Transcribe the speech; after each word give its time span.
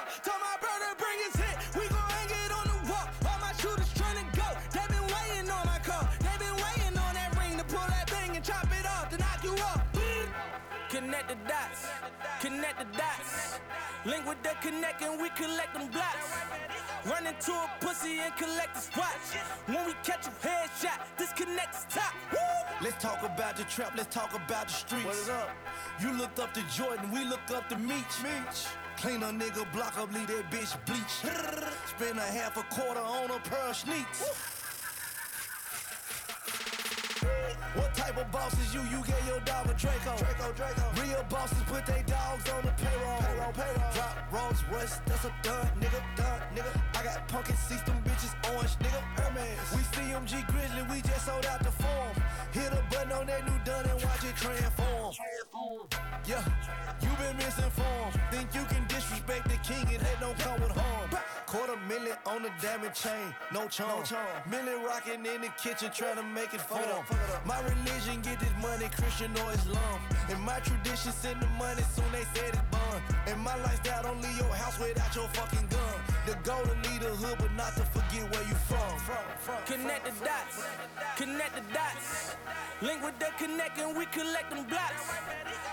up. 0.00 0.08
Told 0.24 0.40
my 0.40 0.56
brother 0.64 0.90
bring 0.96 1.18
his 1.26 1.36
hit. 1.36 1.56
We 1.76 1.84
gon' 1.88 2.10
hang 2.16 2.30
it 2.32 2.52
on 2.52 2.66
the 2.72 2.78
wall. 2.90 3.06
All 3.28 3.38
my 3.40 3.52
shooters 3.60 3.92
tryna 3.92 4.24
go. 4.32 4.48
They 4.72 4.84
been 4.88 5.06
waiting 5.12 5.48
on 5.50 5.64
my 5.66 5.78
call. 5.84 6.04
They 6.24 6.34
been 6.40 6.56
waiting 6.56 6.96
on 6.96 7.12
that 7.18 7.30
ring 7.36 7.58
to 7.58 7.64
pull 7.64 7.86
that 7.94 8.08
thing 8.08 8.36
and 8.36 8.44
chop 8.44 8.68
it 8.72 8.86
off 8.86 9.10
to 9.10 9.16
knock 9.18 9.44
you 9.44 9.54
off. 9.70 9.82
Connect 10.88 11.28
the 11.28 11.36
dots. 11.46 11.86
Connect 12.40 12.78
the 12.78 12.88
dots. 12.98 13.60
Link 14.06 14.26
with 14.26 14.42
the 14.42 14.50
connect 14.62 15.02
and 15.02 15.20
we 15.20 15.28
collect 15.30 15.74
them 15.74 15.88
blocks. 15.88 16.32
Run 17.04 17.26
into 17.26 17.52
a 17.52 17.70
pussy 17.80 18.18
and 18.20 18.34
collect 18.34 18.74
the 18.74 18.80
spots. 18.80 19.34
When 19.66 19.86
we 19.86 19.92
catch 20.02 20.26
a 20.26 20.30
headshot, 20.30 21.00
disconnect 21.18 21.90
the 21.90 22.00
top. 22.00 22.14
Woo! 22.32 22.38
Let's 22.82 23.02
talk 23.02 23.22
about 23.22 23.56
the 23.56 23.64
trap, 23.64 23.92
let's 23.96 24.14
talk 24.14 24.34
about 24.34 24.68
the 24.68 24.72
streets. 24.72 25.04
What 25.04 25.14
is 25.16 25.28
up? 25.28 25.50
You 26.00 26.12
looked 26.12 26.38
up 26.38 26.54
to 26.54 26.62
Jordan, 26.74 27.10
we 27.10 27.24
look 27.24 27.40
up 27.54 27.68
to 27.68 27.76
Meech. 27.76 28.22
Meech. 28.22 28.66
Clean 28.96 29.22
a 29.22 29.26
nigga 29.26 29.70
block 29.72 29.98
up, 29.98 30.12
leave 30.12 30.26
that 30.28 30.50
bitch 30.50 30.76
bleach. 30.86 31.32
Spend 31.86 32.18
a 32.18 32.22
half 32.22 32.56
a 32.56 32.62
quarter 32.74 33.00
on 33.00 33.30
a 33.30 33.38
pair 33.40 33.68
of 33.68 33.76
sneaks. 33.76 34.59
What 37.74 37.94
type 37.94 38.16
of 38.18 38.30
boss 38.32 38.52
is 38.58 38.74
you? 38.74 38.82
You 38.90 39.02
get 39.06 39.20
your 39.26 39.38
dog 39.40 39.70
a 39.70 39.74
Draco. 39.74 40.16
Draco, 40.18 40.52
Draco. 40.52 40.84
Real 41.00 41.24
bosses 41.30 41.62
put 41.66 41.86
their 41.86 42.02
dogs 42.02 42.48
on 42.50 42.62
the 42.62 42.72
payroll. 42.72 43.18
Payroll, 43.22 43.52
payroll. 43.52 43.92
Drop 43.94 44.32
Rolls 44.32 44.64
Royce, 44.72 44.98
that's 45.06 45.24
a 45.24 45.32
done, 45.42 45.70
nigga, 45.78 46.02
done, 46.16 46.40
nigga. 46.54 46.72
I 46.98 47.04
got 47.04 47.28
pumpkin 47.28 47.56
seats, 47.56 47.82
them 47.82 48.02
bitches 48.02 48.34
orange, 48.50 48.74
nigga. 48.82 49.00
Hermes. 49.22 49.70
We 49.70 49.82
CMG 49.94 50.46
Grizzly, 50.48 50.82
we 50.90 51.00
just 51.02 51.26
sold 51.26 51.46
out 51.46 51.62
the 51.62 51.70
form. 51.70 52.14
Hit 52.52 52.72
a 52.72 52.82
button 52.90 53.12
on 53.12 53.26
that 53.26 53.46
new 53.46 53.58
done 53.64 53.86
and 53.86 54.02
watch 54.02 54.24
it 54.24 54.34
transform. 54.34 55.14
Yeah, 56.26 56.44
you 57.00 57.08
been 57.22 57.36
misinformed. 57.36 58.20
Think 58.32 58.52
you 58.52 58.64
can 58.64 58.84
disrespect 58.88 59.48
the 59.48 59.58
king 59.62 59.86
and 59.94 60.02
that 60.02 60.20
don't 60.20 60.38
come 60.38 60.60
with 60.60 60.72
harm. 60.72 61.10
Quarter 61.50 61.78
million 61.88 62.16
on 62.26 62.44
the 62.44 62.50
diamond 62.62 62.94
chain, 62.94 63.34
no 63.52 63.66
charm. 63.66 64.04
Million 64.48 64.84
rocking 64.84 65.26
in 65.26 65.40
the 65.40 65.48
kitchen 65.60 65.90
trying 65.92 66.14
to 66.14 66.22
make 66.22 66.54
it 66.54 66.60
form. 66.60 67.04
My 67.44 67.60
religion 67.62 68.22
get 68.22 68.38
this 68.38 68.54
money, 68.62 68.88
Christian 68.94 69.32
or 69.36 69.50
Islam. 69.50 69.98
And 70.28 70.40
my 70.42 70.60
tradition 70.60 71.10
send 71.10 71.42
the 71.42 71.48
money 71.58 71.82
soon 71.92 72.04
they 72.12 72.22
said 72.38 72.54
it's 72.54 72.62
bond. 72.70 73.02
And 73.26 73.40
my 73.40 73.56
lifestyle 73.66 74.04
don't 74.04 74.22
leave 74.22 74.38
your 74.38 74.54
house 74.54 74.78
without 74.78 75.12
your 75.16 75.26
fucking 75.34 75.66
gun. 75.66 75.96
The 76.24 76.34
goal 76.48 76.62
to 76.62 76.88
lead 76.88 77.00
the 77.02 77.10
hood, 77.18 77.36
but 77.40 77.52
not 77.54 77.74
to 77.74 77.82
forget 77.82 78.30
where 78.30 78.46
you 78.46 78.54
from. 78.70 79.00
Connect 79.66 80.04
the 80.04 80.24
dots, 80.24 80.62
connect 81.16 81.54
the 81.56 81.74
dots. 81.74 82.36
Link 82.80 83.04
with 83.04 83.18
the 83.18 83.26
connect 83.36 83.78
and 83.78 83.98
we 83.98 84.06
collect 84.06 84.50
them 84.50 84.64
blocks. 84.64 85.12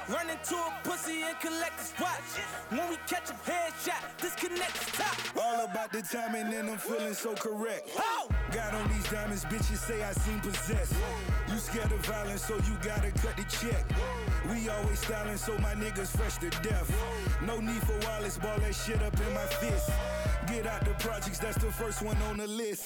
Run 0.09 0.29
into 0.29 0.55
a 0.55 0.73
pussy 0.83 1.21
and 1.21 1.39
collect 1.39 1.77
the 1.77 1.83
spots. 1.83 2.37
When 2.69 2.89
we 2.89 2.97
catch 3.07 3.29
a 3.29 3.33
headshot, 3.47 4.03
disconnect 4.17 4.73
the 4.73 5.03
top. 5.03 5.15
All 5.39 5.66
about 5.71 5.91
the 5.91 6.01
timing 6.01 6.53
and 6.53 6.69
I'm 6.69 6.77
feeling 6.77 7.13
so 7.13 7.33
correct. 7.33 7.89
Got 8.51 8.73
on 8.73 8.87
these 8.89 9.09
diamonds, 9.09 9.45
bitches 9.45 9.77
say 9.77 10.03
I 10.03 10.11
seem 10.13 10.39
possessed. 10.39 10.93
You 11.49 11.57
scared 11.57 11.91
of 11.91 12.05
violence, 12.05 12.45
so 12.45 12.55
you 12.55 12.77
gotta 12.81 13.11
cut 13.11 13.35
the 13.35 13.43
check. 13.49 13.83
We 14.49 14.69
always 14.69 14.99
styling, 14.99 15.37
so 15.37 15.57
my 15.59 15.73
niggas 15.73 16.15
fresh 16.15 16.37
to 16.37 16.49
death. 16.61 16.91
No 17.45 17.59
need 17.59 17.81
for 17.83 17.97
wireless, 18.07 18.37
ball 18.37 18.57
that 18.59 18.75
shit 18.75 19.01
up 19.01 19.13
in 19.19 19.33
my 19.33 19.45
fist. 19.59 19.89
Get 20.47 20.65
out 20.65 20.85
the 20.85 20.91
projects, 21.05 21.39
that's 21.39 21.57
the 21.57 21.71
first 21.71 22.01
one 22.01 22.17
on 22.29 22.37
the 22.37 22.47
list. 22.47 22.85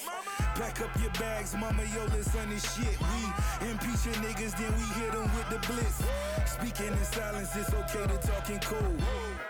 Pack 0.54 0.80
up 0.80 0.90
your 1.00 1.12
bags, 1.12 1.54
mama, 1.54 1.82
yo, 1.94 2.04
listen 2.16 2.50
this 2.50 2.64
shit. 2.74 2.98
We 3.00 3.70
impeach 3.70 4.06
your 4.06 4.18
niggas, 4.26 4.56
then 4.58 4.72
we 4.74 4.86
hit 5.00 5.12
them 5.12 5.30
with 5.36 5.48
the 5.50 5.60
blitz. 5.68 6.02
Speaking 6.50 6.92
in 6.92 7.04
silence, 7.04 7.54
it's 7.54 7.72
okay 7.72 8.06
to 8.06 8.18
talk 8.26 8.50
in 8.50 8.58
code. 8.58 9.02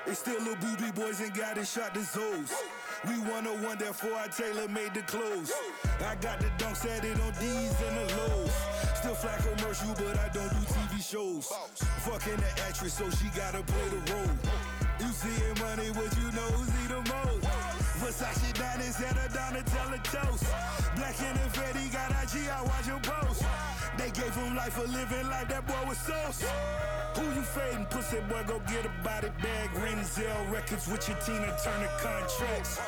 It's 0.06 0.20
still 0.20 0.38
little 0.40 0.56
booby 0.56 0.90
boys 0.92 1.20
and 1.20 1.32
got 1.32 1.56
it 1.56 1.66
shot 1.66 1.94
the 1.94 2.00
Zoes. 2.00 2.52
We 3.04 3.18
101, 3.18 3.78
therefore 3.78 4.14
I 4.14 4.28
tailor 4.28 4.68
made 4.68 4.94
the 4.94 5.02
clothes. 5.02 5.52
I 6.06 6.14
got 6.16 6.38
the 6.38 6.46
dunks 6.56 6.86
at 6.86 7.04
it 7.04 7.18
on 7.18 7.32
D's 7.34 7.74
and 7.82 7.96
the 7.98 8.16
lows. 8.16 8.52
Still 8.94 9.14
fly 9.14 9.36
commercial, 9.42 9.92
but 9.94 10.16
I 10.18 10.28
don't 10.28 10.48
do 10.50 10.62
TV 10.70 11.02
shows. 11.02 11.50
Fucking 12.06 12.36
the 12.36 12.62
actress, 12.62 12.94
so 12.94 13.10
she 13.10 13.26
gotta 13.34 13.62
play 13.62 13.88
the 13.90 14.12
role. 14.12 14.36
You 15.00 15.10
seeing 15.10 15.58
money, 15.58 15.90
what 15.98 16.14
you 16.14 16.30
know, 16.30 16.50
see 16.62 16.86
the 16.86 17.02
most. 17.10 17.42
Versace 17.98 18.52
diamonds 18.54 18.98
and 19.02 19.18
a 19.18 19.28
Donatella 19.34 19.98
toast. 20.04 20.44
Black 20.94 21.20
and 21.22 21.38
the 21.38 21.58
Fetty 21.58 21.92
got 21.92 22.10
IG, 22.22 22.48
I 22.48 22.62
watch 22.62 22.86
your 22.86 23.00
post. 23.00 23.42
They 23.98 24.10
gave 24.10 24.34
him 24.34 24.56
life 24.56 24.72
for 24.72 24.86
living 24.86 25.28
like 25.28 25.48
that 25.48 25.66
boy 25.66 25.88
was 25.88 25.98
sauce. 25.98 26.44
Who 27.16 27.24
you 27.34 27.42
fading? 27.42 27.84
Pussy 27.86 28.20
boy, 28.28 28.42
go 28.46 28.58
get 28.66 28.86
a 28.86 29.04
body 29.04 29.28
bag. 29.42 29.70
Renzel 29.74 30.50
Records 30.50 30.88
with 30.88 31.06
your 31.08 31.18
Tina 31.18 31.54
Turner 31.62 31.90
contracts. 32.00 32.80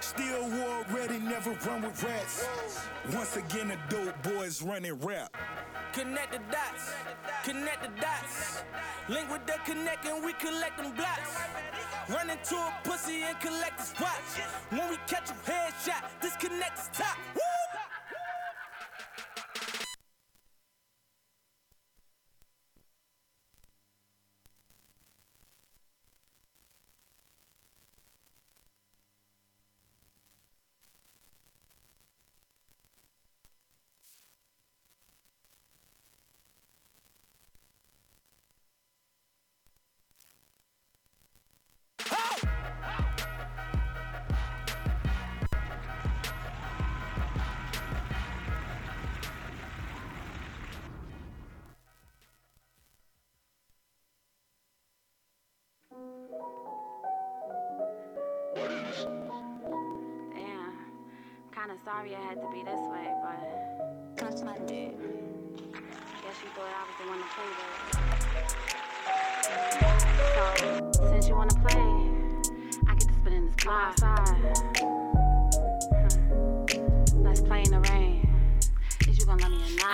Still 0.00 0.48
war 0.48 0.84
ready, 0.92 1.18
never 1.18 1.50
run 1.66 1.82
with 1.82 2.02
rats. 2.02 2.46
Once 3.12 3.36
again, 3.36 3.68
the 3.68 3.78
dope 3.88 4.22
boys 4.22 4.62
running 4.62 4.94
rap. 5.00 5.34
Connect 5.92 6.32
the 6.32 6.38
dots, 6.50 6.92
connect 7.44 7.82
the 7.82 8.00
dots. 8.00 8.62
Link 9.08 9.30
with 9.30 9.46
the 9.46 9.54
connect 9.64 10.06
and 10.06 10.24
we 10.24 10.32
collect 10.34 10.76
them 10.76 10.92
blocks. 10.92 11.36
Run 12.08 12.30
into 12.30 12.56
a 12.56 12.72
pussy 12.84 13.22
and 13.22 13.38
collect 13.40 13.78
the 13.78 13.84
spots. 13.84 14.38
When 14.70 14.88
we 14.90 14.96
catch 15.06 15.30
a 15.30 15.34
headshot, 15.50 16.02
disconnect 16.20 16.92
the 16.92 17.02
top. 17.02 17.16
Woo! 17.34 17.73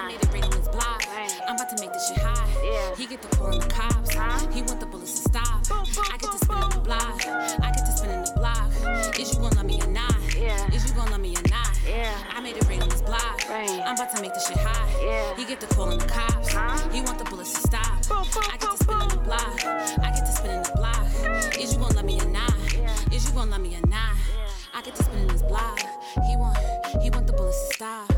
I 0.01 0.07
made 0.07 0.23
it 0.23 0.33
rain 0.33 0.45
on 0.45 0.53
his 0.53 0.67
block. 0.69 1.05
Rain. 1.15 1.29
I'm 1.47 1.57
about 1.57 1.77
to 1.77 1.83
make 1.83 1.93
this 1.93 2.09
shit 2.09 2.17
hot. 2.17 2.49
Yeah. 2.65 2.97
He 2.97 3.07
get 3.07 3.21
the 3.21 3.29
core 3.37 3.53
on 3.53 3.61
the 3.61 3.67
cops. 3.67 4.15
He 4.55 4.63
want 4.63 4.81
the 4.81 4.87
bullets 4.87 5.21
to 5.21 5.29
stop. 5.29 5.61
I 5.71 6.17
get 6.17 6.33
to 6.33 6.39
spin 6.39 6.57
in 6.57 6.71
the 6.71 6.81
block. 6.81 7.27
I 7.27 7.71
get 7.71 7.85
to 7.85 7.93
spin 7.93 8.11
in 8.11 8.25
the 8.25 8.33
block. 8.35 8.73
Is 9.21 9.35
you 9.35 9.41
gonna 9.41 9.57
love 9.57 9.67
me 9.67 9.79
or 9.83 9.89
not? 9.89 10.17
Yeah. 10.35 10.73
Is 10.73 10.89
you 10.89 10.97
gonna 10.97 11.11
love 11.11 11.21
me 11.21 11.37
or 11.37 11.43
not? 11.51 11.69
Yeah. 11.87 12.17
I 12.31 12.41
made 12.41 12.57
it 12.57 12.67
rain 12.67 12.81
on 12.81 12.89
his 12.91 13.03
block. 13.03 13.45
Rain. 13.51 13.83
I'm 13.85 13.95
about 13.95 14.17
to 14.17 14.23
make 14.23 14.33
this 14.33 14.49
shit 14.49 14.57
hot. 14.57 14.89
Yeah. 15.05 15.37
He 15.37 15.45
get 15.45 15.61
the 15.61 15.67
call 15.67 15.93
on 15.93 15.99
the 15.99 16.07
cops. 16.07 16.49
He 16.95 17.03
want 17.03 17.19
the 17.19 17.25
bullets 17.25 17.53
to 17.53 17.61
stop. 17.61 18.01
I 18.11 18.57
get 18.57 18.71
to 18.71 18.79
spin 18.79 19.03
in 19.03 19.09
the 19.11 19.21
block. 19.21 19.65
I 19.67 20.13
get 20.17 20.25
to 20.25 20.33
spin 20.33 20.51
in 20.51 20.63
the 20.63 20.73
block. 20.77 21.61
Is 21.61 21.75
you 21.75 21.79
gonna 21.79 21.97
love 21.97 22.07
me 22.07 22.19
or 22.19 22.29
not? 22.31 22.55
Is 23.13 23.29
you 23.29 23.35
gonna 23.35 23.51
love 23.51 23.61
me 23.61 23.77
or 23.77 23.87
not? 23.87 24.17
I 24.73 24.81
get 24.81 24.95
to 24.97 25.03
spin 25.05 25.19
in 25.19 25.29
his 25.29 25.43
block. 25.43 25.79
He 26.27 26.37
want, 26.37 26.57
he 27.03 27.11
want 27.11 27.27
the 27.27 27.35
bullets 27.35 27.69
to 27.69 27.75
stop. 27.75 28.10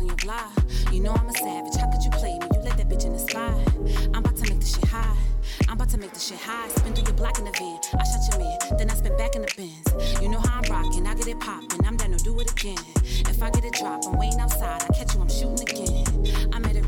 on 0.00 0.06
your 0.06 0.16
block. 0.16 0.92
You 0.92 1.00
know 1.00 1.12
I'm 1.12 1.28
a 1.28 1.32
savage. 1.32 1.76
How 1.76 1.90
could 1.90 2.02
you 2.02 2.10
play 2.10 2.38
me? 2.38 2.46
You 2.54 2.60
let 2.62 2.76
that 2.76 2.88
bitch 2.88 3.04
in 3.04 3.12
the 3.12 3.18
spot. 3.18 3.54
I'm 4.14 4.24
about 4.24 4.36
to 4.36 4.50
make 4.50 4.60
this 4.60 4.74
shit 4.74 4.84
hot. 4.84 5.16
I'm 5.68 5.74
about 5.74 5.88
to 5.90 5.98
make 5.98 6.12
this 6.12 6.28
shit 6.28 6.38
hot. 6.38 6.70
Spin 6.70 6.94
through 6.94 7.04
your 7.04 7.14
block 7.14 7.38
in 7.38 7.44
the 7.44 7.52
van. 7.52 7.78
I 7.94 8.04
shot 8.04 8.22
your 8.30 8.38
man, 8.38 8.58
then 8.78 8.90
I 8.90 8.94
spin 8.94 9.16
back 9.16 9.34
in 9.34 9.42
the 9.42 9.52
bins. 9.56 10.22
You 10.22 10.28
know 10.28 10.40
how 10.40 10.60
I'm 10.60 10.70
rocking. 10.70 11.06
I 11.06 11.14
get 11.14 11.26
it 11.26 11.40
poppin'. 11.40 11.84
I'm 11.86 11.96
down 11.96 12.16
to 12.16 12.24
do 12.24 12.38
it 12.40 12.50
again. 12.50 12.78
If 13.04 13.42
I 13.42 13.50
get 13.50 13.64
a 13.64 13.70
drop, 13.70 14.04
I'm 14.06 14.18
waiting 14.18 14.40
outside. 14.40 14.82
I 14.82 14.92
catch 14.94 15.14
you, 15.14 15.20
I'm 15.20 15.28
shooting 15.28 15.60
again. 15.68 16.50
I 16.52 16.58
made 16.58 16.76
it 16.76 16.86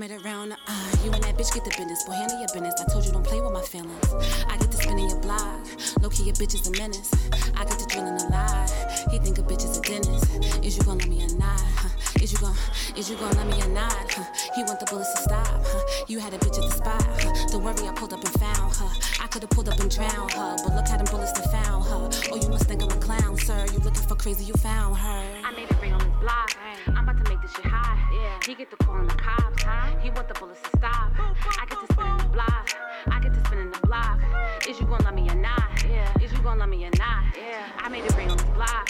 round 0.00 0.10
the 0.10 0.16
uh. 0.16 0.18
I 0.18 0.18
made 0.18 0.20
it 0.20 0.24
round 0.24 0.50
the 0.52 0.56
uh. 0.66 1.04
You 1.04 1.12
and 1.12 1.24
that 1.24 1.36
bitch 1.36 1.54
get 1.54 1.64
the 1.64 1.70
business. 1.70 2.04
Boy, 2.04 2.12
handle 2.12 2.38
your 2.38 2.48
business. 2.52 2.74
I 2.80 2.84
told 2.92 3.04
you 3.04 3.12
don't 3.12 3.24
play 3.24 3.40
with 3.40 3.52
my 3.52 3.62
feelings. 3.62 4.14
I 4.46 4.56
get 4.56 4.70
to 4.70 4.76
spin 4.76 4.98
in 4.98 5.08
your 5.08 5.20
block. 5.20 5.60
Low 6.02 6.10
key, 6.10 6.24
your 6.24 6.34
bitch 6.34 6.54
is 6.54 6.66
a 6.66 6.70
menace. 6.72 7.12
I 7.56 7.64
get 7.64 7.78
to 7.78 7.86
drilling 7.86 8.20
a 8.20 8.28
lie. 8.28 8.66
He 9.10 9.18
think 9.18 9.38
a 9.38 9.42
bitch 9.42 9.64
is 9.64 9.78
a 9.78 9.82
dentist. 9.82 10.64
Is 10.64 10.76
you 10.76 10.84
gonna 10.84 11.00
let 11.00 11.08
me 11.08 11.24
or 11.24 11.36
not? 11.38 11.60
Huh? 11.60 11.95
Is 12.22 12.32
you 12.32 12.38
gon' 12.38 12.56
is 12.96 13.10
you 13.10 13.16
gon' 13.16 13.30
let 13.32 13.46
me 13.46 13.62
or 13.62 13.68
not? 13.68 14.10
Huh? 14.12 14.24
He 14.54 14.62
want 14.64 14.80
the 14.80 14.86
bullets 14.86 15.12
to 15.14 15.22
stop. 15.22 15.46
Huh? 15.46 16.04
You 16.08 16.18
had 16.18 16.34
a 16.34 16.38
bitch 16.38 16.56
at 16.56 16.64
the 16.64 16.70
spot. 16.70 17.02
Huh? 17.02 17.48
Don't 17.52 17.62
worry, 17.62 17.86
I 17.86 17.92
pulled 17.92 18.12
up 18.12 18.24
and 18.24 18.32
found 18.40 18.74
her. 18.76 18.90
I 19.20 19.26
could've 19.26 19.50
pulled 19.50 19.68
up 19.68 19.78
and 19.78 19.90
drowned 19.90 20.32
her, 20.32 20.56
but 20.64 20.74
look 20.74 20.88
how 20.88 20.96
them 20.96 21.06
bullets 21.10 21.32
that 21.32 21.50
found 21.52 21.84
her. 21.84 22.08
Oh, 22.32 22.36
you 22.36 22.48
must 22.48 22.64
think 22.64 22.82
I'm 22.82 22.90
a 22.90 23.00
clown, 23.00 23.36
sir. 23.38 23.66
You 23.72 23.78
looking 23.80 24.02
for 24.08 24.16
crazy, 24.16 24.44
you 24.44 24.54
found 24.54 24.96
her. 24.96 25.24
I 25.44 25.52
made 25.54 25.70
it 25.70 25.80
ring 25.80 25.92
on 25.92 25.98
this 25.98 26.18
block. 26.20 26.56
I'm 26.88 27.08
about 27.08 27.22
to 27.24 27.30
make 27.30 27.42
this 27.42 27.52
shit 27.52 27.66
hot. 27.66 27.98
Yeah. 28.12 28.38
He 28.46 28.54
get 28.54 28.70
the 28.70 28.76
call 28.76 28.96
on 28.96 29.06
the 29.06 29.14
cops. 29.14 29.62
Huh? 29.62 29.96
He 30.00 30.10
want 30.10 30.28
the 30.28 30.34
bullets 30.34 30.62
to 30.62 30.70
stop. 30.78 31.12
I 31.18 31.66
get 31.68 31.78
to 31.86 31.92
spin 31.92 32.06
in 32.06 32.18
the 32.18 32.28
block. 32.32 32.70
I 33.08 33.20
get 33.20 33.34
to 33.34 33.40
spin 33.44 33.58
in 33.58 33.70
the 33.70 33.80
block. 33.86 34.20
Is 34.68 34.80
you 34.80 34.86
gonna 34.86 35.04
love 35.04 35.14
me 35.14 35.28
or 35.28 35.34
not? 35.34 35.84
Yeah. 35.88 36.22
Is 36.22 36.32
you 36.32 36.38
gonna 36.38 36.60
love 36.60 36.68
me 36.68 36.84
or 36.86 36.90
not? 36.98 37.24
Yeah. 37.36 37.68
I 37.78 37.88
made 37.88 38.04
it 38.04 38.16
ring 38.16 38.30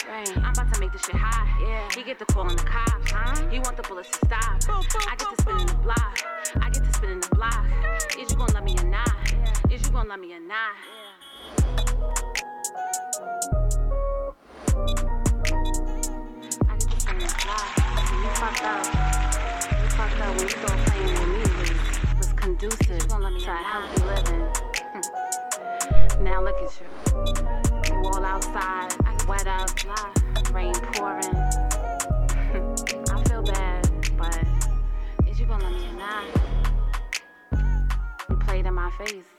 I'm 0.08 0.52
about 0.52 0.72
to 0.75 0.81
make 0.81 0.93
this 0.93 1.04
shit 1.04 1.14
hot. 1.14 1.46
Yeah. 1.60 1.88
He 1.94 2.02
get 2.02 2.19
the 2.19 2.26
call 2.26 2.43
on 2.43 2.56
the 2.56 2.62
cops. 2.62 3.10
Huh? 3.10 3.48
He 3.50 3.58
want 3.58 3.76
the 3.76 3.82
bullets 3.82 4.10
to 4.10 4.19
stop. 4.26 4.60
I 5.08 5.16
get 5.16 5.28
to 5.37 5.43
spin 5.43 5.60
in 5.60 5.66
the 5.66 5.75
block. 5.75 6.19
I 6.60 6.70
get 6.70 6.84
to 6.84 6.93
spin 6.93 7.10
in 7.10 7.20
the 7.20 7.28
block. 7.34 7.64
Is 8.19 8.31
you 8.31 8.37
gonna 8.37 8.52
love 8.52 8.64
me 8.64 8.76
or 8.78 8.84
not? 8.84 9.32
Is 9.70 9.87
you 9.87 9.93
gonna 9.93 10.08
love 10.08 10.20
me 10.20 10.34
or 10.34 10.40
not? 10.40 10.76
I 16.69 16.76
get 16.76 16.90
to 16.90 17.00
spin 17.00 17.14
in 17.16 17.26
the 17.26 17.34
block. 17.44 17.76
You 18.12 18.28
fucked 18.37 18.64
up. 18.64 18.84
You 19.70 19.88
fucked 19.96 20.20
up 20.20 20.28
when 20.37 20.42
you 20.42 20.49
started 20.49 20.87
playing 20.87 21.12
with 21.14 21.28
me. 21.28 21.42
Was, 21.58 21.70
was 22.19 22.32
conducive 22.34 23.08
to 23.08 23.16
a 23.16 23.56
healthy 23.56 24.02
living. 24.04 24.44
now 26.25 26.42
look 26.42 26.56
at 26.56 26.81
you. 26.81 26.87
You 27.87 28.02
all 28.04 28.25
outside, 28.25 28.92
wet 29.56 29.88
up, 29.88 30.54
rain 30.54 30.74
pouring. 30.74 31.24
I 33.10 33.24
feel 33.26 33.42
bad, 33.42 33.88
but 34.16 34.44
is 35.26 35.40
you 35.40 35.46
gonna 35.46 35.64
let 35.64 35.72
me 35.72 35.88
or 35.88 35.92
not? 35.92 36.24
You 38.28 38.36
played 38.36 38.66
in 38.66 38.74
my 38.74 38.90
face. 38.98 39.35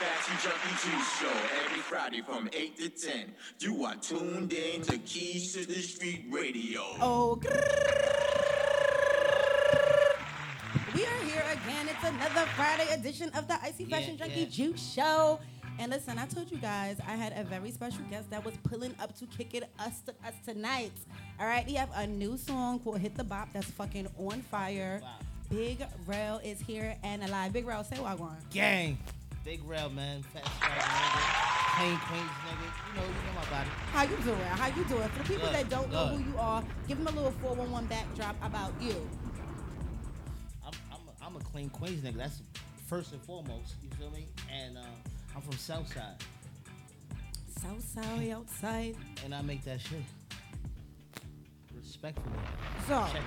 This 0.00 0.06
is 0.06 0.42
the 0.44 0.50
Fashion 0.50 0.50
Junkie 0.50 0.90
Juice 0.96 1.18
Show 1.18 1.64
every 1.64 1.80
Friday 1.80 2.22
from 2.22 2.48
8 2.52 2.76
to 2.78 2.88
10. 2.88 3.34
You 3.60 3.84
are 3.84 3.96
tuned 3.96 4.52
in 4.52 4.82
to 4.82 4.98
Keys 4.98 5.54
to 5.54 5.66
the 5.66 5.74
Street 5.80 6.26
Radio. 6.30 6.82
Oh, 7.00 7.40
we 10.94 11.04
are 11.04 11.24
here 11.24 11.44
again. 11.50 11.88
It's 11.88 12.04
another 12.04 12.46
Friday 12.54 12.92
edition 12.92 13.30
of 13.34 13.48
the 13.48 13.54
Icy 13.62 13.86
Fashion 13.86 14.16
Yeah, 14.18 14.26
Junkie 14.26 14.40
yeah. 14.42 14.46
Juice 14.48 14.92
Show. 14.92 15.40
And 15.80 15.90
listen, 15.92 16.18
I 16.18 16.26
told 16.26 16.50
you 16.50 16.58
guys 16.58 16.98
I 17.06 17.12
had 17.12 17.32
a 17.36 17.44
very 17.44 17.70
special 17.70 18.02
guest 18.10 18.30
that 18.30 18.44
was 18.44 18.54
pulling 18.64 18.94
up 19.00 19.16
to 19.18 19.26
kick 19.26 19.54
it 19.54 19.64
us 19.78 20.00
to 20.02 20.12
us 20.26 20.34
tonight. 20.44 20.92
All 21.40 21.46
right, 21.46 21.64
we 21.66 21.74
have 21.74 21.90
a 21.94 22.06
new 22.06 22.36
song 22.36 22.80
called 22.80 22.98
"Hit 22.98 23.14
the 23.16 23.24
Bop" 23.24 23.48
that's 23.52 23.70
fucking 23.72 24.08
on 24.18 24.42
fire. 24.42 25.00
Wow. 25.02 25.18
Big 25.50 25.84
Rail 26.06 26.40
is 26.44 26.60
here 26.60 26.96
and 27.02 27.22
alive. 27.24 27.52
Big 27.52 27.66
Rail, 27.66 27.82
say 27.84 27.96
wagwan. 27.96 28.36
Gang. 28.50 28.98
Big 29.48 29.66
Rail, 29.66 29.88
man. 29.88 30.22
Fat 30.24 30.44
nigga. 30.44 31.78
Plain 31.78 31.96
Queens 32.00 32.30
nigga. 32.44 32.68
You 32.86 33.00
know, 33.00 33.06
you 33.06 33.14
know 33.14 33.34
my 33.34 33.44
body. 33.48 33.70
How 33.92 34.02
you 34.02 34.16
doing? 34.18 34.40
How 34.40 34.66
you 34.66 34.84
doing? 34.84 35.08
For 35.08 35.18
the 35.20 35.24
people 35.24 35.46
Good, 35.46 35.54
that 35.54 35.70
don't 35.70 35.90
know 35.90 36.10
good. 36.10 36.20
who 36.20 36.32
you 36.32 36.38
are, 36.38 36.62
give 36.86 36.98
them 36.98 37.06
a 37.06 37.10
little 37.12 37.30
411 37.30 37.88
backdrop 37.88 38.36
about 38.44 38.74
you. 38.78 39.08
I'm, 40.66 40.72
I'm, 40.92 40.98
a, 40.98 41.24
I'm 41.24 41.36
a 41.36 41.38
clean 41.38 41.70
Queens 41.70 42.02
nigga. 42.02 42.18
That's 42.18 42.42
first 42.86 43.12
and 43.12 43.22
foremost. 43.22 43.76
You 43.82 43.88
feel 43.96 44.10
me? 44.10 44.26
And 44.52 44.76
uh, 44.76 44.82
I'm 45.34 45.40
from 45.40 45.56
Southside. 45.56 46.22
So 47.62 47.68
sorry 48.02 48.32
outside. 48.32 48.96
And 49.24 49.34
I 49.34 49.40
make 49.40 49.64
that 49.64 49.80
shit. 49.80 50.02
Respectfully. 51.74 52.36
So. 52.86 53.02
Check. 53.10 53.22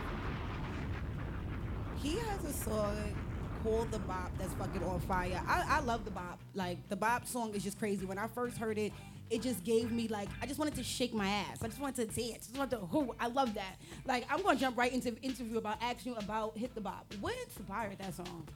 He 1.98 2.20
has 2.20 2.46
a 2.46 2.54
song 2.54 3.16
called 3.64 3.92
The 3.92 4.00
Bop 4.00 4.32
that's 4.38 4.54
fucking 4.54 4.84
on 4.84 5.00
fire. 5.02 5.42
I, 5.48 5.66
I 5.68 5.80
love 5.82 6.06
The 6.06 6.12
Bop. 6.12 6.40
Like, 6.54 6.78
The 6.90 6.96
Bop 6.96 7.28
song 7.28 7.54
is 7.54 7.64
just 7.64 7.80
crazy. 7.80 8.06
When 8.06 8.18
I 8.18 8.28
first 8.28 8.58
heard 8.58 8.78
it, 8.78 8.92
it 9.30 9.42
just 9.42 9.64
gave 9.64 9.92
me, 9.92 10.08
like, 10.08 10.28
I 10.42 10.46
just 10.46 10.60
wanted 10.60 10.76
to 10.76 10.84
shake 10.84 11.14
my 11.14 11.28
ass. 11.28 11.64
I 11.64 11.68
just 11.68 11.80
wanted 11.80 11.96
to 12.10 12.22
dance. 12.22 12.34
I 12.34 12.38
just 12.38 12.58
wanted 12.58 12.76
to, 12.78 12.86
whoo, 12.86 13.16
I 13.20 13.28
love 13.28 13.54
that. 13.54 13.78
Like, 14.06 14.26
I'm 14.30 14.42
going 14.42 14.58
to 14.58 14.62
jump 14.62 14.78
right 14.78 14.92
into 14.92 15.12
the 15.12 15.22
interview 15.22 15.58
about 15.58 15.82
asking 15.82 16.14
you 16.14 16.18
about 16.20 16.58
Hit 16.58 16.76
the 16.76 16.82
Bop. 16.82 17.14
What 17.22 17.36
inspired 17.46 17.98
that 18.00 18.14
song? 18.14 18.48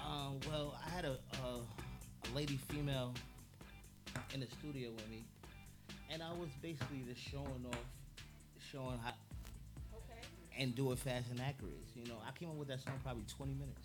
Um, 0.00 0.40
well, 0.50 0.78
I 0.84 0.90
had 0.90 1.04
a, 1.04 1.12
uh, 1.12 1.60
a 1.60 2.36
lady 2.36 2.58
female 2.68 3.14
in 4.34 4.40
the 4.40 4.46
studio 4.46 4.90
with 4.90 5.08
me, 5.08 5.24
and 6.10 6.22
I 6.22 6.30
was 6.32 6.48
basically 6.60 7.04
just 7.08 7.20
showing 7.20 7.64
off, 7.68 7.78
showing 8.70 8.98
how, 8.98 9.12
and 10.58 10.74
do 10.74 10.90
it 10.92 10.98
fast 10.98 11.30
and 11.30 11.40
accurate. 11.40 11.74
You 11.94 12.06
know, 12.08 12.16
I 12.26 12.36
came 12.36 12.48
up 12.48 12.56
with 12.56 12.68
that 12.68 12.80
song 12.80 12.94
probably 13.02 13.24
20 13.36 13.54
minutes. 13.54 13.80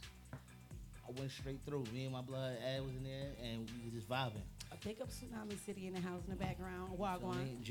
I 1.08 1.12
went 1.20 1.32
straight 1.32 1.60
through. 1.66 1.84
Me 1.94 2.04
and 2.04 2.14
my 2.14 2.22
blood 2.22 2.54
ad 2.66 2.82
was 2.82 2.92
in 2.96 3.04
there, 3.04 3.32
and 3.44 3.70
we 3.78 3.86
was 3.86 3.94
just 3.94 4.10
vibing. 4.10 4.42
A 4.72 4.78
pick 4.78 5.02
up 5.02 5.10
Tsunami 5.10 5.64
City 5.66 5.88
in 5.88 5.94
the 5.94 6.00
house 6.00 6.22
in 6.26 6.32
the 6.32 6.44
background. 6.44 6.98
Wagwan. 6.98 7.62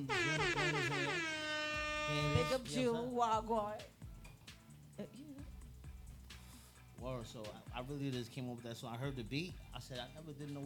in 0.00 0.06
there. 0.06 0.16
Candace, 2.08 2.42
Pick 2.48 2.54
up 2.54 2.60
you 2.70 2.92
know 2.92 2.94
Jew. 2.94 3.08
what 3.08 3.46
Wagwan. 3.46 3.72
Uh, 4.98 5.02
yeah. 5.14 5.24
Word, 7.00 7.26
so 7.26 7.42
I, 7.74 7.78
I 7.78 7.82
really 7.88 8.10
just 8.10 8.32
came 8.32 8.48
up 8.50 8.56
with 8.56 8.64
that 8.64 8.76
song. 8.76 8.94
I 8.94 9.02
heard 9.02 9.16
the 9.16 9.24
beat. 9.24 9.54
I 9.74 9.80
said 9.80 9.98
I 9.98 10.06
never 10.14 10.32
did 10.38 10.52
no 10.54 10.62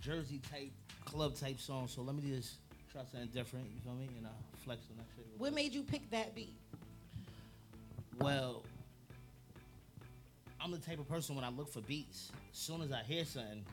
Jersey 0.00 0.40
type 0.50 0.70
club 1.04 1.34
type 1.36 1.60
song, 1.60 1.88
so 1.88 2.02
let 2.02 2.14
me 2.14 2.22
just 2.26 2.56
try 2.90 3.02
something 3.10 3.28
different. 3.32 3.66
You 3.74 3.80
feel 3.82 3.94
me? 3.94 4.08
And 4.18 4.26
I 4.26 4.30
flex 4.64 4.82
on 4.90 4.96
that 4.98 5.06
shit. 5.16 5.26
What 5.38 5.54
made 5.54 5.72
you 5.72 5.82
pick 5.82 6.10
that 6.10 6.34
beat? 6.34 6.54
Well, 8.18 8.62
I'm 10.62 10.70
the 10.70 10.78
type 10.78 11.00
of 11.00 11.08
person 11.08 11.34
when 11.34 11.44
I 11.44 11.48
look 11.50 11.72
for 11.72 11.80
beats, 11.80 12.30
as 12.52 12.58
soon 12.58 12.82
as 12.82 12.92
I 12.92 13.02
hear 13.02 13.24
something, 13.24 13.64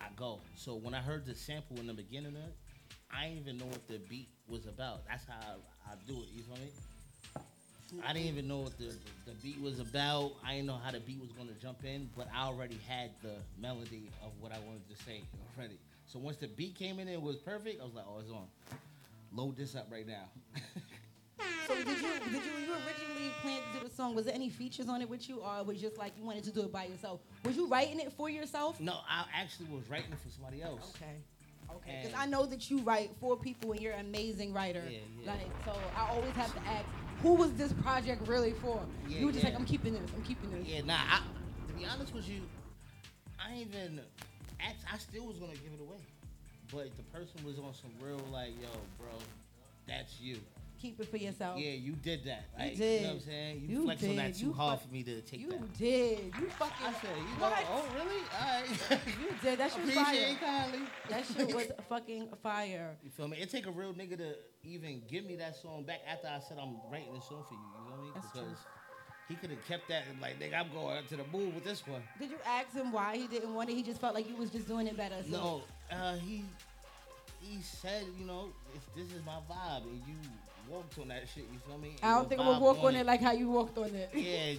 I 0.00 0.06
go. 0.16 0.38
So 0.56 0.76
when 0.76 0.94
I 0.94 1.00
heard 1.00 1.26
the 1.26 1.34
sample 1.34 1.78
in 1.78 1.86
the 1.86 1.92
beginning 1.92 2.34
of 2.34 2.36
it, 2.36 2.54
I 3.10 3.26
didn't 3.28 3.40
even 3.40 3.58
know 3.58 3.66
what 3.66 3.86
the 3.86 3.98
beat 4.08 4.30
was 4.48 4.64
about. 4.66 5.06
That's 5.06 5.26
how 5.26 5.34
I, 5.42 5.92
I 5.92 5.94
do 6.06 6.14
it. 6.14 6.28
You 6.34 6.42
feel 6.42 6.56
me? 6.56 8.02
I 8.06 8.14
didn't 8.14 8.28
even 8.28 8.48
know 8.48 8.60
what 8.60 8.78
the, 8.78 8.94
the 9.26 9.32
beat 9.42 9.60
was 9.60 9.78
about. 9.78 10.32
I 10.42 10.52
didn't 10.54 10.68
know 10.68 10.80
how 10.82 10.90
the 10.90 11.00
beat 11.00 11.20
was 11.20 11.32
gonna 11.32 11.52
jump 11.60 11.84
in, 11.84 12.08
but 12.16 12.28
I 12.34 12.44
already 12.44 12.80
had 12.88 13.10
the 13.22 13.34
melody 13.60 14.08
of 14.24 14.30
what 14.40 14.52
I 14.52 14.58
wanted 14.60 14.88
to 14.88 15.04
say 15.04 15.20
already. 15.58 15.78
So 16.06 16.18
once 16.18 16.38
the 16.38 16.48
beat 16.48 16.76
came 16.76 16.94
in 16.98 17.08
and 17.08 17.10
it 17.10 17.20
was 17.20 17.36
perfect, 17.36 17.78
I 17.82 17.84
was 17.84 17.92
like, 17.92 18.06
oh, 18.08 18.20
it's 18.20 18.30
on. 18.30 18.46
Load 19.34 19.58
this 19.58 19.76
up 19.76 19.88
right 19.92 20.06
now. 20.06 20.24
So 21.66 21.74
did 21.76 21.86
you 21.86 21.94
did 21.94 22.44
you 22.44 22.52
you 22.66 22.72
originally 22.72 23.30
planned 23.42 23.62
to 23.72 23.80
do 23.80 23.88
the 23.88 23.94
song? 23.94 24.14
Was 24.14 24.26
there 24.26 24.34
any 24.34 24.48
features 24.48 24.88
on 24.88 25.00
it 25.02 25.08
with 25.08 25.28
you, 25.28 25.40
or 25.40 25.64
was 25.64 25.76
it 25.76 25.80
just 25.80 25.98
like 25.98 26.12
you 26.18 26.24
wanted 26.24 26.44
to 26.44 26.50
do 26.50 26.62
it 26.62 26.72
by 26.72 26.84
yourself? 26.86 27.20
Was 27.44 27.56
you 27.56 27.66
writing 27.66 28.00
it 28.00 28.12
for 28.12 28.28
yourself? 28.28 28.80
No, 28.80 28.98
I 29.08 29.24
actually 29.34 29.66
was 29.70 29.88
writing 29.88 30.12
it 30.12 30.18
for 30.18 30.30
somebody 30.30 30.62
else. 30.62 30.92
Okay. 30.96 31.16
Okay. 31.76 32.00
Because 32.02 32.18
I 32.18 32.26
know 32.26 32.44
that 32.46 32.70
you 32.70 32.80
write 32.80 33.10
for 33.18 33.36
people 33.36 33.72
and 33.72 33.80
you're 33.80 33.92
an 33.92 34.06
amazing 34.06 34.52
writer. 34.52 34.82
Yeah, 34.90 34.98
yeah. 35.22 35.30
Like 35.30 35.48
so, 35.64 35.72
I 35.96 36.08
always 36.10 36.32
have 36.32 36.52
to 36.54 36.60
ask, 36.68 36.84
who 37.22 37.34
was 37.34 37.52
this 37.54 37.72
project 37.72 38.28
really 38.28 38.52
for? 38.52 38.80
Yeah, 39.08 39.20
you 39.20 39.26
were 39.26 39.32
just 39.32 39.44
yeah. 39.44 39.50
like, 39.50 39.58
I'm 39.58 39.64
keeping 39.64 39.94
this. 39.94 40.10
I'm 40.14 40.22
keeping 40.22 40.50
this. 40.50 40.66
Yeah, 40.66 40.82
nah. 40.82 40.94
I, 40.94 41.20
to 41.68 41.74
be 41.74 41.86
honest 41.86 42.14
with 42.14 42.28
you, 42.28 42.42
I 43.40 43.52
ain't 43.54 43.68
even. 43.74 44.00
I 44.60 44.98
still 44.98 45.26
was 45.26 45.38
gonna 45.38 45.54
give 45.54 45.72
it 45.74 45.80
away, 45.80 45.98
but 46.70 46.96
the 46.96 47.02
person 47.04 47.44
was 47.44 47.58
on 47.58 47.74
some 47.74 47.90
real 48.00 48.20
like, 48.30 48.52
yo, 48.60 48.68
bro, 48.96 49.08
that's 49.88 50.20
you. 50.20 50.36
Keep 50.82 50.98
it 51.00 51.08
for 51.08 51.16
yourself. 51.16 51.60
Yeah, 51.60 51.70
you 51.70 51.92
did 51.92 52.24
that. 52.24 52.46
You 52.58 52.64
Like, 52.64 52.76
did. 52.76 53.02
know 53.02 53.08
what 53.08 53.14
I'm 53.14 53.20
saying? 53.20 53.60
You, 53.68 53.68
You 53.78 53.84
flexed 53.84 54.04
on 54.04 54.16
that 54.16 54.34
too 54.34 54.46
You 54.46 54.52
hard 54.52 54.78
fuck- 54.80 54.88
for 54.88 54.92
me 54.92 55.02
to 55.04 55.20
take 55.20 55.40
You 55.40 55.50
that. 55.50 55.60
You 55.60 55.68
did. 55.78 56.18
You 56.40 56.46
fucking. 56.50 56.86
I 56.86 56.92
said, 56.92 57.10
you 57.16 57.22
know, 57.40 57.50
What? 57.50 57.64
oh 57.70 57.84
really? 57.94 58.22
All 58.40 58.90
right. 58.90 59.00
You 59.22 59.28
did. 59.42 59.58
That 59.60 59.72
shit 59.72 59.84
was 59.86 59.94
fire. 59.94 60.36
Kindly. 60.40 60.78
That 61.08 61.24
shit 61.24 61.54
was 61.54 61.66
fucking 61.88 62.28
fire. 62.42 62.96
You 63.04 63.10
feel 63.10 63.28
me? 63.28 63.36
It 63.38 63.48
take 63.48 63.66
a 63.66 63.70
real 63.70 63.94
nigga 63.94 64.18
to 64.18 64.34
even 64.64 65.02
give 65.08 65.24
me 65.24 65.36
that 65.36 65.54
song 65.54 65.84
back 65.84 66.00
after 66.10 66.26
I 66.26 66.40
said 66.40 66.58
I'm 66.60 66.74
writing 66.90 67.14
this 67.14 67.28
song 67.28 67.44
for 67.48 67.54
you. 67.54 67.60
You 67.60 67.84
know 67.84 67.90
what 67.90 68.00
I 68.00 68.02
mean? 68.02 68.12
That's 68.16 68.32
true. 68.32 68.42
because 68.42 68.58
he 69.28 69.34
could 69.36 69.50
have 69.50 69.64
kept 69.68 69.88
that 69.88 70.02
and 70.10 70.20
like, 70.20 70.40
nigga, 70.40 70.58
I'm 70.58 70.72
going 70.72 71.04
to 71.06 71.16
the 71.16 71.24
moon 71.32 71.54
with 71.54 71.62
this 71.62 71.86
one. 71.86 72.02
Did 72.18 72.30
you 72.30 72.38
ask 72.44 72.74
him 72.74 72.90
why 72.90 73.16
he 73.16 73.28
didn't 73.28 73.54
want 73.54 73.70
it? 73.70 73.74
He 73.74 73.84
just 73.84 74.00
felt 74.00 74.14
like 74.16 74.28
you 74.28 74.34
was 74.34 74.50
just 74.50 74.66
doing 74.66 74.88
it 74.88 74.96
better. 74.96 75.14
So. 75.30 75.30
No, 75.30 75.62
uh, 75.96 76.16
he 76.16 76.42
he 77.40 77.60
said, 77.60 78.04
you 78.18 78.24
know, 78.26 78.48
this 78.96 79.06
is 79.06 79.24
my 79.26 79.38
vibe, 79.50 79.82
and 79.82 80.00
you 80.06 80.14
walked 80.68 80.98
on 80.98 81.08
that 81.08 81.24
shit. 81.34 81.44
You 81.52 81.58
feel 81.66 81.78
me? 81.78 81.96
I 82.02 82.14
don't 82.14 82.28
think 82.28 82.40
I'm 82.40 82.46
gonna 82.46 82.60
walk 82.64 82.82
on 82.82 82.94
it 82.94 83.06
like 83.06 83.20
how 83.20 83.32
you 83.32 83.50
walked 83.50 83.76
on 83.78 83.94
it. 83.94 84.10
yeah, 84.14 84.54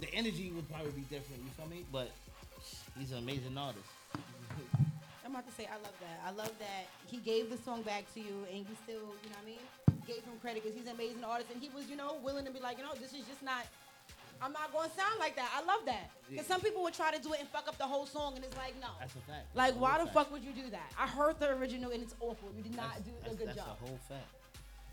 the 0.00 0.12
energy 0.14 0.50
would 0.54 0.68
probably 0.70 0.92
be 0.92 1.02
different. 1.02 1.42
You 1.42 1.50
feel 1.56 1.66
me? 1.68 1.84
But 1.92 2.10
he's 2.98 3.12
an 3.12 3.18
amazing 3.18 3.56
artist. 3.56 3.84
I'm 5.24 5.32
about 5.32 5.46
to 5.48 5.54
say, 5.54 5.66
I 5.66 5.74
love 5.82 5.94
that. 6.00 6.20
I 6.24 6.30
love 6.30 6.52
that 6.60 6.86
he 7.10 7.16
gave 7.18 7.50
the 7.50 7.58
song 7.58 7.82
back 7.82 8.04
to 8.14 8.20
you, 8.20 8.46
and 8.50 8.58
you 8.60 8.76
still, 8.84 9.02
you 9.22 9.28
know 9.30 9.36
what 9.42 9.42
I 9.42 9.46
mean, 9.46 9.58
gave 10.06 10.22
him 10.22 10.38
credit 10.40 10.62
because 10.62 10.78
he's 10.78 10.86
an 10.86 10.94
amazing 10.94 11.24
artist, 11.24 11.50
and 11.52 11.60
he 11.60 11.68
was, 11.74 11.90
you 11.90 11.96
know, 11.96 12.16
willing 12.22 12.44
to 12.44 12.52
be 12.52 12.60
like, 12.60 12.78
you 12.78 12.84
know, 12.84 12.94
this 13.00 13.12
is 13.12 13.26
just 13.26 13.42
not 13.42 13.66
I'm 14.40 14.52
not 14.52 14.70
gonna 14.70 14.90
sound 14.94 15.18
like 15.18 15.34
that. 15.36 15.48
I 15.56 15.64
love 15.64 15.80
that. 15.86 16.10
Because 16.28 16.44
Yeah. 16.46 16.52
some 16.54 16.60
people 16.60 16.82
would 16.82 16.92
try 16.92 17.10
to 17.10 17.18
do 17.22 17.32
it 17.32 17.40
and 17.40 17.48
fuck 17.48 17.68
up 17.68 17.78
the 17.78 17.86
whole 17.88 18.04
song, 18.04 18.36
and 18.36 18.44
it's 18.44 18.54
like, 18.58 18.78
no. 18.82 18.88
That's 19.00 19.14
a 19.16 19.24
fact. 19.24 19.48
Like, 19.56 19.68
That's 19.72 19.76
a 19.78 19.80
why 19.80 19.92
the 19.96 20.04
fact. 20.04 20.12
fuck 20.14 20.30
would 20.32 20.44
you 20.44 20.52
do 20.52 20.68
that? 20.70 20.92
I 20.98 21.06
heard 21.06 21.40
the 21.40 21.56
original 21.56 21.90
and 21.90 22.02
it's 22.02 22.14
awful. 22.20 22.52
You 22.54 22.62
did 22.62 22.76
not 22.76 23.00
That's- 23.00 23.04
do 23.06 23.10
a 23.12 23.14
that's- 23.20 23.36
good 23.38 23.48
that's 23.48 23.56
job. 23.56 23.66
That's 23.80 23.80
a 23.80 23.86
whole 23.88 24.00
fact. 24.10 24.28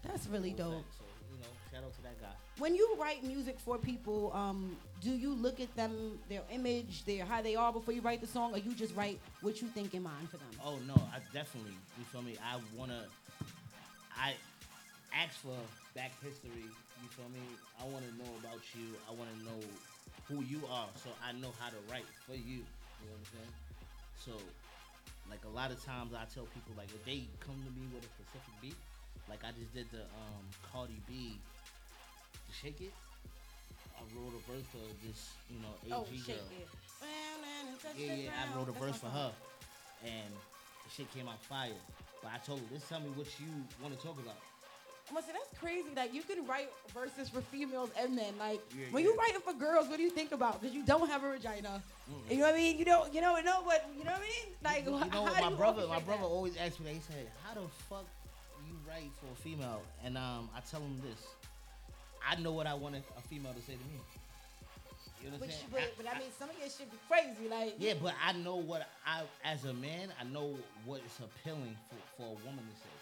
That's 0.04 0.28
really 0.28 0.52
dope. 0.52 0.84
So 0.98 1.06
you 1.32 1.40
know, 1.40 1.48
shout 1.72 1.84
out 1.84 1.94
to 1.96 2.02
that 2.04 2.20
guy. 2.22 2.34
When 2.60 2.76
you 2.76 2.96
write 3.00 3.24
music 3.24 3.60
for 3.60 3.78
people, 3.78 4.32
um, 4.34 4.78
do 5.02 5.12
you 5.12 5.34
look 5.34 5.60
at 5.60 5.74
them, 5.76 6.20
their 6.30 6.42
image, 6.52 7.06
their 7.06 7.26
how 7.26 7.42
they 7.42 7.56
are 7.56 7.72
before 7.72 7.94
you 7.94 8.02
write 8.02 8.22
the 8.22 8.28
song, 8.28 8.54
or 8.54 8.58
you 8.58 8.74
just 8.74 8.96
write 8.96 9.20
what 9.42 9.62
you 9.62 9.68
think 9.70 9.94
in 9.94 10.04
mind 10.04 10.30
for 10.30 10.38
them? 10.38 10.48
Oh 10.64 10.78
no, 10.88 10.94
I 10.94 11.20
definitely. 11.34 11.76
You 11.98 12.06
feel 12.12 12.22
me? 12.22 12.38
I 12.44 12.60
wanna. 12.78 13.06
I 14.16 14.34
ask 15.14 15.40
for 15.40 15.58
back 15.96 16.12
history. 16.22 16.52
You 17.02 17.10
feel 17.10 17.30
me? 17.30 17.42
I 17.82 17.86
wanna 17.86 18.12
know 18.18 18.30
about 18.40 18.62
you. 18.76 18.96
I 19.10 19.12
wanna 19.12 19.36
know 19.44 19.60
who 20.28 20.44
you 20.44 20.62
are, 20.72 20.88
so 21.04 21.10
I 21.26 21.32
know 21.34 21.52
how 21.60 21.70
to 21.70 21.78
write 21.90 22.06
for 22.28 22.36
you. 22.36 22.62
You 22.62 23.10
know 23.10 23.18
what 23.18 23.28
I'm 23.28 23.32
saying? 23.34 23.54
So, 24.24 24.32
like 25.30 25.44
a 25.46 25.50
lot 25.50 25.72
of 25.72 25.84
times, 25.84 26.14
I 26.14 26.26
tell 26.34 26.46
people 26.54 26.74
like 26.78 26.90
if 26.94 27.04
they 27.04 27.24
come 27.40 27.58
to 27.66 27.72
me 27.74 27.88
with 27.94 28.06
a 28.06 28.12
specific 28.14 28.54
beat, 28.62 28.76
like 29.30 29.40
I 29.44 29.52
just 29.60 29.74
did 29.74 29.88
the 29.92 30.02
um, 30.02 30.44
Cardi 30.72 31.00
B, 31.08 31.38
Shake 32.62 32.82
It. 32.82 32.94
I 33.98 34.02
wrote 34.16 34.34
a 34.36 34.52
verse 34.52 34.66
for 34.72 34.84
this, 35.06 35.32
you 35.50 35.60
know, 35.62 35.74
AG 35.86 35.94
Oh, 35.94 36.04
girl. 36.28 36.36
it. 36.60 36.68
Yeah, 37.98 38.14
yeah, 38.16 38.30
I 38.32 38.58
wrote 38.58 38.70
a 38.70 38.72
verse 38.72 38.98
for 38.98 39.08
her, 39.08 39.32
and 40.04 40.32
the 40.86 40.90
shit 40.96 41.14
came 41.14 41.28
out 41.28 41.40
fire. 41.44 41.70
But 42.22 42.32
I 42.34 42.38
told 42.40 42.60
her, 42.60 42.66
just 42.74 42.90
tell 42.90 43.00
me 43.00 43.10
what 43.16 43.28
you 43.40 43.48
want 43.82 43.98
to 43.98 44.06
talk 44.06 44.18
about. 44.20 44.36
Say 45.14 45.32
that's 45.32 45.60
crazy. 45.60 45.90
Like 45.96 46.14
you 46.14 46.24
can 46.24 46.46
write 46.48 46.70
verses 46.94 47.30
for 47.30 47.42
females 47.42 47.92
and 48.00 48.16
men. 48.16 48.34
Like 48.40 48.60
Yeah, 48.76 48.86
when 48.92 49.04
yeah. 49.04 49.12
you 49.12 49.18
writing 49.18 49.42
for 49.42 49.54
girls, 49.54 49.88
what 49.88 49.98
do 49.98 50.04
you 50.04 50.10
think 50.10 50.32
about? 50.32 50.60
Because 50.60 50.74
you 50.76 50.84
don't 50.84 51.08
have 51.08 51.24
a 51.24 51.32
vagina. 51.32 51.84
You 52.30 52.38
know 52.38 52.46
what 52.46 52.56
I 52.56 52.58
mean? 52.58 52.78
You 52.80 52.86
don't. 52.86 53.14
You 53.14 53.22
know. 53.22 53.38
You 53.38 53.44
know 53.44 53.62
what? 53.62 53.88
You 53.98 54.06
know 54.06 54.12
what 54.12 54.22
I 54.22 54.24
mean? 54.24 54.56
Like 54.64 54.86
you 54.86 54.92
know, 54.92 54.98
how 54.98 55.24
my 55.42 55.50
you 55.50 55.56
brother, 55.56 55.86
my 55.88 56.00
brother 56.00 56.22
that? 56.24 56.28
always 56.28 56.58
asked 56.58 56.80
me 56.80 56.86
that. 56.88 56.94
He 56.96 57.02
said, 57.02 57.28
"How 57.46 57.54
the 57.54 57.68
fuck 57.90 58.06
write 58.94 59.12
for 59.20 59.28
a 59.32 59.36
female?" 59.36 59.82
And 60.06 60.18
um, 60.18 60.50
I 60.56 60.60
tell 60.62 60.80
him 60.82 61.02
this: 61.02 61.20
I 62.28 62.36
know 62.42 62.52
what 62.52 62.68
I 62.68 62.74
want 62.74 62.96
a, 62.96 63.22
female 63.28 63.54
to 63.54 63.62
say 63.62 63.74
to 63.74 63.80
me. 63.90 64.00
You 65.22 65.30
know 65.32 65.38
what 65.38 65.40
But, 65.40 65.46
I'm 65.46 65.50
you- 65.52 65.78
saying? 65.80 65.92
but, 65.98 66.04
but 66.06 66.16
I 66.16 66.20
mean, 66.20 66.30
some 66.38 66.50
of 66.50 66.56
your 66.60 66.70
shit 66.70 66.92
be 66.92 66.98
crazy. 67.08 67.48
Like 67.50 67.76
yeah, 67.80 67.94
but 68.02 68.14
I 68.24 68.34
know 68.34 68.58
what 68.58 68.88
I, 69.08 69.22
as 69.44 69.64
a 69.66 69.74
man, 69.74 70.10
I 70.20 70.24
know 70.26 70.56
what 70.86 71.00
is 71.06 71.18
appealing 71.24 71.76
for, 71.90 71.96
for 72.18 72.28
a 72.28 72.46
woman 72.46 72.64
to 72.68 72.76
say. 72.84 72.94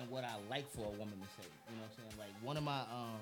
and 0.00 0.10
what 0.10 0.24
I 0.24 0.34
like 0.50 0.70
for 0.72 0.86
a 0.86 0.90
woman 0.96 1.14
to 1.20 1.28
say. 1.42 1.48
You 1.70 1.76
know 1.76 1.82
what 1.82 1.90
I'm 1.92 1.96
saying? 1.96 2.18
Like 2.18 2.32
one 2.42 2.56
of 2.56 2.62
my 2.64 2.80
um 2.80 3.20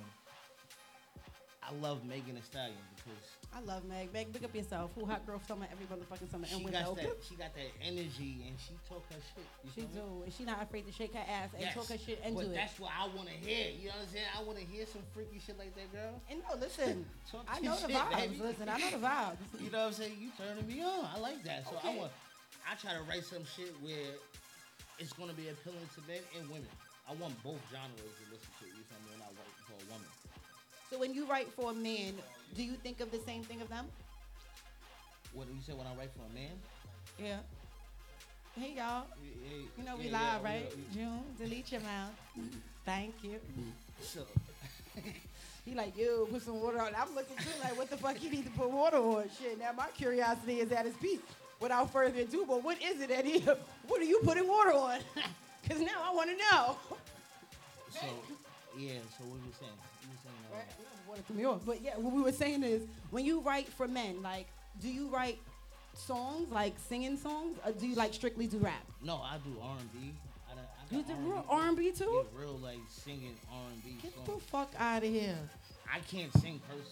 I 1.66 1.72
love 1.80 2.04
Megan 2.04 2.34
Thee 2.34 2.42
Stallion 2.44 2.76
because 2.96 3.18
I 3.56 3.60
love 3.60 3.84
Meg. 3.86 4.12
Meg, 4.12 4.32
pick 4.32 4.44
up 4.44 4.54
yourself. 4.54 4.90
Who 4.94 5.06
hot 5.06 5.24
girl 5.24 5.40
summer 5.48 5.66
every 5.72 5.86
motherfucking 5.86 6.30
summer 6.30 6.46
she 6.46 6.56
and 6.56 6.70
got 6.70 6.86
winter. 6.94 7.08
that 7.08 7.24
she 7.26 7.34
got 7.36 7.54
that 7.54 7.70
energy 7.80 8.44
and 8.46 8.56
she 8.60 8.74
talk 8.88 9.00
her 9.08 9.16
shit. 9.34 9.46
You 9.64 9.70
She 9.74 9.80
feel 9.80 10.04
me? 10.04 10.18
do. 10.18 10.22
And 10.24 10.32
she 10.34 10.44
not 10.44 10.60
afraid 10.62 10.84
to 10.86 10.92
shake 10.92 11.14
her 11.14 11.24
ass 11.26 11.50
and 11.54 11.62
Yes, 11.62 11.74
talk 11.74 11.88
her 11.88 11.96
shit 11.96 12.20
and 12.24 12.34
but 12.34 12.44
do 12.44 12.50
it. 12.50 12.54
that's 12.54 12.78
what 12.78 12.90
I 12.92 13.06
want 13.16 13.28
to 13.28 13.34
hear. 13.40 13.70
You 13.72 13.88
know 13.88 13.96
what 13.96 14.04
I'm 14.04 14.12
saying? 14.12 14.28
I 14.36 14.42
want 14.42 14.58
to 14.58 14.64
hear 14.66 14.84
some 14.84 15.02
freaky 15.14 15.40
shit 15.40 15.56
like 15.58 15.74
that, 15.76 15.88
girl. 15.92 16.20
And 16.28 16.40
no, 16.44 16.56
listen, 16.60 17.06
I 17.48 17.60
know 17.60 17.76
the 17.80 17.88
shit, 17.88 17.96
vibes. 17.96 18.16
baby. 18.18 18.38
Listen, 18.44 18.68
I 18.68 18.76
know 18.78 18.90
the 18.90 19.06
vibes. 19.06 19.36
You 19.64 19.70
know 19.70 19.78
what 19.78 19.86
I'm 19.86 19.92
saying? 19.94 20.16
You 20.20 20.28
turning 20.36 20.66
me 20.68 20.82
on. 20.84 21.08
I 21.14 21.18
like 21.18 21.42
that. 21.44 21.64
So 21.64 21.76
Okay. 21.78 21.88
I 21.88 21.96
want. 21.96 22.12
I 22.68 22.74
try 22.76 22.92
to 22.92 23.02
write 23.08 23.24
some 23.24 23.44
shit 23.56 23.72
where 23.80 24.18
it's 24.98 25.12
gonna 25.14 25.32
be 25.34 25.48
appealing 25.48 25.88
to 25.96 26.00
men 26.10 26.20
and 26.36 26.44
women. 26.50 26.68
I 27.08 27.12
want 27.16 27.36
both 27.44 27.60
genres 27.72 27.96
to 28.00 28.24
listen 28.32 28.52
to. 28.60 28.63
So 30.94 31.00
when 31.00 31.12
you 31.12 31.26
write 31.26 31.50
for 31.54 31.72
a 31.72 31.74
man, 31.74 32.14
do 32.54 32.62
you 32.62 32.74
think 32.74 33.00
of 33.00 33.10
the 33.10 33.18
same 33.18 33.42
thing 33.42 33.60
of 33.60 33.68
them? 33.68 33.86
What 35.32 35.48
do 35.48 35.52
you 35.52 35.60
say 35.60 35.72
when 35.72 35.88
I 35.88 35.94
write 35.98 36.10
for 36.12 36.20
a 36.30 36.32
man? 36.32 36.52
Yeah. 37.18 37.38
Hey 38.56 38.74
y'all. 38.76 39.06
Yeah, 39.20 39.56
You 39.76 39.84
know 39.84 39.96
we 39.96 40.04
yeah, 40.04 40.12
live, 40.12 40.40
yeah, 40.44 40.48
right? 40.48 40.72
yeah, 40.92 40.94
June, 40.94 41.20
delete 41.36 41.72
your 41.72 41.80
mouth. 41.80 42.12
Thank 42.84 43.12
you. 43.24 43.40
So 44.00 44.20
He 45.64 45.74
like, 45.74 45.98
yo, 45.98 46.26
put 46.26 46.42
some 46.42 46.60
water 46.62 46.80
on. 46.80 46.92
I'm 46.96 47.12
looking 47.16 47.38
too 47.38 47.50
like, 47.60 47.76
what 47.76 47.90
the 47.90 47.96
fuck 47.96 48.22
you 48.22 48.30
need 48.30 48.44
to 48.44 48.52
put 48.52 48.70
water 48.70 48.98
on? 48.98 49.24
Shit, 49.36 49.58
now 49.58 49.72
my 49.76 49.88
curiosity 49.96 50.60
is 50.60 50.70
at 50.70 50.86
its 50.86 50.96
peak. 50.98 51.20
Without 51.58 51.90
further 51.92 52.20
ado, 52.20 52.44
but 52.46 52.62
what 52.62 52.80
is 52.80 53.00
it 53.00 53.08
that 53.08 53.24
he, 53.24 53.40
what 53.88 54.00
are 54.00 54.04
you 54.04 54.20
putting 54.22 54.46
water 54.46 54.72
on? 54.74 55.00
Because 55.64 55.80
now 55.80 56.04
I 56.04 56.14
want 56.14 56.28
to 56.30 56.36
know. 56.36 56.76
so 57.90 58.06
yeah. 58.76 59.00
So 59.16 59.24
what 59.24 59.40
you 59.40 59.52
saying? 59.58 59.72
You 60.02 60.10
were 60.12 60.20
saying 60.54 60.66
Right? 60.78 61.08
Water 61.08 61.22
threw 61.26 61.36
me 61.36 61.44
off. 61.44 61.60
But 61.66 61.82
yeah, 61.82 61.96
what 61.96 62.12
we 62.12 62.22
were 62.22 62.32
saying 62.32 62.62
is, 62.62 62.82
when 63.10 63.24
you 63.24 63.40
write 63.40 63.68
for 63.68 63.86
men, 63.86 64.22
like, 64.22 64.46
do 64.80 64.88
you 64.88 65.08
write 65.08 65.38
songs, 65.94 66.50
like 66.50 66.74
singing 66.88 67.16
songs, 67.16 67.58
or 67.64 67.72
do 67.72 67.86
you 67.86 67.94
like 67.94 68.14
strictly 68.14 68.46
do 68.46 68.58
rap? 68.58 68.82
no, 69.02 69.16
I 69.16 69.36
do 69.44 69.54
R 69.62 69.76
and 69.78 69.92
B. 69.92 70.12
I 70.48 70.94
You 70.94 71.02
do 71.02 71.12
R&B. 71.12 71.28
real 71.30 71.44
R&B 71.48 71.92
too? 71.92 72.24
Yeah, 72.34 72.40
real 72.40 72.58
like 72.62 72.78
singing 72.88 73.36
R 73.52 73.60
and 73.72 73.84
B 73.84 73.96
Get 74.02 74.14
songs. 74.14 74.26
the 74.26 74.38
fuck 74.50 74.72
out 74.78 75.02
of 75.04 75.08
here. 75.10 75.38
I 75.92 76.00
can't 76.00 76.32
sing 76.40 76.60
personally. 76.68 76.90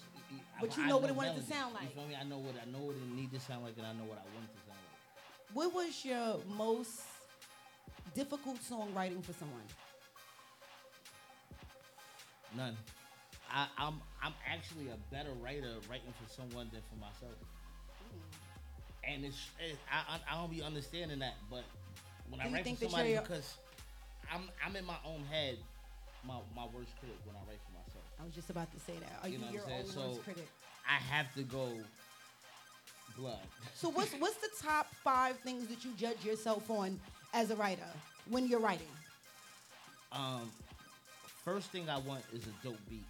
But 0.60 0.76
you 0.76 0.86
know 0.86 0.98
what 0.98 1.10
it 1.10 1.16
wanted 1.16 1.36
to 1.36 1.42
sound 1.42 1.74
like. 1.74 1.84
You 1.84 1.88
feel 1.90 2.06
me? 2.06 2.16
I 2.20 2.24
know 2.24 2.38
what 2.38 2.54
I 2.60 2.70
know 2.70 2.78
what 2.86 2.96
it 2.96 3.14
need 3.16 3.32
to 3.32 3.40
sound 3.40 3.64
like, 3.64 3.74
and 3.76 3.86
I 3.86 3.92
know 3.92 4.04
what 4.04 4.18
I 4.18 4.26
want 4.34 4.46
it 4.48 4.54
to 4.54 4.66
sound 4.66 4.78
like. 4.78 5.56
What 5.56 5.74
was 5.74 6.04
your 6.04 6.38
most 6.56 7.00
difficult 8.14 8.58
songwriting 8.62 9.22
for 9.24 9.32
someone? 9.34 9.62
None. 12.56 12.76
I, 13.52 13.66
I'm 13.78 14.00
I'm 14.22 14.32
actually 14.50 14.88
a 14.88 14.96
better 15.14 15.30
writer 15.42 15.74
writing 15.90 16.12
for 16.22 16.28
someone 16.32 16.70
than 16.72 16.80
for 16.88 16.96
myself. 16.96 17.36
And 19.04 19.24
it's, 19.24 19.36
it, 19.58 19.76
I, 19.90 20.18
I 20.30 20.40
don't 20.40 20.50
be 20.50 20.62
understanding 20.62 21.18
that, 21.18 21.34
but 21.50 21.64
when 22.30 22.40
Do 22.40 22.46
I 22.48 22.52
write 22.52 22.78
for 22.78 22.84
somebody, 22.84 23.16
because 23.16 23.54
I'm 24.32 24.42
I'm 24.64 24.76
in 24.76 24.84
my 24.86 24.96
own 25.04 25.24
head, 25.30 25.58
my 26.24 26.34
my 26.56 26.64
worst 26.66 26.92
critic 27.00 27.18
when 27.26 27.36
I 27.36 27.40
write 27.48 27.60
for 27.66 27.72
myself. 27.78 28.04
I 28.20 28.24
was 28.24 28.34
just 28.34 28.48
about 28.50 28.72
to 28.72 28.80
say 28.80 28.94
that. 29.00 29.18
Are 29.22 29.28
you, 29.28 29.38
You 29.38 29.44
know 29.44 29.50
your 29.50 29.64
I'm 29.66 29.72
own 29.72 29.86
saying? 29.86 30.08
worst 30.08 30.24
critic? 30.24 30.48
I 30.88 30.94
have 31.12 31.34
to 31.34 31.42
go 31.42 31.68
blood. 33.18 33.40
So 33.74 33.88
what's 33.90 34.12
what's 34.14 34.36
the 34.36 34.50
top 34.62 34.86
five 35.04 35.36
things 35.40 35.66
that 35.66 35.84
you 35.84 35.90
judge 35.98 36.24
yourself 36.24 36.70
on 36.70 36.98
as 37.34 37.50
a 37.50 37.56
writer 37.56 37.90
when 38.30 38.46
you're 38.46 38.60
writing? 38.60 38.86
Um, 40.12 40.50
first 41.44 41.70
thing 41.70 41.88
I 41.88 41.98
want 41.98 42.22
is 42.32 42.44
a 42.46 42.66
dope 42.66 42.78
beat. 42.88 43.04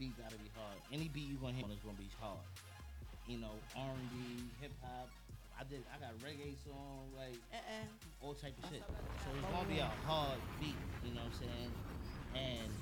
Beat 0.00 0.16
gotta 0.16 0.40
be 0.40 0.48
hard. 0.56 0.80
Any 0.88 1.12
beat 1.12 1.28
you 1.28 1.36
gonna 1.36 1.52
hit 1.52 1.68
on 1.68 1.76
is 1.76 1.84
gonna 1.84 2.00
be 2.00 2.08
hard. 2.16 2.40
You 3.28 3.36
know, 3.36 3.52
R 3.76 3.92
and 3.92 4.08
B, 4.08 4.48
hip 4.64 4.72
hop. 4.80 5.12
I 5.60 5.68
did. 5.68 5.84
I 5.92 6.00
got 6.00 6.16
reggae 6.24 6.56
song, 6.64 7.12
like 7.20 7.36
Uh-uh. 7.52 8.24
all 8.24 8.32
type 8.32 8.56
of 8.64 8.64
shit. 8.72 8.80
So 8.80 9.28
it's 9.36 9.44
gonna 9.52 9.68
be 9.68 9.76
a 9.84 9.92
hard 10.08 10.40
beat. 10.56 10.72
You 11.04 11.12
know 11.12 11.20
what 11.20 11.36
I'm 11.36 11.44
saying? 11.44 11.72
And 12.32 12.72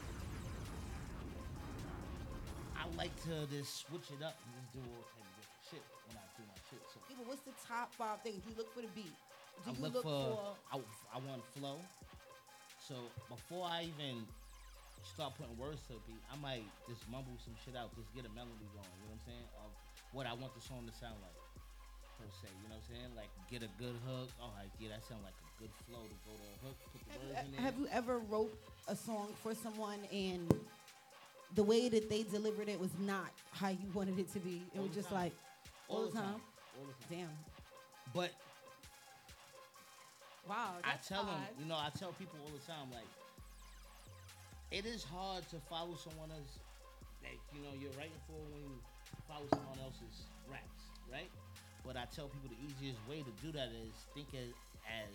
I 2.79 2.87
like 2.95 3.11
to 3.27 3.51
just 3.51 3.83
switch 3.83 4.15
it 4.15 4.23
up 4.23 4.39
and 4.39 4.55
just 4.55 4.71
do 4.71 4.81
all 4.87 5.03
type 5.11 5.27
of 5.27 5.35
different 5.43 5.65
shit 5.75 5.85
when 6.07 6.15
I 6.23 6.27
do 6.39 6.47
my 6.47 6.59
shit. 6.71 6.83
So 6.87 7.03
Yeah, 7.11 7.19
but 7.19 7.27
what's 7.35 7.43
the 7.43 7.57
top 7.67 7.91
five 7.99 8.23
things? 8.23 8.47
You 8.47 8.55
look 8.55 8.71
for 8.71 8.87
the 8.87 8.93
beat. 8.95 9.11
Do 9.67 9.67
I 9.67 9.75
you 9.75 9.83
look, 9.83 9.95
look, 9.99 10.07
for, 10.07 10.39
for, 10.39 10.55
I, 10.71 10.79
I 11.11 11.19
want 11.27 11.43
flow. 11.59 11.83
So 12.79 12.95
before 13.27 13.67
I 13.67 13.91
even 13.91 14.23
start 15.05 15.35
putting 15.39 15.55
words 15.59 15.83
to 15.89 15.97
a 15.99 16.03
beat, 16.07 16.21
I 16.33 16.37
might 16.41 16.67
just 16.89 17.03
mumble 17.11 17.37
some 17.43 17.55
shit 17.65 17.77
out, 17.77 17.95
just 17.95 18.11
get 18.15 18.25
a 18.27 18.33
melody 18.35 18.67
going. 18.75 18.87
You 19.03 19.11
know 19.11 19.15
what 19.15 19.23
I'm 19.23 19.27
saying? 19.29 19.47
Of 19.63 19.71
what 20.17 20.25
I 20.27 20.35
want 20.35 20.55
the 20.55 20.63
song 20.65 20.87
to 20.89 20.95
sound 20.97 21.19
like, 21.21 21.37
per 22.19 22.27
se. 22.43 22.51
You 22.51 22.69
know 22.71 22.79
what 22.79 22.83
I'm 22.83 22.89
saying? 22.91 23.11
Like 23.15 23.31
get 23.51 23.63
a 23.63 23.71
good 23.79 23.97
hook. 24.07 24.29
All 24.43 24.53
right, 24.59 24.71
yeah, 24.81 24.95
that 24.97 25.03
sound 25.07 25.23
like 25.23 25.37
a 25.39 25.49
good 25.63 25.73
flow 25.87 26.03
to 26.03 26.17
go 26.27 26.33
to 26.35 26.47
a 26.47 26.57
hook. 26.67 26.77
Put 26.91 27.01
the 27.05 27.13
have, 27.13 27.23
words 27.23 27.39
you, 27.39 27.45
in 27.45 27.51
there. 27.53 27.63
have 27.63 27.77
you 27.79 27.87
ever 27.93 28.17
wrote 28.31 28.53
a 28.89 28.97
song 28.97 29.29
for 29.43 29.55
someone 29.55 30.01
and 30.13 30.47
the 31.55 31.63
way 31.65 31.89
that 31.89 32.11
they 32.11 32.23
delivered 32.25 32.69
it 32.69 32.79
was 32.79 32.93
not 33.01 33.31
how 33.53 33.69
you 33.69 33.89
wanted 33.95 34.19
it 34.19 34.33
to 34.35 34.41
be? 34.41 34.63
It 34.75 34.79
All 34.79 34.87
was 34.87 34.95
just 34.95 35.09
time. 35.09 35.19
like 35.31 35.33
all, 35.89 36.07
the 36.07 36.13
time. 36.13 36.41
All 36.77 36.85
the 36.87 36.97
time. 37.07 37.27
Damn. 37.27 37.35
But 38.15 38.31
Wow. 40.49 40.81
I 40.83 40.97
that's 40.97 41.09
tell 41.09 41.25
them, 41.25 41.41
you 41.61 41.67
know, 41.67 41.77
I 41.77 41.91
tell 41.99 42.13
people 42.13 42.39
all 42.43 42.51
the 42.53 42.65
time, 42.65 42.89
like, 42.91 43.05
it 44.71 44.85
is 44.85 45.03
hard 45.05 45.49
to 45.49 45.57
follow 45.69 45.97
someone 45.97 46.31
else 46.31 46.61
that 47.25 47.37
you 47.57 47.61
know 47.65 47.73
you're 47.73 47.95
writing 47.97 48.21
for 48.29 48.37
when 48.53 48.61
you 48.61 48.77
follow 49.25 49.49
someone 49.51 49.81
else's 49.81 50.29
raps, 50.45 50.93
right? 51.09 51.31
But 51.85 51.97
I 51.97 52.05
tell 52.13 52.29
people 52.29 52.53
the 52.53 52.61
easiest 52.61 53.01
way 53.09 53.25
to 53.25 53.33
do 53.41 53.49
that 53.57 53.73
is 53.73 53.97
think 54.13 54.29
as, 54.37 54.53
as 54.85 55.15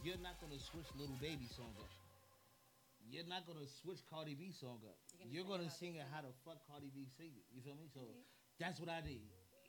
you're 0.00 0.20
not 0.24 0.40
gonna 0.40 0.58
switch 0.58 0.88
Lil 0.96 1.12
Baby 1.20 1.44
song 1.52 1.70
up. 1.76 1.92
You're 3.12 3.28
not 3.28 3.44
gonna 3.44 3.68
switch 3.68 4.00
Cardi 4.08 4.32
B 4.32 4.48
song 4.56 4.80
up. 4.88 4.96
You're 5.28 5.44
gonna, 5.44 5.68
sing 5.68 6.00
it 6.00 6.06
how 6.08 6.24
the 6.24 6.32
fuck 6.48 6.64
Cardi 6.64 6.88
B 6.94 7.04
sing 7.18 7.34
it. 7.36 7.44
You 7.52 7.60
feel 7.60 7.76
me? 7.76 7.92
So 7.92 8.00
mm-hmm. 8.00 8.24
that's 8.56 8.80
what 8.80 8.88
I 8.88 9.04
did. 9.04 9.20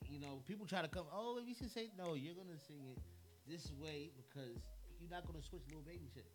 You 0.08 0.20
know, 0.24 0.40
people 0.48 0.66
try 0.66 0.82
to 0.82 0.88
come, 0.88 1.06
oh, 1.12 1.44
you 1.44 1.54
should 1.54 1.72
say 1.72 1.92
no. 2.00 2.16
You're 2.16 2.40
gonna 2.40 2.56
sing 2.56 2.80
it 2.88 3.00
this 3.44 3.68
way 3.76 4.16
because 4.16 4.56
you're 4.96 5.12
not 5.12 5.28
gonna 5.28 5.44
switch 5.44 5.68
Lil 5.68 5.84
Baby 5.84 6.08
shit. 6.14 6.30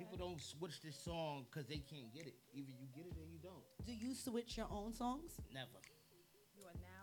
People 0.00 0.16
don't 0.16 0.40
switch 0.40 0.80
this 0.80 0.96
song 0.96 1.44
because 1.50 1.68
they 1.68 1.76
can't 1.78 2.12
get 2.12 2.26
it. 2.26 2.34
Either 2.54 2.72
you 2.80 2.88
get 2.96 3.04
it 3.06 3.12
or 3.20 3.24
you 3.30 3.38
don't. 3.42 3.62
Do 3.84 3.92
you 3.92 4.08
you 4.08 4.14
switch 4.14 4.56
your 4.56 4.66
own 4.70 4.94
songs? 4.94 5.32
Never. 5.52 5.68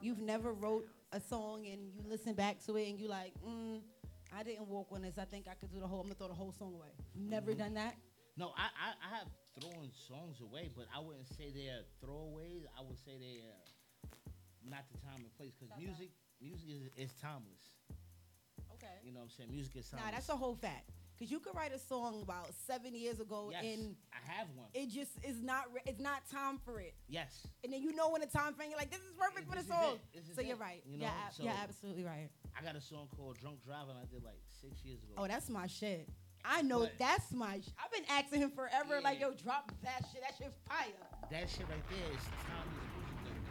You've 0.02 0.20
never 0.20 0.52
wrote 0.54 0.86
a 1.12 1.20
song 1.20 1.66
and 1.72 1.92
you 1.94 2.02
listen 2.08 2.34
back 2.34 2.64
to 2.66 2.76
it 2.78 2.90
and 2.90 3.00
you 3.00 3.08
like, 3.08 3.34
mm, 3.48 3.82
I 4.36 4.44
didn't 4.44 4.68
walk 4.68 4.88
on 4.92 5.02
this. 5.04 5.18
I 5.18 5.26
think 5.26 5.48
I 5.50 5.54
could 5.54 5.72
do 5.72 5.80
the 5.80 5.88
whole. 5.88 6.02
I'm 6.02 6.08
gonna 6.08 6.16
throw 6.16 6.28
the 6.28 6.34
whole 6.34 6.52
song 6.52 6.74
away. 6.74 6.90
Never 7.16 7.52
Mm-hmm. 7.52 7.60
done 7.62 7.74
that. 7.76 7.96
No, 8.36 8.52
I, 8.58 8.70
I 8.78 8.90
I 9.14 9.18
have 9.20 9.28
thrown 9.60 9.90
songs 10.08 10.42
away, 10.42 10.70
but 10.76 10.86
I 10.96 11.00
wouldn't 11.00 11.28
say 11.28 11.52
they're 11.56 11.82
throwaways. 12.04 12.66
I 12.78 12.82
would 12.82 12.98
say 12.98 13.18
they're 13.20 13.58
not 14.70 14.86
the 14.92 14.98
time 15.00 15.18
and 15.22 15.34
place 15.38 15.54
because 15.60 15.74
music 15.80 16.10
music 16.42 16.68
is, 16.70 17.10
is 17.10 17.14
timeless. 17.22 17.78
Okay. 18.74 18.94
You 19.04 19.14
know 19.14 19.20
what 19.22 19.26
I'm 19.26 19.30
saying? 19.32 19.50
Music 19.52 19.76
is 19.78 19.90
timeless. 19.90 20.06
Nah, 20.06 20.12
that's 20.12 20.30
a 20.30 20.36
whole 20.36 20.56
fact. 20.56 20.90
Cause 21.20 21.32
you 21.32 21.40
could 21.40 21.56
write 21.56 21.74
a 21.74 21.80
song 21.80 22.22
about 22.22 22.54
seven 22.68 22.94
years 22.94 23.20
ago 23.20 23.50
yes. 23.52 23.64
and 23.66 23.96
I 24.14 24.32
have 24.38 24.48
one. 24.56 24.68
it 24.76 24.90
just 24.90 25.14
is 25.24 25.42
not. 25.42 25.64
Re- 25.74 25.82
it's 25.88 26.00
not 26.00 26.22
time 26.30 26.60
for 26.64 26.80
it. 26.80 26.94
yes. 27.10 27.48
And 27.64 27.74
then 27.74 27.82
you 27.82 27.96
know 27.96 28.10
when 28.12 28.22
the 28.22 28.28
time 28.28 28.54
frame, 28.54 28.70
you're 28.70 28.78
like, 28.78 28.92
this 28.92 29.00
is 29.00 29.14
perfect 29.18 29.50
for 29.50 29.56
the 29.56 29.64
This 29.64 29.68
song. 29.68 29.96
it. 30.14 30.28
This 30.28 30.36
So 30.36 30.42
you're 30.44 30.58
right. 30.58 30.84
You 30.86 31.00
yeah, 31.00 31.08
know, 31.08 31.14
ab- 31.26 31.34
so- 31.34 31.44
you're 31.44 31.54
absolutely 31.64 32.04
right. 32.04 32.30
I 32.60 32.64
got 32.64 32.76
a 32.76 32.82
song 32.82 33.08
called 33.18 33.40
Drunk 33.40 33.64
Driving 33.66 33.96
I 34.00 34.06
did 34.14 34.24
like 34.24 34.38
six 34.62 34.86
years 34.86 35.02
ago. 35.02 35.14
Oh, 35.18 35.28
that's 35.28 35.50
my 35.50 35.66
shit. 35.66 36.08
I 36.46 36.62
know 36.62 36.82
But- 36.82 37.00
that's 37.00 37.32
my. 37.32 37.62
Sh- 37.62 37.70
I've 37.84 37.92
been 37.92 38.06
asking 38.10 38.42
him 38.42 38.52
forever. 38.52 39.02
Like, 39.04 39.20
yo, 39.20 39.34
drop 39.34 39.72
that 39.84 40.06
shit. 40.14 40.22
That 40.22 40.36
shit 40.38 40.54
fire. 40.70 40.86
that 41.32 41.50
shit 41.50 41.66
right 41.68 41.82
there 41.90 42.14
is 42.14 42.24
timeless 42.46 42.88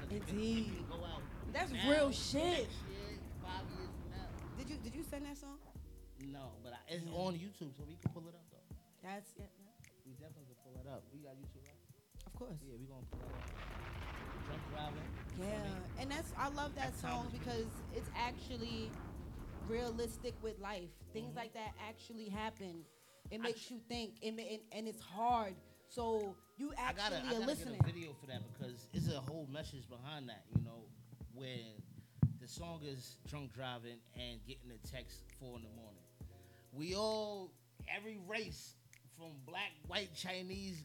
music 0.07 0.29
it 0.29 0.31
Indeed. 0.31 0.73
It 0.79 0.89
go 0.89 1.03
out. 1.05 1.23
That's 1.53 1.73
now, 1.73 1.91
real 1.91 2.13
shit. 2.13 2.43
next 2.43 2.79
year, 2.87 3.19
five 3.43 3.67
years 3.75 3.91
from 3.91 4.11
now. 4.15 4.29
Did 4.57 4.71
you 4.71 4.77
did 4.77 4.95
you 4.95 5.03
send 5.03 5.27
that 5.27 5.37
song? 5.37 5.59
No, 6.33 6.53
it's 6.89 7.05
Yeah. 7.05 7.13
on 7.23 7.35
YouTube, 7.35 7.75
so 7.77 7.85
we 7.87 7.97
can 7.97 8.11
pull 8.13 8.29
it 8.29 8.35
up 8.35 8.45
though. 8.51 8.77
That's 9.03 9.31
yeah, 9.39 9.45
yeah. 9.61 9.71
We 10.07 10.13
definitely 10.13 10.47
can 10.55 10.59
pull 10.65 10.77
it 10.81 10.87
up. 10.89 11.03
We 11.13 11.21
got 11.21 11.35
YouTube, 11.37 11.65
right? 11.67 11.81
of 12.27 12.33
course. 12.35 12.59
Yeah, 12.67 12.75
we 12.79 12.87
gonna 12.87 13.07
pull 13.11 13.21
it 13.21 13.35
up. 13.35 13.47
Drunk 14.47 14.63
driving. 14.71 15.09
Yeah, 15.41 16.01
and 16.03 16.11
that's 16.11 16.33
I 16.39 16.49
love 16.49 16.75
that 16.77 16.93
That's 16.93 17.01
song 17.01 17.29
because 17.33 17.67
it's 17.95 18.09
actually 18.17 18.91
realistic 19.69 20.35
with 20.43 20.59
life. 20.61 20.91
Things 21.13 21.29
Mm-hmm. 21.31 21.39
like 21.39 21.55
that 21.55 21.75
actually 21.89 22.29
happen. 22.29 22.85
It 23.31 23.41
makes 23.41 23.71
you 23.71 23.79
think, 23.89 24.15
and, 24.23 24.39
and, 24.39 24.61
and 24.71 24.87
it's 24.87 25.03
hard. 25.03 25.55
So 25.89 26.35
you 26.59 26.73
I 26.79 26.93
gotta, 26.93 27.17
actually 27.17 27.29
I 27.29 27.33
gotta 27.33 27.47
listening. 27.47 27.75
get 27.75 27.83
a 27.83 27.93
video 27.93 28.11
for 28.21 28.27
that 28.27 28.43
because 28.53 28.87
it's 28.93 29.09
a 29.09 29.19
whole 29.21 29.49
message 29.53 29.89
behind 29.89 30.29
that. 30.29 30.45
You 30.57 30.63
know, 30.63 30.85
where 31.35 31.75
the 32.41 32.47
song 32.47 32.81
is 32.85 33.17
drunk 33.27 33.53
driving 33.53 33.99
and 34.15 34.39
getting 34.47 34.71
a 34.71 34.79
text 34.87 35.23
four 35.41 35.57
in 35.57 35.63
the 35.65 35.71
morning. 35.71 36.06
We 36.77 36.95
all, 36.95 37.53
every 37.95 38.19
race 38.29 38.75
from 39.17 39.29
black, 39.47 39.73
white, 39.87 40.15
Chinese, 40.15 40.77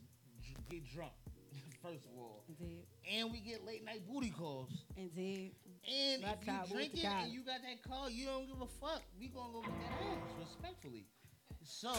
get 0.69 0.85
drunk. 0.93 1.11
First 1.83 2.05
of 2.05 2.11
all, 2.17 2.45
Indeed, 2.47 2.85
and 3.11 3.31
we 3.31 3.39
get 3.39 3.65
late 3.65 3.83
night 3.83 4.07
booty 4.07 4.29
calls. 4.29 4.69
indeed. 4.95 5.51
And 5.83 6.21
Black 6.21 6.37
if 6.45 6.69
you 6.69 6.75
drinking 6.75 7.01
cop. 7.03 7.23
and 7.23 7.33
you 7.33 7.41
got 7.43 7.59
that 7.65 7.81
call, 7.89 8.09
you 8.09 8.27
don't 8.27 8.45
give 8.47 8.61
a 8.61 8.67
fuck. 8.79 9.01
We 9.19 9.27
gonna 9.29 9.51
go 9.51 9.61
get 9.61 9.71
that 9.81 10.05
ass 10.13 10.31
respectfully. 10.39 11.07
So 11.63 11.91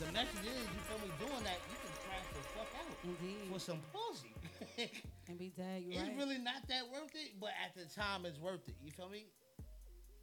the 0.00 0.12
message 0.12 0.42
is, 0.42 0.58
you 0.74 0.80
feel 0.90 0.98
me? 1.06 1.10
Doing 1.18 1.44
that, 1.44 1.58
you 1.70 1.76
can 1.78 1.94
crash 2.02 2.26
the 2.34 2.42
fuck 2.58 2.68
out 2.82 2.96
Indeed. 3.04 3.48
for 3.52 3.58
some 3.60 3.80
pussy. 3.94 4.34
And 5.28 5.38
be 5.38 5.52
dead. 5.56 5.84
You're 5.86 6.00
it's 6.00 6.08
right. 6.10 6.18
really 6.18 6.38
not 6.38 6.66
that 6.68 6.82
worth 6.92 7.14
it, 7.14 7.38
but 7.40 7.50
at 7.64 7.72
the 7.76 7.86
time, 7.94 8.26
it's 8.26 8.38
worth 8.40 8.66
it. 8.66 8.74
You 8.84 8.90
feel 8.90 9.08
me? 9.08 9.26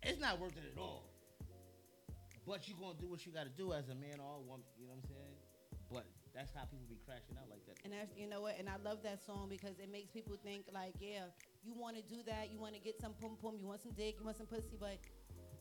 It's 0.03 0.19
not 0.19 0.37
worth 0.41 0.57
it 0.57 0.63
at 0.75 0.77
all. 0.77 1.05
But 2.47 2.63
you 2.63 2.79
gonna 2.79 2.95
do 2.95 3.11
what 3.11 3.27
you 3.27 3.35
gotta 3.35 3.51
do 3.51 3.75
as 3.75 3.91
a 3.91 3.95
man 3.99 4.23
or 4.23 4.39
a 4.39 4.43
woman. 4.47 4.63
You 4.79 4.87
know 4.87 4.95
what 4.95 5.03
I'm 5.03 5.11
saying? 5.11 5.35
But 5.91 6.07
that's 6.31 6.55
how 6.55 6.63
people 6.63 6.87
be 6.87 6.95
crashing 7.03 7.35
out 7.35 7.51
like 7.51 7.59
that. 7.67 7.75
And 7.83 7.91
that's 7.91 8.15
you 8.15 8.23
know 8.23 8.39
what, 8.39 8.55
and 8.55 8.71
I 8.71 8.79
love 8.79 9.03
that 9.03 9.19
song 9.19 9.51
because 9.51 9.75
it 9.83 9.91
makes 9.91 10.07
people 10.15 10.39
think 10.39 10.63
like, 10.71 10.95
yeah, 11.03 11.27
you 11.59 11.75
want 11.75 11.99
to 11.99 12.03
do 12.07 12.23
that, 12.23 12.47
you 12.47 12.57
want 12.57 12.73
to 12.73 12.79
get 12.79 12.95
some 13.03 13.11
pum 13.19 13.35
pum, 13.43 13.59
you 13.59 13.67
want 13.67 13.83
some 13.83 13.91
dick, 13.91 14.15
you 14.17 14.23
want 14.23 14.39
some 14.39 14.47
pussy, 14.47 14.79
but 14.79 14.95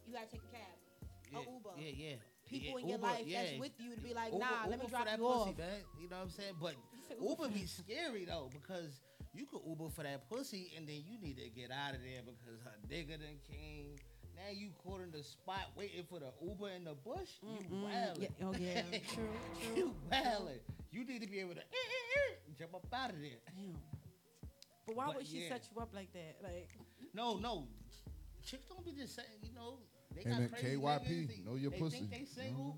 you 0.06 0.14
gotta 0.14 0.30
take 0.30 0.46
a 0.46 0.52
cab, 0.54 0.78
yeah, 1.34 1.38
a 1.38 1.42
Uber. 1.42 1.74
Yeah, 1.74 1.90
yeah. 1.90 2.16
People 2.46 2.78
yeah, 2.78 2.82
in 2.86 2.88
your 2.94 2.98
Uber, 3.02 3.10
life 3.10 3.26
yeah. 3.26 3.42
that's 3.42 3.58
with 3.58 3.74
you 3.82 3.90
to 3.90 4.00
be 4.00 4.14
like, 4.14 4.30
Uber- 4.30 4.46
nah, 4.46 4.70
let 4.70 4.78
me 4.78 4.86
drop 4.86 5.10
that 5.10 5.18
you 5.18 5.26
pussy, 5.26 5.50
off. 5.50 5.58
man. 5.58 5.82
You 5.98 6.08
know 6.08 6.22
what 6.22 6.30
I'm 6.30 6.30
saying? 6.30 6.54
But 6.62 6.74
Uber 7.18 7.50
Uber 7.50 7.50
be 7.50 7.66
scary 7.66 8.24
though 8.30 8.46
because 8.54 9.02
you 9.34 9.42
could 9.50 9.66
Uber 9.66 9.90
for 9.90 10.06
that 10.06 10.30
pussy 10.30 10.70
and 10.78 10.86
then 10.86 11.02
you 11.02 11.18
need 11.18 11.36
to 11.42 11.50
get 11.50 11.74
out 11.74 11.98
of 11.98 12.00
there 12.06 12.22
because 12.22 12.62
her 12.62 12.78
nigga 12.86 13.18
done 13.18 13.42
came. 13.42 13.98
Now 14.36 14.52
you 14.52 14.68
caught 14.84 15.00
in 15.00 15.10
the 15.10 15.22
spot 15.22 15.72
waiting 15.76 16.04
for 16.08 16.18
the 16.20 16.30
Uber 16.44 16.68
in 16.70 16.84
the 16.84 16.94
bush. 16.94 17.30
You 17.42 17.64
Mm, 17.72 17.82
wildin'. 17.82 18.20
yeah, 18.20 18.46
oh 18.46 18.54
yeah, 18.58 18.82
true, 19.14 19.28
true. 19.60 19.76
you 19.76 19.94
wildin'. 20.12 20.60
You 20.92 21.04
need 21.04 21.22
to 21.22 21.28
be 21.28 21.40
able 21.40 21.54
to 21.54 21.62
jump 22.58 22.74
up 22.74 22.86
out 22.92 23.10
of 23.10 23.20
there. 23.20 23.40
Damn. 23.56 23.74
But 24.86 24.96
why 24.96 25.06
But 25.06 25.16
would 25.16 25.26
she 25.26 25.38
yeah. 25.40 25.48
set 25.48 25.68
you 25.74 25.80
up 25.82 25.90
like 25.94 26.12
that? 26.12 26.36
Like, 26.42 26.68
No, 27.14 27.36
no. 27.38 27.66
Chicks 28.44 28.66
don't 28.68 28.84
be 28.84 28.92
just 28.92 29.16
saying, 29.16 29.28
you 29.42 29.52
know, 29.54 29.78
they 30.14 30.22
Hey, 30.22 30.30
got 30.30 30.38
man, 30.38 30.48
crazy 30.50 30.76
KYP, 30.76 31.02
niggas. 31.08 31.28
They, 31.28 31.42
know 31.50 31.56
your 31.56 31.70
they 31.72 31.78
pussy, 31.78 31.96
think 31.98 32.10
they 32.10 32.18
you 32.20 32.26
single. 32.26 32.76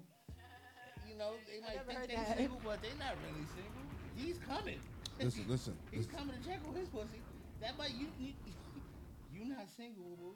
You 1.06 1.16
know, 1.18 1.32
they 1.46 1.60
might 1.60 1.84
think 1.86 2.08
they 2.08 2.14
that. 2.16 2.36
single, 2.38 2.60
but 2.64 2.80
they 2.82 2.94
not 2.98 3.16
really 3.20 3.44
single. 3.52 3.84
He's 4.16 4.38
coming. 4.38 4.80
Listen, 5.20 5.44
listen. 5.48 5.76
He's 5.90 6.06
listen. 6.06 6.16
coming 6.16 6.36
to 6.40 6.48
check 6.48 6.60
on 6.66 6.74
his 6.74 6.88
pussy. 6.88 7.20
That 7.60 7.76
might 7.76 7.90
you 7.92 8.08
you, 8.18 8.32
you 9.32 9.44
not 9.50 9.68
single, 9.76 10.16
boo. 10.16 10.34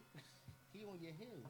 He 0.72 0.84
on 0.84 0.98
your 1.00 1.12
heels. 1.12 1.46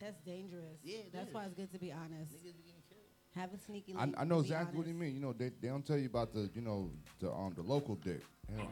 that's 0.00 0.20
dangerous. 0.20 0.78
Yeah, 0.82 0.98
it 0.98 1.12
that's 1.12 1.28
is. 1.28 1.34
why 1.34 1.44
it's 1.44 1.54
good 1.54 1.72
to 1.72 1.78
be 1.78 1.92
honest. 1.92 2.32
Niggas 2.32 2.56
be 2.56 2.62
getting 2.64 2.82
killed. 2.88 3.02
Have 3.34 3.52
a 3.52 3.58
sneaky 3.58 3.94
I, 3.96 4.04
link. 4.04 4.14
I 4.18 4.24
know 4.24 4.36
be 4.36 4.42
exactly 4.42 4.78
what 4.78 4.86
you 4.86 4.94
mean. 4.94 5.14
You 5.14 5.20
know, 5.20 5.32
they, 5.32 5.50
they 5.60 5.68
don't 5.68 5.84
tell 5.86 5.98
you 5.98 6.06
about 6.06 6.32
the, 6.32 6.48
you 6.54 6.60
know, 6.62 6.90
the 7.20 7.30
um 7.30 7.52
the 7.54 7.62
local 7.62 7.96
dick. 7.96 8.22
You 8.48 8.56
Yeah, 8.58 8.64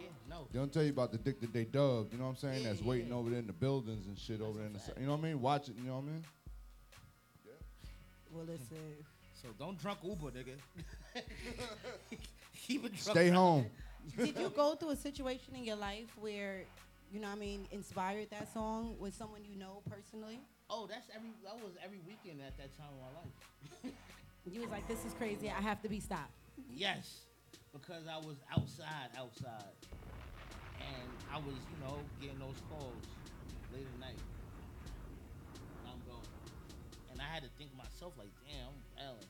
yeah, 0.00 0.06
no. 0.28 0.46
they 0.52 0.58
don't 0.58 0.72
tell 0.72 0.82
you 0.84 0.90
about 0.90 1.12
the 1.12 1.18
dick 1.18 1.40
that 1.40 1.52
they 1.52 1.64
dug. 1.64 2.12
You 2.12 2.18
know 2.18 2.24
what 2.24 2.30
I'm 2.30 2.36
saying? 2.36 2.62
Yeah, 2.62 2.68
That's 2.70 2.82
waiting 2.82 3.08
yeah. 3.08 3.14
over 3.14 3.30
there 3.30 3.38
in 3.40 3.46
the 3.46 3.52
buildings 3.52 4.06
and 4.06 4.16
shit 4.18 4.40
over 4.40 4.58
there 4.58 4.66
in 4.66 4.72
the. 4.74 4.78
fact. 4.78 4.98
You 5.00 5.06
know 5.06 5.12
what 5.16 5.20
I 5.20 5.28
mean? 5.28 5.40
Watch 5.40 5.68
it. 5.68 5.76
You 5.78 5.84
know 5.88 5.96
what 5.96 6.02
I 6.04 6.06
mean? 6.12 6.24
Yeah. 7.44 7.52
Well, 8.32 8.44
listen. 8.44 8.76
So 9.42 9.48
don't 9.58 9.78
drunk 9.80 10.00
Uber, 10.04 10.30
nigga. 10.30 10.54
Keep 12.66 12.84
it 12.86 12.92
drunk. 12.96 13.16
Stay 13.18 13.28
home. 13.30 13.66
Did 14.16 14.36
you 14.38 14.48
go 14.50 14.74
through 14.74 14.90
a 14.90 14.96
situation 14.96 15.54
in 15.54 15.64
your 15.64 15.76
life 15.76 16.08
where, 16.18 16.62
you 17.12 17.20
know, 17.20 17.28
what 17.28 17.36
I 17.36 17.40
mean, 17.40 17.66
inspired 17.70 18.30
that 18.30 18.52
song 18.52 18.96
with 18.98 19.14
someone 19.14 19.44
you 19.44 19.56
know 19.56 19.82
personally? 19.88 20.40
Oh, 20.70 20.86
that's 20.86 21.08
every 21.14 21.30
that 21.44 21.56
was 21.56 21.72
every 21.82 22.00
weekend 22.06 22.40
at 22.40 22.56
that 22.58 22.76
time 22.76 22.88
of 22.92 23.00
my 23.00 23.20
life. 23.20 23.94
You 24.50 24.62
was 24.62 24.70
like, 24.70 24.88
this 24.88 25.04
is 25.04 25.12
crazy. 25.12 25.52
I 25.52 25.60
have 25.60 25.82
to 25.82 25.90
be 25.90 26.00
stopped. 26.00 26.32
Yes, 26.72 27.26
because 27.70 28.08
I 28.08 28.16
was 28.16 28.40
outside, 28.50 29.12
outside, 29.18 29.76
and 30.80 31.10
I 31.28 31.36
was, 31.36 31.52
you 31.68 31.76
know, 31.84 31.98
getting 32.18 32.38
those 32.38 32.56
calls 32.70 33.04
late 33.74 33.84
at 33.84 34.00
night. 34.00 34.16
And 35.52 35.92
I'm 35.92 36.00
going, 36.08 36.24
and 37.12 37.20
I 37.20 37.28
had 37.28 37.42
to 37.42 37.50
think 37.58 37.76
myself 37.76 38.14
like, 38.16 38.32
damn, 38.48 38.72
I'm 38.96 39.20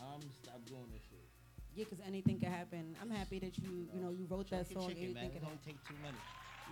I'm 0.00 0.22
stop 0.42 0.64
doing 0.64 0.88
this 0.92 1.02
shit. 1.04 1.28
Yeah, 1.74 1.84
because 1.84 2.00
anything 2.06 2.38
could 2.40 2.48
happen. 2.48 2.96
I'm 3.02 3.10
happy 3.10 3.38
that 3.40 3.58
you, 3.58 3.88
you 3.92 4.00
know, 4.00 4.08
you 4.08 4.24
wrote 4.30 4.48
that 4.50 4.68
Chuck 4.68 4.80
song. 4.80 4.88
chicken, 4.88 5.12
man. 5.12 5.24
It 5.24 5.42
happen. 5.42 5.58
take 5.66 5.76
two 5.84 5.96
minutes. 6.00 6.24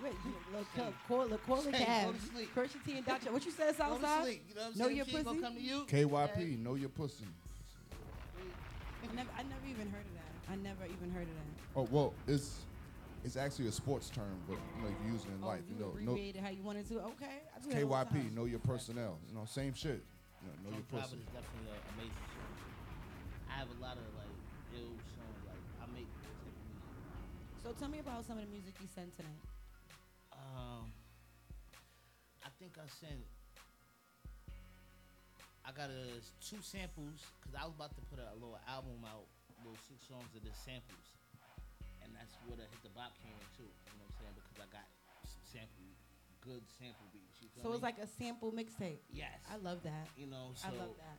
Wait, 0.03 0.13
you, 0.25 0.33
look, 0.53 0.67
call, 0.77 0.93
call, 1.09 1.27
look, 1.29 1.47
call 1.47 1.57
the 1.63 1.71
Say, 1.73 1.85
cab. 1.85 2.15
Christian 2.53 2.81
T 2.85 2.97
and 2.99 3.07
Dr. 3.07 3.33
What 3.33 3.45
you 3.47 3.51
said, 3.53 3.77
Go 3.79 3.85
Southside? 3.85 4.27
You 4.49 4.55
know 4.55 4.63
what 4.63 4.73
I'm 4.75 4.79
Know 4.79 4.85
saying? 4.87 4.97
your 4.97 5.07
She 5.07 5.17
ain't 5.17 5.25
pussy? 5.27 5.41
gonna 5.41 5.47
come 5.47 5.57
to 5.57 5.63
you. 5.63 5.87
KYP, 5.89 6.59
know 6.63 6.75
your 6.75 6.89
pussy. 6.91 7.25
I 9.03 9.15
never, 9.15 9.31
I 9.39 9.43
never 9.45 9.67
even 9.69 9.89
heard 9.91 10.05
of 10.05 10.15
that. 10.19 10.53
I 10.53 10.57
never 10.57 10.85
even 10.85 11.11
heard 11.15 11.23
of 11.29 11.35
that. 11.35 11.51
Oh 11.77 11.89
well, 11.91 12.13
it's 12.27 12.61
it's 13.25 13.37
actually 13.37 13.69
a 13.69 13.73
sports 13.73 14.11
term, 14.11 14.37
but 14.49 14.59
you 14.77 14.83
know 14.83 14.89
if 14.91 15.07
you 15.07 15.13
use 15.13 15.23
it 15.25 15.33
in 15.33 15.41
Oh, 15.43 15.47
life, 15.47 15.63
you 15.69 15.77
you 15.77 15.81
know, 15.81 15.93
no, 16.01 16.13
abbreviated 16.13 16.43
how 16.43 16.51
you 16.51 16.63
wanted 16.63 16.89
to. 16.89 17.01
Okay, 17.17 17.41
I 17.55 17.61
do 17.63 17.69
that 17.71 17.83
all 17.85 17.89
the 17.89 18.05
KYP, 18.05 18.11
time. 18.13 18.35
know 18.35 18.45
your 18.45 18.59
personnel. 18.61 19.17
You 19.29 19.35
know, 19.39 19.45
same 19.47 19.73
shit. 19.73 20.03
You 20.43 20.49
know, 20.51 20.55
know 20.69 20.77
your 20.77 20.85
pussy. 20.93 21.17
Driving 21.17 21.25
is 21.25 21.33
definitely 21.33 21.71
an 21.73 21.85
amazing 21.97 22.29
song. 22.35 22.53
I 23.49 23.53
have 23.63 23.69
a 23.73 23.79
lot 23.81 23.97
of 23.97 24.05
like 24.19 24.35
ill 24.77 24.93
songs. 25.17 25.39
Like 25.49 25.65
I 25.81 25.85
make 25.95 26.09
this 26.21 26.29
type 26.29 26.45
of 26.45 26.53
music. 26.69 27.63
So 27.63 27.69
tell 27.79 27.89
me 27.89 28.01
about 28.05 28.27
some 28.27 28.37
of 28.37 28.45
the 28.45 28.51
music 28.53 28.75
you 28.83 28.89
sent 28.93 29.15
tonight. 29.17 29.41
Um, 30.45 30.93
I 32.45 32.51
think 32.61 32.77
I 32.77 32.85
sent. 33.01 33.25
I 35.65 35.73
got 35.73 35.89
a 35.89 36.21
two 36.45 36.61
samples 36.61 37.25
because 37.41 37.57
I 37.57 37.65
was 37.65 37.73
about 37.73 37.97
to 37.97 38.05
put 38.13 38.21
a, 38.21 38.29
little 38.37 38.61
album 38.69 39.01
out, 39.09 39.25
little 39.65 39.81
six 39.89 40.05
songs 40.05 40.29
of 40.37 40.45
the 40.45 40.53
samples, 40.53 41.09
and 42.05 42.13
that's 42.13 42.37
where 42.45 42.61
the 42.61 42.69
hit 42.69 42.85
the 42.85 42.93
bop 42.93 43.17
came 43.25 43.33
in 43.33 43.49
too. 43.57 43.65
You 43.65 43.97
know 43.97 44.05
what 44.05 44.21
I'm 44.21 44.29
saying? 44.29 44.37
Because 44.37 44.61
I 44.61 44.69
got 44.69 44.85
some 45.25 45.41
sample, 45.49 45.89
good 46.45 46.61
sample 46.77 47.09
beats. 47.17 47.41
You 47.41 47.49
So 47.65 47.73
it 47.73 47.73
was 47.73 47.81
like 47.81 47.97
a 47.97 48.05
sample 48.21 48.53
mixtape. 48.53 49.01
yes, 49.09 49.41
I 49.49 49.57
love 49.65 49.81
that. 49.89 50.13
you 50.21 50.29
know. 50.29 50.53
So 50.53 50.69
I 50.69 50.77
love 50.77 50.93
that. 51.01 51.17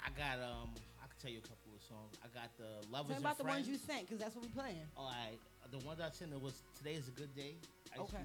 I 0.00 0.08
got 0.16 0.40
um, 0.40 0.72
I 1.04 1.12
can 1.12 1.20
tell 1.20 1.28
you 1.28 1.44
a 1.44 1.48
couple 1.48 1.76
of 1.76 1.84
songs. 1.84 2.16
I 2.24 2.32
got 2.32 2.48
the 2.56 2.80
lovers 2.88 3.20
Tell 3.20 3.20
me 3.20 3.28
about 3.28 3.36
the 3.36 3.44
ones 3.44 3.68
you 3.68 3.76
sent, 3.76 4.08
because 4.08 4.16
that's 4.24 4.32
what 4.32 4.48
we 4.48 4.52
playing. 4.56 4.88
All 4.96 5.12
right, 5.12 5.36
the 5.68 5.84
ones 5.84 6.00
I 6.00 6.08
sent 6.16 6.32
it 6.32 6.40
was 6.40 6.56
today 6.80 6.96
is 6.96 7.12
a 7.12 7.14
good 7.14 7.36
day. 7.36 7.60
Okay. 7.98 8.18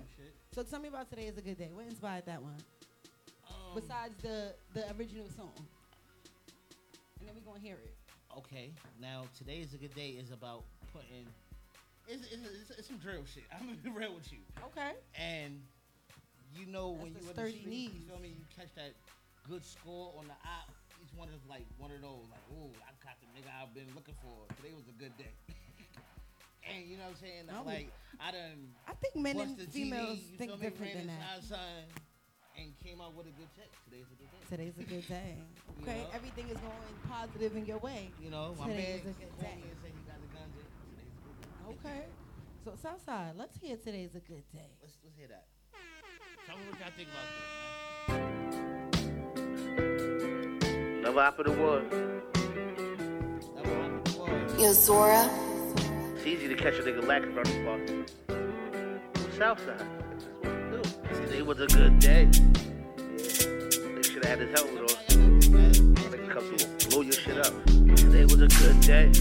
So 0.54 0.63
tell 0.63 0.80
me 0.80 0.88
about 0.89 1.10
Today 1.10 1.23
is 1.25 1.38
a 1.38 1.41
Good 1.41 1.58
Day. 1.58 1.69
What 1.73 1.86
inspired 1.86 2.25
that 2.28 2.41
one? 2.41 2.56
Um, 3.49 3.75
Besides 3.75 4.15
the 4.21 4.54
the 4.73 4.86
original 4.97 5.28
song. 5.36 5.51
And 7.19 7.28
then 7.28 7.36
we 7.36 7.41
gonna 7.41 7.60
hear 7.60 7.75
it. 7.84 7.95
Okay, 8.38 8.71
now 9.01 9.23
today 9.38 9.60
is 9.60 9.73
a 9.73 9.78
good 9.78 9.95
day 9.95 10.10
is 10.10 10.32
about 10.32 10.63
putting 10.91 11.25
It's, 12.08 12.23
it's, 12.32 12.43
it's, 12.69 12.80
it's 12.80 12.88
some 12.88 12.97
drill 12.97 13.23
shit. 13.25 13.43
I'm 13.54 13.65
gonna 13.65 13.78
be 13.78 13.89
real 13.89 14.13
with 14.13 14.32
you. 14.32 14.39
Okay. 14.71 14.93
And 15.15 15.62
you 16.54 16.65
know 16.67 16.89
when 16.91 17.13
That's 17.13 17.25
you 17.25 17.34
the 17.34 17.41
in 17.41 17.45
the 17.45 17.51
street, 17.51 17.63
you 17.63 17.69
knees. 17.69 18.04
feel 18.08 18.19
me? 18.19 18.30
You 18.38 18.45
catch 18.56 18.73
that 18.75 18.93
good 19.49 19.65
score 19.65 20.13
on 20.17 20.25
the 20.28 20.38
op. 20.45 20.69
Each 21.01 21.12
one 21.17 21.30
is 21.30 21.41
like 21.49 21.65
one 21.78 21.91
of 21.91 22.01
those, 22.01 22.28
like, 22.32 22.43
oh, 22.54 22.69
I 22.88 22.91
caught 23.04 23.17
the 23.19 23.28
nigga 23.36 23.49
I've 23.62 23.73
been 23.73 23.88
looking 23.95 24.15
for. 24.21 24.47
Today 24.58 24.73
was 24.75 24.88
a 24.88 24.95
good 24.99 25.15
day. 25.17 25.34
and 26.65 26.86
you 26.88 26.97
know 26.97 27.04
what 27.04 27.12
I'm 27.12 27.21
saying? 27.21 27.45
Oh. 27.49 27.63
Like 27.65 27.91
I 28.19 28.32
done 28.32 28.73
I 28.88 28.93
think 28.93 29.15
men 29.15 29.39
and 29.39 29.58
the 29.58 29.65
females 29.65 30.19
TV, 30.19 30.38
think 30.38 30.51
feel 30.51 30.60
different 30.60 30.93
ran 30.95 31.08
than 31.08 31.08
this 31.08 31.17
that. 31.19 31.38
outside 31.38 31.86
and 32.58 32.71
came 32.80 33.01
out 33.01 33.13
with 33.15 33.28
a 33.28 33.32
good 33.32 33.49
check. 33.56 33.67
Today's 33.84 34.08
a 34.08 34.15
good 34.15 34.32
day. 34.32 34.39
Today's 34.49 34.78
a 34.80 34.84
good 34.84 35.08
day. 35.08 35.38
Okay, 35.84 35.99
know? 35.99 36.15
everything 36.15 36.45
is 36.47 36.58
going 36.58 36.95
positive 37.12 37.56
in 37.58 37.65
your 37.65 37.78
way. 37.80 38.10
You 38.23 38.32
know, 38.32 38.56
my 38.58 38.67
Today 38.67 38.78
man 38.78 38.95
is 38.95 39.01
a 39.01 39.19
good 39.19 39.39
day. 39.39 39.60
and 39.60 39.75
said 39.84 39.91
he 39.91 39.99
got 40.08 40.17
the 40.21 40.28
guns 40.34 40.56
in. 40.56 40.63
Today's 40.95 41.13
a 41.13 41.21
good 41.28 41.38
day. 41.43 41.89
Okay. 41.89 42.01
So 42.63 42.71
Southside, 42.82 43.36
let's 43.36 43.58
hear 43.58 43.75
today's 43.75 44.15
a 44.15 44.19
good 44.19 44.43
day. 44.51 44.71
Let's 44.82 44.97
let's 45.04 45.17
hear 45.17 45.28
that. 45.28 45.45
Tell 46.47 46.56
me 46.58 46.63
what 46.69 46.80
y'all 46.80 46.93
think 46.95 47.10
about 47.12 47.28
this, 47.36 47.47
man. 50.56 51.01
Never 51.01 51.21
happened 51.21 51.45
to 51.45 51.51
was. 51.62 51.84
Never 53.56 53.73
happened 53.82 54.04
before. 54.06 54.30
Yo, 54.58 54.71
Zora. 54.73 55.30
It's 56.28 56.42
easy 56.42 56.48
to 56.48 56.56
catch 56.56 56.74
a 56.80 56.82
nigga 56.82 57.06
lacking 57.06 57.36
from 57.36 57.44
the 57.44 57.52
spot. 57.52 57.80
Southside. 59.38 59.78
That's 59.78 60.26
what 60.42 60.44
we 60.44 60.78
do. 60.78 60.82
Today 61.22 61.42
was 61.44 61.60
a 61.60 61.68
good 61.68 62.00
day. 62.00 62.24
Yeah. 62.24 62.42
They 63.94 64.02
should 64.02 64.26
have 64.26 64.40
had 64.40 64.40
his 64.40 64.60
helmet 64.60 64.82
on. 64.82 64.88
Nigga 65.94 66.30
come 66.32 66.44
through 66.46 66.68
and 66.68 66.90
blow 66.90 67.02
your 67.02 67.14
shit 67.14 67.38
up. 67.38 67.54
Today 67.96 68.24
was 68.24 68.42
a 68.42 68.48
good 68.48 68.82
day. 68.82 69.12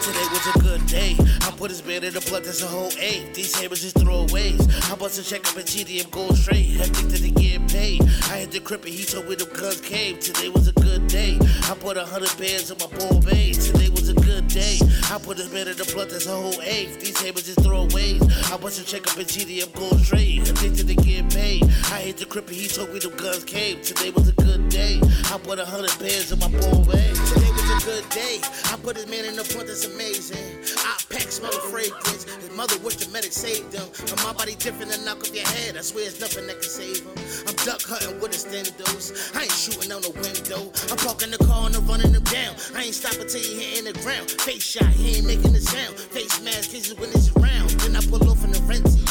Today 0.00 0.26
was 0.30 0.46
a 0.46 0.58
good 0.60 0.86
day. 0.86 1.16
I 1.18 1.50
put 1.56 1.70
his 1.72 1.84
man 1.84 2.04
in 2.04 2.14
the 2.14 2.20
blood, 2.20 2.44
that's 2.44 2.62
a 2.62 2.68
whole 2.68 2.92
eight. 3.00 3.34
These 3.34 3.58
hammers 3.58 3.82
is 3.82 3.92
throwaways. 3.94 4.60
I 4.88 4.94
bust 4.94 5.18
a 5.18 5.24
check 5.24 5.40
up 5.50 5.58
at 5.58 5.64
GDM, 5.64 6.12
go 6.12 6.32
straight. 6.32 6.80
Addicted 6.80 7.22
to 7.22 7.30
get 7.30 7.68
paid. 7.68 8.02
I 8.30 8.38
hit 8.38 8.52
the 8.52 8.60
crib 8.60 8.84
and 8.84 8.94
he 8.94 9.04
told 9.04 9.28
me 9.28 9.34
them 9.34 9.48
guns 9.52 9.80
came. 9.80 10.16
Today 10.20 10.48
was 10.48 10.68
a 10.68 10.69
day. 11.10 11.38
I 11.68 11.74
put 11.74 11.96
a 11.96 12.04
hundred 12.04 12.36
bands 12.38 12.70
on 12.70 12.78
my 12.78 12.86
ball 12.98 13.20
base. 13.20 13.66
Today 13.70 13.88
was 13.90 14.08
a 14.08 14.14
good 14.14 14.46
day. 14.48 14.78
I 15.10 15.18
put 15.18 15.38
his 15.38 15.52
man 15.52 15.66
in 15.66 15.76
the 15.76 15.90
blood, 15.92 16.10
that's 16.10 16.26
a 16.26 16.30
whole 16.30 16.60
eight. 16.62 17.00
These 17.00 17.20
hammers 17.20 17.48
is 17.48 17.56
throwaways. 17.56 18.22
I 18.52 18.56
bust 18.56 18.80
a 18.80 18.84
check 18.84 19.02
up 19.10 19.18
at 19.18 19.26
GDM, 19.26 19.72
go 19.74 19.90
straight. 19.98 20.48
Addicted 20.48 20.86
to 20.86 20.94
getting 20.94 21.28
paid. 21.28 21.64
I 21.90 22.00
hit 22.00 22.18
the 22.18 22.26
and 22.38 22.50
he 22.50 22.68
told 22.68 22.92
me 22.92 23.00
them 23.00 23.16
guns 23.16 23.44
came. 23.44 23.82
Today 23.82 24.10
was 24.10 24.28
a 24.28 24.32
good 24.32 24.68
day. 24.68 25.00
I 25.02 25.38
put 25.42 25.58
a 25.58 25.64
hundred 25.66 25.98
bands 25.98 26.32
on 26.32 26.38
my 26.38 26.48
base. 26.48 27.32
Today 27.32 27.59
a 27.80 27.86
good 27.86 28.08
day. 28.10 28.40
I 28.72 28.76
put 28.82 28.96
his 28.96 29.06
man 29.06 29.24
in 29.24 29.36
the 29.36 29.44
front, 29.44 29.68
that's 29.68 29.84
amazing. 29.84 30.38
I 30.78 30.98
pack 31.10 31.30
smell 31.30 31.54
of 31.54 31.62
fragrance. 31.70 32.24
His 32.24 32.50
mother 32.56 32.76
wished 32.84 33.00
the 33.00 33.08
medic 33.12 33.32
saved 33.32 33.74
him. 33.74 33.86
But 34.08 34.16
my 34.24 34.32
body 34.32 34.54
different 34.56 34.92
than 34.92 35.04
knock 35.04 35.20
off 35.20 35.34
your 35.34 35.46
head. 35.46 35.76
I 35.76 35.82
swear 35.82 36.04
there's 36.04 36.20
nothing 36.20 36.46
that 36.46 36.60
can 36.60 36.70
save 36.70 37.04
him. 37.04 37.14
I'm 37.46 37.56
duck 37.64 37.82
hunting 37.82 38.20
with 38.20 38.36
a 38.36 38.40
stendos. 38.40 39.36
I 39.36 39.44
ain't 39.44 39.52
shooting 39.52 39.92
out 39.92 40.02
the 40.02 40.12
window. 40.12 40.72
I'm 40.90 40.98
parking 40.98 41.30
the 41.30 41.40
car 41.44 41.66
and 41.66 41.76
I'm 41.76 41.86
running 41.86 42.12
him 42.12 42.24
down. 42.24 42.54
I 42.74 42.84
ain't 42.90 42.96
stopping 42.96 43.28
till 43.28 43.40
he 43.40 43.60
hitting 43.60 43.86
the 43.86 43.96
ground. 44.00 44.30
Face 44.42 44.64
shot, 44.64 44.90
he 44.90 45.18
ain't 45.18 45.26
making 45.26 45.54
a 45.54 45.60
sound. 45.60 45.96
Face 45.96 46.40
mask 46.42 46.70
kisses 46.70 46.96
when 46.98 47.10
it's 47.10 47.30
around. 47.36 47.70
Then 47.80 47.96
I 47.96 48.02
pull 48.04 48.22
off 48.28 48.44
in 48.44 48.52
the 48.52 48.62
renty. 48.66 49.04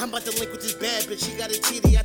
I'm 0.00 0.08
about 0.08 0.24
to 0.26 0.34
link 0.38 0.52
with 0.52 0.62
this 0.62 0.74
bad 0.74 1.04
bitch. 1.04 1.24
She 1.24 1.36
got 1.36 1.50
a 1.50 1.58
TD. 1.58 1.96
I 1.98 2.03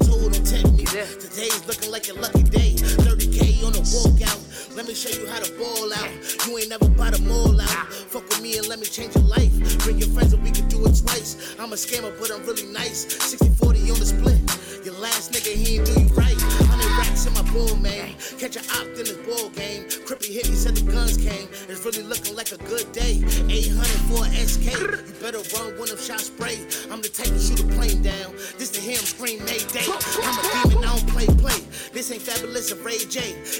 him. 0.91 1.08
Today's 1.19 1.65
looking 1.67 1.91
like 1.91 2.10
a 2.10 2.13
lucky 2.13 2.43
day. 2.43 2.73
30k 2.73 3.65
on 3.65 3.73
the 3.73 3.80
walkout. 3.80 4.75
Let 4.75 4.88
me 4.88 4.93
show 4.93 5.10
you 5.10 5.28
how 5.28 5.39
to 5.39 5.52
ball 5.58 5.93
out. 5.93 6.10
You 6.47 6.58
ain't 6.58 6.69
never 6.69 6.89
bought 6.89 7.17
a 7.17 7.21
mall 7.23 7.60
out. 7.60 7.93
Fuck 8.10 8.28
with 8.30 8.41
me 8.41 8.58
and 8.58 8.67
let 8.67 8.80
me 8.80 8.86
change 8.86 9.15
your 9.15 9.25
life. 9.25 9.52
Bring 9.80 9.99
your 9.99 10.10
friends 10.10 10.34
and 10.34 10.43
we 10.43 10.52
can 10.52 10.67
do 10.67 10.86
it 10.86 10.95
twice. 10.95 11.56
I'm 11.60 11.73
a 11.73 11.75
scammer, 11.75 12.17
but 12.19 12.32
I'm 12.32 12.45
really 12.45 12.71
nice. 12.71 13.06
60 13.23 13.49
40 13.49 13.91
on 13.91 13.99
the 13.99 14.06
split. 14.06 14.39
Your 14.86 14.95
last 14.95 15.34
nigga, 15.34 15.54
he 15.54 15.78
ain't 15.78 15.86
do 15.86 15.93
you 15.99 16.08
right. 16.15 16.39
100 16.71 16.97
racks 16.97 17.25
in 17.25 17.34
my 17.34 17.43
bull, 17.52 17.75
man. 17.78 18.15
Catch 18.39 18.56
a 18.56 18.63
opt 18.80 18.95
in 18.97 19.06
this 19.06 19.19
ball 19.28 19.49
game. 19.49 19.84
Crippy 20.08 20.32
hit 20.32 20.47
me, 20.49 20.56
said 20.56 20.75
the 20.75 20.89
guns 20.89 21.17
came. 21.17 21.49
It's 21.67 21.84
really 21.84 22.04
looking 22.04 22.36
like 22.36 22.52
a 22.54 22.58
good 22.63 22.89
day. 22.93 23.19
800 23.52 23.86
for 24.08 24.23
a 24.23 24.32
SK. 24.47 24.71
You 24.71 25.13
better 25.19 25.43
run 25.54 25.78
when 25.78 25.89
them 25.89 25.99
shots 25.99 26.32
spray. 26.32 26.63
I'm 26.89 27.02
the 27.02 27.10
type 27.10 27.28
to 27.28 27.39
shoot 27.39 27.60
a 27.60 27.67
plane 27.75 28.02
down. 28.02 28.32
This 28.58 28.71
to 28.71 28.80
him 28.80 29.04
scream 29.04 29.43
Mayday. 29.43 29.84
I'm 30.23 30.39
a 30.39 30.43
demon, 30.63 30.78
I 30.83 30.95
don't 30.95 31.07
play 31.07 31.27
play. 31.27 31.59
This 31.93 32.11
ain't 32.11 32.21
fabulous 32.21 32.71
of 32.71 32.83
Ray 32.85 32.99
J. 32.99 33.19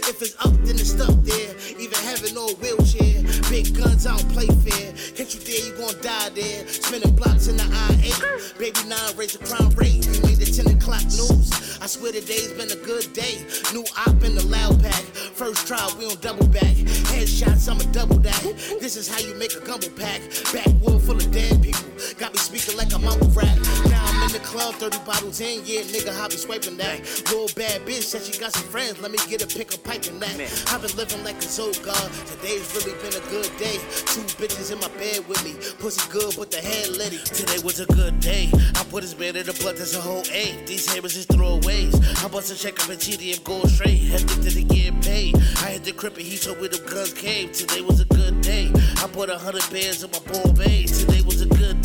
If 0.10 0.22
it's 0.22 0.36
up, 0.40 0.54
then 0.64 0.76
it's 0.76 0.92
stuck 0.92 1.16
there. 1.24 1.56
Even 1.80 1.98
heaven 2.06 2.38
a 2.38 2.54
wheelchair. 2.62 3.24
Big 3.50 3.76
guns, 3.76 4.06
I 4.06 4.18
don't 4.18 4.30
play 4.30 4.48
fair. 4.64 4.94
Catch 5.16 5.36
you 5.36 5.42
there, 5.42 5.66
you 5.66 5.74
gon' 5.78 6.00
die 6.02 6.30
there. 6.30 6.68
Spinning 6.68 7.16
blocks 7.16 7.48
in 7.48 7.58
the 7.58 7.64
I-8. 7.64 8.58
Baby 8.60 8.80
nine, 8.88 9.16
raise 9.18 9.38
the 9.38 9.44
crime 9.46 9.72
rate. 9.72 10.06
We 10.08 10.20
made 10.28 10.38
the 10.38 10.46
10 10.46 10.78
o'clock 10.78 11.04
news. 11.16 11.80
I 11.82 11.88
swear 11.88 12.12
today's 12.12 12.54
been 12.54 12.72
a 12.72 12.80
good 12.84 13.12
day. 13.14 13.40
New 13.74 13.86
op 14.06 14.24
in 14.24 14.36
the 14.36 14.46
loud 14.46 14.82
pack. 14.82 15.04
First 15.34 15.68
try, 15.68 15.80
we 15.98 16.06
on 16.06 16.18
double 16.22 16.48
back. 16.48 16.76
Headshots, 17.12 17.70
I'm 17.70 17.80
a 17.80 17.92
double 17.92 18.18
that. 18.20 18.42
This 18.80 18.96
is 18.96 19.08
how 19.08 19.20
you 19.20 19.34
make 19.36 19.56
a 19.56 19.62
gumbo 19.62 19.90
pack. 19.90 20.22
Backwood 20.54 21.02
full 21.02 21.18
of 21.18 21.32
dead 21.32 21.62
people. 21.64 21.88
Got 22.18 22.34
me 22.34 22.40
speaking 22.40 22.78
like 22.78 22.94
I'm 22.94 23.04
mumble 23.04 23.28
rap. 23.30 23.58
Now 23.90 24.09
in 24.30 24.34
the 24.34 24.48
club, 24.48 24.76
30 24.76 25.00
bottles 25.06 25.42
in. 25.42 25.62
Yeah, 25.66 25.82
nigga, 25.82 26.14
I 26.14 26.28
be 26.28 26.38
swiping 26.38 26.78
that. 26.78 27.02
Little 27.30 27.50
bad 27.56 27.82
bitch 27.82 28.04
said 28.04 28.22
she 28.22 28.40
got 28.40 28.54
some 28.54 28.68
friends. 28.70 29.00
Let 29.02 29.12
me 29.12 29.18
get 29.28 29.42
a 29.42 29.48
pick 29.48 29.74
a 29.74 29.78
pipe 29.80 30.06
in 30.06 30.20
that. 30.20 30.38
I've 30.70 30.82
been 30.82 30.96
living 30.96 31.24
like 31.24 31.38
a 31.38 31.42
soul 31.42 31.74
god. 31.84 32.10
Today's 32.30 32.70
really 32.76 32.94
been 33.02 33.16
a 33.18 33.26
good 33.30 33.50
day. 33.58 33.78
Two 34.14 34.26
bitches 34.38 34.72
in 34.72 34.80
my 34.80 34.90
bed 35.00 35.28
with 35.28 35.44
me. 35.44 35.56
Pussy 35.80 36.02
good, 36.12 36.36
but 36.38 36.52
the 36.52 36.58
head 36.58 36.90
litty. 36.90 37.18
Today 37.26 37.58
was 37.64 37.80
a 37.80 37.88
good 37.88 38.20
day. 38.20 38.50
I 38.76 38.84
put 38.90 39.04
his 39.04 39.18
man 39.18 39.36
in 39.36 39.46
the 39.46 39.54
blood, 39.54 39.78
that's 39.78 39.96
a 39.96 40.02
whole 40.02 40.24
eight. 40.32 40.68
These 40.68 40.86
hammers 40.94 41.18
is 41.18 41.26
throwaways. 41.26 41.96
I 42.24 42.28
bust 42.28 42.52
a 42.52 42.56
check 42.56 42.80
up 42.80 42.90
GDM, 42.96 43.44
go 43.44 43.64
straight. 43.66 44.14
Addicted 44.14 44.54
to 44.54 44.64
get 44.64 45.02
paid. 45.02 45.36
I 45.64 45.74
hit 45.74 45.84
the 45.84 45.94
crib 45.94 46.18
and 46.18 46.26
he 46.26 46.38
told 46.38 46.62
me 46.62 46.68
them 46.68 46.86
guns 46.86 47.14
came. 47.14 47.52
Today 47.52 47.82
was 47.82 48.00
a 48.02 48.06
good 48.06 48.42
day. 48.42 48.72
I 48.98 49.08
put 49.12 49.30
a 49.30 49.38
hundred 49.38 49.66
bands 49.72 50.04
in 50.04 50.12
my 50.12 50.20
ball 50.32 50.54
base. 50.54 51.00
Today 51.00 51.22
was 51.22 51.36
a 51.36 51.36
good 51.36 51.39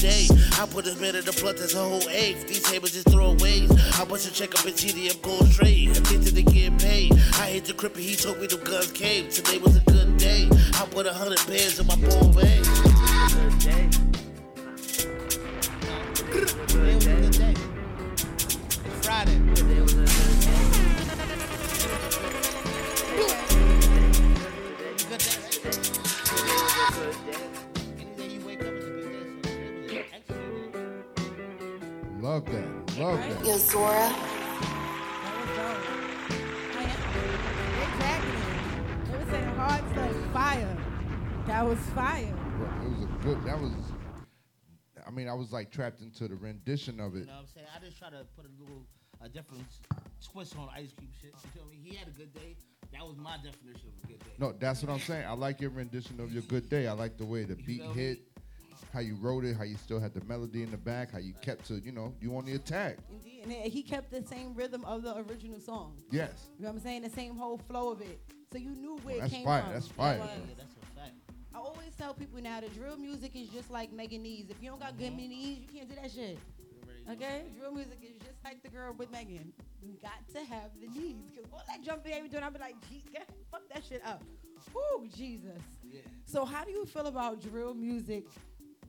day. 0.05 0.29
I 0.61 0.67
put 0.67 0.87
a 0.87 0.90
in 0.90 1.25
the 1.25 1.37
blood, 1.40 1.57
that's 1.57 1.75
a 1.75 1.79
whole 1.79 2.07
eighth. 2.11 2.47
These 2.47 2.69
hammers 2.69 2.95
is 2.95 3.05
throwaways. 3.05 3.71
I 3.99 4.05
bust 4.05 4.29
a 4.29 4.33
check 4.33 4.55
up 4.55 4.67
at 4.67 4.75
GDM, 4.75 5.23
go 5.23 5.38
straight. 5.47 5.97
Addicted 5.97 6.35
to 6.35 6.43
getting 6.43 6.77
paid. 6.79 7.12
I 7.40 7.49
hit 7.57 7.64
the 7.64 7.73
crib 7.73 7.95
and 7.95 8.05
he 8.05 8.14
told 8.14 8.38
me 8.38 8.47
the 8.47 8.59
guns 8.59 8.93
came. 8.93 9.31
Today 9.31 9.59
was 9.59 9.77
a 9.77 9.81
good 9.90 10.19
day. 10.19 10.49
I 10.75 10.87
put 10.90 11.07
a 11.07 11.12
hundred 11.12 11.40
bands 11.47 11.81
on 11.81 11.87
my 11.87 11.97
ball 11.97 12.29
base. 12.35 12.69
Good 13.33 13.59
day. 13.64 13.88
Today 16.69 16.95
was 16.95 17.07
a 17.07 17.17
good 17.17 17.33
day. 17.33 17.55
Friday. 19.01 19.38
Today 19.55 19.81
was 19.81 19.95
a 19.95 19.97
good 19.97 20.40
day. 20.45 20.64
Good 25.09 25.19
day. 25.19 25.37
Today 26.29 26.57
was 26.61 26.75
a 26.77 27.01
good 27.01 27.12
day. 27.12 27.24
Love 32.25 32.47
that. 32.47 32.99
Love 32.99 33.19
that. 33.19 33.45
Yo, 33.45 33.59
Zora. 33.59 34.09
They 39.05 39.19
were 39.19 39.31
saying 39.31 39.55
hard 39.57 39.85
stuff, 39.93 40.33
fire. 40.33 40.77
That 41.47 41.67
was 41.67 41.79
fire. 41.95 42.35
Bro, 42.57 42.69
It 42.83 42.89
was 42.89 43.03
a 43.03 43.07
good. 43.23 43.45
That 43.45 43.61
was. 43.61 43.73
I 45.07 45.11
mean, 45.11 45.29
I 45.29 45.35
was 45.35 45.53
like 45.53 45.71
trapped 45.71 46.01
into 46.01 46.27
the 46.27 46.37
rendition 46.37 46.99
of 46.99 47.15
it. 47.15 47.19
You 47.19 47.27
know 47.27 47.33
what 47.33 47.41
I'm 47.41 47.47
saying? 47.55 47.67
I 47.77 47.85
just 47.85 47.99
try 47.99 48.09
to 48.09 48.25
put 48.35 48.47
a 48.47 48.53
little 48.59 48.87
a 49.21 49.29
different 49.29 49.67
twist 50.33 50.57
on 50.57 50.71
Ice 50.75 50.95
Cube 50.97 51.11
shit. 51.21 51.35
You 51.45 51.51
feel 51.51 51.67
me? 51.67 51.77
He 51.85 51.95
had 51.95 52.09
a 52.09 52.13
good 52.13 52.33
day. 52.33 52.57
That 52.95 53.07
was 53.07 53.19
my 53.19 53.37
definition 53.37 53.91
of 53.99 54.03
a 54.03 54.07
good 54.07 54.21
day. 54.21 54.33
No, 54.39 54.55
that's 54.59 54.83
what 54.83 54.91
I'm 54.91 55.01
saying. 55.01 55.27
I 55.27 55.35
like 55.35 55.61
your 55.61 55.73
rendition 55.73 56.19
of 56.21 56.33
your 56.33 56.43
good 56.45 56.71
day. 56.71 56.87
I 56.87 56.93
like 56.93 57.19
the 57.19 57.27
way 57.27 57.45
the 57.45 57.57
beat 57.57 57.83
feel 57.83 57.95
me? 57.95 58.01
hit, 58.01 58.19
how 58.95 59.01
you 59.01 59.17
wrote 59.17 59.45
it, 59.45 59.57
how 59.57 59.65
you 59.65 59.77
still 59.77 59.99
had 59.99 60.15
the 60.15 60.25
melody 60.25 60.63
in 60.63 60.71
the 60.71 60.77
back, 60.77 61.11
how 61.11 61.19
you 61.19 61.35
kept 61.43 61.67
to, 61.67 61.75
you 61.81 61.91
know, 61.91 62.15
you 62.21 62.35
on 62.37 62.45
the 62.45 62.55
attack. 62.55 62.99
Indeed. 63.11 63.43
And 63.43 63.53
he 63.73 63.83
kept 63.83 64.13
the 64.13 64.25
same 64.25 64.55
rhythm 64.55 64.85
of 64.85 65.03
the 65.03 65.17
original 65.19 65.59
song. 65.59 65.97
Yes. 66.11 66.49
You 66.57 66.63
know 66.63 66.71
what 66.71 66.77
I'm 66.77 66.83
saying? 66.83 67.03
The 67.03 67.11
same 67.11 67.37
whole 67.37 67.59
flow 67.59 67.91
of 67.91 68.01
it. 68.01 68.21
So 68.53 68.59
you 68.59 68.71
knew 68.71 68.97
where 69.03 69.19
That's 69.19 69.33
it 69.33 69.37
came 69.37 69.45
fire. 69.45 69.63
from. 69.63 69.73
That's 69.73 69.89
fire. 69.89 70.19
Like, 70.21 70.31
Yeah, 70.31 70.55
that's 70.57 70.75
a 70.75 71.01
fact. 71.01 71.15
I 71.53 71.59
always 71.59 71.93
tell 71.99 72.15
people 72.15 72.41
now 72.41 72.61
that 72.61 72.73
drill 72.75 72.97
music 72.97 73.33
is 73.35 73.49
just 73.49 73.69
like 73.69 73.93
Megan 73.93 74.23
knees. 74.23 74.47
If 74.49 74.63
you 74.63 74.71
don't 74.71 74.81
got 74.81 74.97
good 74.97 75.09
mm-hmm. 75.09 75.29
knees, 75.29 75.59
you 75.59 75.67
can't 75.77 75.89
do 75.89 75.97
that 75.97 76.13
shit. 76.13 76.39
Okay? 77.11 77.43
Drill 77.59 77.73
music 77.73 77.99
is 78.01 78.17
just 78.25 78.43
like 78.45 78.63
the 78.63 78.69
girl 78.69 78.95
with 78.97 79.11
Megan. 79.11 79.53
You 79.83 79.95
got 80.01 80.27
to 80.33 80.39
have 80.49 80.71
the 80.81 80.87
knees. 80.87 81.33
Because 81.35 81.51
all 81.53 81.63
that 81.67 81.83
jumping 81.83 82.13
they 82.13 82.21
be 82.21 82.29
doing, 82.29 82.45
I'll 82.45 82.51
be 82.53 82.61
like, 82.61 82.77
gee, 82.89 83.03
God, 83.13 83.25
fuck 83.51 83.63
that 83.73 83.83
shit 83.85 84.03
up. 84.07 84.23
Whoo, 84.73 85.09
Jesus. 85.09 85.61
Yeah. 85.83 86.01
So 86.25 86.45
how 86.45 86.65
do 86.65 86.71
you 86.71 86.87
feel 86.87 87.07
about 87.07 87.43
drill 87.43 87.75
music 87.75 88.25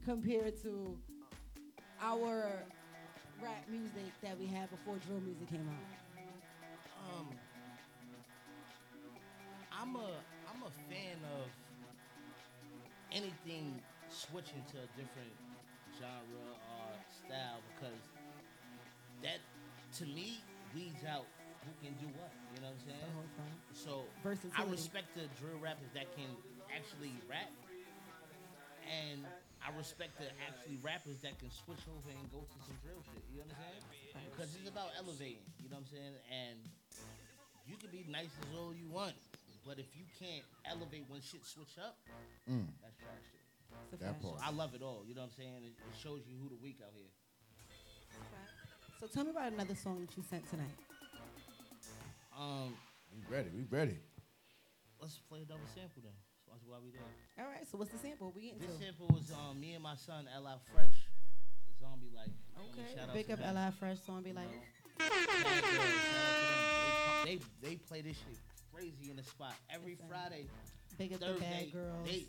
compared 0.05 0.61
to 0.61 0.95
our 2.01 2.63
rap 3.41 3.65
music 3.69 4.13
that 4.21 4.37
we 4.39 4.45
had 4.45 4.69
before 4.69 4.95
drill 5.07 5.19
music 5.21 5.49
came 5.49 5.67
out? 5.67 5.85
Um, 7.09 7.27
I'm 9.73 9.95
a 9.95 10.09
I'm 10.47 10.61
a 10.61 10.71
fan 10.89 11.17
of 11.41 11.49
anything 13.11 13.81
switching 14.09 14.63
to 14.71 14.77
a 14.77 14.87
different 14.95 15.33
genre 15.97 16.45
or 16.53 16.93
style 17.25 17.59
because 17.73 18.01
that 19.23 19.39
to 19.97 20.05
me 20.05 20.37
weeds 20.75 21.03
out 21.09 21.25
who 21.65 21.71
can 21.81 21.95
do 21.97 22.07
what. 22.19 22.31
You 22.53 22.61
know 22.61 22.67
what 22.67 22.77
I'm 22.77 22.85
saying? 22.85 23.09
So 23.73 24.05
I 24.55 24.63
respect 24.69 25.15
the 25.15 25.27
drill 25.41 25.59
rappers 25.59 25.89
that 25.93 26.13
can 26.15 26.29
actually 26.75 27.13
rap, 27.29 27.49
and 28.85 29.25
I 29.65 29.73
respect 29.73 30.13
the 30.21 30.29
actually 30.45 30.77
rappers 30.85 31.17
that 31.25 31.41
can 31.41 31.49
switch 31.49 31.81
over 31.89 32.05
and 32.13 32.21
go 32.29 32.45
to 32.45 32.57
some 32.69 32.77
drill 32.85 33.01
shit. 33.09 33.23
You 33.33 33.41
understand? 33.41 33.81
Because 34.29 34.53
it's 34.53 34.69
about 34.69 34.93
elevating. 34.93 35.41
You 35.57 35.73
know 35.73 35.81
what 35.81 35.89
I'm 35.89 35.91
saying? 35.91 36.13
And 36.29 36.57
you 37.65 37.73
can 37.81 37.89
be 37.89 38.05
nice 38.05 38.29
as 38.45 38.53
all 38.53 38.69
you 38.77 38.85
want, 38.93 39.17
but 39.65 39.81
if 39.81 39.89
you 39.97 40.05
can't 40.21 40.45
elevate 40.69 41.09
when 41.09 41.17
shit 41.21 41.41
switch 41.45 41.81
up, 41.81 41.97
Mm. 42.45 42.69
that's 42.81 42.93
trash 43.01 43.25
shit. 43.25 43.41
That 43.99 44.21
part. 44.21 44.37
I 44.45 44.51
love 44.53 44.75
it 44.77 44.81
all. 44.85 45.01
You 45.07 45.15
know 45.17 45.25
what 45.25 45.33
I'm 45.33 45.37
saying? 45.41 45.65
It, 45.65 45.73
it 45.73 45.95
shows 45.97 46.21
you 46.29 46.37
who 46.37 46.47
the 46.53 46.61
weak 46.61 46.77
out 46.85 46.93
here. 46.93 47.09
So 49.01 49.07
tell 49.07 49.25
me 49.25 49.31
about 49.31 49.51
another 49.51 49.75
song 49.75 49.99
that 50.05 50.15
you 50.15 50.23
sent 50.29 50.47
tonight. 50.49 50.77
Um, 52.37 52.77
We 53.11 53.35
ready. 53.35 53.49
We 53.49 53.63
ready. 53.69 53.97
let's 55.01 55.17
play 55.27 55.41
a 55.41 55.45
double 55.45 55.67
sample 55.73 56.03
then. 56.03 56.13
So 56.55 56.71
that's 56.71 56.71
why 56.71 56.79
we 56.79 56.91
there. 56.91 57.03
All 57.43 57.51
right. 57.51 57.67
So 57.67 57.77
what's 57.77 57.91
the 57.91 57.97
sample 57.97 58.31
we 58.35 58.55
getting 58.55 58.59
This 58.59 58.77
to? 58.77 58.83
sample 58.83 59.07
was 59.11 59.27
um, 59.35 59.59
me 59.59 59.73
and 59.73 59.83
my 59.83 59.95
son 59.95 60.23
L.I. 60.31 60.55
Fresh, 60.71 61.11
Zombie 61.81 62.11
Life. 62.15 62.31
Okay. 62.71 62.95
shout 62.95 63.09
out 63.09 63.13
Big 63.13 63.27
to 63.27 63.33
up. 63.33 63.39
Li 63.39 63.71
Fresh 63.79 63.97
You 64.07 64.13
like, 64.15 64.47
know, 64.47 64.63
Bad 64.95 65.11
Girls, 65.35 65.99
shout 65.99 66.23
out 66.23 66.37
to 66.39 66.47
them. 66.47 66.63
They, 67.25 67.35
they 67.35 67.39
they 67.67 67.75
play 67.75 68.01
this 68.01 68.15
shit 68.15 68.39
crazy 68.71 69.11
in 69.11 69.17
the 69.17 69.23
spot 69.23 69.53
every. 69.69 69.97
Friday, 70.07 70.47
big 70.97 71.11
up 71.11 71.19
the 71.19 71.25
Thursday. 71.35 71.43
bad 71.43 71.73
girls. 71.73 72.07
They 72.07 72.25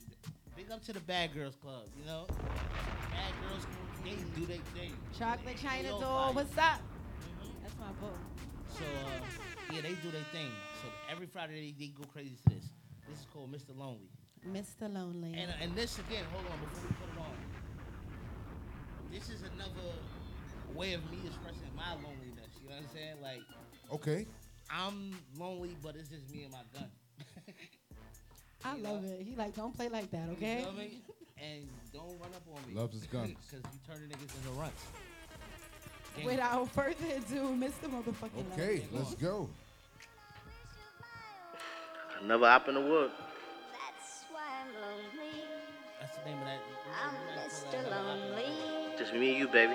big 0.57 0.71
up 0.73 0.83
to 0.85 0.93
the 0.93 1.01
Bad 1.01 1.35
Girls 1.35 1.55
Club. 1.63 1.87
You 1.99 2.07
know, 2.07 2.27
Bad 2.27 3.31
Girls 3.47 3.63
Club. 3.63 3.87
They 4.03 4.19
do 4.35 4.47
their 4.47 4.65
thing. 4.75 4.97
Chocolate 5.17 5.55
They 5.55 5.63
China 5.63 5.89
Door. 5.91 6.35
What's 6.35 6.59
up? 6.59 6.83
Mhm. 7.23 7.55
That's 7.63 7.79
my 7.79 7.93
book. 8.03 8.19
So 8.75 8.83
uh, 8.83 9.73
yeah, 9.73 9.83
they 9.83 9.95
do 10.03 10.11
their 10.11 10.27
thing. 10.33 10.51
So 10.83 10.89
every 11.11 11.27
Friday 11.27 11.73
they, 11.79 11.87
they 11.87 11.93
go 11.93 12.05
crazy 12.13 12.35
to 12.49 12.55
this. 12.55 12.65
This 13.09 13.21
is 13.21 13.27
called 13.33 13.53
Mr. 13.53 13.77
Lonely. 13.77 14.11
Mr. 14.53 14.93
Lonely. 14.93 15.35
And 15.35 15.51
uh, 15.51 15.55
and 15.63 15.75
this 15.75 15.99
again, 15.99 16.25
hold 16.33 16.45
on 16.47 16.59
before 16.61 16.89
we 16.89 16.95
put 16.97 17.09
it 17.15 17.21
on. 17.21 17.37
This 19.13 19.29
is 19.31 19.43
another 19.55 19.93
way 20.75 20.95
of 20.95 21.03
me 21.11 21.19
expressing 21.27 21.71
my 21.77 21.93
loneliness. 21.95 22.51
You 22.63 22.69
know 22.69 22.77
what 22.77 22.85
I'm 22.85 22.95
saying? 22.95 23.17
Like 23.23 23.43
Okay. 23.93 24.27
I'm 24.71 25.13
lonely, 25.39 25.77
but 25.83 25.95
it's 25.97 26.09
just 26.09 26.29
me 26.33 26.43
and 26.45 26.53
my 26.53 26.59
gun. 26.75 26.91
I 28.65 28.77
you 28.77 28.83
love 28.83 29.03
know? 29.05 29.11
it. 29.11 29.23
He 29.23 29.37
like, 29.37 29.55
don't 29.55 29.75
play 29.77 29.89
like 29.89 30.11
that, 30.11 30.27
You 30.27 30.33
okay? 30.33 30.63
feel 30.63 30.73
me? 30.73 31.03
And 31.41 31.69
don't 31.93 32.19
run 32.21 32.31
up 32.35 32.43
on 32.53 32.69
me. 32.69 32.75
Loves 32.75 32.95
his 32.95 33.07
guns. 33.07 33.31
Because 33.51 33.65
you 33.73 33.79
turn 33.87 34.09
the 34.09 34.15
niggas 34.15 34.37
into 34.37 34.51
runts. 34.61 34.83
Gang. 36.17 36.27
Without 36.27 36.69
further 36.71 37.07
ado, 37.17 37.43
Mr. 37.55 37.89
Motherfucking 37.89 38.53
Okay. 38.55 38.67
Lonely. 38.81 38.89
Let's 38.93 39.15
go. 39.15 39.49
Another 42.23 42.47
hop 42.47 42.67
in 42.69 42.75
the 42.75 42.81
wood. 42.81 43.11
That's 44.87 44.99
lonely. 44.99 45.43
That's 46.01 46.17
the 46.17 46.25
name 46.29 46.39
of 46.39 46.47
that. 46.47 46.61
I'm 47.03 47.15
Mr. 47.37 47.91
Lonely. 47.91 48.51
Just 48.97 49.13
me 49.13 49.31
and 49.31 49.39
you, 49.39 49.49
baby. 49.49 49.75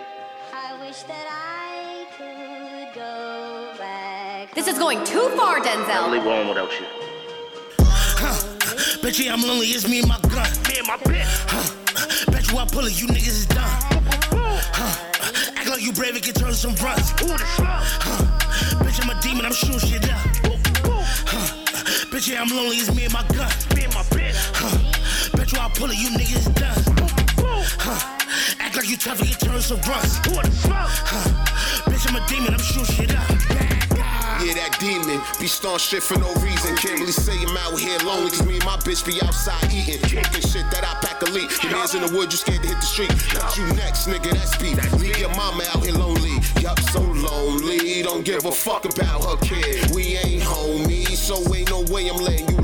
I 0.54 0.80
wish 0.80 1.04
that 1.04 1.28
I 1.30 2.06
could 2.15 2.95
go 2.95 3.74
back. 3.78 4.54
This 4.54 4.67
is 4.67 4.78
going 4.78 5.04
too 5.04 5.30
far, 5.36 5.60
Denzel. 5.60 5.89
I'll 5.89 6.10
Denzel. 6.10 6.12
leave 6.12 6.24
home 6.24 6.47
without 6.47 6.71
you. 6.80 6.86
Bet 9.02 9.19
you 9.19 9.32
I'm 9.32 9.41
lonely, 9.41 9.67
it's 9.67 9.88
me 9.88 10.00
and 10.00 10.08
my 10.08 10.19
gun. 10.21 10.50
Me 10.69 10.78
and 10.78 10.88
my 10.88 10.97
bitch. 10.97 11.26
Huh. 11.50 12.32
Bet 12.32 12.50
you 12.52 12.58
I 12.58 12.65
pull 12.65 12.86
it, 12.86 13.02
you 13.02 13.08
niggas 13.08 13.28
is 13.28 13.45
done. 13.47 13.82
Huh. 14.74 15.58
Act 15.58 15.69
like 15.69 15.82
you 15.82 15.91
brave 15.91 16.15
and 16.15 16.24
can 16.24 16.34
turn 16.34 16.54
some 16.54 16.76
runs. 16.76 17.12
Huh. 17.17 17.76
Bitch, 18.84 19.02
I'm 19.04 19.10
a 19.10 19.21
demon, 19.21 19.45
I'm 19.45 19.54
shooting 19.54 19.80
shit 19.80 20.06
up. 20.06 20.19
Huh. 21.28 21.43
Bitch, 22.12 22.30
yeah, 22.30 22.41
I'm 22.41 22.50
lonely, 22.56 22.78
it's 22.78 22.95
me 22.95 23.04
and 23.06 23.13
my 23.13 23.24
gun. 23.30 23.52
Me 23.76 23.84
and 23.84 23.93
my 23.93 24.04
bitch. 24.04 24.38
Huh. 24.56 25.00
Bet 25.41 25.54
you 25.54 25.58
I 25.58 25.69
pull 25.69 25.89
it, 25.89 25.97
you 25.97 26.10
niggas 26.13 26.54
done. 26.54 26.77
Huh. 27.82 27.97
Act 28.60 28.75
like 28.75 28.88
you 28.88 28.95
tough 28.95 29.19
and 29.21 29.27
can 29.27 29.49
turn 29.49 29.60
some 29.60 29.82
runs. 29.89 30.21
Huh. 30.69 30.86
Bitch, 31.89 32.06
I'm 32.06 32.21
a 32.21 32.27
demon, 32.30 32.54
I'm 32.54 32.62
shooting 32.62 32.86
shit 32.93 33.10
up. 33.10 33.25
Yeah, 34.45 34.54
that 34.54 34.77
demon 34.77 35.17
be 35.41 35.47
starting 35.47 35.82
shit 35.82 36.04
for 36.04 36.19
no 36.21 36.30
reason. 36.45 36.77
Can't 36.77 37.01
really 37.01 37.12
say 37.12 37.34
I'm 37.41 37.58
out 37.58 37.73
here 37.73 37.97
lonely, 38.06 38.30
cause 38.30 38.45
me 38.45 38.62
and 38.62 38.65
my 38.65 38.77
bitch 38.86 39.01
be 39.01 39.17
outside 39.25 39.65
eating. 39.73 39.97
Kicking 40.06 40.45
shit 40.45 40.69
that 40.69 40.86
I 40.86 40.93
pack 41.01 41.25
a 41.25 41.30
leak. 41.34 41.49
Your 41.65 41.73
hands 41.73 41.95
in 41.97 42.06
the 42.06 42.13
wood, 42.13 42.30
you 42.30 42.38
scared 42.38 42.62
to 42.62 42.67
hit 42.69 42.77
the 42.77 42.86
street. 42.86 43.10
Not 43.34 43.58
you 43.58 43.65
next, 43.73 44.06
nigga, 44.06 44.30
that's 44.30 44.54
beef. 44.62 44.77
Leave 45.01 45.17
your 45.17 45.34
mama 45.34 45.65
out 45.73 45.82
here 45.82 45.97
lonely. 45.97 46.38
Yup, 46.62 46.77
so 46.93 47.01
lonely. 47.01 48.04
Don't 48.04 48.23
give 48.23 48.45
a 48.45 48.51
fuck 48.51 48.86
about 48.86 49.25
her 49.25 49.38
kid. 49.41 49.89
We 49.89 50.21
ain't 50.21 50.45
homies, 50.45 51.17
so 51.17 51.41
ain't 51.49 51.73
no 51.73 51.82
way 51.89 52.10
I'm 52.10 52.21
letting 52.21 52.45
you 52.45 52.62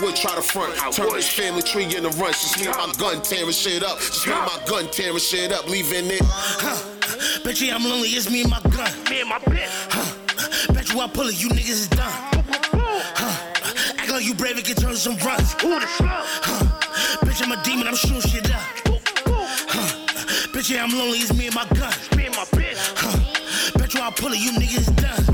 would 0.00 0.16
try 0.16 0.34
to 0.34 0.42
front. 0.42 0.74
Turn 0.92 1.14
his 1.14 1.28
family 1.28 1.62
tree 1.62 1.84
in 1.84 2.04
a 2.04 2.10
run. 2.10 2.32
Just 2.32 2.58
me 2.58 2.66
and 2.66 2.76
my 2.76 2.92
gun 2.98 3.22
tearing 3.22 3.50
shit 3.52 3.82
up. 3.82 3.98
Just 3.98 4.26
me 4.26 4.32
and 4.32 4.46
my 4.46 4.58
gun 4.66 4.90
tearing 4.90 5.18
shit 5.18 5.52
up, 5.52 5.68
leaving 5.68 6.06
it. 6.06 6.22
Huh. 6.22 7.42
Bet 7.44 7.60
you 7.60 7.72
I'm 7.72 7.84
lonely, 7.84 8.08
it's 8.08 8.30
me 8.30 8.42
and 8.42 8.50
my 8.50 8.60
gun. 8.70 8.90
Me 9.10 9.20
and 9.20 9.28
my 9.28 9.38
bitch. 9.38 9.68
Huh. 9.90 10.72
Bet 10.72 10.92
you 10.92 11.00
I 11.00 11.06
pull 11.08 11.28
it, 11.28 11.40
you 11.42 11.48
niggas 11.48 11.70
is 11.70 11.88
done. 11.88 12.10
Huh. 13.16 13.98
Act 13.98 14.10
like 14.10 14.24
you 14.24 14.34
brave 14.34 14.56
and 14.56 14.64
can 14.64 14.76
turn 14.76 14.96
some 14.96 15.16
runs. 15.18 15.54
Huh. 15.58 16.64
Bitch, 17.24 17.42
I'm 17.42 17.52
a 17.52 17.62
demon, 17.62 17.86
I'm 17.86 17.96
shooting 17.96 18.20
shit 18.20 18.50
up. 18.52 18.60
Huh. 19.68 19.88
Bitch, 20.52 20.70
yeah, 20.70 20.84
I'm 20.84 20.90
lonely, 20.90 21.18
it's 21.18 21.34
me 21.34 21.46
and 21.46 21.54
my 21.54 21.66
gun. 21.74 21.92
Me 22.16 22.26
and 22.26 22.36
my 22.36 22.44
bitch. 22.44 22.78
Huh. 22.96 23.78
Bet 23.78 23.94
you 23.94 24.00
I 24.00 24.10
pull 24.10 24.32
it, 24.32 24.38
you 24.38 24.52
niggas 24.52 24.80
is 24.80 24.86
done. 24.88 25.24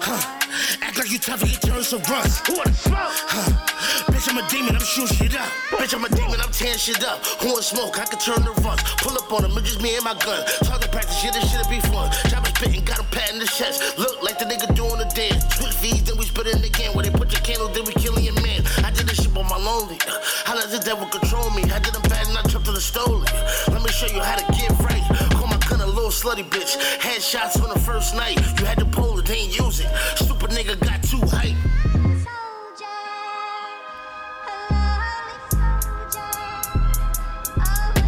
Huh. 0.00 0.46
Act 0.82 0.98
like 0.98 1.10
you 1.10 1.18
tough 1.18 1.42
and 1.42 1.50
can 1.50 1.60
turn 1.60 1.82
some 1.82 2.02
runs. 2.02 2.38
Who 2.46 2.54
the 2.54 2.72
fuck? 2.72 2.94
Huh. 2.94 3.67
Bitch, 4.12 4.28
I'm 4.28 4.38
a 4.38 4.44
demon, 4.48 4.74
I'm 4.76 4.84
shooting 4.84 5.16
shit 5.16 5.34
up. 5.38 5.48
Bitch, 5.78 5.94
I'm 5.94 6.04
a 6.04 6.08
demon, 6.08 6.40
I'm 6.40 6.52
tearing 6.52 6.78
shit 6.78 7.04
up. 7.04 7.24
Who 7.40 7.52
want 7.52 7.64
smoke? 7.64 7.98
I 7.98 8.04
can 8.04 8.18
turn 8.18 8.42
the 8.44 8.52
runs. 8.62 8.82
Pull 8.98 9.16
up 9.16 9.32
on 9.32 9.42
them, 9.42 9.56
it's 9.56 9.68
just 9.68 9.82
me 9.82 9.94
and 9.96 10.04
my 10.04 10.14
gun. 10.14 10.44
Target 10.64 10.92
practice, 10.92 11.22
yeah, 11.22 11.30
this 11.30 11.50
shit'll 11.50 11.70
be 11.70 11.80
fun. 11.88 12.10
Chopper 12.28 12.52
spitting, 12.56 12.84
got 12.84 12.98
him 12.98 13.06
patting 13.10 13.38
the 13.38 13.46
chest. 13.46 13.98
Look 13.98 14.22
like 14.22 14.38
the 14.38 14.44
nigga 14.44 14.74
doing 14.74 14.98
the 14.98 15.08
dance. 15.14 15.44
Switch 15.56 15.74
V's, 15.80 16.02
then 16.04 16.16
we 16.18 16.24
spit 16.24 16.46
it 16.46 16.64
again. 16.64 16.92
Where 16.94 17.04
they 17.04 17.10
put 17.10 17.32
your 17.32 17.40
candle, 17.42 17.68
then 17.68 17.84
we 17.84 17.92
killing 17.94 18.24
your 18.24 18.34
man. 18.42 18.66
I 18.84 18.90
did 18.90 19.06
this 19.06 19.22
shit 19.22 19.36
on 19.36 19.46
my 19.48 19.56
lonely. 19.56 19.98
How 20.44 20.56
let 20.56 20.70
the 20.70 20.80
devil 20.80 21.06
control 21.06 21.50
me? 21.50 21.62
I 21.70 21.78
did 21.78 21.94
him 21.94 22.02
bad 22.08 22.26
and 22.26 22.36
I 22.36 22.42
tripped 22.48 22.66
to 22.66 22.72
the 22.72 22.80
stolen. 22.80 23.28
Let 23.68 23.82
me 23.82 23.90
show 23.92 24.06
you 24.08 24.20
how 24.20 24.36
to 24.36 24.46
get 24.52 24.70
right. 24.80 25.04
Call 25.36 25.46
my 25.46 25.58
gun 25.68 25.80
a 25.80 25.86
little 25.86 26.10
slutty 26.10 26.44
bitch. 26.48 26.76
Headshots 26.98 27.62
on 27.62 27.68
the 27.68 27.78
first 27.80 28.14
night. 28.14 28.36
You 28.58 28.64
had 28.66 28.78
to 28.78 28.86
pull 28.86 29.18
it, 29.18 29.26
they 29.26 29.46
ain't 29.46 29.58
use 29.58 29.80
it. 29.80 29.90
Stupid 30.16 30.50
nigga 30.50 30.78
got 30.80 31.02
too 31.02 31.20
hype. 31.30 31.67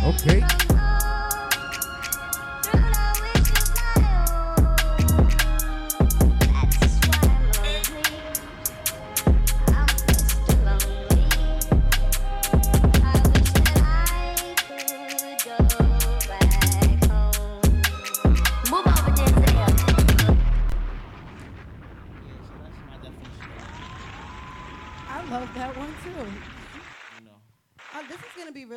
Okay. 0.02 0.59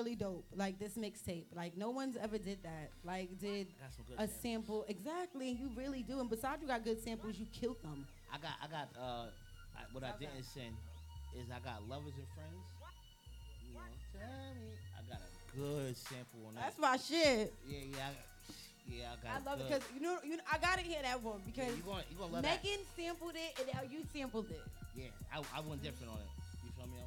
Really 0.04 0.16
dope. 0.16 0.46
Like 0.56 0.80
this 0.80 0.94
mixtape. 0.98 1.46
Like 1.56 1.78
no 1.78 1.90
one's 1.90 2.18
ever 2.18 2.38
did 2.38 2.60
that. 2.64 2.90
Like 3.04 3.40
did 3.40 3.68
I 3.80 3.84
got 3.84 3.94
some 3.96 4.06
good 4.08 4.16
a 4.16 4.28
samples. 4.28 4.42
sample 4.42 4.86
exactly. 4.88 5.50
You 5.50 5.70
really 5.76 6.04
do. 6.04 6.20
And 6.20 6.30
besides, 6.30 6.62
you 6.62 6.68
got 6.68 6.84
good 6.84 7.02
samples. 7.04 7.36
You 7.38 7.46
killed 7.52 7.82
them. 7.82 8.06
I 8.32 8.38
got, 8.38 8.54
I 8.64 8.68
got, 8.68 8.90
uh, 9.00 9.26
I, 9.78 9.82
what 9.92 10.04
I 10.04 10.12
didn't 10.20 10.44
send 10.44 10.74
is 11.38 11.48
I 11.50 11.60
got 11.64 11.88
lovers 11.88 12.14
and 12.18 12.28
friends. 12.34 12.66
You 13.62 13.74
know, 13.74 13.82
tell 14.12 14.56
me. 14.60 14.74
I 14.98 15.02
got 15.10 15.22
a 15.22 15.58
good 15.58 15.98
sample 15.98 16.40
on 16.48 16.56
that. 16.56 16.62
That's 16.62 16.80
my 16.80 16.98
shit. 16.98 17.54
Yeah, 17.68 17.78
yeah, 17.78 18.10
I, 18.10 18.12
yeah. 18.88 19.06
I 19.14 19.16
got. 19.22 19.32
I 19.42 19.52
love 19.52 19.60
it 19.62 19.68
because 19.70 19.84
you 19.94 20.02
know, 20.02 20.18
you 20.24 20.38
know, 20.38 20.44
I 20.52 20.58
gotta 20.58 20.82
hear 20.82 21.02
that 21.02 21.22
one 21.22 21.40
Yeah, 21.46 21.52
because 21.54 21.78
you 21.78 21.84
gonna, 21.84 22.04
you 22.10 22.18
gonna 22.18 22.34
love 22.34 22.44
that. 22.44 22.64
Megan 22.64 22.82
sampled 22.98 23.36
it 23.36 23.60
and 23.60 23.68
now 23.74 23.82
you 23.90 24.04
sampled 24.14 24.50
it. 24.50 24.62
Yeah, 24.96 25.10
I, 25.34 25.42
I 25.58 25.62
went 25.62 25.82
different 25.82 26.12
on 26.14 26.20
it. 26.20 26.43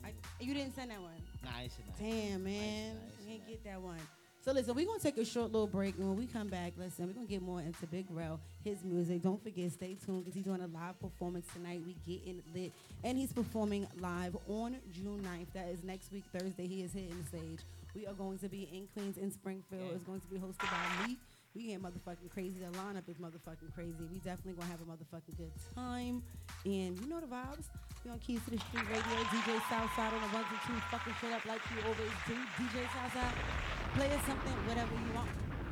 You? 0.09 0.15
I 0.41 0.45
you 0.45 0.55
didn't 0.55 0.75
send 0.75 0.91
that 0.91 1.01
one. 1.01 1.13
nah, 1.45 1.51
I 1.57 1.63
ain't 1.63 1.73
that. 1.77 1.99
Damn, 1.99 2.45
man, 2.45 2.97
you 3.25 3.33
didn't 3.33 3.49
get 3.49 3.65
that 3.65 3.81
one. 3.81 4.01
So 4.47 4.53
listen, 4.53 4.77
we're 4.77 4.87
gonna 4.87 5.01
take 5.01 5.19
a 5.19 5.25
short 5.25 5.51
little 5.51 5.67
break, 5.67 5.99
and 5.99 6.07
when 6.09 6.17
we 6.17 6.27
come 6.27 6.47
back, 6.47 6.75
listen, 6.79 7.09
we're 7.09 7.15
gonna 7.15 7.27
get 7.27 7.43
more 7.43 7.61
into 7.61 7.85
Big 7.87 8.07
Rel, 8.11 8.39
his 8.63 8.85
music. 8.85 9.21
Don't 9.23 9.43
forget, 9.43 9.73
stay 9.73 9.97
tuned 10.07 10.25
because 10.25 10.35
he's 10.35 10.45
doing 10.45 10.61
a 10.61 10.69
live 10.69 11.01
performance 11.01 11.47
tonight. 11.53 11.81
We 11.85 11.97
getting 12.07 12.43
lit, 12.55 12.71
and 13.03 13.19
he's 13.19 13.33
performing 13.33 13.89
live 13.99 14.37
on 14.49 14.77
June 14.95 15.21
9th. 15.25 15.53
That 15.53 15.69
is 15.69 15.83
next 15.83 16.13
week, 16.13 16.23
Thursday. 16.33 16.69
He 16.69 16.83
is 16.83 16.93
hitting 16.93 17.17
the 17.21 17.27
stage. 17.27 17.59
We 17.97 18.07
are 18.07 18.13
going 18.13 18.39
to 18.39 18.49
be 18.49 18.69
in 18.73 18.87
Queens, 18.95 19.17
in 19.17 19.33
Springfield. 19.33 19.91
It's 19.95 20.05
going 20.05 20.21
to 20.21 20.27
be 20.29 20.37
hosted 20.37 20.71
by 20.71 21.07
me. 21.09 21.17
We 21.57 21.69
get 21.73 21.81
motherfucking 21.81 22.29
crazy. 22.29 22.61
The 22.61 22.69
lineup 22.77 23.09
is 23.09 23.17
motherfucking 23.17 23.73
crazy. 23.75 24.05
We 24.13 24.19
definitely 24.19 24.61
gonna 24.61 24.71
have 24.71 24.85
a 24.85 24.89
motherfucking 24.93 25.39
good 25.39 25.53
time. 25.75 26.23
And 26.67 27.01
you 27.01 27.09
know 27.09 27.19
the 27.19 27.27
vibes. 27.27 27.73
We 28.05 28.11
on 28.11 28.19
Keys 28.19 28.45
to 28.45 28.51
the 28.51 28.59
Street 28.59 28.85
Radio, 28.85 29.17
DJ 29.33 29.57
Southside 29.65 30.13
on 30.13 30.21
the 30.21 30.37
ones 30.37 30.47
and 30.53 30.61
twos, 30.69 30.85
fucking 30.93 31.15
shit 31.19 31.33
up 31.33 31.47
like 31.47 31.63
you 31.73 31.81
always 31.81 32.13
do. 32.29 32.37
DJ 32.61 32.85
Southside, 32.93 33.35
play 33.97 34.13
us 34.13 34.21
something, 34.29 34.53
whatever 34.69 34.93
you 34.93 35.15
want. 35.17 35.66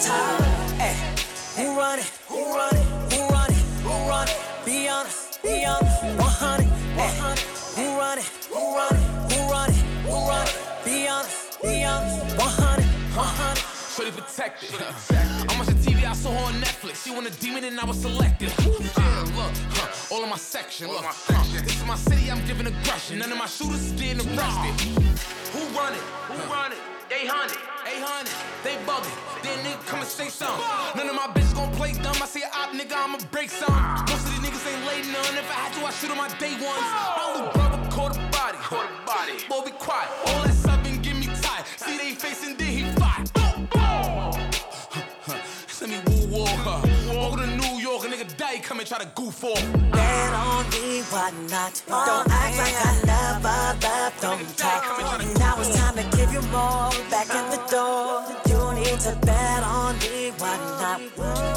Time. 0.00 0.42
Hey, 0.80 0.96
who 1.56 1.76
run 1.76 1.98
it? 1.98 2.10
Who 2.28 2.40
run 2.54 2.74
it? 2.74 3.12
Who 3.12 3.20
run 3.28 3.50
it? 3.50 3.56
Who 3.84 4.08
run 4.08 4.28
it? 4.28 4.36
Be 4.64 4.88
honest, 4.88 5.42
be 5.42 5.64
honest. 5.64 6.02
100, 6.02 6.66
100. 6.66 7.38
Who 7.76 7.98
run 7.98 8.18
it? 8.18 8.24
Who 8.48 8.60
run 8.76 8.96
it? 8.96 9.32
Who 9.32 9.50
run 9.50 9.70
it? 9.70 9.76
Who 10.08 10.16
run 10.28 10.46
it? 10.46 10.84
Be 10.84 11.08
honest, 11.08 11.62
be 11.62 11.84
honest. 11.84 12.38
100, 12.38 12.84
100. 13.14 13.58
Fully 13.58 14.12
protected. 14.12 14.70
I'm 15.50 15.58
watching 15.58 15.76
TV, 15.76 16.04
I 16.04 16.14
saw 16.14 16.30
her 16.30 16.46
on 16.46 16.54
Netflix. 16.54 17.04
She 17.04 17.10
want 17.10 17.26
a 17.26 17.30
demon 17.40 17.64
and 17.64 17.78
I 17.78 17.84
was 17.84 18.00
selected. 18.00 18.52
Yeah, 18.58 18.68
uh, 18.68 19.24
look, 19.36 19.52
huh, 19.76 20.14
all 20.14 20.22
in 20.22 20.30
my 20.30 20.36
section. 20.36 20.88
Look, 20.88 21.04
huh, 21.04 21.44
this 21.62 21.76
is 21.76 21.86
my 21.86 21.96
city, 21.96 22.30
I'm 22.30 22.44
giving 22.46 22.66
aggression. 22.66 23.18
None 23.18 23.32
of 23.32 23.38
my 23.38 23.46
shooters 23.46 23.84
is 23.84 23.92
getting 23.92 24.20
arrested. 24.26 24.74
Who 25.52 25.60
run 25.76 25.92
it? 25.92 26.00
Who 26.00 26.52
run 26.52 26.72
it? 26.72 26.99
They 27.20 27.26
hunt 27.26 27.52
it. 27.52 27.58
They 27.84 28.00
hunt 28.00 28.32
it. 28.32 28.36
They 28.64 28.80
bug 28.88 29.04
it. 29.04 29.12
Then 29.44 29.60
nigga 29.60 29.84
come 29.84 30.00
and 30.00 30.08
say 30.08 30.32
something. 30.32 30.64
None 30.96 31.04
of 31.04 31.14
my 31.14 31.28
bitches 31.36 31.52
gon' 31.52 31.70
play 31.76 31.92
dumb. 31.92 32.16
I 32.16 32.24
say 32.24 32.40
op, 32.48 32.72
nigga, 32.72 32.96
I'ma 32.96 33.18
break 33.30 33.50
some. 33.50 33.68
Most 34.08 34.24
of 34.24 34.32
these 34.32 34.40
niggas 34.40 34.64
ain't 34.64 34.80
laid 34.88 35.04
none. 35.12 35.36
If 35.36 35.44
I 35.52 35.68
had 35.68 35.72
to, 35.76 35.84
I 35.84 35.92
shoot 35.92 36.08
on 36.08 36.16
my 36.16 36.32
day 36.40 36.56
ones. 36.56 36.80
My 36.80 37.24
little 37.36 37.52
brother 37.52 37.76
caught 37.92 38.16
a 38.16 38.24
body. 38.32 38.56
Caught 38.64 38.88
a 38.88 39.04
body. 39.04 39.36
Boy, 39.52 39.68
be 39.68 39.72
quiet. 39.76 40.08
All 40.32 40.48
that 40.48 40.56
subbing 40.56 41.02
get 41.04 41.12
me 41.20 41.28
tired. 41.44 41.68
See 41.76 41.98
they 42.00 42.16
facing, 42.16 42.56
then 42.56 42.72
he 42.72 42.79
try 48.90 48.98
to 48.98 49.10
goof 49.14 49.44
off. 49.44 49.72
Bet 49.92 50.34
on 50.34 50.68
me, 50.70 51.02
why 51.12 51.30
not? 51.48 51.80
Don't 51.86 52.26
act 52.28 52.58
like 52.58 52.74
I 52.74 52.94
never 53.06 53.60
left 53.86 54.24
on 54.24 54.38
top. 54.56 54.82
Now 55.38 55.60
it's 55.60 55.78
time 55.78 55.94
to 55.94 56.16
give 56.16 56.32
you 56.32 56.42
more 56.50 56.90
back 57.08 57.30
in 57.30 57.46
the 57.54 57.62
door. 57.70 58.26
You 58.50 58.74
need 58.74 58.98
to 59.06 59.14
bet 59.24 59.62
on 59.62 59.96
me, 60.00 60.32
why 60.38 60.56
not? 60.82 61.00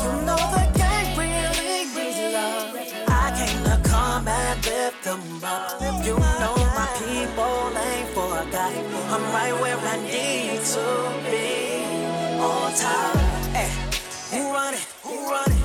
You 0.03 0.11
know 0.27 0.41
the 0.53 0.65
game 0.77 1.17
really 1.17 1.89
needs 1.95 2.21
love. 2.37 2.69
I 3.07 3.33
came 3.39 3.63
to 3.65 3.89
come 3.89 4.27
and 4.27 4.65
lift 4.67 5.03
them 5.03 5.43
up. 5.43 5.81
You 6.05 6.13
know 6.13 6.55
my 6.77 6.87
people 7.01 7.73
ain't 7.89 8.09
forgot. 8.13 8.73
I'm 9.09 9.23
right 9.33 9.55
where 9.59 9.79
I 9.79 9.97
need 10.05 10.61
to 10.73 10.85
be. 11.31 11.49
On 12.37 12.71
time. 12.75 13.17
Hey? 13.57 13.71
Who 14.37 14.53
run 14.53 14.75
it? 14.75 14.85
Who 15.01 15.31
run 15.31 15.51
it? 15.51 15.62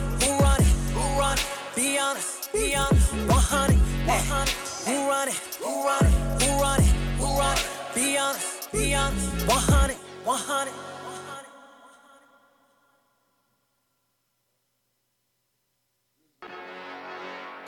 Who 2.52 2.58
run 2.58 2.70
it? 2.70 2.70
Be 2.70 2.74
honest, 2.74 3.12
be 3.12 3.28
honest. 3.28 3.28
100, 3.28 3.76
100. 4.06 4.48
Who 4.86 5.08
run 5.08 5.28
it? 5.28 5.34
Who 5.60 5.84
run 5.84 6.06
it? 6.06 6.12
Who 6.42 6.60
run 6.60 6.80
it? 6.80 6.86
Who 7.18 7.26
run 7.38 7.56
it? 7.56 7.68
Be 7.94 8.18
honest, 8.18 8.72
be 8.72 8.94
honest. 8.94 9.46
100, 9.46 9.96
100. 10.24 10.72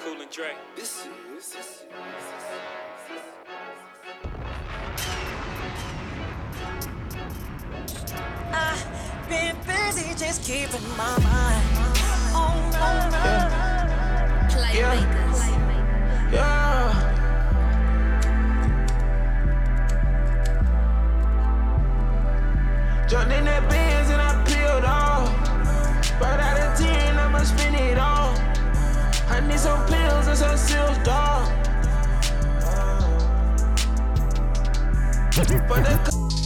Cool 0.02 0.22
and 0.22 0.30
Dre. 0.30 0.54
This 0.76 1.06
is. 1.36 1.56
I've 8.52 9.28
been 9.28 9.56
busy 9.66 10.14
just 10.16 10.42
keeping 10.44 10.88
my 10.96 11.18
mind 11.18 11.64
on 12.34 12.72
love. 12.72 13.59
Playmakers. 14.70 16.32
Yeah. 16.32 17.16
Jumped 23.08 23.32
in 23.32 23.44
that 23.46 23.68
Benz 23.68 24.10
and 24.10 24.22
I 24.22 24.44
peeled 24.44 24.84
off. 24.84 25.28
Right 26.20 26.38
out 26.38 26.60
of 26.60 26.78
10, 26.78 27.18
I'ma 27.18 27.42
spin 27.42 27.74
it 27.74 27.98
all. 27.98 28.36
I 29.28 29.40
need 29.40 29.58
some 29.58 29.84
pills 29.86 30.28
and 30.28 30.38
some 30.38 30.56
seals, 30.56 30.98
dog. 30.98 31.48
For 35.34 35.44
the 35.44 35.56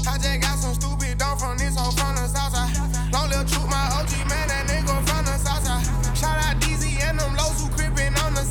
I 0.08 0.18
just 0.18 0.40
got 0.40 0.58
some 0.58 0.74
stupid 0.74 1.18
dumb 1.18 1.36
from 1.36 1.58
this 1.58 1.76
hoe 1.76 1.90
from 1.90 2.16
the 2.16 2.26
south 2.28 2.54
side. 2.54 3.12
Long 3.12 3.28
live 3.28 3.50
troop, 3.50 3.68
my 3.68 4.00
OG 4.00 4.28
man, 4.30 4.48
that 4.48 4.66
nigga 4.66 4.96
from 5.08 5.24
the 5.26 5.36
south 5.36 5.64
side. 5.64 6.16
Shout 6.16 6.38
out 6.38 6.63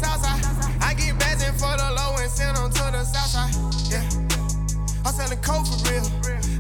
I 0.05 0.93
get 0.95 1.15
bazzin' 1.17 1.53
for 1.55 1.75
the 1.77 1.89
low 1.95 2.15
and 2.19 2.29
send 2.29 2.57
them 2.57 2.69
to 2.69 2.83
the 2.91 3.03
south 3.03 3.29
side. 3.31 3.53
Yeah. 3.89 4.03
I'm 5.05 5.13
selling 5.13 5.39
coke 5.41 5.67
for 5.67 5.79
real. 5.89 6.05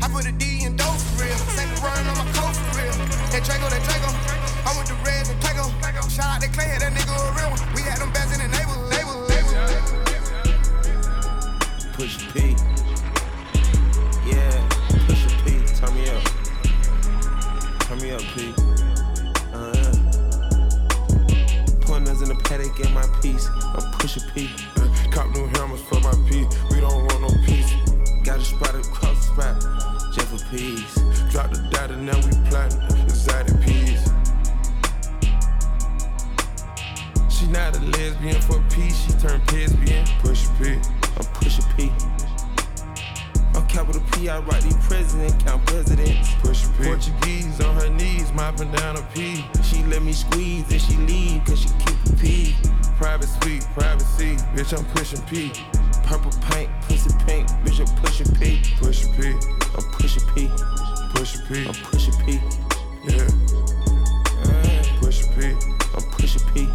I 0.01 0.07
put 0.07 0.25
a 0.25 0.31
D 0.31 0.63
in 0.63 0.75
dope 0.75 0.97
for 0.97 1.23
real. 1.23 1.37
Second 1.55 1.81
run 1.83 2.07
on 2.07 2.17
my 2.17 2.25
coat 2.33 2.55
for 2.55 2.79
real. 2.79 2.95
That 3.31 3.43
Draco, 3.43 3.69
that 3.69 3.83
Draco. 3.83 4.09
I'm 4.65 4.77
with 4.77 4.87
the 4.87 4.95
Reds 5.05 5.29
and 5.29 5.39
Plago. 5.39 5.69
Shout 6.09 6.35
out 6.35 6.41
to 6.41 6.49
Clay, 6.49 6.77
that 6.79 6.93
nigga 6.93 7.11
a 7.11 7.31
real 7.35 7.49
one. 7.51 7.59
We 7.75 7.81
had 7.81 7.99
them 7.99 8.11
bands 8.11 8.33
in 8.33 8.39
the 8.39 8.47
neighborhood. 8.47 8.83
Push 11.93 12.33
P. 12.33 12.55
Yeah, 14.25 14.67
push 15.07 15.25
a 15.25 15.29
P. 15.43 15.45
Turn 15.75 15.93
me 15.95 16.09
up. 16.09 16.23
Turn 17.81 17.97
me 18.01 18.11
up, 18.11 18.21
P. 18.35 18.62
a 22.33 22.43
paddock 22.43 22.79
in 22.79 22.93
my 22.93 23.05
piece. 23.21 23.47
I'm 23.47 23.91
push 23.93 24.17
a 24.17 24.21
P. 24.33 24.49
Uh, 24.77 24.87
cop 25.11 25.29
new 25.35 25.45
hammers 25.53 25.81
for 25.81 25.99
my 26.01 26.13
piece. 26.27 26.47
We 26.71 26.79
don't 26.79 27.05
want 27.05 27.21
no 27.21 27.29
peace. 27.45 27.73
Got 28.23 28.39
a 28.39 28.43
spot 28.43 28.75
across 28.75 29.27
the 29.27 29.33
spot. 29.33 30.13
Jeff 30.13 30.33
a 30.33 30.49
piece. 30.49 30.95
Drop 31.31 31.51
the 31.51 31.67
data 31.71 31.95
now 31.97 32.15
we 32.17 32.31
plotting. 32.49 32.81
Exotic 33.03 33.59
peas. 33.61 34.09
She 37.29 37.47
not 37.47 37.75
a 37.77 37.81
lesbian 37.97 38.41
for 38.41 38.59
a 38.59 38.69
piece. 38.69 38.97
She 39.05 39.11
turned 39.13 39.51
lesbian. 39.51 40.05
Push 40.19 40.47
a 40.47 40.63
P. 40.63 40.69
I'm 41.17 41.25
push 41.33 41.59
a 41.59 41.63
P. 41.75 41.91
Capital 43.73 44.01
P, 44.13 44.29
I 44.29 44.39
write 44.39 44.61
the 44.61 44.77
president, 44.87 45.43
count 45.43 45.65
presidents. 45.65 46.35
Push 46.35 46.63
Portuguese 46.79 47.59
on 47.59 47.75
her 47.75 47.89
knees, 47.89 48.31
mopping 48.33 48.71
down 48.71 48.97
a 48.97 49.01
pee. 49.13 49.43
She 49.63 49.83
let 49.83 50.03
me 50.03 50.13
squeeze 50.13 50.71
and 50.71 50.79
she 50.79 50.95
leave, 50.97 51.43
cause 51.43 51.61
she 51.61 51.69
keep 51.79 51.97
a 52.05 52.13
P. 52.21 52.55
Private 52.97 53.27
suite, 53.41 53.65
privacy, 53.73 54.35
bitch, 54.55 54.77
I'm 54.77 54.85
pushing 54.93 55.21
P. 55.23 55.51
Purple 56.03 56.31
paint, 56.51 56.69
pussy 56.87 57.09
paint, 57.25 57.49
bitch, 57.65 57.79
I'm 57.81 57.89
pushing 57.97 58.31
P. 58.35 58.61
Push 58.77 59.07
P, 59.17 59.33
I'm 59.75 59.91
pushing 59.91 60.23
P. 60.35 60.49
Push 61.15 61.35
a 61.35 61.43
P. 61.43 61.67
I'm 61.67 61.73
pushing 61.73 62.13
P. 62.25 62.41
Yeah. 63.05 63.27
Uh, 64.43 64.83
push 64.99 65.21
a 65.21 65.27
P. 65.33 65.45
I'm 65.95 66.03
pushing 66.11 66.41
P. 66.53 66.67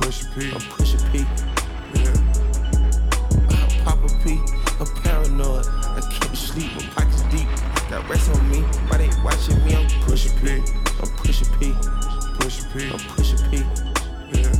Push 0.00 0.24
P, 0.34 0.52
I'm 0.52 0.60
pushing 0.76 1.00
P. 1.10 1.26
Yeah. 1.94 2.14
Pop 3.84 4.00
Papa 4.00 4.08
P. 4.22 4.59
got 8.00 8.10
rest 8.10 8.30
on 8.30 8.50
me. 8.50 8.60
Why 8.88 8.98
they 8.98 9.10
watching 9.22 9.64
me? 9.64 9.74
I'm 9.74 9.88
pushing 10.02 10.32
P. 10.40 10.62
I'm 11.00 11.10
pushing 11.16 11.48
P. 11.58 11.74
Push 12.40 12.64
P. 12.72 12.90
I'm 12.90 12.98
pushing 13.14 13.50
P. 13.50 13.56
Yeah. 14.32 14.54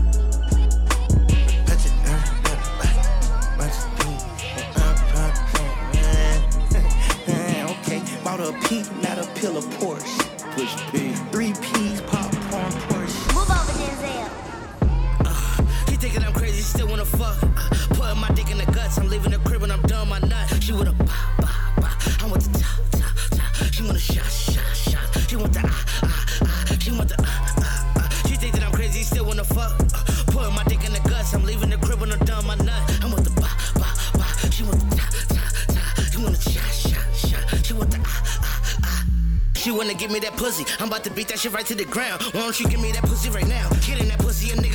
Okay, 7.71 8.01
bought 8.25 8.41
a 8.41 8.53
P, 8.69 8.83
not 9.03 9.19
a 9.19 9.27
pill 9.35 9.57
of 9.57 9.65
Porsche. 9.79 10.19
Push 10.55 10.75
P. 10.91 11.13
Three 11.33 11.53
P 11.63 11.80
give 40.01 40.11
me 40.11 40.19
that 40.19 40.35
pussy. 40.37 40.65
I'm 40.81 40.89
about 40.89 41.05
to 41.05 41.11
beat 41.11 41.29
that 41.29 41.39
shit 41.39 41.53
right 41.53 41.67
to 41.67 41.75
the 41.75 41.85
ground. 41.85 42.23
Why 42.33 42.41
don't 42.41 42.59
you 42.59 42.67
give 42.67 42.81
me 42.81 42.91
that 42.93 43.05
pussy 43.05 43.29
right 43.29 43.47
now? 43.47 43.69
Get 43.87 44.01
in 44.01 44.09
that 44.09 44.19
pussy 44.19 44.49
nigga. 44.57 44.70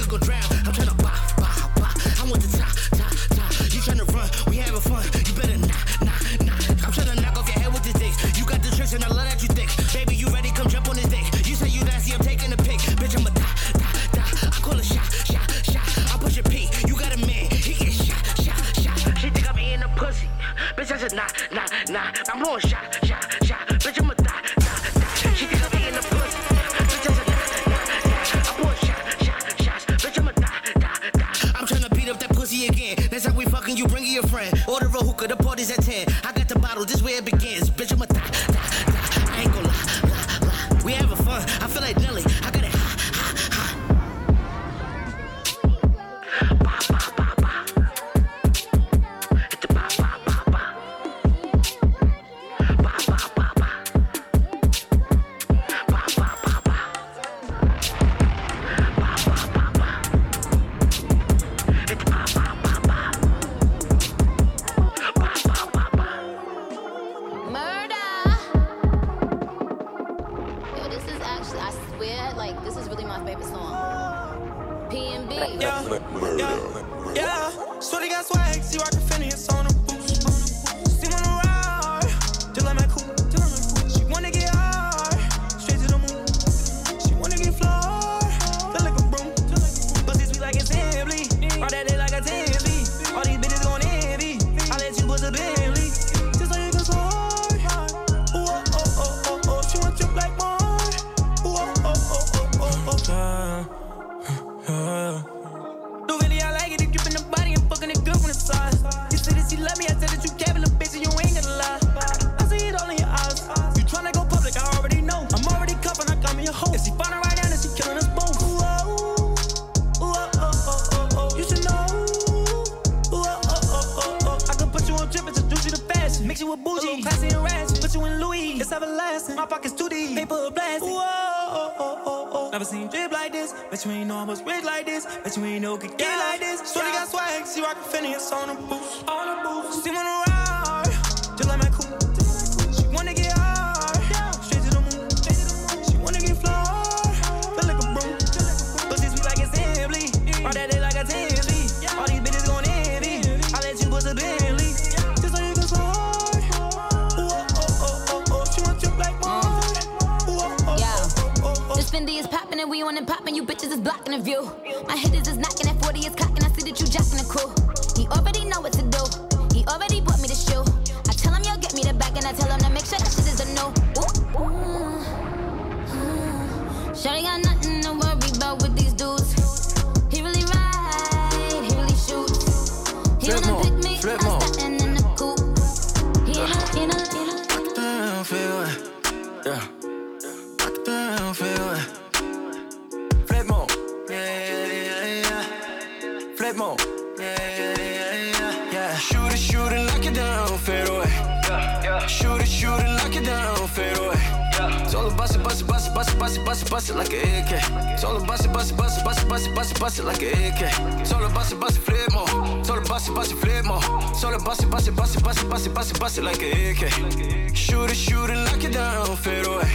It, 207.01 207.05
bust 207.05 207.11
it, 207.11 207.11
bust 207.11 207.11
it 207.11 207.13
like 207.13 207.13
an 207.13 207.43
AK. 207.43 207.99
Told 208.01 208.21
her 208.21 208.27
bust 208.27 208.45
it, 208.45 208.53
bust 208.53 208.71
it, 208.71 208.77
bust 208.77 208.99
it, 208.99 209.03
bust 209.03 209.23
it, 209.23 209.29
bust 209.29 209.47
it, 209.47 209.55
bust 209.55 209.71
it, 209.71 209.79
bust 209.79 209.99
it 209.99 210.05
like 210.05 210.21
an 210.21 210.31
AK. 210.53 211.07
Told 211.07 211.23
her 211.23 211.29
bust 211.29 211.51
it, 211.51 211.59
bust 211.59 211.77
it, 211.77 211.81
flip 211.81 212.11
mode. 212.13 212.65
Told 212.65 212.79
her 212.79 212.85
bust 212.85 213.09
it, 213.09 213.15
bust 213.15 213.31
it, 213.31 213.35
flip 213.35 213.65
mode. 213.65 213.83
Told 214.19 214.33
her 214.33 214.39
bust 214.39 214.63
it, 214.63 214.69
bust 214.69 214.87
it, 214.87 214.95
bust 214.95 215.15
it, 215.15 215.23
bust 215.23 215.43
it, 215.43 215.49
bust 215.49 215.67
it, 215.67 215.73
bust 215.73 215.91
it, 215.91 215.99
bust 215.99 216.17
it 216.17 216.23
like 216.23 216.41
an 216.41 216.51
AK. 216.71 217.55
Shoot 217.55 217.91
it, 217.91 217.95
shoot 217.95 218.29
it, 218.29 218.35
knock 218.35 218.63
it 218.63 218.73
down, 218.73 219.15
fade 219.17 219.45
away. 219.45 219.69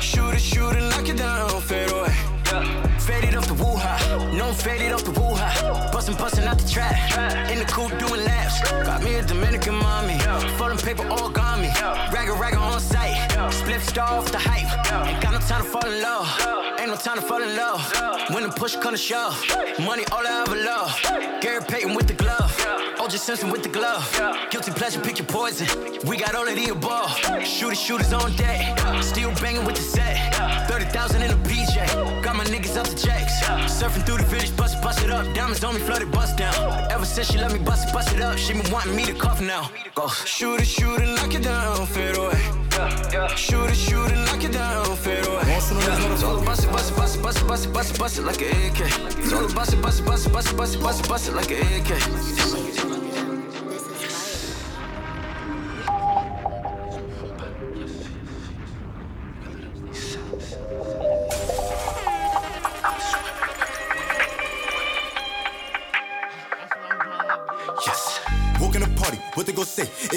Shoot 0.00 0.34
it, 0.34 0.40
shoot 0.40 0.76
it, 0.76 0.82
knock 0.90 1.08
it 1.08 1.16
down, 1.16 1.60
fade 1.62 1.90
away. 1.90 2.29
Faded 2.50 3.36
off 3.36 3.46
the 3.46 3.54
woo 3.54 3.76
high, 3.76 4.36
no 4.36 4.52
faded 4.52 4.90
off 4.92 5.04
the 5.04 5.12
woo 5.12 5.34
high. 5.34 5.90
Bustin', 5.92 6.16
bustin' 6.16 6.48
out 6.48 6.58
the 6.58 6.68
trap, 6.68 6.96
in 7.48 7.58
the 7.60 7.64
coupe 7.64 7.96
doing 7.98 8.24
laps. 8.24 8.60
Got 8.84 9.04
me 9.04 9.14
a 9.14 9.22
Dominican 9.22 9.76
mommy, 9.76 10.18
folding 10.58 10.78
paper 10.78 11.04
origami. 11.04 11.70
Ragga 12.10 12.32
ragga 12.32 12.58
on 12.58 12.80
sight, 12.80 13.14
split 13.52 13.80
star 13.82 14.18
off 14.18 14.32
the 14.32 14.38
hype. 14.38 14.66
Ain't 15.06 15.22
got 15.22 15.32
no 15.32 15.38
time 15.38 15.62
to 15.62 15.68
fall 15.68 15.86
in 15.86 16.02
love, 16.02 16.26
ain't 16.80 16.90
no 16.90 16.96
time 16.96 17.16
to 17.16 17.22
fall 17.22 17.40
in 17.40 17.54
love. 17.56 17.80
When 18.30 18.42
the 18.42 18.48
push 18.48 18.74
come 18.74 18.94
to 18.94 18.98
shove, 18.98 19.38
money 19.78 20.04
all 20.10 20.26
I 20.26 20.42
ever 20.42 20.56
love. 20.56 21.40
Gary 21.40 21.62
Payton 21.62 21.94
with 21.94 22.08
the 22.08 22.14
glove, 22.14 22.49
OJ 23.00 23.18
Simpson 23.18 23.50
with 23.50 23.62
the 23.62 23.70
glove. 23.70 24.04
Guilty 24.50 24.72
pleasure, 24.72 25.00
pick 25.00 25.16
your 25.18 25.26
poison. 25.26 25.66
We 26.04 26.18
got 26.18 26.34
all 26.34 26.46
of 26.46 26.54
the 26.54 26.68
above. 26.70 27.16
Shooters, 27.46 27.80
shooters 27.80 28.12
on 28.12 28.36
deck, 28.36 28.78
still 29.02 29.32
banging 29.36 29.64
with 29.64 29.76
the 29.76 29.80
set. 29.80 30.34
30,000 30.68 31.22
in 31.22 31.30
a 31.30 31.36
PJ, 31.48 32.22
got 32.22 32.36
my 32.36 32.44
niggas 32.44 32.76
up 32.76 32.86
to 32.86 32.94
checks. 32.94 33.40
Surfing 33.72 34.04
through 34.04 34.18
the 34.18 34.24
village, 34.24 34.54
bust 34.54 34.76
it, 34.76 34.82
bust 34.82 35.02
it 35.02 35.10
up. 35.10 35.24
Diamonds 35.34 35.64
on 35.64 35.76
me, 35.76 35.80
flooded, 35.80 36.12
bust 36.12 36.36
down. 36.36 36.52
Ever 36.90 37.06
since 37.06 37.32
she 37.32 37.38
let 37.38 37.52
me 37.54 37.58
bust 37.58 37.88
it, 37.88 37.94
bust 37.94 38.14
it 38.14 38.20
up, 38.20 38.36
she 38.36 38.52
been 38.52 38.70
wanting 38.70 38.94
me 38.94 39.06
to 39.06 39.14
cuff 39.14 39.40
now. 39.40 39.70
Go 39.94 40.06
Shooter, 40.08 40.62
it, 40.62 40.68
shoot 40.68 41.00
it, 41.00 41.08
knock 41.16 41.34
it 41.34 41.42
down, 41.42 41.86
fade 41.86 42.18
away. 42.18 42.60
Shoot 42.70 43.38
shooter, 43.38 43.74
shoot 43.74 44.10
knock 44.26 44.44
it 44.44 44.52
down, 44.52 44.96
fade 44.96 45.26
away. 45.26 45.40
Told 46.20 46.40
her 46.40 46.44
bust 46.44 46.64
it, 46.64 46.70
bust 46.70 46.90
it, 46.90 46.96
bust 46.96 47.16
it, 47.16 47.22
bust 47.22 47.38
it, 47.38 47.46
bust 47.48 47.66
it, 47.66 47.72
bust 47.72 47.94
it, 47.94 47.98
bust 47.98 48.18
it 48.18 48.22
like 48.22 48.42
an 48.42 48.48
AK. 48.66 48.90
Told 49.30 49.50
her 49.50 49.54
bust 49.54 49.72
it, 49.72 49.82
bust 49.82 50.00
it, 50.00 50.06
bust 50.06 50.26
it, 50.26 50.32
bust 50.32 50.52
it, 50.52 50.56
bust 50.56 50.74
it, 50.74 50.80
bust 50.80 51.00
it, 51.00 51.08
bust 51.08 51.28
it 51.28 51.34
like 51.34 51.50
an 51.50 51.60
AK. 51.80 52.69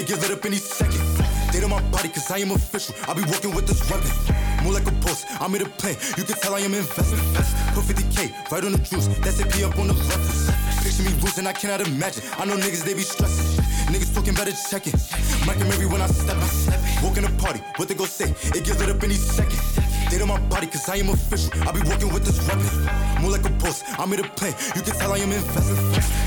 Say? 0.06 0.26
It 0.26 0.32
up 0.32 0.44
any 0.44 0.56
second. 0.56 1.00
They 1.52 1.62
on 1.62 1.70
my 1.70 1.80
body, 1.90 2.08
cause 2.08 2.30
I 2.30 2.38
am 2.38 2.50
official. 2.50 2.94
I 3.08 3.14
be 3.14 3.22
walking 3.22 3.54
with 3.54 3.66
this 3.66 3.88
weapon. 3.90 4.10
More 4.64 4.72
like 4.72 4.86
a 4.86 4.92
boss, 5.04 5.24
I'm 5.40 5.54
in 5.54 5.62
a 5.62 5.68
plane. 5.68 5.96
You 6.16 6.24
can 6.24 6.36
tell 6.36 6.54
I 6.54 6.60
am 6.60 6.74
invested. 6.74 7.18
Put 7.74 7.84
50k 7.84 8.50
right 8.50 8.64
on 8.64 8.72
the 8.72 8.78
juice. 8.78 9.06
That's 9.22 9.38
it, 9.40 9.52
P 9.52 9.64
up 9.64 9.78
on 9.78 9.88
the 9.88 9.94
left. 9.94 10.82
Picture 10.82 11.02
me 11.04 11.10
losing, 11.20 11.46
I 11.46 11.52
cannot 11.52 11.86
imagine. 11.86 12.24
I 12.38 12.44
know 12.44 12.56
niggas, 12.56 12.84
they 12.84 12.94
be 12.94 13.02
stressing. 13.02 13.62
Niggas 13.92 14.14
talking 14.14 14.34
better 14.34 14.52
check 14.70 14.86
it. 14.86 14.94
Mike 15.46 15.60
and 15.60 15.68
Mary 15.68 15.86
when 15.86 16.00
I 16.00 16.06
step 16.06 16.36
it. 16.38 17.02
Walk 17.04 17.16
in 17.16 17.24
the 17.24 17.30
party, 17.42 17.60
what 17.76 17.88
they 17.88 17.94
gon' 17.94 18.08
say? 18.08 18.30
It 18.56 18.64
gives 18.64 18.80
it 18.80 18.88
up 18.88 19.02
any 19.02 19.14
second. 19.14 19.83
They 20.14 20.22
on 20.22 20.28
my 20.28 20.38
body, 20.46 20.70
cause 20.70 20.88
I 20.88 21.02
am 21.02 21.10
official. 21.10 21.50
I 21.66 21.74
be 21.74 21.82
working 21.90 22.06
with 22.14 22.22
this 22.22 22.38
weapon. 22.46 22.62
More 23.18 23.34
like 23.34 23.42
a 23.42 23.50
boss, 23.58 23.82
I'm 23.98 24.12
in 24.14 24.22
a 24.22 24.28
plane. 24.38 24.54
You 24.78 24.82
can 24.86 24.94
tell 24.94 25.10
I 25.10 25.18
am 25.18 25.32
invested. 25.34 25.74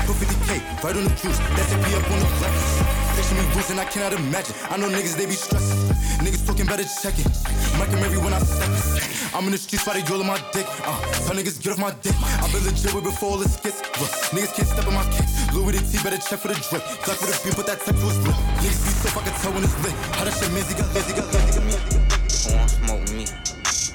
Put 0.04 0.20
50k 0.20 0.84
right 0.84 0.92
on 0.92 1.08
the 1.08 1.14
juice. 1.16 1.40
That's 1.56 1.72
P 1.72 1.96
up 1.96 2.04
on 2.04 2.20
the 2.20 2.28
left. 2.44 3.16
Picture 3.16 3.36
me 3.40 3.48
losing, 3.56 3.80
I 3.80 3.88
cannot 3.88 4.12
imagine. 4.12 4.52
I 4.68 4.76
know 4.76 4.92
niggas, 4.92 5.16
they 5.16 5.24
be 5.24 5.32
stressing. 5.32 5.88
Niggas 6.20 6.44
talking 6.44 6.68
better 6.68 6.84
check 6.84 7.16
it. 7.16 7.32
Mike 7.80 7.88
and 7.88 8.04
Mary 8.04 8.20
when 8.20 8.36
I 8.36 8.44
it. 8.44 9.32
I'm 9.32 9.48
in 9.48 9.56
the 9.56 9.58
streets, 9.58 9.88
body 9.88 10.04
all 10.04 10.20
on 10.20 10.36
my 10.36 10.40
dick. 10.52 10.68
Uh, 10.84 10.92
tell 11.24 11.32
niggas 11.32 11.56
get 11.56 11.72
off 11.72 11.80
my 11.80 11.96
dick. 12.04 12.12
I've 12.44 12.52
been 12.52 12.68
legit 12.68 12.92
with 12.92 13.08
before 13.08 13.32
all 13.32 13.40
this 13.40 13.56
gets. 13.56 13.80
Look, 13.96 14.12
niggas 14.36 14.52
can't 14.52 14.68
step 14.68 14.84
on 14.84 15.00
my 15.00 15.06
kicks. 15.16 15.32
Louis 15.56 15.80
the 15.80 15.80
T, 15.80 15.96
better 16.04 16.20
check 16.20 16.44
for 16.44 16.52
the 16.52 16.60
drip. 16.60 16.84
Duck 17.08 17.16
for 17.16 17.24
the 17.24 17.32
beat, 17.40 17.56
put 17.56 17.64
that 17.64 17.80
tech 17.80 17.96
to 17.96 18.04
a 18.04 18.12
split. 18.12 18.36
Niggas 18.60 18.84
be 18.84 18.92
so 19.00 19.08
fucking 19.16 19.32
tell 19.40 19.52
when 19.56 19.64
it's 19.64 19.72
lit. 19.80 19.96
How 20.12 20.28
that 20.28 20.36
shit 20.36 20.52
lazy, 20.52 20.76
got 20.76 20.92
lazy, 20.92 21.16
got 21.16 21.24
lazy, 21.32 21.56
got 21.56 21.64
me. 21.64 22.28
Smoke 22.28 23.08
me? 23.16 23.47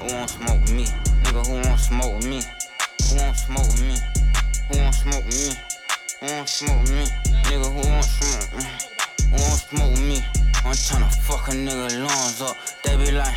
Who 0.04 0.14
want 0.14 0.30
smoke 0.30 0.60
with 0.60 0.74
me? 0.74 0.84
Nigga, 1.24 1.47
who 1.47 1.54
want 1.66 1.80
smoke 1.80 2.16
with 2.16 2.28
me? 2.28 2.41
Who 3.08 3.16
want 3.24 3.38
smoke 3.38 3.64
with 3.64 3.82
me? 3.88 3.95
Who 4.68 4.84
want 4.84 4.95
smoke 4.95 5.24
with 5.24 5.47
me? 5.47 5.56
Who 6.20 6.36
want 6.36 6.49
smoke 6.49 6.82
with 6.82 6.91
me? 6.91 7.06
Nigga, 7.47 7.68
who 7.72 7.89
want 7.89 8.04
smoke 8.04 8.51
with 8.51 8.66
me? 8.66 8.72
Who 9.32 9.36
want 9.39 9.62
smoke 9.64 9.91
with 9.91 10.01
me? 10.01 10.20
I'm 10.66 10.76
tryna 10.76 11.10
fuck 11.24 11.47
a 11.47 11.51
nigga 11.51 12.04
lungs 12.04 12.41
up. 12.41 12.58
They 12.84 12.97
be 12.97 13.12
like, 13.12 13.34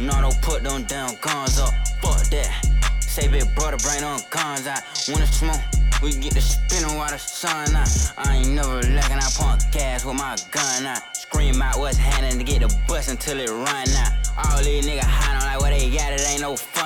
no, 0.00 0.12
don't 0.20 0.42
put 0.42 0.62
them 0.62 0.84
damn 0.84 1.16
guns 1.16 1.58
up. 1.58 1.72
Fuck 2.02 2.24
that. 2.28 2.66
Say 3.00 3.28
big 3.28 3.54
brother, 3.54 3.78
bring 3.78 4.04
on 4.04 4.20
guns 4.28 4.66
out. 4.66 4.82
It's 4.92 5.36
smoke, 5.38 5.62
we 6.02 6.12
get 6.12 6.34
the 6.34 6.42
spinning 6.42 6.94
while 6.98 7.10
the 7.10 7.16
sun 7.16 7.74
out. 7.74 7.88
I 8.18 8.36
ain't 8.36 8.50
never 8.50 8.82
lacking, 8.82 9.16
I 9.16 9.30
pump 9.34 9.62
gas 9.72 10.04
with 10.04 10.16
my 10.16 10.36
gun 10.50 10.84
out. 10.84 11.16
Scream 11.16 11.62
out 11.62 11.78
what's 11.78 11.96
happening 11.96 12.36
to 12.36 12.44
get 12.44 12.60
the 12.60 12.78
bus 12.86 13.08
until 13.08 13.40
it 13.40 13.48
run 13.48 13.88
out. 13.96 14.21
All 14.38 14.62
these 14.62 14.86
niggas 14.86 15.00
hiding 15.00 15.46
like 15.46 15.60
what 15.60 15.70
they 15.70 15.90
got, 15.90 16.12
it 16.12 16.20
ain't 16.30 16.40
no 16.40 16.56
fun 16.56 16.82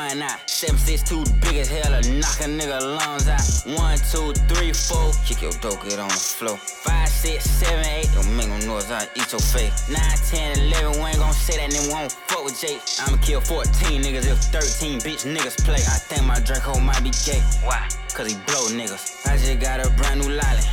six 0.86 1.02
two 1.02 1.24
big 1.42 1.56
as 1.56 1.68
hell 1.68 2.00
to 2.00 2.10
knock 2.12 2.38
a 2.40 2.46
nigga 2.46 2.80
lungs 2.80 3.26
out. 3.26 3.42
One, 3.76 3.98
two, 3.98 4.32
three, 4.46 4.72
four, 4.72 5.10
kick 5.26 5.42
your 5.42 5.50
dope, 5.60 5.82
get 5.82 5.98
on 5.98 6.08
the 6.08 6.14
floor. 6.14 6.56
Five, 6.56 7.08
six, 7.08 7.44
seven, 7.44 7.84
eight, 7.86 8.08
don't 8.14 8.36
make 8.36 8.48
no 8.48 8.58
noise, 8.66 8.90
I 8.90 9.02
eat 9.16 9.30
your 9.32 9.40
face. 9.40 9.90
Nine, 9.90 10.18
ten, 10.30 10.58
eleven, 10.60 10.92
we 11.02 11.10
ain't 11.10 11.18
gon' 11.18 11.32
say 11.32 11.56
that, 11.58 11.74
we 11.74 11.92
won't 11.92 12.12
fuck 12.12 12.44
with 12.44 12.60
Jake. 12.60 12.80
I'ma 13.02 13.16
kill 13.18 13.40
14 13.40 14.00
niggas 14.00 14.30
if 14.30 14.38
13 14.54 15.00
bitch 15.00 15.26
niggas 15.26 15.58
play. 15.64 15.82
I 15.82 15.98
think 16.06 16.24
my 16.24 16.38
Draco 16.40 16.78
might 16.78 17.02
be 17.02 17.10
gay. 17.26 17.42
Why? 17.66 17.88
Cause 18.14 18.30
he 18.30 18.38
blow 18.46 18.70
niggas. 18.70 19.26
I 19.26 19.36
just 19.36 19.58
got 19.58 19.84
a 19.84 19.90
brand 19.98 20.20
new 20.20 20.28
lolly. 20.28 20.66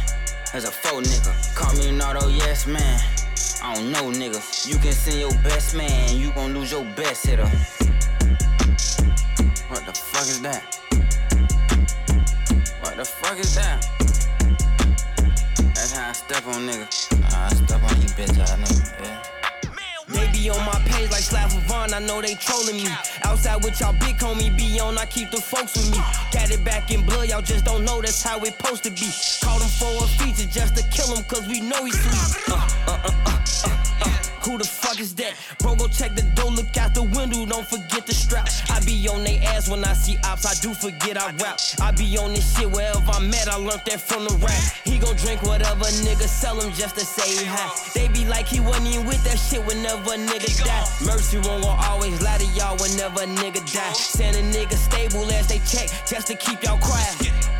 As 0.53 0.65
a 0.65 0.71
faux 0.71 1.09
nigga. 1.09 1.55
Call 1.55 1.73
me 1.73 1.89
an 1.89 2.01
auto 2.01 2.29
yes 2.29 2.67
man. 2.67 2.99
I 3.65 3.75
don't 3.75 3.91
know 3.91 4.11
nigga. 4.11 4.67
You 4.67 4.77
can 4.77 4.91
send 4.91 5.21
your 5.21 5.31
best 5.41 5.73
man, 5.73 6.17
you 6.17 6.33
gon' 6.33 6.53
lose 6.53 6.73
your 6.73 6.83
best 6.97 7.25
hitter. 7.25 7.47
What 9.69 9.85
the 9.85 9.93
fuck 9.93 10.27
is 10.27 10.41
that? 10.41 10.79
What 12.81 12.97
the 12.97 13.05
fuck 13.05 13.39
is 13.39 13.55
that? 13.55 13.87
That's 15.73 15.93
how 15.93 16.09
I 16.09 16.11
step 16.11 16.45
on 16.45 16.67
nigga. 16.67 16.87
I 17.33 17.47
step 17.53 17.81
on 17.83 18.01
you 18.01 18.09
bitch 18.09 18.37
I 18.37 18.57
nigga, 18.61 19.01
yeah. 19.01 19.32
Be 20.43 20.49
on 20.49 20.65
my 20.65 20.77
page 20.87 21.09
like 21.09 21.21
Slav 21.21 21.53
Vaughn, 21.67 21.93
I 21.93 21.99
know 21.99 22.21
they 22.21 22.35
trolling 22.35 22.75
me. 22.75 22.89
Outside 23.23 23.63
with 23.63 23.79
y'all 23.79 23.93
big 23.93 24.17
homie, 24.17 24.53
be 24.57 24.77
on, 24.77 24.97
I 24.97 25.05
keep 25.05 25.31
the 25.31 25.37
folks 25.37 25.77
with 25.77 25.89
me. 25.89 25.97
Got 26.33 26.51
it 26.51 26.61
back 26.65 26.91
in 26.91 27.05
blood, 27.05 27.29
y'all 27.29 27.41
just 27.41 27.63
don't 27.63 27.85
know 27.85 28.01
that's 28.01 28.21
how 28.21 28.39
it 28.39 28.57
supposed 28.57 28.83
to 28.83 28.89
be. 28.91 29.09
Call 29.41 29.61
him 29.61 29.69
for 29.69 30.03
a 30.03 30.07
feature 30.19 30.49
just 30.51 30.75
to 30.75 30.83
kill 30.89 31.15
him, 31.15 31.23
cause 31.23 31.47
we 31.47 31.61
know 31.61 31.85
he's 31.85 31.97
sweet. 31.97 32.43
Uh, 32.49 32.69
uh, 32.87 32.99
uh, 33.05 33.11
uh, 33.25 33.39
uh, 33.63 34.05
uh. 34.05 34.12
Who 34.45 34.57
the 34.57 34.65
fuck 34.65 34.99
is 34.99 35.15
that? 35.15 35.33
Bro, 35.59 35.75
go 35.75 35.87
check 35.87 36.15
the 36.15 36.23
door, 36.35 36.51
look 36.51 36.75
out 36.77 36.93
the 36.93 37.03
window, 37.03 37.45
don't 37.45 37.65
forget 37.65 38.05
the 38.05 38.13
strap. 38.13 38.49
I 38.69 38.79
be 38.85 39.07
on 39.07 39.23
they 39.23 39.39
ass 39.39 39.69
when 39.69 39.83
I 39.85 39.93
see 39.93 40.17
ops, 40.25 40.45
I 40.45 40.53
do 40.61 40.73
forget 40.73 41.17
I 41.17 41.31
rap. 41.37 41.59
I 41.79 41.91
be 41.91 42.17
on 42.17 42.33
this 42.33 42.57
shit 42.57 42.69
wherever 42.69 42.99
I'm 43.11 43.33
at, 43.33 43.47
I 43.47 43.55
learned 43.55 43.83
that 43.85 44.01
from 44.01 44.25
the 44.25 44.35
rap. 44.43 44.61
He 44.83 44.99
gon' 44.99 45.15
drink 45.15 45.43
whatever 45.43 45.85
nigga 46.03 46.27
sell 46.27 46.59
him 46.59 46.73
just 46.73 46.95
to 46.95 47.05
say 47.05 47.45
hi. 47.45 47.71
They 47.95 48.07
be 48.09 48.25
like 48.25 48.47
he 48.47 48.59
wasn't 48.59 48.87
even 48.87 49.05
with 49.07 49.23
that 49.23 49.39
shit 49.39 49.65
whenever 49.65 50.13
a 50.13 50.17
nigga 50.17 50.51
die. 50.59 50.87
Mercy 51.05 51.37
won't 51.37 51.63
gon' 51.63 51.79
always 51.85 52.21
lie 52.21 52.37
to 52.37 52.45
y'all 52.57 52.75
whenever 52.77 53.23
a 53.23 53.27
nigga 53.27 53.63
die. 53.71 53.93
Send 53.93 54.35
a 54.35 54.43
nigga 54.51 54.75
stable 54.75 55.23
as 55.31 55.47
they 55.47 55.59
check 55.63 55.87
just 56.05 56.27
to 56.27 56.35
keep 56.35 56.61
y'all 56.63 56.79
quiet. 56.79 57.52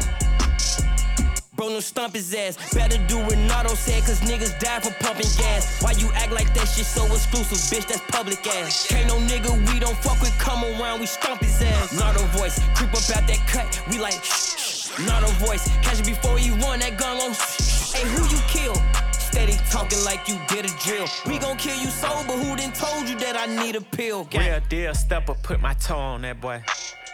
Bro, 1.63 1.71
no 1.71 1.79
stump 1.79 2.13
his 2.13 2.33
ass. 2.35 2.57
Better 2.73 2.97
do 3.07 3.23
Renato 3.23 3.73
said, 3.73 4.03
cause 4.03 4.19
niggas 4.19 4.59
die 4.59 4.81
for 4.81 4.91
pumping 5.01 5.31
gas. 5.37 5.81
Why 5.81 5.91
you 5.91 6.11
act 6.13 6.33
like 6.33 6.53
that 6.55 6.67
shit 6.67 6.83
so 6.83 7.05
exclusive, 7.05 7.57
bitch? 7.71 7.87
That's 7.87 8.01
public 8.11 8.45
ass. 8.47 8.87
Can't 8.87 9.07
no 9.07 9.15
nigga 9.15 9.55
we 9.71 9.79
don't 9.79 9.95
fuck 10.03 10.19
with 10.19 10.37
come 10.39 10.65
around, 10.65 10.99
we 10.99 11.05
stomp 11.05 11.39
his 11.39 11.61
ass. 11.61 11.97
Not 11.97 12.19
a 12.19 12.23
voice, 12.37 12.59
creep 12.75 12.89
up 12.89 13.07
out 13.15 13.25
that 13.31 13.39
cut, 13.47 13.81
we 13.89 13.97
like 13.97 14.21
shh, 14.21 14.59
shh. 14.59 14.99
Not 15.07 15.23
a 15.23 15.31
voice, 15.45 15.69
catch 15.81 16.01
it 16.01 16.05
before 16.05 16.37
he 16.37 16.51
run 16.51 16.79
that 16.79 16.97
gun 16.97 17.15
on. 17.21 17.33
Shh, 17.33 17.93
hey, 17.93 18.09
who 18.09 18.27
you 18.27 18.41
kill? 18.49 18.75
Steady 19.13 19.55
talking 19.71 20.03
like 20.03 20.27
you 20.27 20.37
did 20.49 20.65
a 20.65 20.73
drill. 20.83 21.07
We 21.25 21.39
gon' 21.39 21.55
kill 21.55 21.79
you 21.79 21.87
sober, 21.87 22.33
who 22.33 22.57
done 22.57 22.73
told 22.73 23.07
you 23.07 23.17
that 23.19 23.37
I 23.37 23.45
need 23.63 23.77
a 23.77 23.81
pill? 23.81 24.27
Real 24.37 24.59
deal 24.67 24.93
stepper, 24.93 25.35
put 25.35 25.61
my 25.61 25.75
toe 25.75 25.95
on 25.95 26.23
that 26.23 26.41
boy. 26.41 26.61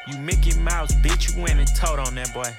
You 0.08 0.18
Mickey 0.18 0.58
Mouse, 0.58 0.92
bitch, 1.04 1.36
you 1.36 1.44
went 1.44 1.60
and 1.60 1.68
told 1.76 2.00
on 2.00 2.16
that 2.16 2.34
boy. 2.34 2.50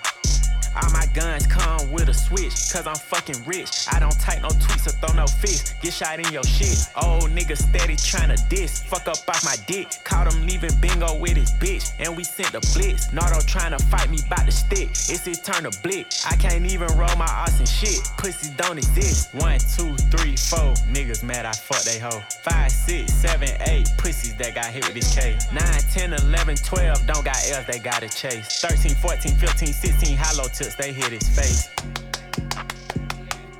All 0.76 0.90
my 0.92 1.06
guns 1.14 1.46
come 1.46 1.90
with 1.90 2.08
a 2.08 2.14
switch, 2.14 2.54
cause 2.72 2.86
I'm 2.86 2.94
fucking 2.94 3.44
rich. 3.44 3.86
I 3.92 3.98
don't 3.98 4.18
type 4.20 4.42
no 4.42 4.48
tweets 4.48 4.86
or 4.86 4.92
throw 4.92 5.14
no 5.14 5.26
fists. 5.26 5.74
Get 5.82 5.92
shot 5.92 6.20
in 6.20 6.32
your 6.32 6.44
shit. 6.44 6.86
Old 7.02 7.30
nigga 7.30 7.56
steady 7.56 7.96
tryna 7.96 8.36
diss. 8.48 8.82
Fuck 8.84 9.08
up 9.08 9.18
off 9.28 9.44
my 9.44 9.56
dick. 9.66 9.88
Caught 10.04 10.32
him 10.32 10.46
leaving 10.46 10.74
bingo 10.80 11.16
with 11.18 11.36
his 11.36 11.50
bitch. 11.52 11.92
And 11.98 12.16
we 12.16 12.24
sent 12.24 12.52
the 12.52 12.60
blitz. 12.74 13.12
Nardo 13.12 13.40
tryna 13.40 13.80
fight 13.90 14.10
me 14.10 14.18
by 14.28 14.42
the 14.44 14.52
stick. 14.52 14.90
It's 14.90 15.24
his 15.24 15.40
turn 15.40 15.64
to 15.64 15.80
blick. 15.82 16.06
I 16.26 16.36
can't 16.36 16.64
even 16.70 16.88
roll 16.96 17.14
my 17.16 17.26
ass 17.26 17.58
and 17.58 17.68
shit. 17.68 18.00
Pussies 18.18 18.50
don't 18.50 18.78
exist. 18.78 19.34
One, 19.34 19.58
two, 19.58 19.96
three, 20.14 20.36
four. 20.36 20.74
Niggas 20.94 21.22
mad 21.24 21.46
I 21.46 21.52
fuck 21.52 21.82
they 21.82 21.98
hoe. 21.98 22.22
Five, 22.42 22.70
six, 22.70 23.12
seven, 23.12 23.48
eight. 23.66 23.88
Pussies 23.98 24.36
that 24.36 24.54
got 24.54 24.66
hit 24.66 24.84
with 24.84 24.94
this 24.94 25.14
K. 25.14 25.36
9, 25.52 25.62
10, 25.92 26.12
11, 26.12 26.56
12. 26.56 27.06
Don't 27.06 27.24
got 27.24 27.36
L's, 27.50 27.66
they 27.66 27.78
gotta 27.78 28.08
chase. 28.08 28.60
13, 28.60 28.94
14, 28.94 29.34
15, 29.34 29.72
16. 29.72 30.16
Hollow 30.16 30.48
tips, 30.62 30.74
they 30.74 30.92
hit 30.92 31.10
his 31.10 31.28
face. 31.28 31.68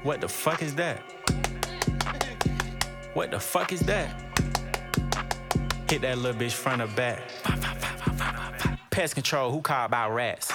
What 0.02 0.20
the 0.20 0.28
fuck 0.28 0.62
is 0.62 0.74
that? 0.74 0.98
What 3.14 3.30
the 3.30 3.40
fuck 3.40 3.72
is 3.72 3.80
that? 3.80 4.08
Hit 5.88 6.02
that 6.02 6.18
little 6.18 6.38
bitch 6.38 6.52
front 6.52 6.82
or 6.82 6.88
back. 6.88 7.22
Pest 8.90 9.14
control, 9.14 9.50
who 9.50 9.62
called 9.62 9.86
about 9.86 10.12
rats? 10.14 10.50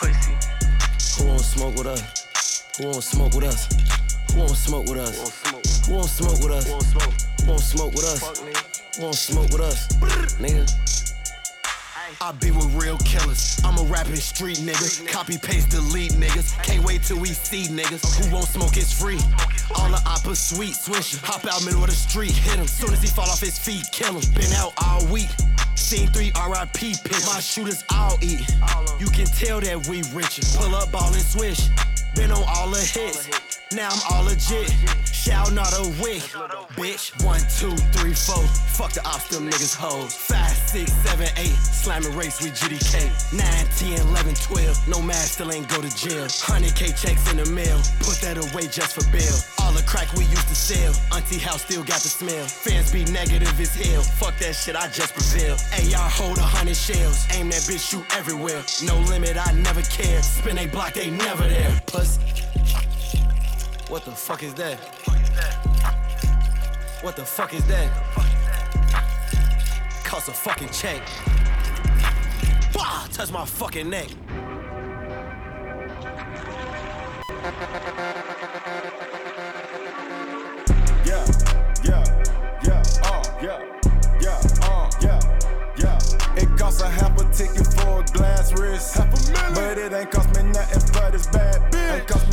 Who 1.18 1.28
won't 1.28 1.42
smoke 1.42 1.76
with 1.76 1.88
us? 1.88 2.64
Who 2.78 2.86
won't 2.86 3.04
smoke 3.04 3.34
with 3.34 3.46
us? 3.46 3.68
Who 4.34 4.40
won't 4.40 4.52
smoke 4.52 4.88
with 4.88 5.00
us? 5.00 5.88
Who 5.88 5.94
won't 5.96 6.10
smoke 6.10 6.44
with 6.44 6.52
us? 6.52 6.68
Who 6.68 7.50
won't 7.50 7.62
smoke 7.62 7.94
with 7.94 8.06
us? 8.06 8.40
Who 8.98 9.02
won't 9.02 9.16
smoke 9.16 9.50
with 9.50 9.62
us? 9.62 9.88
Nigga. 10.38 11.05
I 12.22 12.32
be 12.34 12.52
with 12.52 12.74
real 12.76 12.98
killers. 13.00 13.60
I'm 13.64 13.78
a 13.78 13.84
rapping 13.84 14.16
street 14.16 14.58
nigga. 14.58 15.08
Copy, 15.08 15.38
paste, 15.38 15.70
delete 15.70 16.14
niggas. 16.14 16.62
Can't 16.64 16.84
wait 16.84 17.04
till 17.04 17.20
we 17.20 17.30
see 17.30 17.66
niggas. 17.66 18.04
Who 18.18 18.34
won't 18.34 18.48
smoke 18.48 18.78
is 18.78 18.92
free. 18.92 19.20
All 19.76 19.90
the 19.90 20.02
oppa 20.06 20.36
sweet 20.36 20.74
swisher. 20.74 21.22
Hop 21.24 21.46
out 21.46 21.64
middle 21.66 21.84
of 21.84 21.90
the 21.90 21.96
street, 21.96 22.32
hit 22.32 22.56
him. 22.56 22.68
Soon 22.68 22.94
as 22.94 23.02
he 23.02 23.08
fall 23.08 23.30
off 23.30 23.42
his 23.42 23.60
feet, 23.60 23.86
kill 23.92 24.14
him. 24.14 24.34
Been 24.34 24.52
out 24.54 24.74
all 24.84 25.06
week. 25.08 25.30
Scene 25.76 26.08
three 26.10 26.32
RIP 26.36 26.74
pick. 27.04 27.26
My 27.26 27.40
shooters 27.40 27.84
all 27.92 28.18
eat. 28.22 28.42
You 29.00 29.08
can 29.08 29.26
tell 29.26 29.60
that 29.62 29.88
we 29.88 30.04
richer. 30.14 30.44
Pull 30.58 30.76
up, 30.76 30.92
ball 30.92 31.14
and 31.14 31.22
swish. 31.22 31.70
Been 32.16 32.32
on 32.32 32.44
all 32.48 32.70
the 32.70 32.80
hits. 32.80 33.45
Now 33.74 33.90
I'm 33.90 34.00
all 34.14 34.24
legit. 34.26 34.70
Shout 35.12 35.52
not 35.52 35.74
a 35.74 35.90
wick. 36.02 36.22
Bitch, 36.78 37.10
one, 37.26 37.42
two, 37.58 37.76
three, 37.98 38.14
four. 38.14 38.46
Fuck 38.78 38.94
the 38.94 39.02
ops, 39.08 39.30
them 39.30 39.50
niggas 39.50 39.76
hoes. 39.76 40.14
Five, 40.14 40.52
six, 40.52 40.94
seven, 41.02 41.28
eight. 41.38 41.56
Slamming 41.58 42.16
race 42.16 42.42
with 42.42 42.54
GDK. 42.54 43.10
Nine, 43.34 43.66
10, 43.98 44.08
11, 44.10 44.36
12. 44.36 44.88
No 44.88 45.02
man 45.02 45.16
still 45.16 45.52
ain't 45.52 45.68
go 45.68 45.82
to 45.82 45.90
jail. 45.98 46.26
100K 46.26 46.94
checks 46.94 47.32
in 47.32 47.38
the 47.38 47.46
mail. 47.50 47.78
Put 48.00 48.22
that 48.22 48.38
away 48.38 48.68
just 48.68 48.94
for 48.94 49.06
bail. 49.12 49.34
All 49.60 49.74
the 49.74 49.82
crack 49.84 50.14
we 50.14 50.26
used 50.26 50.48
to 50.48 50.56
sell. 50.56 50.94
Auntie 51.18 51.40
house 51.40 51.64
still 51.64 51.84
got 51.84 52.02
the 52.02 52.10
smell. 52.10 52.46
Fans 52.46 52.92
be 52.92 53.04
negative 53.06 53.60
as 53.60 53.74
hell. 53.74 54.04
Fuck 54.04 54.38
that 54.40 54.54
shit, 54.54 54.76
I 54.76 54.88
just 54.90 55.14
prevail. 55.16 55.58
AR 55.90 56.10
hold 56.10 56.38
a 56.38 56.42
hundred 56.42 56.78
shells. 56.78 57.26
Aim 57.34 57.50
that 57.50 57.66
bitch, 57.66 57.90
shoot 57.90 58.06
everywhere. 58.16 58.62
No 58.86 59.00
limit, 59.10 59.38
I 59.38 59.54
never 59.54 59.82
care. 59.82 60.22
Spin 60.22 60.60
a 60.60 60.68
block, 60.68 60.94
they 60.94 61.10
never 61.10 61.48
there. 61.48 61.82
Pussy. 61.88 62.22
What 63.88 64.04
the 64.04 64.12
fuck 64.12 64.42
is 64.42 64.54
that? 64.56 64.80
What 67.02 67.16
the 67.16 67.24
fuck 67.24 67.54
is 67.54 67.66
that? 67.68 67.92
Cost 70.04 70.28
a 70.28 70.34
fucking 70.34 70.70
check. 70.70 71.02
Bah! 72.74 73.06
Touch 73.12 73.32
my 73.32 73.46
fucking 73.46 73.90
neck. 73.90 74.10
Yeah, 81.06 81.26
yeah, 81.84 82.04
yeah, 82.64 82.84
uh, 83.04 83.24
yeah, 83.40 83.60
yeah, 84.20 84.42
uh, 84.64 84.90
yeah, 85.02 85.20
yeah. 85.78 86.00
It 86.42 86.58
costs 86.58 86.82
a 86.82 86.90
half 86.90 87.16
a 87.22 87.24
ticket 87.32 87.68
for 87.76 88.02
a 88.02 88.04
glass 88.06 88.52
wrist. 88.60 88.96
Half 88.96 89.14
a 89.14 89.32
million. 89.32 89.54
But 89.54 89.78
it 89.78 89.94
ain't 89.94 90.10
cost 90.10 90.36
me 90.36 90.44
nothing 90.52 90.80
for 90.92 91.12
this 91.12 91.28
bad 91.28 91.72
bitch. 91.72 91.98
Ain't 92.00 92.08
cost 92.08 92.24
me 92.24 92.24
nothing, 92.24 92.24
ho. 92.24 92.25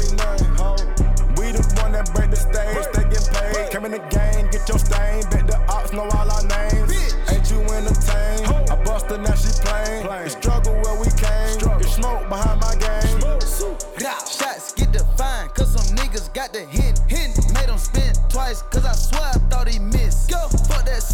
We 2.03 2.09
the 2.09 2.15
one 2.15 2.15
that 2.15 2.15
break 2.15 2.31
the 2.31 2.37
stage, 2.37 2.87
they 2.95 3.07
get 3.11 3.25
paid. 3.31 3.71
Came 3.71 3.85
in 3.85 3.93
the 3.93 4.03
game, 4.11 4.51
get 4.51 4.69
your 4.69 4.79
stain. 4.79 5.23
Bet 5.31 5.47
the 5.47 5.59
ops 5.69 5.93
know 5.93 6.03
all 6.03 6.31
our 6.31 6.43
names. 6.43 7.15
Ain't 7.31 7.51
you 7.51 7.61
entertained? 7.63 8.71
I 8.71 8.77
bust 8.85 9.07
her, 9.07 9.19
now 9.19 9.35
she 9.35 9.51
plain. 9.63 10.07
The 10.07 10.31
struggle 10.31 10.75
where 10.83 10.99
we 10.99 11.07
came. 11.15 11.79
It's 11.81 11.95
smoke 11.95 12.29
behind 12.29 12.61
my 12.61 12.75
game. 12.77 13.21
Shots 14.27 14.73
get 14.73 14.93
defined, 14.93 15.55
cause 15.55 15.73
some 15.73 15.97
niggas 15.97 16.33
got 16.35 16.53
the 16.53 16.65
hint. 16.65 16.99
hint. 17.09 17.39
Made 17.55 17.69
him 17.69 17.79
spin 17.79 18.15
twice, 18.29 18.63
cause 18.63 18.85
I 18.85 18.95
swear 18.95 19.23
I 19.23 19.39
thought 19.51 19.69
he 19.69 19.79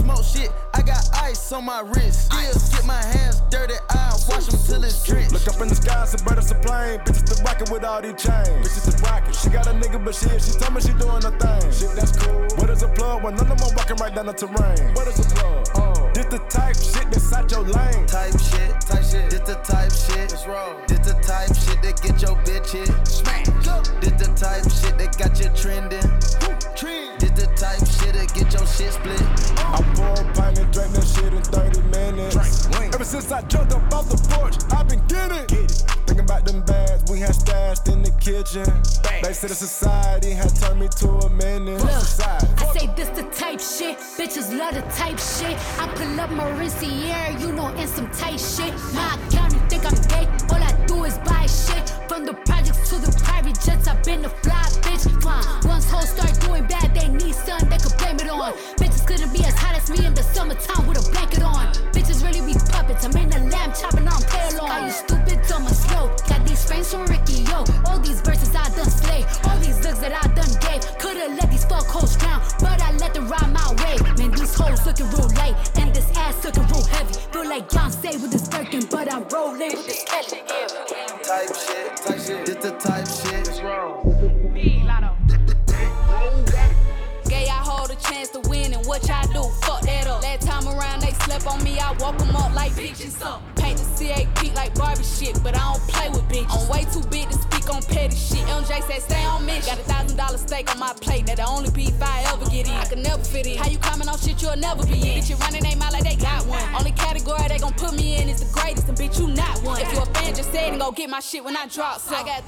smoke 0.09 0.25
shit, 0.25 0.51
I 0.73 0.81
got 0.83 1.05
ice 1.15 1.53
on 1.53 1.65
my 1.67 1.81
wrist. 1.81 2.33
Still 2.33 2.79
get 2.79 2.87
my 2.87 3.03
hands 3.03 3.43
dirty, 3.51 3.75
I 3.91 4.13
wash 4.29 4.47
them 4.47 4.61
till 4.65 4.85
it's 4.85 5.05
drenched. 5.05 5.33
Look 5.33 5.47
up 5.49 5.61
in 5.61 5.69
the 5.69 5.75
sky, 5.75 6.05
some 6.07 6.25
bird 6.25 6.39
is 6.39 6.51
a 6.51 6.55
plane. 6.55 7.01
Bitches 7.01 7.29
the 7.29 7.43
rocket 7.45 7.71
with 7.71 7.85
all 7.85 8.01
these 8.01 8.17
chains. 8.17 8.49
Bitches 8.65 8.85
the 8.89 9.03
rocket. 9.03 9.35
She 9.35 9.51
got 9.51 9.67
a 9.67 9.71
nigga, 9.71 10.03
but 10.03 10.15
shit, 10.15 10.41
she 10.41 10.53
told 10.59 10.75
me 10.75 10.81
she 10.81 10.93
doing 10.97 11.23
her 11.23 11.35
thing. 11.37 11.73
Shit, 11.73 11.93
that's 11.95 12.17
cool. 12.17 12.41
What 12.57 12.71
is 12.71 12.83
a 12.83 12.89
plug 12.89 13.23
when 13.23 13.35
none 13.35 13.53
of 13.53 13.59
them 13.59 13.71
walking 13.77 13.97
right 13.97 14.15
down 14.15 14.27
the 14.27 14.33
terrain? 14.33 14.95
What 14.95 15.07
is 15.09 15.19
a 15.21 15.29
plug? 15.35 15.69
Oh, 15.77 16.11
this 16.15 16.27
the 16.27 16.39
type 16.49 16.77
shit 16.77 17.07
that's 17.13 17.33
out 17.33 17.51
your 17.51 17.63
lane. 17.63 18.07
Type 18.07 18.33
shit, 18.41 18.81
type 18.81 19.05
shit. 19.05 19.29
This 19.31 19.45
the 19.45 19.57
type 19.61 19.93
shit. 19.93 20.33
It's 20.33 20.47
wrong. 20.47 20.81
This 20.89 21.01
the 21.05 21.15
type 21.21 21.53
shit 21.53 21.83
that 21.85 22.01
get 22.01 22.17
your 22.23 22.37
bitch 22.49 22.73
hit. 22.73 22.89
Smack. 23.07 23.45
This 24.01 24.17
the 24.17 24.29
type 24.33 24.65
shit 24.73 24.97
that 24.97 25.13
got 25.21 25.37
you 25.37 25.51
trending. 25.53 26.09
Trend. 26.75 27.18
Type 27.59 27.79
shit 27.89 28.15
that 28.15 28.33
get 28.35 28.53
your 28.55 28.65
shit 28.67 28.93
split. 28.93 29.21
I 29.59 29.83
pour 29.97 30.15
a 30.15 30.33
pint 30.33 30.59
and 30.61 30.73
drink 30.73 30.93
that 30.93 31.03
shit 31.03 31.35
in 31.35 31.43
30 31.43 31.83
minutes. 31.91 32.69
Ever 32.95 33.03
since 33.03 33.33
I 33.33 33.43
jumped 33.43 33.73
up 33.73 33.93
off 33.93 34.09
the 34.09 34.17
porch, 34.31 34.55
I've 34.71 34.89
been 34.89 35.05
getting 35.09 35.59
it. 35.59 35.71
Thinking 36.07 36.21
about 36.21 36.45
them 36.45 36.63
bags 36.63 37.11
we 37.11 37.19
had 37.19 37.35
stashed 37.35 37.89
in 37.89 38.05
the 38.05 38.13
kitchen. 38.23 38.63
They 39.23 39.33
said 39.33 39.51
the 39.51 39.57
society 39.57 40.31
had 40.31 40.55
turned 40.55 40.79
me 40.79 40.89
to 41.03 41.09
a 41.09 41.31
menace. 41.31 41.83
Look, 41.83 41.91
Society. 41.91 42.47
I 42.59 42.79
say 42.79 42.87
this 42.95 43.09
the 43.19 43.25
type 43.35 43.59
shit. 43.59 43.99
Bitches 44.15 44.57
love 44.57 44.75
the 44.75 44.83
type 44.95 45.19
shit. 45.19 45.59
I 45.83 45.89
pull 45.97 46.21
up 46.21 46.31
my 46.31 46.45
Mauricio, 46.45 47.41
you 47.41 47.51
know, 47.51 47.75
in 47.75 47.89
some 47.89 48.09
tight 48.13 48.39
shit. 48.39 48.73
My 48.95 49.19
account, 49.27 49.53
you 49.53 49.61
think 49.69 49.85
I'm 49.85 49.98
shit 111.29 111.45
when 111.45 111.57
I 111.57 111.67
drop. 111.67 112.01
So 112.01 112.15
I 112.15 112.23
got 112.25 112.48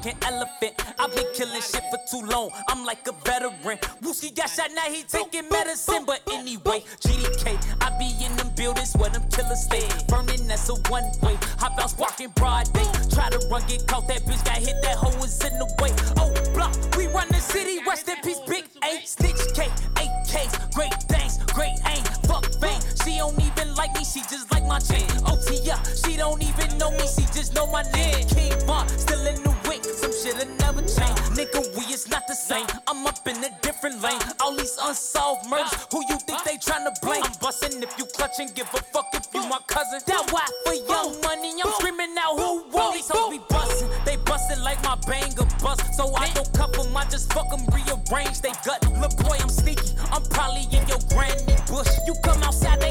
talking 0.00 0.16
elephant. 0.26 0.74
I've 0.98 1.14
been 1.14 1.26
killing 1.34 1.60
shit 1.60 1.82
for 1.90 1.98
too 2.10 2.26
long. 2.26 2.50
I'm 2.68 2.84
like 2.84 3.06
a 3.06 3.12
veteran. 3.24 3.78
Wooski 4.02 4.34
got 4.34 4.48
shot, 4.48 4.70
now 4.74 4.82
he 4.82 5.02
taking 5.02 5.48
medicine. 5.50 6.04
But 6.06 6.22
anyway, 6.32 6.84
GDK, 7.00 7.58
I 7.80 7.90
be 7.98 8.24
in 8.24 8.34
them 8.36 8.50
buildings 8.56 8.94
where 8.96 9.10
them 9.10 9.24
killers 9.30 9.64
stay. 9.64 9.86
Burning, 10.08 10.46
that's 10.46 10.68
a 10.68 10.74
one 10.88 11.04
way. 11.22 11.36
Hop 11.58 11.78
out, 11.78 11.94
walking 11.98 12.30
broad 12.30 12.72
day. 12.72 12.86
Try 13.12 13.30
to 13.30 13.38
run, 13.50 13.62
get 13.66 13.86
caught. 13.86 14.08
That 14.08 14.22
bitch 14.24 14.44
got 14.44 14.56
hit, 14.56 14.80
that 14.82 14.96
hoe 14.96 15.16
was 15.20 15.42
in 15.44 15.58
the 15.58 15.66
way. 15.80 15.92
Oh, 16.16 16.32
block, 16.54 16.74
we 16.96 17.06
run 17.08 17.28
the 17.28 17.40
city. 17.40 17.80
Rest 17.86 18.08
in 18.08 18.16
peace, 18.22 18.40
big 18.48 18.64
A. 18.84 19.04
Stitch 19.04 19.54
K, 19.54 19.68
AKs, 19.94 20.74
great 20.74 20.94
things, 21.08 21.38
great 21.52 21.76
aim. 21.86 22.04
Fuck 22.24 22.46
fame. 22.60 22.80
She 23.04 23.18
don't 23.18 23.38
even 23.40 23.74
like 23.74 23.94
me, 23.94 24.04
she 24.04 24.20
just 24.22 24.50
like 24.50 24.64
my 24.66 24.78
chain. 24.78 25.06
OT 25.26 25.60
she 26.04 26.16
don't 26.16 26.42
even 26.42 26.78
know 26.78 26.90
me, 26.92 27.06
she 27.06 27.22
just 27.34 27.54
know 27.54 27.66
my 27.66 27.82
name. 27.92 28.26
King 28.28 28.58
Von, 28.66 28.88
still 28.88 29.26
in 29.26 29.42
the 29.42 29.50
some 29.50 29.89
shit'll 30.20 30.48
never 30.60 30.82
change. 30.82 31.18
Nigga, 31.32 31.60
we 31.76 31.84
is 31.92 32.08
not 32.08 32.26
the 32.28 32.34
same. 32.34 32.66
I'm 32.86 33.06
up 33.06 33.26
in 33.26 33.42
a 33.42 33.50
different 33.62 34.02
lane. 34.02 34.20
All 34.40 34.54
these 34.54 34.76
unsolved 34.82 35.48
murders, 35.48 35.72
who 35.90 36.04
you 36.08 36.16
think 36.18 36.42
they 36.44 36.56
tryna 36.56 36.92
blame? 37.00 37.24
I'm 37.24 37.32
bustin' 37.40 37.82
if 37.82 37.92
you 37.98 38.04
clutchin', 38.04 38.54
give 38.54 38.68
a 38.74 38.82
fuck 38.92 39.08
if 39.14 39.26
you 39.34 39.40
my 39.48 39.58
cousin. 39.66 40.00
That 40.06 40.30
why 40.30 40.46
for 40.64 40.74
young 40.74 41.20
money, 41.22 41.52
I'm 41.64 41.72
screaming 41.72 42.14
out 42.18 42.36
who 42.36 42.68
won. 42.70 42.94
These 42.94 43.08
hoes 43.08 43.30
be 43.30 43.40
bustin', 43.48 43.88
they 44.04 44.16
bustin' 44.16 44.62
like 44.62 44.82
my 44.84 44.96
banger 45.08 45.46
bust. 45.62 45.82
So 45.96 46.14
I 46.14 46.28
don't 46.34 46.52
cuff 46.52 46.76
'em, 46.78 46.96
I 46.96 47.04
just 47.04 47.32
fuck 47.32 47.48
'em, 47.52 47.64
rearrange 47.72 48.40
they 48.40 48.52
gut. 48.64 48.80
Look, 49.00 49.16
boy, 49.24 49.38
I'm 49.40 49.48
sneaky. 49.48 49.96
I'm 50.12 50.24
probably 50.28 50.64
in 50.76 50.86
your 50.86 51.00
granny 51.08 51.56
bush. 51.66 51.88
You 52.06 52.14
come 52.24 52.42
outside, 52.42 52.80
they 52.80 52.89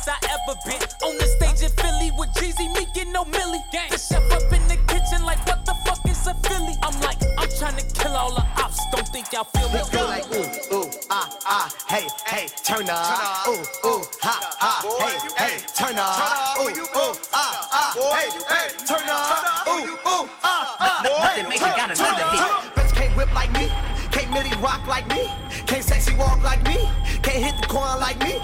as 0.00 0.08
I 0.08 0.16
ever 0.32 0.56
been. 0.64 0.80
On 1.04 1.16
the 1.18 1.26
stage 1.26 1.62
in 1.62 1.72
Philly 1.76 2.10
with 2.16 2.30
Jeezy, 2.34 2.72
me 2.74 2.86
get 2.94 3.08
no 3.08 3.24
millie. 3.24 3.60
The 3.90 3.98
chef 3.98 4.24
up 4.32 4.52
in 4.52 4.62
the 4.68 4.76
kitchen, 4.88 5.24
like 5.24 5.44
what 5.46 5.64
the 5.66 5.74
fuck 5.84 6.00
is 6.08 6.26
a 6.26 6.34
Philly? 6.46 6.74
I'm 6.82 6.98
like, 7.00 7.18
I'm 7.38 7.48
trying 7.58 7.76
to 7.76 7.84
kill 7.94 8.12
all 8.12 8.34
the 8.34 8.44
ops, 8.62 8.80
don't 8.92 9.06
think 9.08 9.32
y'all 9.32 9.44
feel 9.44 9.68
me. 9.68 9.74
Let's 9.74 9.90
go 9.90 10.04
like 10.04 10.26
ooh, 10.32 10.76
ooh, 10.76 10.90
ah, 11.10 11.28
ah, 11.44 11.74
hey, 11.88 12.06
hey, 12.26 12.46
turn 12.64 12.88
up. 12.88 13.48
Ooh, 13.48 13.60
ooh, 13.88 14.02
ha, 14.22 14.36
ha, 14.58 14.72
hey, 15.00 15.16
hey, 15.36 15.54
turn 15.76 15.96
up. 15.98 16.58
Ooh, 16.60 16.70
ooh, 16.70 17.14
ah, 17.32 17.68
ah, 17.72 17.92
hey, 18.16 18.28
hey, 18.48 18.68
turn 18.86 19.08
up. 19.08 19.68
Ooh, 19.68 19.92
ooh, 19.92 20.28
ah, 20.42 20.76
ah, 20.80 21.00
Nothing 21.04 21.44
hey, 21.44 21.48
make 21.48 21.60
got 21.60 21.94
turn 21.94 22.06
another 22.06 22.24
up. 22.24 22.64
hit. 22.64 22.74
Bitch 22.74 22.94
can't 22.94 23.16
whip 23.16 23.32
like 23.34 23.52
me. 23.52 23.68
Can't 24.10 24.30
milli 24.32 24.60
rock 24.62 24.86
like 24.86 25.06
me. 25.08 25.30
Can't 25.66 25.84
sexy 25.84 26.14
walk 26.16 26.42
like 26.42 26.62
me. 26.64 26.88
Can't 27.22 27.44
hit 27.44 27.54
the 27.60 27.66
corner 27.68 27.98
like 27.98 28.18
me. 28.20 28.40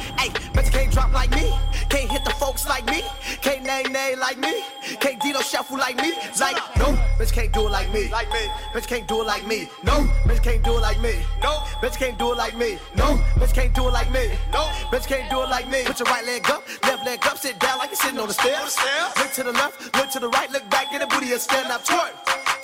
Hey, 0.96 1.02
bitch 1.02 1.12
can't 1.12 1.12
drop 1.12 1.12
like 1.12 1.30
me. 1.30 1.52
Can't 1.88 2.10
hit 2.10 2.24
the 2.24 2.30
folks 2.30 2.66
like 2.68 2.86
me. 2.86 3.02
Can't 3.42 3.62
nay 3.62 3.82
nay 3.90 4.14
like 4.16 4.38
me. 4.38 4.62
Can't 5.00 5.20
Dino 5.20 5.40
shuffle 5.40 5.78
like 5.78 5.96
me. 5.96 6.12
Like 6.40 6.56
no, 6.78 6.96
bitch 7.18 7.32
can't 7.32 7.52
do 7.52 7.66
it 7.66 7.70
like 7.70 7.92
me. 7.92 8.08
Like 8.08 8.30
me. 8.30 8.48
Bitch 8.72 8.86
can't 8.86 9.06
do 9.06 9.20
it 9.20 9.26
like 9.26 9.46
me. 9.46 9.68
No, 9.84 10.08
bitch 10.24 10.42
can't 10.42 10.62
do 10.64 10.76
it 10.76 10.80
like 10.80 11.00
me. 11.00 11.14
No, 11.42 11.52
bitch 11.80 11.96
can't 11.98 12.18
do 12.18 12.32
it 12.32 12.36
like 12.36 12.56
me. 12.56 12.78
No, 12.96 13.18
bitch 13.36 13.52
can't 13.54 13.74
do 13.74 13.88
it 13.88 13.92
like 13.92 14.10
me. 14.10 14.28
No, 14.52 14.62
bitch 14.90 15.06
can't 15.06 15.30
do 15.30 15.42
it 15.42 15.50
like 15.50 15.68
me. 15.68 15.84
Put 15.84 16.00
your 16.00 16.06
right 16.06 16.24
leg 16.24 16.48
up, 16.50 16.62
left 16.82 17.04
leg 17.04 17.26
up, 17.26 17.38
sit 17.38 17.58
down 17.58 17.78
like 17.78 17.90
you're 17.90 17.96
sitting 17.96 18.18
on 18.18 18.28
the 18.28 18.34
stairs. 18.34 18.76
Look 19.16 19.32
to 19.32 19.42
the 19.42 19.52
left, 19.52 19.94
look 19.96 20.10
to 20.10 20.20
the 20.20 20.28
right, 20.28 20.50
look 20.50 20.68
back, 20.70 20.90
get 20.90 21.02
a 21.02 21.06
booty 21.06 21.32
and 21.32 21.40
stand 21.40 21.70
up. 21.70 21.84
Twerk, 21.84 22.12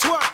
twerk, 0.00 0.31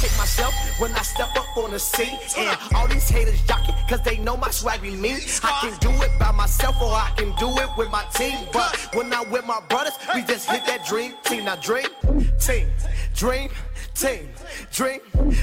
take 0.00 0.16
myself 0.16 0.54
when 0.78 0.92
I 0.92 1.02
step 1.02 1.34
up 1.36 1.56
on 1.56 1.72
the 1.72 1.78
scene. 1.78 2.18
And 2.36 2.58
all 2.74 2.86
these 2.86 3.08
haters 3.08 3.40
jockey, 3.42 3.72
cause 3.88 4.00
they 4.02 4.18
know 4.18 4.36
my 4.36 4.50
swag 4.50 4.82
be 4.82 4.90
mean. 4.90 5.18
I 5.42 5.58
can 5.60 5.78
do 5.78 5.90
it 6.02 6.10
by 6.18 6.30
myself 6.30 6.80
or 6.80 6.92
I 6.92 7.12
can 7.16 7.34
do 7.36 7.48
it 7.58 7.68
with 7.76 7.90
my 7.90 8.04
team. 8.14 8.38
But 8.52 8.76
when 8.94 9.12
I'm 9.12 9.30
with 9.30 9.44
my 9.44 9.60
brothers, 9.68 9.94
we 10.14 10.22
just 10.22 10.48
hit 10.48 10.64
that 10.66 10.86
dream 10.86 11.14
team. 11.24 11.44
Now 11.46 11.56
dream, 11.56 11.88
team, 12.38 12.68
dream, 13.14 13.50
team, 13.94 14.28
dream, 14.72 15.00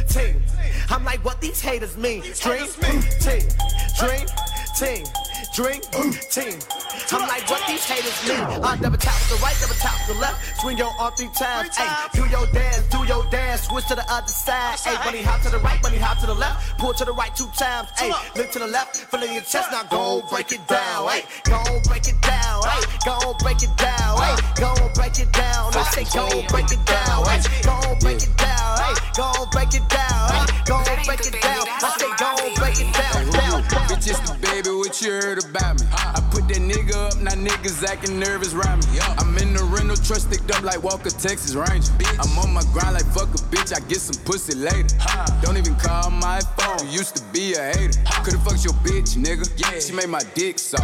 team. 0.08 0.42
I'm 0.90 1.04
like, 1.04 1.24
what 1.26 1.42
these 1.42 1.60
haters 1.60 1.98
mean? 1.98 2.22
Dream, 2.22 2.68
team, 3.20 3.42
dream, 4.00 4.26
team, 4.78 5.06
dream, 5.54 5.82
team. 6.32 6.60
I'm 7.12 7.28
like, 7.28 7.50
what 7.50 7.62
these 7.68 7.86
haters 7.86 8.18
mean? 8.28 8.42
I 8.64 8.78
double 8.78 8.98
tap 8.98 9.14
the 9.30 9.36
right, 9.38 9.56
double 9.62 9.76
tap 9.76 9.96
the 10.08 10.16
left. 10.16 10.60
Swing 10.62 10.78
your 10.78 10.92
arm 11.00 11.14
three 11.16 11.30
times. 11.38 11.76
Hey, 11.78 11.88
do 12.14 12.26
your 12.30 12.48
dance, 12.48 12.84
do 12.90 13.06
your 13.06 13.24
dance. 13.30 13.68
Switch 13.68 13.86
to 13.88 13.96
the 13.96 14.06
other 14.12 14.28
side. 14.28 14.80
Hey, 14.80 14.96
bunny 15.04 15.22
hop 15.22 15.42
to 15.42 15.50
the 15.50 15.60
right, 15.60 15.82
bunny 15.82 15.98
hop 15.98 16.18
to 16.20 16.26
the 16.26 16.34
left. 16.34 16.78
Pull 16.80 16.94
to 16.94 17.06
the 17.06 17.14
right 17.14 17.36
two 17.36 17.48
times. 17.58 17.90
Hey, 17.98 18.12
look 18.36 18.52
to 18.52 18.60
the 18.60 18.68
left, 18.68 18.96
feeling 18.98 19.34
your 19.34 19.44
chest. 19.44 19.72
Now 19.72 19.84
go 19.84 20.24
break 20.30 20.52
it 20.52 20.66
down. 20.68 21.08
Hey, 21.10 21.24
go 21.44 21.62
break 21.86 22.08
it 22.08 22.20
down. 22.22 22.64
Hey, 22.64 22.82
go 23.06 23.36
break 23.40 23.62
it 23.62 23.76
down. 23.78 24.18
Hey, 24.18 24.36
go 24.58 24.74
break 24.96 25.20
it 25.20 25.32
down. 25.32 25.74
I 25.76 25.84
say, 25.94 26.06
go 26.10 26.26
break 26.50 26.72
it 26.72 26.84
down. 26.86 27.26
Hey, 27.26 27.42
go 27.62 27.78
break 28.02 28.24
it 28.24 28.36
down. 28.38 28.78
Hey, 28.82 28.94
go 29.14 29.30
break 29.52 29.74
it 29.76 29.86
down. 29.90 30.34
Hey, 30.34 30.46
go 30.66 30.82
break 31.06 31.22
it 31.22 31.38
down. 31.42 31.66
I 31.70 31.90
say, 32.00 32.10
go 32.18 32.34
break 32.58 32.80
it 32.82 32.92
down. 32.94 33.06
Bitch, 33.86 34.10
it's 34.10 34.20
the 34.26 34.34
baby, 34.42 34.70
what 34.70 35.00
you 35.02 35.12
heard 35.12 35.44
about 35.44 35.80
me? 35.80 35.88
I 35.94 36.20
put 36.32 36.48
that 36.48 36.58
nigga 36.58 36.95
up, 36.96 37.20
now 37.20 37.32
niggas 37.32 37.84
acting 37.84 38.20
nervous 38.20 38.54
around 38.54 38.88
me. 38.88 39.00
I'm 39.20 39.38
in 39.38 39.54
the 39.54 39.64
rental 39.64 39.96
truck 39.98 40.20
sticked 40.20 40.50
up 40.56 40.64
like 40.64 40.82
Walker, 40.82 41.10
Texas 41.10 41.54
Ranger. 41.54 41.92
I'm 42.20 42.32
on 42.40 42.54
my 42.54 42.64
grind 42.72 42.96
like 42.96 43.06
fuck 43.12 43.30
a 43.36 43.40
bitch, 43.52 43.76
I 43.76 43.80
get 43.88 44.00
some 44.00 44.18
pussy 44.24 44.56
later. 44.56 44.96
Don't 45.42 45.58
even 45.58 45.76
call 45.76 46.10
my 46.10 46.40
phone, 46.58 46.88
you 46.88 47.00
used 47.00 47.16
to 47.18 47.24
be 47.34 47.54
a 47.54 47.64
hater. 47.76 48.00
Could've 48.24 48.42
fucked 48.44 48.64
your 48.64 48.74
bitch, 48.86 49.16
nigga. 49.20 49.46
Yeah. 49.60 49.80
She 49.80 49.94
made 49.94 50.10
my 50.10 50.24
dick 50.34 50.58
so. 50.58 50.80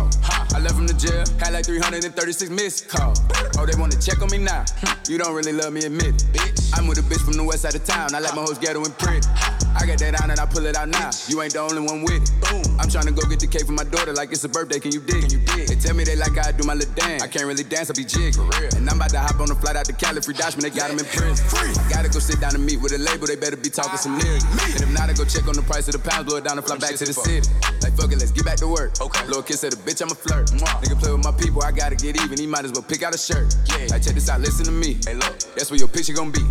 I 0.53 0.59
left 0.59 0.75
from 0.75 0.87
the 0.87 0.93
jail, 0.93 1.23
had 1.39 1.53
like 1.53 1.65
336 1.65 2.51
missed 2.51 2.89
calls. 2.89 3.21
Oh, 3.57 3.65
they 3.65 3.79
wanna 3.79 3.99
check 3.99 4.21
on 4.21 4.29
me 4.29 4.37
now. 4.37 4.65
You 5.07 5.17
don't 5.17 5.33
really 5.33 5.53
love 5.53 5.73
me, 5.73 5.85
admit 5.85 6.23
it. 6.35 6.61
I'm 6.73 6.87
with 6.87 6.99
a 6.99 7.01
bitch 7.01 7.21
from 7.23 7.33
the 7.33 7.43
west 7.43 7.63
side 7.63 7.75
of 7.75 7.83
town, 7.85 8.13
I 8.13 8.19
like 8.19 8.35
my 8.35 8.41
hoes 8.41 8.57
ghetto 8.57 8.83
and 8.83 8.97
pretty. 8.97 9.27
I 9.75 9.85
got 9.85 9.99
that 9.99 10.21
on 10.21 10.31
and 10.31 10.39
I 10.39 10.45
pull 10.45 10.65
it 10.65 10.75
out 10.75 10.89
now. 10.89 11.09
You 11.27 11.41
ain't 11.41 11.53
the 11.53 11.61
only 11.61 11.81
one 11.81 12.03
with 12.03 12.21
it. 12.21 12.31
Boom. 12.41 12.61
I'm 12.79 12.89
tryna 12.89 13.15
go 13.15 13.23
get 13.29 13.39
the 13.39 13.47
cake 13.47 13.65
for 13.65 13.71
my 13.71 13.83
daughter 13.83 14.13
like 14.13 14.31
it's 14.31 14.43
a 14.43 14.49
birthday. 14.49 14.79
Can 14.79 14.91
you 14.91 14.99
dig? 14.99 15.21
Can 15.23 15.31
you 15.31 15.41
dig? 15.45 15.67
They 15.69 15.75
tell 15.75 15.95
me 15.95 16.03
they 16.03 16.15
like 16.15 16.35
how 16.35 16.49
I 16.49 16.51
do 16.51 16.63
my 16.65 16.73
little 16.73 16.93
dance. 16.93 17.23
I 17.23 17.27
can't 17.27 17.45
really 17.45 17.63
dance, 17.63 17.89
I 17.89 17.93
be 17.93 18.03
jig. 18.03 18.35
And 18.75 18.89
I'm 18.89 18.97
about 18.97 19.11
to 19.11 19.19
hop 19.19 19.39
on 19.39 19.47
the 19.47 19.55
flight 19.55 19.75
out 19.75 19.85
to 19.85 19.93
Cali. 19.93 20.21
Free 20.21 20.33
Dashman, 20.33 20.61
they 20.61 20.69
got 20.69 20.91
him 20.91 20.99
in 20.99 21.05
prison. 21.05 21.37
I 21.55 21.85
gotta 21.89 22.09
go 22.09 22.19
sit 22.19 22.39
down 22.41 22.55
and 22.55 22.65
meet 22.65 22.81
with 22.81 22.91
a 22.93 22.99
label. 22.99 23.27
They 23.27 23.35
better 23.35 23.57
be 23.57 23.69
talking 23.69 23.97
some 23.97 24.15
ah, 24.15 24.23
millions. 24.23 24.45
And 24.75 24.83
if 24.83 24.91
not, 24.91 25.09
I 25.09 25.13
go 25.13 25.23
check 25.25 25.47
on 25.47 25.55
the 25.55 25.63
price 25.63 25.87
of 25.87 25.95
the 25.95 26.03
pounds, 26.03 26.25
blow 26.27 26.37
it 26.37 26.43
down 26.43 26.57
and 26.57 26.65
fly 26.65 26.77
back 26.77 26.95
to 26.95 27.05
the 27.05 27.13
city. 27.13 27.47
Like 27.81 27.93
fuck 27.93 28.11
it, 28.11 28.19
let's 28.19 28.31
get 28.31 28.45
back 28.45 28.57
to 28.61 28.67
work. 28.67 28.99
Okay. 28.99 29.25
Little 29.27 29.43
kid 29.43 29.57
said 29.57 29.73
a 29.73 29.79
bitch, 29.79 30.01
I'm 30.01 30.11
a 30.11 30.17
flirt. 30.17 30.51
Nigga 30.51 30.97
play 30.99 31.11
with 31.11 31.23
my 31.23 31.31
people, 31.31 31.61
I 31.63 31.71
gotta 31.71 31.95
get 31.95 32.19
even. 32.21 32.37
He 32.37 32.47
might 32.47 32.65
as 32.65 32.73
well 32.73 32.83
pick 32.83 33.03
out 33.03 33.15
a 33.15 33.17
shirt. 33.17 33.55
Yeah. 33.69 33.93
Like 33.93 34.03
check 34.03 34.15
this 34.17 34.29
out, 34.29 34.41
listen 34.41 34.65
to 34.65 34.71
me. 34.71 34.97
Hey 35.05 35.15
look, 35.15 35.37
that's 35.55 35.71
where 35.71 35.79
your 35.79 35.87
picture 35.87 36.13
gonna 36.13 36.33
be. 36.33 36.43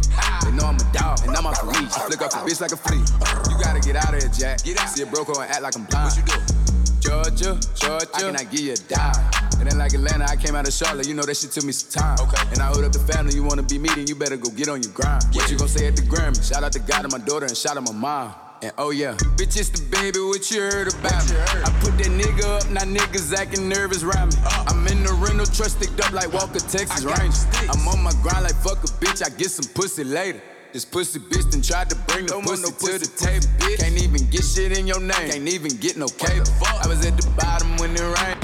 They 0.46 0.52
know 0.54 0.70
I'm 0.70 0.78
a 0.78 0.86
dog 0.94 1.20
and 1.26 1.36
I'm 1.36 1.46
off 1.46 1.60
the 1.60 1.68
leash. 1.68 1.92
I 1.92 2.06
flick 2.08 2.22
off 2.22 2.34
a 2.34 2.46
bitch 2.46 2.60
like 2.60 2.72
a 2.72 2.80
flea. 2.80 3.02
You 3.50 3.56
gotta 3.62 3.80
get 3.80 3.96
out 3.96 4.14
of 4.14 4.20
here, 4.22 4.30
Jack. 4.32 4.64
Get 4.64 4.80
out. 4.80 4.88
See 4.88 5.02
a 5.02 5.06
broke 5.06 5.28
and 5.28 5.38
act 5.38 5.62
like 5.62 5.76
I'm 5.76 5.84
blind. 5.84 6.12
What 6.12 6.16
you 6.16 6.24
do? 6.24 6.60
Georgia, 7.00 7.58
Georgia, 7.74 8.06
I 8.14 8.20
cannot 8.20 8.50
give 8.50 8.60
you 8.60 8.72
a 8.72 8.76
dime. 8.76 9.30
And 9.58 9.68
then 9.68 9.78
like 9.78 9.92
Atlanta, 9.94 10.24
I 10.24 10.36
came 10.36 10.54
out 10.54 10.66
of 10.66 10.72
Charlotte, 10.72 11.06
you 11.06 11.14
know 11.14 11.22
that 11.22 11.36
shit 11.36 11.50
took 11.50 11.64
me 11.64 11.72
some 11.72 11.90
time. 11.90 12.18
Okay. 12.20 12.42
And 12.52 12.60
I 12.60 12.66
hold 12.66 12.84
up 12.84 12.92
the 12.92 12.98
family, 12.98 13.34
you 13.34 13.42
wanna 13.42 13.62
be 13.62 13.78
meeting, 13.78 14.06
you 14.06 14.14
better 14.14 14.36
go 14.36 14.50
get 14.50 14.68
on 14.68 14.82
your 14.82 14.92
grind. 14.92 15.24
What 15.32 15.50
you 15.50 15.56
gonna 15.56 15.68
say 15.68 15.86
at 15.86 15.96
the 15.96 16.02
Grammy? 16.02 16.36
Shout 16.46 16.62
out 16.62 16.72
to 16.72 16.78
God 16.78 17.04
and 17.04 17.12
my 17.12 17.18
daughter 17.18 17.46
and 17.46 17.56
shout 17.56 17.76
out 17.76 17.84
my 17.84 17.92
mom. 17.92 18.34
And 18.62 18.72
oh 18.76 18.90
yeah, 18.90 19.14
bitch, 19.36 19.56
it's 19.56 19.70
the 19.70 19.80
baby, 19.90 20.20
what 20.20 20.50
you 20.50 20.60
heard 20.60 20.92
about 20.92 21.24
me? 21.30 21.36
I 21.40 21.72
put 21.80 21.96
that 21.96 22.12
nigga 22.12 22.44
up, 22.60 22.70
now 22.70 22.84
niggas 22.84 23.34
acting 23.34 23.68
nervous 23.68 24.02
around 24.02 24.34
me. 24.34 24.40
Uh. 24.44 24.64
I'm 24.68 24.86
in 24.86 25.02
the 25.02 25.12
rental 25.14 25.46
truck 25.46 25.68
sticked 25.68 25.98
up 26.00 26.12
like 26.12 26.32
Walker, 26.32 26.60
Texas 26.60 27.04
Ranger. 27.04 27.72
I'm 27.72 27.88
on 27.88 28.02
my 28.02 28.12
grind 28.22 28.44
like 28.44 28.56
fuck 28.56 28.84
a 28.84 28.88
bitch, 29.00 29.24
I 29.24 29.30
get 29.30 29.50
some 29.50 29.72
pussy 29.72 30.04
later. 30.04 30.42
This 30.72 30.84
pussy 30.84 31.18
bitch 31.18 31.50
done 31.50 31.62
tried 31.62 31.90
to 31.90 31.96
bring 32.06 32.26
the 32.26 32.40
pussy 32.44 32.70
to 32.70 32.98
the 32.98 33.06
table. 33.16 33.46
Bitch. 33.58 33.78
Can't 33.80 34.00
even 34.00 34.30
get 34.30 34.44
shit 34.44 34.78
in 34.78 34.86
your 34.86 35.00
name. 35.00 35.30
Can't 35.30 35.48
even 35.48 35.76
get 35.78 35.96
no 35.96 36.06
cable. 36.06 36.46
I 36.64 36.86
was 36.86 37.04
at 37.04 37.16
the 37.16 37.28
bottom 37.30 37.76
when 37.78 37.90
it 37.90 38.00
rained. 38.00 38.40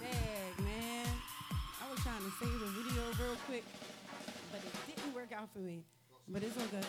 Dang, 0.00 0.64
man. 0.64 1.06
I 1.82 1.90
was 1.90 2.00
trying 2.04 2.22
to 2.22 2.30
save 2.38 2.62
a 2.62 2.70
video 2.78 3.02
real 3.18 3.36
quick, 3.48 3.64
but 4.52 4.60
it 4.60 4.72
didn't 4.94 5.14
work 5.16 5.32
out 5.36 5.48
for 5.52 5.58
me. 5.58 5.82
But 6.28 6.44
it's 6.44 6.56
all 6.56 6.66
good. 6.70 6.86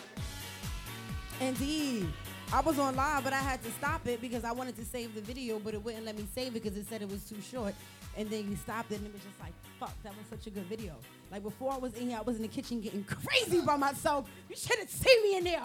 Indeed. 1.40 2.06
I 2.50 2.60
was 2.60 2.78
on 2.78 2.96
live, 2.96 3.24
but 3.24 3.34
I 3.34 3.40
had 3.40 3.62
to 3.62 3.70
stop 3.72 4.06
it 4.06 4.22
because 4.22 4.42
I 4.42 4.52
wanted 4.52 4.74
to 4.76 4.84
save 4.84 5.14
the 5.14 5.20
video, 5.20 5.58
but 5.58 5.74
it 5.74 5.84
wouldn't 5.84 6.06
let 6.06 6.16
me 6.16 6.26
save 6.34 6.56
it 6.56 6.62
because 6.62 6.78
it 6.78 6.86
said 6.88 7.02
it 7.02 7.10
was 7.10 7.22
too 7.28 7.36
short. 7.42 7.74
And 8.16 8.28
then 8.30 8.48
you 8.50 8.56
stopped 8.56 8.90
it, 8.90 8.96
and 8.96 9.06
it 9.06 9.12
was 9.12 9.22
just 9.22 9.38
like, 9.38 9.52
fuck, 9.78 9.92
that 10.02 10.16
was 10.16 10.24
such 10.30 10.46
a 10.46 10.50
good 10.50 10.64
video. 10.64 10.94
Like 11.30 11.42
before 11.42 11.72
I 11.72 11.76
was 11.76 11.92
in 11.94 12.08
here, 12.08 12.16
I 12.18 12.22
was 12.22 12.36
in 12.36 12.42
the 12.42 12.48
kitchen 12.48 12.80
getting 12.80 13.04
crazy 13.04 13.60
by 13.60 13.76
myself. 13.76 14.30
You 14.48 14.56
should 14.56 14.78
have 14.78 14.88
seen 14.88 15.22
me 15.24 15.36
in 15.36 15.44
there. 15.44 15.60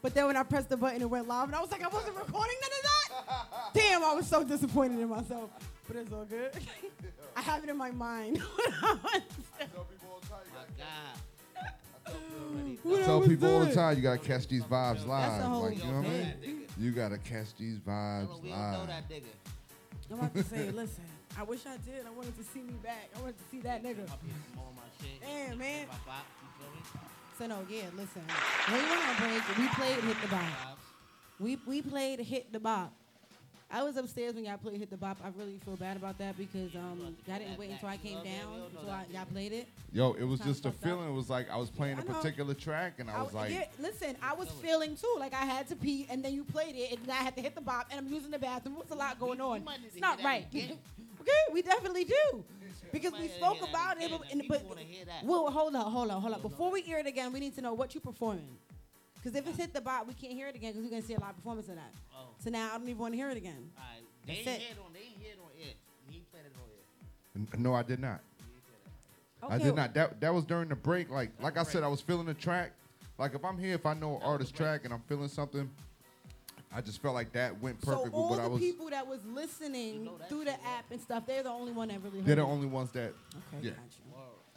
But 0.00 0.14
then 0.14 0.26
when 0.26 0.36
I 0.36 0.44
pressed 0.44 0.68
the 0.68 0.76
button, 0.76 1.02
it 1.02 1.10
went 1.10 1.26
live, 1.26 1.48
and 1.48 1.56
I 1.56 1.60
was 1.60 1.72
like, 1.72 1.82
I 1.82 1.88
wasn't 1.88 2.14
recording 2.14 2.54
none 2.62 2.70
of 2.70 2.82
that. 2.84 3.74
Damn, 3.74 4.04
I 4.04 4.14
was 4.14 4.28
so 4.28 4.44
disappointed 4.44 5.00
in 5.00 5.08
myself. 5.08 5.50
But 5.88 5.96
it's 5.96 6.12
all 6.12 6.24
good. 6.24 6.52
I 7.36 7.40
have 7.40 7.64
it 7.64 7.70
in 7.70 7.76
my 7.76 7.90
mind. 7.90 8.40
What 9.02 9.22
I 12.58 13.02
Tell 13.04 13.20
was 13.20 13.28
people 13.28 13.48
all 13.54 13.64
the 13.64 13.74
time 13.74 13.96
you 13.96 14.02
gotta 14.02 14.18
catch 14.18 14.46
these 14.48 14.62
vibes 14.62 14.94
That's 14.94 15.06
live. 15.06 15.42
whole 15.42 15.62
Like 15.62 15.78
you 15.78 15.90
know 15.90 16.00
what 16.00 16.06
I 16.06 16.46
mean? 16.46 16.66
You 16.78 16.90
gotta 16.90 17.18
catch 17.18 17.54
these 17.56 17.78
vibes 17.78 18.42
live. 18.44 18.88
I'm 20.10 20.18
about 20.18 20.34
to 20.34 20.42
say, 20.44 20.70
listen, 20.70 21.04
I 21.38 21.42
wish 21.42 21.64
I 21.66 21.76
did. 21.78 22.06
I 22.06 22.10
wanted 22.10 22.36
to 22.36 22.44
see 22.44 22.60
me 22.60 22.74
back. 22.82 23.08
I 23.16 23.20
wanted 23.20 23.38
to 23.38 23.44
see 23.50 23.60
that 23.60 23.82
nigga. 23.82 24.06
Damn, 25.20 25.58
man. 25.58 25.86
So 27.38 27.46
no, 27.46 27.58
yeah, 27.70 27.84
listen. 27.96 28.22
When 28.68 28.82
we 28.82 28.88
went 28.90 29.08
on 29.08 29.16
break, 29.16 29.58
we 29.58 29.68
played 29.68 30.04
Hit 30.04 30.16
the 30.20 30.28
Bop. 30.28 30.78
We 31.40 31.58
we 31.66 31.82
played 31.82 32.20
Hit 32.20 32.52
the 32.52 32.60
Bop. 32.60 32.92
I 33.74 33.82
was 33.82 33.96
upstairs 33.96 34.34
when 34.34 34.44
y'all 34.44 34.58
played 34.58 34.78
Hit 34.78 34.90
the 34.90 34.98
Bop. 34.98 35.16
I 35.24 35.28
really 35.38 35.58
feel 35.64 35.76
bad 35.76 35.96
about 35.96 36.18
that 36.18 36.36
because 36.36 36.74
um 36.76 37.16
y'all 37.26 37.38
didn't 37.38 37.58
wait 37.58 37.70
until 37.70 37.88
I 37.88 37.96
came 37.96 38.22
down 38.22 38.62
until 38.70 38.90
I, 38.90 39.06
y'all 39.10 39.24
played 39.24 39.52
it. 39.52 39.66
Yo, 39.92 40.12
it 40.12 40.24
was 40.24 40.40
Kinda 40.40 40.52
just 40.52 40.66
a 40.66 40.70
fucked 40.70 40.84
up. 40.84 40.90
feeling. 40.90 41.08
It 41.08 41.12
was 41.14 41.30
like 41.30 41.50
I 41.50 41.56
was 41.56 41.70
playing 41.70 41.96
a 41.98 42.02
I 42.02 42.04
know. 42.04 42.12
particular 42.12 42.52
track, 42.52 42.94
and 42.98 43.10
I 43.10 43.22
was 43.22 43.32
like, 43.32 43.50
yeah, 43.50 43.64
listen, 43.80 44.14
I 44.22 44.34
was 44.34 44.50
feeling 44.50 44.94
too. 44.94 45.14
Like 45.18 45.32
I 45.32 45.46
had 45.46 45.68
to 45.68 45.76
pee, 45.76 46.06
and 46.10 46.22
then 46.22 46.34
you 46.34 46.44
played 46.44 46.74
it, 46.76 46.98
and 46.98 47.10
I 47.10 47.14
had 47.14 47.34
to 47.36 47.40
hit 47.42 47.54
the 47.54 47.62
bop, 47.62 47.86
and 47.90 47.98
I'm 48.06 48.12
using 48.12 48.30
the 48.30 48.38
bathroom. 48.38 48.76
What's 48.76 48.90
a 48.90 48.94
lot 48.94 49.18
going 49.18 49.40
on? 49.40 49.64
It's 49.86 50.00
not 50.00 50.22
right. 50.22 50.46
okay, 50.54 51.30
we 51.52 51.62
definitely 51.62 52.04
do. 52.04 52.44
Because 52.92 53.12
we 53.18 53.28
spoke 53.28 53.56
about 53.66 54.02
it, 54.02 54.10
but, 54.10 54.30
and- 54.30 54.42
but 54.48 54.62
well, 55.24 55.50
hold 55.50 55.74
on, 55.74 55.90
hold 55.90 56.10
on, 56.10 56.20
hold 56.20 56.34
on. 56.34 56.42
Before 56.42 56.70
we 56.70 56.82
hear 56.82 56.98
it 56.98 57.06
again, 57.06 57.32
we 57.32 57.40
need 57.40 57.54
to 57.54 57.62
know 57.62 57.72
what 57.72 57.94
you're 57.94 58.02
performing. 58.02 58.48
Because 59.22 59.38
if 59.38 59.46
it's 59.46 59.56
hit 59.58 59.72
the 59.72 59.80
bot, 59.80 60.06
we 60.08 60.14
can't 60.14 60.32
hear 60.32 60.48
it 60.48 60.56
again 60.56 60.72
because 60.72 60.84
we're 60.84 60.90
gonna 60.90 61.02
see 61.02 61.14
a 61.14 61.20
live 61.20 61.36
performance 61.36 61.68
of 61.68 61.76
that. 61.76 61.92
Oh. 62.14 62.26
So 62.42 62.50
now 62.50 62.70
I 62.74 62.78
don't 62.78 62.88
even 62.88 62.98
want 62.98 63.12
to 63.12 63.16
hear 63.16 63.30
it 63.30 63.36
again. 63.36 63.70
Alright, 63.78 64.02
they 64.26 64.34
That's 64.34 64.46
ain't 64.48 64.48
it. 64.48 64.60
hear 64.62 64.70
it 64.72 64.78
on, 64.84 64.92
they 64.92 64.98
ain't 65.00 65.18
hear 65.20 65.32
it 65.32 65.38
on 65.38 65.50
air. 65.60 65.74
He 66.10 66.22
played 66.32 66.44
it 66.46 66.52
on 66.56 67.46
air. 67.46 67.48
N- 67.56 67.62
No, 67.62 67.74
I 67.74 67.82
did 67.82 68.00
not. 68.00 68.20
Okay. 69.44 69.54
I 69.54 69.58
did 69.58 69.74
not. 69.74 69.94
That 69.94 70.20
that 70.20 70.32
was 70.34 70.44
during 70.44 70.68
the 70.68 70.76
break. 70.76 71.10
Like 71.10 71.30
like 71.40 71.56
I 71.56 71.62
said, 71.64 71.82
I 71.82 71.88
was 71.88 72.00
feeling 72.00 72.26
the 72.26 72.34
track. 72.34 72.72
Like 73.18 73.34
if 73.34 73.44
I'm 73.44 73.58
here, 73.58 73.74
if 73.74 73.86
I 73.86 73.94
know 73.94 74.16
an 74.16 74.22
artist 74.22 74.54
track 74.56 74.82
and 74.84 74.92
I'm 74.94 75.02
feeling 75.08 75.28
something, 75.28 75.68
I 76.72 76.80
just 76.80 77.00
felt 77.02 77.14
like 77.14 77.32
that 77.32 77.60
went 77.60 77.80
perfect 77.80 78.12
so 78.12 78.16
all 78.16 78.30
with 78.30 78.38
what 78.38 78.44
the 78.44 78.44
I 78.44 78.46
was. 78.52 78.60
people 78.60 78.90
that 78.90 79.06
was 79.06 79.20
listening 79.26 80.08
through 80.28 80.44
the 80.44 80.52
app 80.52 80.90
and 80.90 81.00
stuff, 81.00 81.26
they're 81.26 81.42
the 81.42 81.50
only 81.50 81.72
one 81.72 81.88
that 81.88 82.00
really 82.02 82.18
heard 82.18 82.26
They're 82.26 82.36
the 82.36 82.42
it. 82.42 82.46
only 82.46 82.66
ones 82.66 82.90
that. 82.92 83.12
Okay, 83.54 83.62
yeah. 83.62 83.70
got 83.70 83.78
you. 83.90 84.12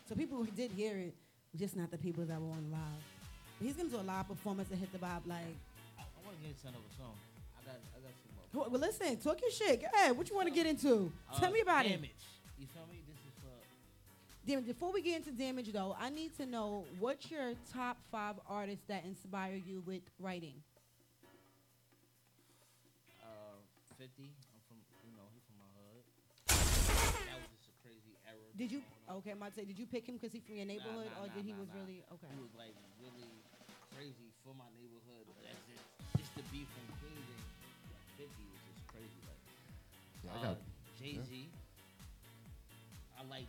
So 0.07 0.13
people 0.15 0.37
who 0.37 0.45
did 0.51 0.71
hear 0.71 0.95
it, 0.97 1.15
just 1.55 1.75
not 1.75 1.89
the 1.89 1.97
people 1.97 2.23
that 2.25 2.39
were 2.39 2.51
on 2.51 2.69
live. 2.71 2.79
He's 3.61 3.73
gonna 3.75 3.89
do 3.89 3.97
a 3.97 4.03
live 4.05 4.27
performance 4.27 4.69
and 4.71 4.79
hit 4.79 4.91
the 4.91 4.97
bop 4.99 5.23
like. 5.25 5.39
I, 5.97 6.03
want 6.25 6.37
to 6.37 6.41
get 6.43 6.51
into 6.55 6.67
another 6.67 6.91
song. 6.97 7.15
I 7.59 7.65
got, 7.65 7.75
I 7.95 7.99
got 8.01 8.13
some 8.19 8.59
more. 8.59 8.67
Well, 8.69 8.79
listen, 8.81 9.17
talk 9.17 9.41
your 9.41 9.51
shit. 9.51 9.81
Go 9.81 9.87
ahead. 9.95 10.17
What 10.17 10.29
you 10.29 10.35
want 10.35 10.47
to 10.47 10.53
get 10.53 10.65
into? 10.65 11.11
Tell 11.39 11.49
Uh, 11.49 11.53
me 11.53 11.61
about 11.61 11.83
damage. 11.85 12.11
it. 12.11 12.15
You 12.59 12.67
feel 12.67 12.83
me? 12.91 12.99
This 13.07 13.15
is 13.17 13.33
for 13.41 14.47
Damage. 14.47 14.67
Before 14.67 14.91
we 14.91 15.01
get 15.01 15.17
into 15.17 15.31
damage, 15.31 15.71
though, 15.71 15.95
I 15.99 16.09
need 16.09 16.35
to 16.37 16.45
know 16.45 16.85
what's 16.99 17.29
your 17.31 17.53
top 17.73 17.97
five 18.11 18.35
artists 18.47 18.83
that 18.87 19.03
inspire 19.05 19.55
you 19.55 19.81
with 19.85 20.03
writing. 20.19 20.55
uh, 23.23 23.59
50. 23.97 24.23
I'm 24.23 24.61
from, 24.67 24.77
you 25.07 25.15
know, 25.17 25.27
he 25.33 25.39
from 25.47 25.57
my 25.59 25.69
hood. 25.79 26.03
That 27.27 27.39
was 27.41 27.49
just 27.57 27.69
a 27.71 27.75
crazy 27.83 28.15
error. 28.27 28.49
Did 28.57 28.71
you? 28.71 28.81
Okay, 29.09 29.31
I'm 29.31 29.37
about 29.37 29.53
to 29.53 29.61
say, 29.61 29.65
did 29.65 29.77
you 29.79 29.85
pick 29.87 30.07
him 30.07 30.15
because 30.15 30.31
he's 30.33 30.43
from 30.43 30.55
your 30.57 30.65
neighborhood, 30.65 31.07
nah, 31.13 31.23
or 31.23 31.27
nah, 31.27 31.33
did 31.35 31.43
he 31.45 31.51
nah, 31.53 31.59
was 31.59 31.69
nah. 31.73 31.79
really 31.81 31.99
okay? 32.13 32.27
He 32.33 32.41
was 32.41 32.53
like 32.57 32.73
really 33.01 33.27
crazy 33.95 34.29
for 34.43 34.51
my 34.59 34.67
neighborhood. 34.75 35.23
But 35.31 35.39
That's 35.47 35.67
it. 35.71 35.79
Just 36.19 36.31
the 36.35 36.43
beef 36.51 36.67
from 36.75 36.85
Queens 36.99 37.27
and 37.31 37.43
like, 37.95 38.27
50 38.27 38.27
was 38.51 38.61
just 38.67 38.83
crazy. 38.91 39.21
Like, 39.23 39.41
Yeah, 40.23 40.35
uh, 40.35 40.43
got- 40.53 40.61
Jay 40.99 41.15
Z. 41.23 41.47
I 43.15 43.23
like 43.31 43.47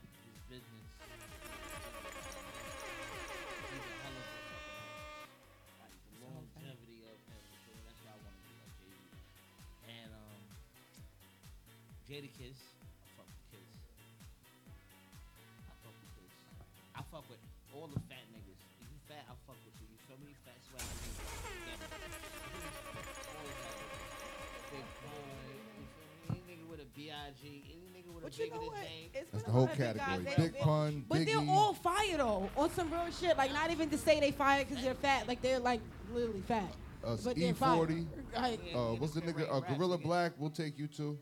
But 28.26 28.38
you 28.40 28.50
know 28.50 28.56
what? 28.56 28.76
his. 28.78 29.22
It's 29.22 29.30
That's 29.30 29.44
the 29.44 29.50
whole 29.52 29.62
lot 29.62 29.70
of 29.72 29.78
big 29.78 29.86
category. 29.96 30.24
guys. 30.24 30.34
Big 30.36 30.52
They- 30.54 30.58
Pun, 30.60 31.04
But 31.08 31.26
they're 31.26 31.48
all 31.48 31.74
fire 31.74 32.16
though, 32.16 32.50
on 32.56 32.70
some 32.70 32.90
real 32.92 33.08
shit. 33.12 33.36
Like 33.38 33.52
not 33.52 33.70
even 33.70 33.88
to 33.90 33.98
say 33.98 34.18
they 34.18 34.32
fire 34.32 34.64
because 34.64 34.82
they're 34.82 34.94
fat. 34.94 35.28
Like 35.28 35.40
they're 35.42 35.60
like 35.60 35.80
literally 36.12 36.40
fat. 36.42 36.68
Uh, 37.04 37.16
but 37.22 37.36
they're 37.36 37.54
fire. 37.54 37.86
E40. 37.86 38.06
Like, 38.34 38.60
Uh, 38.74 38.78
what's 38.96 39.14
the 39.14 39.20
nigga? 39.20 39.46
Uh, 39.48 39.60
Guerilla 39.60 39.96
Black. 39.96 40.32
We'll 40.38 40.50
take 40.50 40.76
you 40.76 40.88
to. 40.88 41.16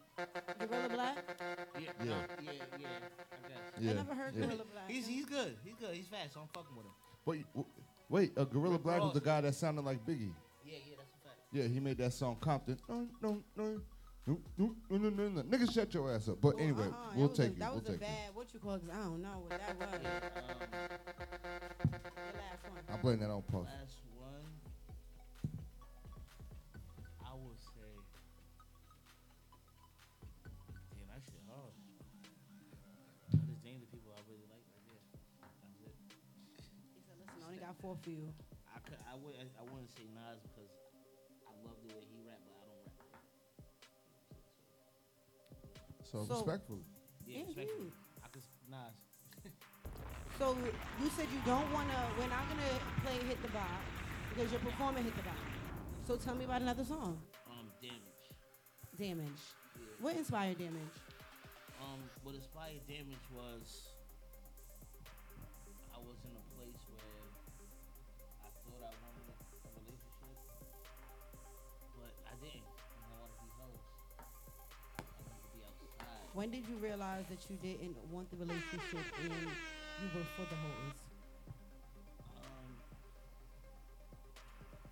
Guerilla 0.59 0.89
Black. 0.89 1.17
Yeah, 1.79 1.81
Yeah. 1.81 2.05
yeah, 2.05 2.15
yeah. 2.43 2.51
I 2.51 2.79
guess. 2.79 3.59
Yeah, 3.79 3.91
I 3.91 3.95
never 3.95 4.15
heard 4.15 4.35
yeah. 4.35 4.47
Guerilla 4.47 4.65
Black. 4.73 4.89
He's 4.91 5.07
he's 5.07 5.27
good. 5.27 5.57
He's 5.63 5.75
good. 5.75 5.95
He's 5.95 6.07
fast. 6.07 6.33
So 6.33 6.41
I'm 6.41 6.49
fucking 6.55 6.75
with 6.75 6.87
him. 6.87 6.93
Wait, 7.27 7.45
w- 7.55 7.67
wait. 8.09 8.33
Uh, 8.39 8.45
Guerilla 8.45 8.79
Black 8.79 9.03
was 9.03 9.13
the 9.13 9.21
guy 9.21 9.43
that 9.43 9.55
sounded 9.55 9.85
like 9.85 9.99
Biggie. 10.07 10.33
Yeah, 10.65 10.73
yeah, 10.89 10.95
that's 10.97 11.13
a 11.13 11.29
fact. 11.29 11.39
Yeah, 11.53 11.65
he 11.65 11.81
made 11.81 11.99
that 11.99 12.15
song 12.15 12.37
Compton. 12.41 12.79
No, 12.89 13.07
no, 13.21 13.43
no. 13.57 13.81
No, 14.27 14.39
no, 14.57 14.75
no, 14.89 14.97
no, 14.97 15.09
no, 15.11 15.29
no. 15.29 15.43
Nigga, 15.43 15.71
shut 15.73 15.93
your 15.93 16.11
ass 16.15 16.29
up. 16.29 16.41
But 16.41 16.55
oh, 16.57 16.59
anyway, 16.59 16.85
Uh-uh, 16.89 17.13
we'll 17.15 17.29
that 17.29 17.31
was 17.31 17.39
a- 17.39 17.43
take 17.43 17.53
you. 17.55 17.59
That 17.61 17.71
We'll 17.73 17.81
was 17.81 17.89
a 17.89 17.93
take 17.93 18.01
you. 18.01 18.07
bad 18.07 18.35
what 18.35 18.55
you 18.55 18.61
call? 18.61 18.79
Cause 18.79 18.89
I 18.91 18.97
don't 19.05 19.21
know 19.23 19.39
what 19.45 19.51
that 19.51 19.79
was. 19.79 19.89
The 21.85 22.41
last 22.41 22.65
one. 22.65 22.85
I 22.89 22.97
blame 23.03 23.19
that 23.21 23.29
on 23.31 23.43
Puff. 23.53 23.69
Last 23.69 24.01
one. 24.17 24.49
I 27.21 27.33
would 27.37 27.61
say. 27.61 27.93
Damn, 30.97 31.09
that 31.13 31.21
shit 31.29 31.45
hard. 31.45 31.75
I 33.37 33.45
just 33.45 33.61
named 33.61 33.85
the 33.85 33.91
people 33.93 34.09
I 34.17 34.25
really 34.25 34.49
like 34.49 34.65
right 34.73 34.85
there. 34.89 35.05
That's 35.45 35.85
it. 35.85 35.93
He 36.97 37.01
said, 37.05 37.17
"Listen, 37.21 37.45
I 37.45 37.47
only 37.53 37.61
got 37.61 37.77
four 37.77 37.93
for 38.01 38.09
you." 38.11 38.33
I 38.73 38.81
could, 38.89 38.97
I 39.05 39.15
would, 39.21 39.37
I 39.37 39.63
wouldn't 39.69 39.93
say 39.93 40.09
Nas 40.17 40.41
because 40.49 40.71
So, 46.15 46.25
So- 46.27 46.35
respectfully. 46.35 46.85
Yeah, 47.27 47.39
Yeah, 47.39 47.45
respectfully. 47.47 47.87
you. 47.91 47.93
I 48.23 48.29
could 48.29 48.43
Nas. 48.71 48.95
So 50.39 50.57
you 51.03 51.09
said 51.11 51.27
you 51.35 51.41
don't 51.45 51.73
wanna. 51.73 52.15
We're 52.19 52.29
not 52.29 52.49
gonna 52.49 52.63
play 53.03 53.19
"Hit 53.27 53.43
the 53.43 53.49
Bop" 53.49 53.67
because 54.31 54.51
you're 54.53 54.61
performing 54.61 55.03
"Hit 55.03 55.17
the 55.17 55.23
Bop." 55.23 55.35
So 56.07 56.17
tell 56.17 56.37
me 56.37 56.45
about 56.45 56.63
another 56.63 56.85
song. 56.85 57.21
Um, 57.51 57.67
damage. 57.83 58.31
Damage. 58.97 59.43
What 60.01 60.15
inspired 60.17 60.59
Damage? 60.59 60.95
Um, 61.83 61.99
what 62.23 62.35
inspired 62.37 62.87
damage 62.87 63.27
was 63.35 63.94
When 76.35 76.51
did 76.51 76.67
you 76.67 76.75
realize 76.83 77.23
that 77.31 77.39
you 77.49 77.55
didn't 77.63 77.95
want 78.11 78.27
the 78.31 78.37
relationship 78.43 79.07
and 79.23 79.47
you 80.03 80.09
were 80.11 80.27
for 80.35 80.43
the 80.51 80.59
hoes? 80.59 80.95
Um, 82.35 82.67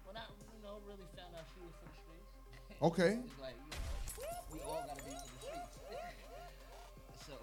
when 0.06 0.14
I, 0.16 0.22
you 0.30 0.62
know, 0.62 0.78
really 0.86 1.02
found 1.18 1.34
out 1.34 1.42
she 1.50 1.58
was 1.66 1.74
for 1.82 1.90
the 1.90 1.98
streets. 1.98 2.30
Okay. 2.82 3.18
it's 3.26 3.38
like, 3.42 3.54
you 3.58 4.26
know, 4.26 4.30
we 4.54 4.58
all 4.66 4.82
gotta 4.86 5.02
be 5.02 5.10
for 5.10 5.26
the 5.34 5.38
streets. 5.42 5.74
so, 7.26 7.34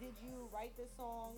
Did 0.00 0.14
you 0.24 0.48
write 0.52 0.72
this 0.76 0.88
song 0.96 1.32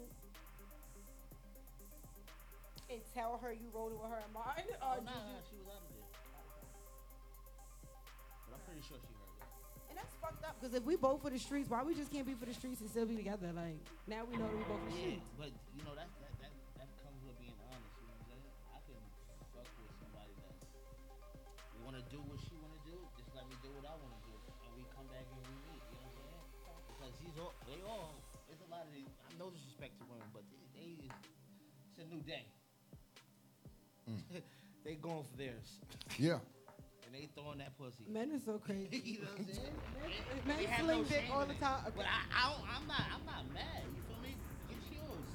and 2.91 3.01
tell 3.15 3.39
her 3.43 3.51
you 3.53 3.67
wrote 3.75 3.91
it 3.91 3.99
with 3.99 4.11
her 4.11 4.23
in 4.23 4.33
mind? 4.35 4.71
oh, 4.83 4.87
Or 4.87 5.03
nah, 5.03 5.19
did 5.19 5.35
nah, 5.35 5.43
she 5.51 5.59
was 5.63 5.67
out 5.71 5.83
of 5.83 5.91
there. 5.95 6.11
But 8.47 8.55
I'm 8.55 8.63
pretty 8.67 8.83
sure 8.87 8.99
she 9.03 9.11
heard 9.15 9.19
it. 9.19 9.19
And 9.19 9.20
that's 10.01 10.17
fucked 10.17 10.45
up. 10.45 10.57
Because 10.57 10.73
if 10.73 10.85
we 10.89 10.97
both 10.97 11.21
for 11.21 11.29
the 11.29 11.39
streets, 11.39 11.69
why 11.69 11.85
we 11.85 11.93
just 11.93 12.09
can't 12.09 12.25
be 12.25 12.33
for 12.33 12.49
the 12.49 12.57
streets 12.57 12.81
and 12.81 12.89
still 12.89 13.05
be 13.05 13.17
together? 13.17 13.53
Like 13.53 13.77
now 14.09 14.25
we 14.25 14.41
know 14.41 14.49
that 14.49 14.57
we 14.57 14.65
both 14.65 14.81
for 14.81 14.93
the 14.97 15.21
yeah. 15.21 15.37
But 15.37 15.53
you 15.77 15.85
know 15.85 15.93
that 15.93 16.09
that 16.25 16.33
that, 16.41 16.53
that 16.81 16.89
comes 17.05 17.21
with 17.29 17.37
being 17.37 17.57
honest. 17.69 17.93
You 18.01 18.09
know 18.09 18.17
what 18.17 18.25
I'm 18.25 18.33
saying? 18.33 18.47
I 18.73 18.79
can 18.89 19.01
fuck 19.53 19.69
with 19.77 19.93
somebody 20.01 20.33
that 20.41 20.57
want 21.85 22.01
to 22.01 22.05
do 22.09 22.21
what 22.25 22.41
she 22.41 22.57
want 22.57 22.73
to 22.81 22.83
do. 22.89 22.97
Just 23.21 23.31
let 23.37 23.45
me 23.45 23.57
do 23.61 23.71
what 23.77 23.85
I 23.85 23.95
want 24.01 24.13
to 24.17 24.23
do, 24.25 24.37
and 24.65 24.71
we 24.73 24.83
come 24.97 25.05
back 25.13 25.29
and 25.29 25.41
we 25.45 25.53
meet. 25.69 25.85
You 25.93 25.97
know 26.01 26.09
what 26.09 26.17
I'm 26.17 26.25
saying? 26.25 26.45
Because 26.97 27.15
he's 27.21 27.37
all 27.37 27.53
they 27.69 27.81
all. 27.85 28.17
It's 28.49 28.65
a 28.65 28.71
lot 28.73 28.89
of 28.89 28.93
these. 28.97 29.13
I 29.29 29.37
no 29.37 29.53
disrespect 29.53 30.01
to 30.01 30.05
women, 30.09 30.27
but 30.33 30.45
they, 30.49 30.65
they 30.75 30.91
it's 31.93 32.01
a 32.01 32.07
new 32.09 32.25
day. 32.25 32.49
Mm. 34.09 34.43
they 34.85 34.97
going 34.97 35.25
for 35.29 35.37
theirs. 35.37 35.81
Yeah. 36.19 36.41
And 37.11 37.19
they 37.19 37.27
throwing 37.35 37.59
that 37.59 37.75
pussy. 37.77 38.07
Men 38.07 38.31
are 38.31 38.39
so 38.39 38.59
crazy. 38.63 39.03
you 39.05 39.19
know 39.19 39.35
what 39.35 39.43
I'm 39.43 39.51
saying? 39.51 39.75
Men 40.47 40.57
They 40.63 40.67
have 40.71 40.85
sling 40.87 40.99
no 41.03 41.05
dick 41.11 41.23
shame 41.27 41.33
all 41.35 41.43
the 41.47 41.59
it. 41.59 41.61
time. 41.61 41.83
But 41.97 42.07
I, 42.07 42.23
I 42.31 42.43
don't, 42.55 42.63
I'm 42.71 42.87
not, 42.87 43.03
I'm 43.11 43.25
not 43.27 43.43
mad. 43.51 43.83
You 43.83 43.99
feel 44.07 44.21
me? 44.23 44.39
Get 44.71 44.79
yours. 44.95 45.27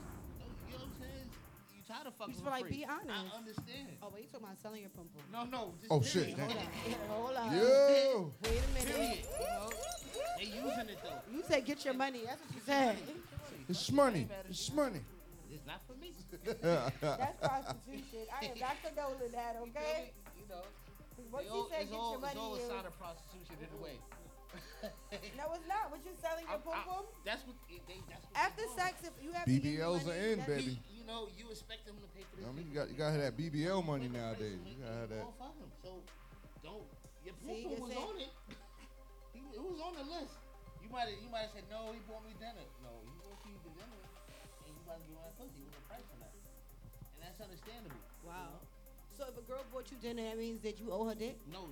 You 0.72 0.72
know 0.72 0.80
what 0.80 0.88
I'm 0.88 0.96
saying? 1.04 1.28
You 1.76 1.82
tired 1.84 2.08
of 2.08 2.16
fucking 2.16 2.32
You 2.32 2.40
just 2.40 2.48
for 2.48 2.56
feel 2.56 2.64
like, 2.64 2.72
free. 2.72 2.80
be 2.80 2.88
honest. 2.88 3.12
I 3.12 3.36
understand. 3.36 3.88
Oh, 4.00 4.08
wait, 4.08 4.24
you 4.24 4.30
talking 4.32 4.48
about 4.48 4.60
selling 4.64 4.82
your 4.88 4.94
pum 4.96 5.12
pum? 5.12 5.28
No, 5.36 5.42
no. 5.52 5.76
Just 5.84 5.92
Oh, 5.92 6.00
shit, 6.00 6.32
Hold 6.40 6.56
on. 6.56 6.64
Hold 7.12 7.36
on. 7.44 7.48
Yo. 7.60 8.32
Wait 8.40 8.56
a 8.56 8.70
minute. 8.72 8.96
Period. 8.96 9.20
You 9.20 9.52
know? 9.52 9.68
They 10.40 10.48
using 10.48 10.88
it 10.96 11.00
though. 11.04 11.20
You 11.28 11.44
said 11.44 11.66
get 11.68 11.84
your 11.84 11.94
money. 12.00 12.24
That's 12.24 12.40
what 12.40 12.56
you 12.56 12.62
said. 12.64 12.96
It's 13.68 13.92
money. 13.92 14.28
It's 14.48 14.72
money. 14.72 15.04
It's 15.52 15.66
not 15.68 15.84
for 15.84 15.96
me. 16.00 16.16
That's 16.64 17.36
prostitution. 17.44 18.32
I 18.32 18.46
am 18.48 18.60
not 18.64 18.80
condoning 18.80 19.32
that, 19.36 19.60
okay? 19.60 20.16
You 20.40 20.48
know. 20.48 20.64
What 21.32 21.44
They 21.44 21.50
you 21.50 21.56
all- 21.56 21.70
said, 21.70 21.82
it's 21.82 21.92
get 21.92 22.00
all, 22.00 22.12
your 22.12 22.20
money 22.22 22.32
It's 22.36 22.40
all 22.44 22.56
a 22.56 22.60
is- 22.60 22.68
sign 22.70 22.86
of 22.86 22.96
prostitution 23.00 23.56
in 23.62 23.70
a 23.72 23.82
way. 23.82 23.98
No, 25.36 25.52
it's 25.52 25.68
not. 25.68 25.92
What 25.92 26.00
you 26.08 26.16
selling 26.24 26.48
your 26.48 26.62
pum 26.64 26.80
pum? 26.88 27.04
That's 27.28 27.44
what 27.44 27.56
they. 27.68 28.00
That's 28.08 28.24
what 28.24 28.40
After 28.40 28.64
they 28.64 28.72
sex, 28.80 28.94
if 29.04 29.12
you 29.20 29.36
have 29.36 29.44
to 29.44 29.52
give 29.52 29.84
BBLs 29.84 30.08
are 30.08 30.16
in, 30.16 30.40
that's- 30.40 30.64
baby. 30.64 30.80
You 30.96 31.04
know, 31.04 31.28
you 31.36 31.52
expect 31.52 31.84
them 31.84 32.00
to 32.00 32.08
pay 32.16 32.24
for 32.30 32.40
this. 32.40 32.46
I 32.48 32.52
mean, 32.56 32.64
you 32.70 32.74
got 32.78 32.88
you 32.88 32.96
gotta 32.96 33.20
have 33.20 33.26
that 33.30 33.36
BBL 33.36 33.84
money 33.84 34.08
nowadays. 34.08 34.56
You 34.64 34.80
gotta 34.80 34.96
have 35.06 35.10
that. 35.12 35.22
Don't 35.28 35.38
fuck 35.38 35.56
him. 35.60 35.70
So 35.84 35.92
don't. 36.64 36.88
Your 37.28 37.36
See, 37.44 37.68
poo 37.68 37.76
you 37.76 37.84
was 37.84 37.92
said- 37.92 38.06
on 38.08 38.16
it. 38.22 38.32
He, 39.36 39.42
it 39.52 39.60
was 39.60 39.80
on 39.84 39.94
the 40.00 40.06
list. 40.08 40.40
You 40.80 40.88
might 40.88 41.12
have 41.12 41.20
you 41.20 41.28
might 41.28 41.52
have 41.52 41.54
said 41.58 41.68
no. 41.68 41.92
He 41.92 42.00
bought 42.08 42.24
me 42.24 42.32
dinner. 42.40 42.64
No, 42.80 42.94
he 43.04 43.12
bought 43.20 43.36
you 43.44 43.52
the 43.68 43.74
dinner, 43.76 44.00
and 44.64 44.72
you 44.72 44.84
might 44.88 45.04
give 45.04 45.12
him 45.12 45.20
that 45.28 45.36
pussy 45.36 45.60
with 45.68 45.76
a 45.76 45.84
price 45.92 46.08
on 46.16 46.24
that, 46.24 46.32
and 46.32 47.20
that's 47.20 47.40
understandable. 47.44 48.00
you 48.00 48.24
Wow. 48.32 48.56
know? 48.56 48.75
So 49.18 49.24
if 49.32 49.38
a 49.38 49.42
girl 49.50 49.64
bought 49.72 49.88
you 49.92 49.98
dinner, 50.02 50.24
that 50.28 50.38
means 50.38 50.62
that 50.64 50.80
you 50.80 50.92
owe 50.92 51.08
her 51.08 51.16
dick? 51.16 51.38
No. 51.52 51.70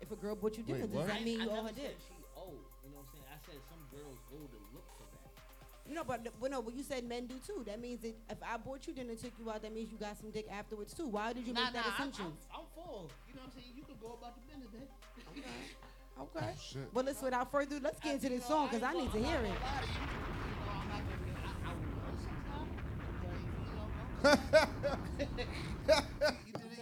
If 0.00 0.10
a 0.10 0.16
girl 0.16 0.34
bought 0.36 0.56
you 0.56 0.62
dinner, 0.62 0.80
Wait, 0.80 0.92
does 0.92 0.96
what? 0.96 1.06
that 1.08 1.22
mean 1.22 1.40
I 1.40 1.44
you 1.44 1.50
owe 1.50 1.54
never 1.56 1.68
her 1.68 1.74
dick? 1.74 1.96
she 2.08 2.14
owed. 2.36 2.64
You 2.84 2.90
know 2.90 3.04
what 3.04 3.12
I'm 3.12 3.12
saying? 3.12 3.28
I 3.28 3.38
said 3.44 3.60
some 3.68 3.82
girls 3.92 4.16
go 4.30 4.38
to 4.40 4.58
look 4.72 4.86
for 4.96 5.04
that. 5.04 5.92
No, 5.92 6.04
but 6.04 6.24
but 6.40 6.50
no, 6.50 6.62
but 6.62 6.74
you 6.74 6.82
said 6.82 7.04
men 7.04 7.26
do 7.26 7.34
too. 7.46 7.62
That 7.66 7.80
means 7.80 8.00
that 8.02 8.14
if 8.30 8.38
I 8.42 8.56
bought 8.56 8.86
you 8.86 8.94
dinner, 8.94 9.14
took 9.16 9.32
you 9.38 9.50
out, 9.50 9.62
that 9.62 9.74
means 9.74 9.92
you 9.92 9.98
got 9.98 10.16
some 10.18 10.30
dick 10.30 10.46
afterwards 10.50 10.94
too. 10.94 11.08
Why 11.08 11.32
did 11.32 11.46
you 11.46 11.52
Nah, 11.52 11.64
make 11.64 11.72
that 11.74 11.84
nah, 11.84 11.92
I'm- 11.92 11.94
assumption? 12.08 12.26
I'm, 12.54 12.60
I'm, 12.60 12.66
full. 12.74 13.10
You 13.28 13.34
know 13.34 13.42
what 13.44 13.52
I'm 13.52 13.60
saying? 13.60 13.72
You 13.76 13.82
could 13.84 14.00
go 14.00 14.16
about 14.18 14.32
the 14.36 14.42
business, 14.48 14.70
babe. 14.72 14.88
Okay. 16.20 16.52
Shit. 16.72 16.88
Well, 16.94 17.04
let's 17.04 17.20
without 17.20 17.50
further 17.52 17.76
ado, 17.76 17.84
let's 17.84 18.00
get 18.00 18.14
into 18.14 18.28
this 18.30 18.46
song 18.46 18.68
because 18.68 18.82
I 18.82 18.92
need 18.94 19.12
to 19.12 19.18
hear 19.18 19.40
it. 19.44 19.58
Said 24.22 24.38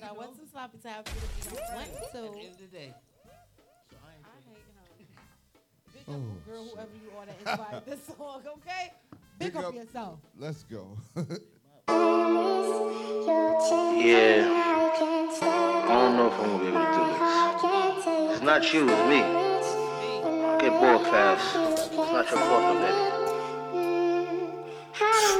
I 0.02 0.12
want 0.12 0.36
some 0.36 0.46
sloppy 0.50 0.78
top 0.82 1.08
for 1.08 1.20
the 1.20 1.26
people 1.40 1.58
went 1.76 1.88
At 1.90 2.12
to. 2.12 2.18
the 2.18 2.26
end 2.38 2.48
of 2.52 2.58
the 2.58 2.66
day. 2.66 2.94
So 3.90 3.96
I 4.04 4.14
ain't 4.14 4.24
I 4.26 4.28
hate 4.48 5.10
her. 5.14 5.22
Big 5.94 6.02
Oh, 6.08 6.12
up, 6.14 6.46
girl, 6.46 6.64
whoever 6.64 6.96
you 7.02 7.10
are 7.18 7.26
that 7.26 7.38
inspired 7.40 7.84
this 7.86 8.00
song, 8.18 8.42
okay? 8.46 8.92
Big, 9.38 9.52
Big 9.52 9.56
up, 9.56 9.64
up- 9.66 9.74
yourself. 9.74 10.18
Let's 10.38 10.62
go. 10.64 10.96
Yeah. 13.96 14.44
I 14.52 15.88
don't 15.88 16.16
know 16.16 16.26
if 16.26 16.32
I'm 16.34 16.38
gonna 16.50 16.58
be 16.58 16.66
able 16.68 16.80
to 16.80 16.86
do 16.92 17.02
this. 18.28 18.34
It's 18.36 18.42
not 18.42 18.72
you, 18.72 18.88
it's 18.88 19.08
me. 19.08 19.20
I 19.22 20.58
get 20.60 20.72
bored 20.80 21.02
fast. 21.08 21.56
It's 21.72 21.96
not 21.96 22.30
your 22.30 22.38
fault, 22.40 22.78
baby. 22.78 23.15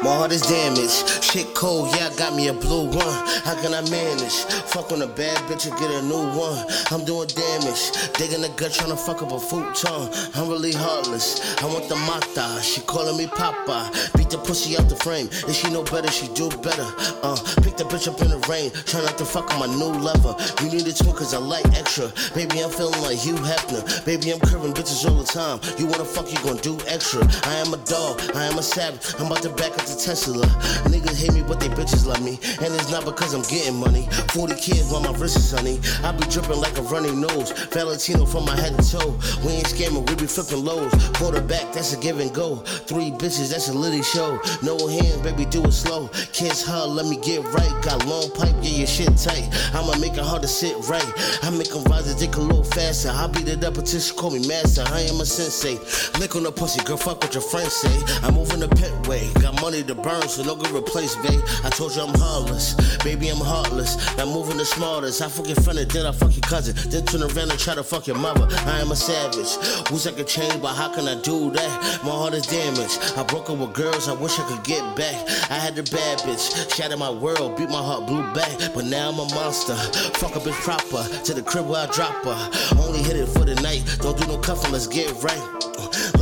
My 0.02 0.14
heart 0.14 0.32
is 0.32 0.42
damaged. 0.42 1.24
Shit 1.24 1.54
cold, 1.54 1.88
yeah, 1.96 2.10
I 2.12 2.16
got 2.16 2.34
me 2.34 2.48
a 2.48 2.52
blue 2.52 2.86
one. 2.86 3.26
How 3.44 3.54
can 3.60 3.72
I 3.72 3.80
manage? 3.88 4.34
Fuck 4.72 4.92
on 4.92 5.02
a 5.02 5.06
bad 5.06 5.36
bitch 5.48 5.68
and 5.68 5.78
get 5.78 5.90
a 5.90 6.02
new 6.02 6.28
one. 6.36 6.64
I'm 6.90 7.04
doing 7.04 7.28
damage. 7.28 7.90
Digging 8.14 8.42
the 8.42 8.52
gut, 8.56 8.72
trying 8.72 8.90
to 8.90 8.96
fuck 8.96 9.22
up 9.22 9.32
a 9.32 9.40
futon. 9.40 10.10
I'm 10.34 10.48
really 10.48 10.72
heartless. 10.72 11.40
I 11.62 11.66
want 11.66 11.88
the 11.88 11.96
mata. 11.96 12.62
She 12.62 12.80
calling 12.82 13.16
me 13.16 13.26
Papa. 13.26 13.90
Beat 14.16 14.30
the 14.30 14.38
pussy 14.38 14.76
out 14.76 14.88
the 14.88 14.96
frame. 14.96 15.28
If 15.48 15.54
she 15.54 15.70
know 15.70 15.82
better, 15.82 16.10
she 16.10 16.28
do 16.34 16.48
better. 16.60 16.86
Uh, 17.22 17.36
pick 17.62 17.76
the 17.76 17.84
bitch 17.84 18.08
up 18.08 18.20
in 18.20 18.28
the 18.28 18.38
rain. 18.48 18.70
Try 18.84 19.02
not 19.02 19.16
to 19.18 19.24
fuck 19.24 19.52
on 19.54 19.60
my 19.60 19.66
new 19.66 19.92
lover. 19.98 20.36
You 20.62 20.70
need 20.70 20.86
a 20.86 20.92
twin 20.92 21.16
cause 21.16 21.34
I 21.34 21.38
like 21.38 21.66
extra. 21.74 22.12
Baby, 22.34 22.62
I'm 22.62 22.70
feeling 22.70 23.00
like 23.02 23.18
Hugh 23.18 23.36
Hefner. 23.36 24.04
Baby, 24.04 24.32
I'm 24.32 24.40
curving 24.40 24.74
bitches 24.74 25.08
all 25.08 25.16
the 25.16 25.24
time. 25.24 25.60
You 25.78 25.86
wanna 25.86 26.04
fuck, 26.04 26.30
you 26.30 26.38
gon' 26.44 26.58
do 26.58 26.78
extra. 26.86 27.26
I 27.44 27.56
am 27.56 27.72
a 27.72 27.78
dog, 27.88 28.20
I 28.34 28.44
am 28.44 28.58
a 28.58 28.62
savage. 28.62 29.14
I'm 29.18 29.26
about 29.26 29.42
to 29.42 29.45
back 29.54 29.72
up 29.72 29.86
the 29.86 29.94
Tesla. 29.94 30.46
Niggas 30.88 31.20
hate 31.20 31.34
me, 31.34 31.42
but 31.42 31.60
they 31.60 31.68
bitches 31.68 32.06
love 32.06 32.22
me. 32.22 32.38
And 32.64 32.74
it's 32.74 32.90
not 32.90 33.04
because 33.04 33.34
I'm 33.34 33.42
getting 33.42 33.76
money. 33.76 34.08
40 34.32 34.54
kids 34.56 34.90
while 34.90 35.02
my 35.02 35.12
wrist 35.18 35.36
is 35.36 35.48
sunny. 35.50 35.78
I 36.02 36.12
be 36.12 36.24
dripping 36.26 36.60
like 36.60 36.76
a 36.78 36.82
runny 36.82 37.12
nose. 37.12 37.52
Valentino 37.72 38.24
from 38.24 38.44
my 38.46 38.56
head 38.56 38.76
to 38.78 38.82
toe. 38.82 39.18
We 39.44 39.52
ain't 39.52 39.66
scamming, 39.66 40.08
we 40.08 40.16
be 40.16 40.26
flipping 40.26 40.64
lows. 40.64 40.92
Quarterback, 41.14 41.72
that's 41.72 41.92
a 41.92 41.98
give 41.98 42.18
and 42.20 42.34
go. 42.34 42.56
Three 42.88 43.10
bitches, 43.10 43.50
that's 43.50 43.68
a 43.68 43.74
litty 43.74 44.02
show. 44.02 44.40
No 44.62 44.76
hands, 44.88 45.20
baby, 45.22 45.44
do 45.44 45.64
it 45.64 45.72
slow. 45.72 46.08
Kiss 46.32 46.66
her, 46.66 46.86
let 46.86 47.06
me 47.06 47.16
get 47.18 47.44
right. 47.52 47.82
Got 47.82 48.06
long 48.06 48.30
pipe, 48.32 48.54
yeah, 48.62 48.78
your 48.78 48.86
shit 48.86 49.16
tight. 49.16 49.48
I'ma 49.74 49.98
make 49.98 50.14
it 50.14 50.24
hard 50.24 50.42
to 50.42 50.48
sit 50.48 50.76
right. 50.88 51.06
I 51.42 51.50
make 51.50 51.70
them 51.70 51.84
rise 51.84 52.08
and 52.08 52.18
dick 52.18 52.36
a 52.36 52.40
little 52.40 52.64
faster. 52.64 53.10
I 53.10 53.26
beat 53.28 53.48
it 53.48 53.62
up 53.64 53.76
until 53.76 54.00
she 54.00 54.14
call 54.14 54.30
me 54.30 54.46
master. 54.48 54.84
I 54.86 55.02
am 55.02 55.20
a 55.20 55.26
sensei. 55.26 55.78
Lick 56.18 56.36
on 56.36 56.44
the 56.44 56.52
pussy, 56.52 56.82
girl, 56.84 56.96
fuck 56.96 57.20
what 57.22 57.34
your 57.34 57.42
friends 57.42 57.72
say. 57.72 57.94
I'm 58.22 58.34
moving 58.34 58.60
the 58.60 58.68
pit 58.68 58.92
way. 59.06 59.35
Got 59.40 59.60
money 59.60 59.82
to 59.84 59.94
burn, 59.94 60.28
so 60.28 60.42
no 60.42 60.56
good 60.56 60.70
replace, 60.70 61.14
babe. 61.16 61.40
I 61.64 61.70
told 61.70 61.94
you 61.94 62.02
I'm 62.02 62.14
heartless. 62.18 62.74
Baby, 63.04 63.28
I'm 63.28 63.38
heartless. 63.38 63.96
Now 64.16 64.26
moving 64.26 64.56
the 64.56 64.64
smartest. 64.64 65.22
I 65.22 65.28
fuck 65.28 65.46
your 65.46 65.56
friend 65.56 65.78
and 65.78 65.90
then 65.90 66.06
I 66.06 66.12
fuck 66.12 66.32
your 66.32 66.42
cousin. 66.42 66.74
Then 66.90 67.04
turn 67.04 67.22
around 67.22 67.50
and 67.50 67.58
try 67.58 67.74
to 67.74 67.82
fuck 67.84 68.06
your 68.06 68.16
mother. 68.16 68.46
I 68.66 68.80
am 68.80 68.90
a 68.90 68.96
savage. 68.96 69.56
Wish 69.90 70.06
I 70.06 70.12
could 70.12 70.26
change, 70.26 70.60
but 70.60 70.74
how 70.74 70.92
can 70.94 71.06
I 71.06 71.20
do 71.22 71.50
that? 71.50 72.00
My 72.04 72.10
heart 72.10 72.34
is 72.34 72.46
damaged. 72.46 72.98
I 73.16 73.22
broke 73.24 73.50
up 73.50 73.58
with 73.58 73.74
girls, 73.74 74.08
I 74.08 74.14
wish 74.14 74.38
I 74.38 74.46
could 74.48 74.64
get 74.64 74.82
back. 74.96 75.14
I 75.50 75.54
had 75.54 75.76
the 75.76 75.82
bad 75.84 76.18
bitch, 76.20 76.74
shattered 76.74 76.98
my 76.98 77.10
world, 77.10 77.56
beat 77.56 77.68
my 77.68 77.82
heart 77.82 78.06
blue 78.06 78.22
back. 78.32 78.50
But 78.74 78.86
now 78.86 79.10
I'm 79.10 79.18
a 79.18 79.28
monster. 79.34 79.76
Fuck 80.18 80.36
a 80.36 80.40
bitch 80.40 80.60
proper. 80.62 81.02
To 81.24 81.34
the 81.34 81.42
crib 81.42 81.68
where 81.68 81.86
I 81.86 81.92
drop 81.92 82.24
her. 82.24 82.50
Only 82.80 83.02
hit 83.02 83.16
it 83.16 83.26
for 83.26 83.44
the 83.44 83.54
night. 83.56 83.84
Don't 84.00 84.18
do 84.18 84.26
no 84.26 84.38
cuffing, 84.38 84.72
let's 84.72 84.86
get 84.86 85.10
right. 85.22 85.42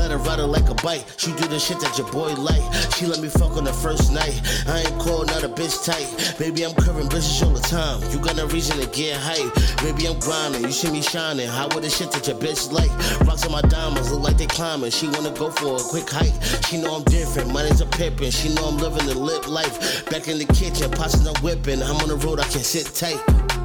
Let 0.04 0.10
her 0.10 0.18
ride 0.18 0.38
her 0.38 0.44
like 0.44 0.68
a 0.68 0.74
bite. 0.74 1.02
She 1.16 1.32
do 1.32 1.48
the 1.48 1.58
shit 1.58 1.80
that 1.80 1.96
your 1.96 2.06
boy 2.12 2.34
like. 2.34 2.60
She 2.92 3.06
let 3.06 3.20
me 3.20 3.28
fuck 3.28 3.56
on 3.56 3.64
the 3.64 3.72
first 3.72 4.12
night. 4.12 4.38
I 4.68 4.80
ain't 4.80 5.00
cold, 5.00 5.28
not 5.28 5.42
a 5.44 5.48
bitch 5.48 5.82
tight. 5.82 6.36
Baby, 6.38 6.66
I'm 6.66 6.74
curving 6.74 7.08
bitches 7.08 7.42
all 7.42 7.54
the 7.54 7.66
time. 7.72 8.02
You 8.12 8.18
got 8.18 8.36
no 8.36 8.46
reason 8.48 8.76
to 8.80 8.86
get 8.88 9.16
hype. 9.16 9.48
Baby, 9.80 10.06
I'm 10.06 10.18
grinding. 10.20 10.60
You 10.60 10.72
see 10.72 10.90
me 10.90 11.00
shining. 11.00 11.48
How 11.48 11.68
with 11.68 11.84
the 11.84 11.88
shit 11.88 12.12
that 12.12 12.28
your 12.28 12.36
bitch 12.36 12.70
like? 12.70 12.92
Rocks 13.26 13.46
on 13.46 13.52
my 13.52 13.62
diamonds 13.62 14.12
look 14.12 14.20
like 14.20 14.36
they 14.36 14.44
climbing. 14.44 14.90
She 14.90 15.08
wanna 15.08 15.30
go 15.30 15.50
for 15.50 15.76
a 15.76 15.82
quick 15.82 16.10
hike. 16.10 16.36
She 16.68 16.76
know 16.76 16.96
I'm 16.96 17.04
different. 17.04 17.50
Money's 17.50 17.80
a 17.80 17.86
pippin'. 17.86 18.30
She 18.30 18.52
know 18.52 18.68
I'm 18.68 18.76
living 18.76 19.06
the 19.06 19.18
lit 19.18 19.48
life. 19.48 20.04
Back 20.10 20.28
in 20.28 20.36
the 20.36 20.44
kitchen, 20.52 20.90
pots 20.90 21.14
and 21.14 21.38
whipping. 21.38 21.82
I'm 21.82 21.96
on 21.96 22.08
the 22.08 22.16
road, 22.16 22.40
I 22.40 22.44
can 22.44 22.60
sit 22.60 22.92
tight. 22.92 23.63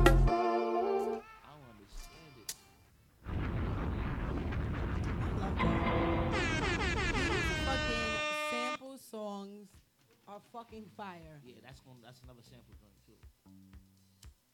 Are 10.40 10.48
fucking 10.56 10.88
fire. 10.96 11.44
Yeah, 11.44 11.60
that's 11.66 11.82
going. 11.84 11.98
That's 12.00 12.24
another 12.24 12.40
sample 12.48 12.72
joint 12.80 12.96
too. 13.04 13.20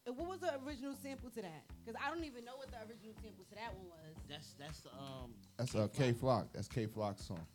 And 0.08 0.18
what 0.18 0.30
was 0.30 0.40
the 0.42 0.58
original 0.66 0.96
sample 0.98 1.30
to 1.30 1.42
that? 1.46 1.62
Because 1.78 1.94
I 2.02 2.10
don't 2.10 2.24
even 2.26 2.42
know 2.46 2.58
what 2.58 2.70
the 2.74 2.82
original 2.90 3.14
sample 3.22 3.46
to 3.46 3.56
that 3.56 3.70
one 3.78 3.86
was. 3.94 4.18
That's 4.26 4.56
that's 4.58 4.80
the 4.82 4.90
um. 4.98 5.38
That's 5.58 5.76
uh, 5.78 5.88
Kay 5.94 6.14
Flock. 6.14 6.50
That's 6.54 6.68
Kay 6.68 6.88
Flock's 6.90 7.26
song. 7.26 7.46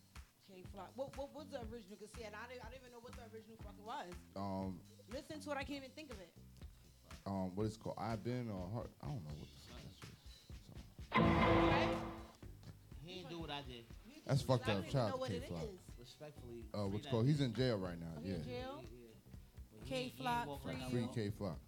Kay 0.47 0.63
Flock. 0.73 0.91
What, 0.95 1.17
what 1.19 1.35
was 1.35 1.47
the 1.51 1.59
original? 1.75 1.99
Because 1.99 2.11
see, 2.15 2.23
I 2.23 2.31
didn't, 2.47 2.63
I 2.63 2.71
didn't 2.71 2.87
even 2.87 2.95
know 2.95 3.03
what 3.03 3.19
the 3.19 3.27
original 3.35 3.59
fucking 3.67 3.83
was. 3.87 4.15
Um, 4.39 4.79
Listen 5.11 5.41
to 5.43 5.51
it, 5.51 5.57
I 5.59 5.65
can't 5.67 5.83
even 5.83 5.91
think 5.99 6.11
of 6.15 6.19
it. 6.23 6.31
um, 7.27 7.51
what 7.59 7.67
is 7.67 7.75
it 7.75 7.81
called? 7.83 7.99
I've 7.99 8.23
been 8.23 8.47
or 8.47 8.71
Heart. 8.71 8.91
I 9.03 9.07
don't 9.11 9.23
know 9.27 9.35
what 9.35 9.51
the 9.51 9.59
fuck 9.67 9.83
that 9.83 9.95
shit 9.99 10.15
is. 10.23 10.39
He 13.03 13.15
didn't 13.15 13.31
do 13.31 13.39
what 13.43 13.51
I 13.51 13.63
did. 13.67 13.85
That's 14.27 14.43
fucked 14.43 14.69
I 14.69 14.73
up. 14.73 14.77
don't 14.79 14.87
even 14.87 14.93
Shout 14.95 15.09
know 15.09 15.15
out 15.15 15.21
what 15.21 15.31
to 15.31 15.39
Kay 15.39 15.47
Flock. 15.51 15.67
Is. 16.21 16.27
Respectfully. 16.27 16.65
Uh, 16.75 16.89
what's 16.89 17.07
called? 17.07 17.27
He's 17.27 17.41
in 17.41 17.55
jail 17.55 17.79
right 17.79 17.99
now. 17.99 18.13
Oh, 18.17 18.21
Yeah. 18.25 18.37
jail? 18.45 18.85
Kay 19.87 20.13
Flock, 20.17 20.47
walk 20.47 20.63
free 20.63 20.75
right. 20.75 20.91
Free 20.91 21.09
Kay 21.15 21.31
Flock. 21.31 21.59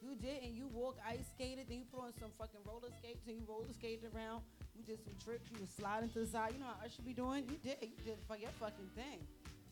You 0.00 0.14
did, 0.16 0.42
and 0.42 0.54
you 0.54 0.66
walk 0.68 0.98
ice 1.06 1.24
skated, 1.34 1.68
then 1.68 1.78
you 1.78 1.84
put 1.90 2.00
on 2.00 2.12
some 2.20 2.30
fucking 2.38 2.60
roller 2.66 2.90
skates, 2.98 3.26
and 3.26 3.36
you 3.36 3.42
roller 3.48 3.72
skated 3.72 4.12
around. 4.14 4.42
You 4.76 4.82
did 4.84 5.02
some 5.02 5.14
tricks, 5.24 5.48
you 5.50 5.60
was 5.60 5.70
sliding 5.70 6.10
to 6.10 6.20
the 6.20 6.26
side. 6.26 6.52
You 6.54 6.60
know 6.60 6.66
how 6.66 6.84
Usher 6.84 7.02
be 7.02 7.12
doing? 7.12 7.44
You 7.48 7.56
did. 7.62 7.78
You 7.80 7.96
did 8.04 8.18
for 8.28 8.36
your 8.36 8.50
fucking 8.60 8.90
thing. 8.94 9.18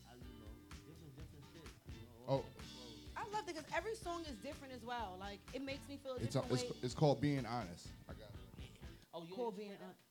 I, 0.09 0.15
you 0.15 0.23
know, 0.39 0.49
different, 0.87 1.15
different 1.15 1.45
shit. 1.53 1.67
You 1.93 2.01
know, 2.01 2.33
all 2.33 2.43
Oh, 2.43 2.61
I 3.15 3.23
love 3.31 3.47
it 3.47 3.55
because 3.55 3.69
every 3.75 3.95
song 3.95 4.21
is 4.23 4.35
different 4.43 4.73
as 4.73 4.83
well. 4.83 5.17
Like 5.19 5.39
it 5.53 5.61
makes 5.61 5.87
me 5.87 5.99
feel 6.01 6.13
a 6.13 6.15
it's, 6.15 6.33
different 6.33 6.51
it's 6.51 6.63
way. 6.63 6.77
it's 6.83 6.93
called 6.93 7.21
being 7.21 7.45
honest. 7.45 7.87
I 8.09 8.13
got 8.13 8.31
it. 8.31 8.67
Oh, 9.13 9.23
you 9.27 9.35
Cool 9.35 9.51
being 9.51 9.69
YouTube 9.69 9.83
right 9.83 9.91
uh, 9.91 10.10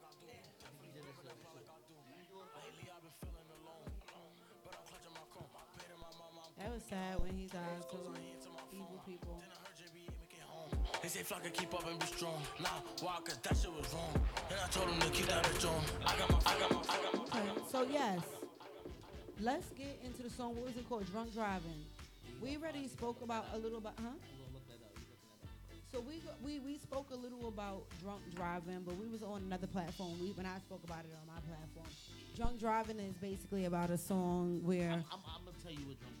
was 6.73 6.83
sad 6.83 7.19
when 7.19 7.35
he 7.35 7.47
died 7.47 7.83
too. 7.91 7.97
Evil 8.73 9.01
people. 9.05 9.41
They 11.01 11.07
say 11.09 11.23
flock 11.23 11.43
can 11.43 11.51
keep 11.51 11.73
up 11.73 11.87
and 11.89 11.99
be 11.99 12.05
strong. 12.05 12.41
Nah, 12.61 12.69
why? 13.01 13.17
Cause 13.25 13.37
that 13.37 13.57
shit 13.57 13.71
was 13.73 13.91
wrong. 13.93 14.13
And 14.49 14.59
I 14.63 14.67
told 14.67 14.87
them 14.89 14.99
to 14.99 15.09
keep 15.09 15.25
that 15.27 15.43
bitch 15.43 15.67
on. 15.67 15.81
I 16.05 16.15
got 16.17 16.31
my, 16.31 16.37
I 16.45 16.59
got 16.59 16.71
my, 16.73 16.81
I 16.89 16.97
got 17.01 17.13
my. 17.15 17.39
Okay, 17.39 17.61
so 17.71 17.85
yes, 17.91 18.19
let's 19.39 19.69
get 19.71 19.99
into 20.05 20.21
the 20.23 20.29
song. 20.29 20.55
What 20.55 20.65
was 20.65 20.77
it 20.77 20.87
called? 20.87 21.09
Drunk 21.11 21.33
Driving. 21.33 21.83
We 22.41 22.55
already 22.57 22.87
spoke 22.87 23.21
about 23.21 23.45
a 23.53 23.57
little 23.57 23.79
about, 23.79 23.93
huh? 24.01 24.09
So 25.91 25.99
we 25.99 26.19
go- 26.19 26.31
we 26.43 26.59
we 26.59 26.77
spoke 26.77 27.07
a 27.11 27.15
little 27.17 27.47
about 27.49 27.83
drunk 28.01 28.21
driving, 28.35 28.79
but 28.85 28.95
we 28.97 29.07
was 29.07 29.23
on 29.23 29.41
another 29.41 29.67
platform. 29.67 30.13
We 30.21 30.31
when 30.31 30.45
I 30.45 30.57
spoke 30.59 30.81
about 30.85 31.03
it 31.03 31.11
on 31.19 31.27
my 31.27 31.41
platform. 31.41 31.87
Drunk 32.37 32.59
driving 32.59 32.99
is 32.99 33.15
basically 33.15 33.65
about 33.65 33.89
a 33.89 33.97
song 33.97 34.61
where. 34.63 34.89
I'm, 34.91 35.03
I'm 35.11 35.43
gonna 35.43 35.57
tell 35.61 35.73
you 35.73 35.85
what 35.87 35.99
drunk 35.99 36.15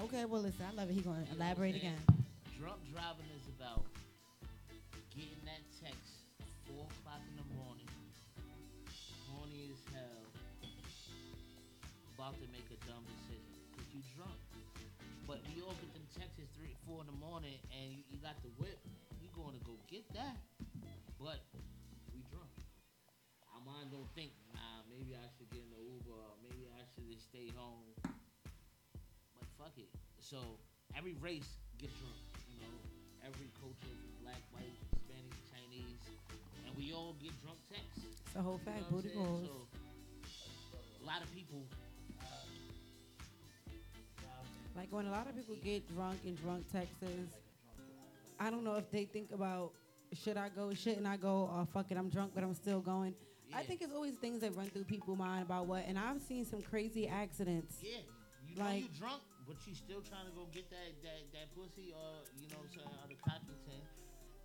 Okay, 0.00 0.24
well 0.24 0.40
listen, 0.40 0.64
I 0.64 0.72
love 0.72 0.88
it. 0.88 0.96
He's 0.96 1.04
gonna 1.04 1.28
elaborate 1.36 1.76
again. 1.76 2.00
Drunk 2.56 2.80
driving 2.88 3.28
is 3.36 3.44
about 3.52 3.84
getting 5.12 5.44
that 5.44 5.60
text 5.76 6.24
at 6.40 6.48
four 6.64 6.88
o'clock 6.88 7.20
in 7.28 7.36
the 7.36 7.48
morning, 7.60 7.84
horny 9.28 9.68
as 9.68 9.80
hell, 9.92 10.24
about 12.16 12.32
to 12.40 12.48
make 12.48 12.64
a 12.72 12.80
dumb 12.88 13.04
decision 13.12 13.60
because 13.68 13.92
you 13.92 14.00
drunk. 14.16 14.40
But 15.28 15.44
we 15.52 15.60
all 15.60 15.76
get 15.76 15.92
them 15.92 16.08
texts 16.16 16.48
three, 16.56 16.72
four 16.88 17.04
in 17.04 17.08
the 17.12 17.20
morning, 17.20 17.60
and 17.68 17.92
you, 17.92 18.00
you 18.08 18.16
got 18.24 18.40
the 18.40 18.48
whip. 18.56 18.80
You're 19.20 19.36
going 19.36 19.52
to 19.52 19.62
go 19.68 19.76
get 19.84 20.08
that, 20.16 20.40
but 21.20 21.44
we 22.16 22.24
drunk. 22.32 22.48
Our 23.52 23.60
mind 23.68 23.92
don't 23.92 24.08
think, 24.16 24.32
nah, 24.56 24.80
maybe 24.88 25.12
I 25.12 25.28
should 25.36 25.52
get 25.52 25.60
in 25.60 25.70
the 25.76 25.84
Uber, 25.84 26.16
or 26.16 26.34
maybe 26.40 26.72
I 26.72 26.88
should 26.88 27.04
just 27.04 27.28
stay 27.28 27.52
home. 27.52 27.99
Fuck 29.60 29.76
it. 29.76 29.88
So 30.18 30.38
every 30.96 31.14
race 31.20 31.56
gets 31.78 31.92
drunk, 32.00 32.16
you 32.48 32.56
know. 32.60 32.72
Every 33.26 33.50
culture, 33.60 33.92
black, 34.22 34.40
white, 34.52 34.72
Hispanic, 34.96 35.36
Chinese, 35.52 36.00
and 36.66 36.74
we 36.76 36.92
all 36.94 37.14
get 37.22 37.32
drunk 37.44 37.58
texts. 37.68 38.00
It's 38.24 38.32
the 38.32 38.40
whole 38.40 38.58
You 38.64 38.72
fact, 38.72 38.90
booty 38.90 39.08
I'm 39.10 39.14
saying? 39.14 39.26
calls. 39.26 39.46
So, 39.46 41.02
a 41.02 41.06
lot 41.06 41.22
of 41.22 41.34
people. 41.34 41.62
Uh, 42.18 42.24
like 44.76 44.88
when 44.90 45.06
a 45.06 45.10
lot 45.10 45.28
of 45.28 45.36
people 45.36 45.56
get 45.62 45.86
drunk 45.94 46.20
in 46.24 46.36
drunk 46.36 46.64
Texas, 46.72 47.28
I 48.38 48.50
don't 48.50 48.64
know 48.64 48.76
if 48.76 48.90
they 48.90 49.04
think 49.04 49.32
about 49.32 49.72
should 50.14 50.36
I 50.38 50.48
go, 50.48 50.72
shouldn't 50.72 51.06
I 51.06 51.16
go, 51.18 51.50
or 51.54 51.66
fuck 51.72 51.90
it, 51.90 51.98
I'm 51.98 52.08
drunk 52.08 52.32
but 52.34 52.42
I'm 52.42 52.54
still 52.54 52.80
going. 52.80 53.14
I 53.54 53.62
think 53.64 53.82
it's 53.82 53.92
always 53.92 54.14
things 54.14 54.40
that 54.40 54.56
run 54.56 54.66
through 54.70 54.84
people's 54.84 55.18
mind 55.18 55.42
about 55.44 55.66
what, 55.66 55.84
and 55.86 55.98
I've 55.98 56.22
seen 56.22 56.44
some 56.46 56.62
crazy 56.62 57.06
accidents. 57.08 57.76
Yeah, 57.82 57.98
you 58.48 58.56
know 58.56 58.64
Like- 58.64 58.82
you 58.82 58.88
drunk, 58.98 59.20
but 59.50 59.58
she's 59.66 59.82
still 59.82 59.98
trying 60.06 60.30
to 60.30 60.34
go 60.38 60.46
get 60.54 60.70
that 60.70 60.94
that, 61.02 61.26
that 61.34 61.50
pussy 61.58 61.90
or 61.90 62.22
you 62.38 62.46
know 62.54 62.62
what 62.62 62.70
I'm 62.70 62.86
saying, 62.86 62.94
or 63.02 63.10
the 63.10 63.18
cocky 63.18 63.58
thing. 63.66 63.82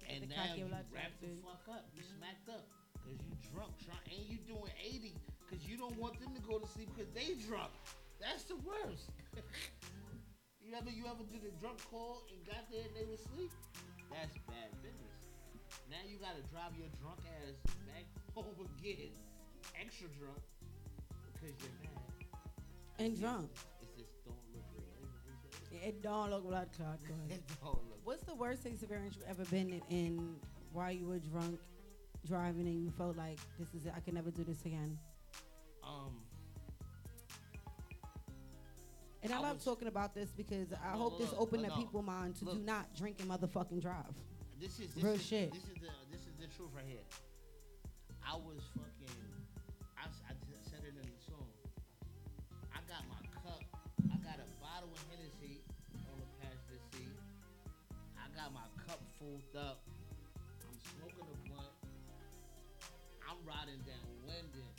And 0.09 0.25
the 0.25 0.33
now 0.33 0.49
you 0.57 0.65
wrap 0.65 1.13
the 1.21 1.29
fuck 1.45 1.61
up. 1.69 1.85
You 1.93 2.01
smacked 2.17 2.49
up. 2.49 2.65
Cause 3.05 3.21
you 3.21 3.37
drunk, 3.53 3.69
try, 3.85 3.93
and 4.09 4.25
you 4.25 4.41
doing 4.49 4.73
80 4.81 5.13
cause 5.45 5.61
you 5.61 5.77
don't 5.77 5.93
want 6.01 6.17
them 6.17 6.33
to 6.33 6.41
go 6.41 6.57
to 6.57 6.65
sleep 6.65 6.89
cause 6.97 7.05
they 7.13 7.37
drunk. 7.45 7.69
That's 8.17 8.49
the 8.49 8.57
worst. 8.65 9.13
you 10.65 10.73
ever 10.73 10.89
you 10.89 11.05
ever 11.05 11.21
did 11.29 11.45
a 11.45 11.53
drunk 11.61 11.77
call 11.85 12.25
and 12.33 12.41
got 12.49 12.65
there 12.73 12.81
and 12.81 12.93
they 12.97 13.05
were 13.05 13.21
asleep? 13.21 13.53
That's 14.09 14.33
bad 14.49 14.73
business. 14.81 15.21
Now 15.85 16.01
you 16.01 16.17
gotta 16.17 16.41
drive 16.49 16.73
your 16.81 16.89
drunk 16.97 17.21
ass 17.45 17.53
back 17.85 18.09
home 18.33 18.57
again, 18.81 19.13
extra 19.77 20.09
drunk, 20.17 20.41
because 21.37 21.53
you're 21.61 21.77
mad. 21.85 22.01
And 22.97 23.13
drunk. 23.13 23.53
It 25.84 26.01
don't 26.01 26.30
look 26.30 26.47
blood 26.47 26.69
clot 26.78 26.99
good. 27.07 27.36
It 27.36 27.43
don't 27.61 27.73
look 27.73 27.99
What's 28.03 28.23
the 28.23 28.36
worst 28.36 28.65
experience 28.65 29.15
you've 29.15 29.30
ever 29.30 29.43
been 29.45 29.69
in, 29.69 29.82
in 29.89 30.36
while 30.73 30.91
you 30.91 31.07
were 31.07 31.19
drunk 31.19 31.59
driving 32.28 32.67
and 32.67 32.82
you 32.84 32.91
felt 32.91 33.17
like 33.17 33.39
this 33.59 33.73
is 33.73 33.86
it, 33.86 33.93
I 33.95 33.99
can 33.99 34.13
never 34.15 34.32
do 34.32 34.43
this 34.43 34.63
again? 34.65 34.97
Um, 35.84 36.21
And 39.23 39.34
I, 39.34 39.38
I 39.38 39.39
love 39.41 39.55
was- 39.55 39.65
talking 39.65 39.88
about 39.88 40.13
this 40.13 40.30
because 40.32 40.67
I 40.73 40.93
No, 40.93 40.99
hope 40.99 41.19
this 41.19 41.32
look, 41.32 41.41
opened 41.41 41.63
look, 41.63 41.71
up 41.71 41.78
no. 41.78 41.84
people's 41.84 42.05
mind 42.05 42.36
to 42.38 42.45
do 42.45 42.59
not 42.63 42.93
drink 42.95 43.17
and 43.21 43.30
motherfucking 43.30 43.82
drive. 43.82 44.13
This 44.59 44.80
is 44.80 44.93
this 44.93 45.03
Real 45.03 45.13
is, 45.13 45.26
shit. 45.26 45.51
This 45.51 45.63
is 45.63 45.73
the 45.82 45.89
this 46.11 46.21
is 46.21 46.36
the 46.39 46.47
truth 46.55 46.69
right 46.76 46.86
here. 46.88 47.01
I 48.28 48.36
was 48.36 48.61
fucking. 48.78 48.94
Full 59.26 59.41
up. 59.57 59.82
I'm 60.61 60.78
smoking 60.78 61.26
a 61.26 61.38
blunt. 61.49 61.73
I'm 63.26 63.41
riding 63.41 63.82
down 63.82 64.05
Linden, 64.30 64.69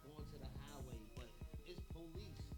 going 0.00 0.24
to 0.24 0.38
the 0.40 0.48
highway, 0.48 0.96
but 1.12 1.28
it's 1.68 1.84
police 1.92 2.48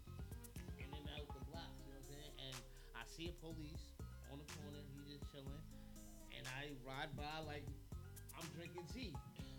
in 0.79 0.87
and 0.87 1.05
out 1.19 1.27
the 1.35 1.43
blocks. 1.51 1.83
You 1.83 1.91
know 1.91 1.99
what 1.99 2.07
I'm 2.07 2.15
saying? 2.15 2.33
And 2.47 2.55
I 2.95 3.03
see 3.11 3.27
a 3.27 3.35
police 3.43 3.91
on 4.31 4.39
the 4.39 4.47
corner. 4.55 4.79
He 4.95 5.03
just 5.11 5.27
chilling, 5.35 5.63
and 6.31 6.47
I 6.47 6.71
ride 6.87 7.11
by 7.19 7.43
like 7.43 7.67
I'm 8.39 8.47
drinking 8.55 8.87
tea. 8.95 9.11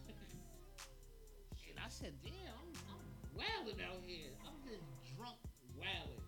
and 1.68 1.76
I 1.76 1.88
said, 1.92 2.16
"Damn, 2.24 2.32
I'm, 2.64 2.72
I'm 2.96 3.04
wilding 3.36 3.76
out 3.84 4.00
here. 4.08 4.32
I'm 4.48 4.56
just 4.64 4.88
drunk 5.20 5.36
wilding. 5.76 6.24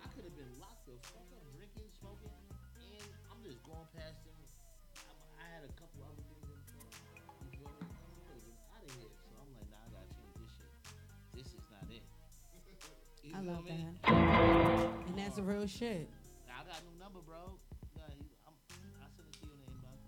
I 0.00 0.08
could 0.16 0.24
have 0.24 0.36
been 0.36 0.54
locked 0.56 0.88
the 0.88 0.96
fuck 1.12 1.31
I'm 3.82 3.90
going 3.90 4.06
past 4.06 4.22
them. 4.22 4.38
I, 4.94 5.42
I 5.42 5.46
had 5.58 5.66
a 5.66 5.72
couple 5.74 6.06
other 6.06 6.22
things 6.22 6.46
in 6.46 6.54
the 6.54 6.70
car. 6.70 6.86
You 7.42 7.50
feel 7.50 7.66
me? 7.66 7.90
I 7.90 8.14
could 8.22 8.38
have 8.38 8.46
been 8.46 8.62
out 8.70 8.86
of 8.86 8.94
here. 8.94 9.10
So 9.10 9.34
I'm 9.42 9.50
like, 9.58 9.66
nah, 9.74 9.82
I 9.82 9.90
gotta 9.90 10.06
change 10.14 10.34
this 10.38 10.54
shit. 10.54 10.70
This 11.34 11.50
is 11.50 11.66
not 11.66 11.90
it. 11.90 12.06
You 13.26 13.34
I 13.34 13.42
love 13.42 13.64
me? 13.66 13.82
that. 14.06 15.10
And 15.10 15.18
that's 15.18 15.34
the 15.34 15.42
real 15.42 15.66
shit. 15.66 16.06
I 16.46 16.62
got 16.62 16.78
a 16.78 16.84
new 16.86 16.98
number, 17.02 17.18
bro. 17.26 17.58
Nah, 17.98 18.06
you, 18.14 18.26
I'm, 18.46 18.54
send 18.70 19.26
it 19.26 19.34
to 19.40 19.46
you 19.46 19.50
in 19.50 19.58
the 19.58 19.70
inbox. 19.74 19.98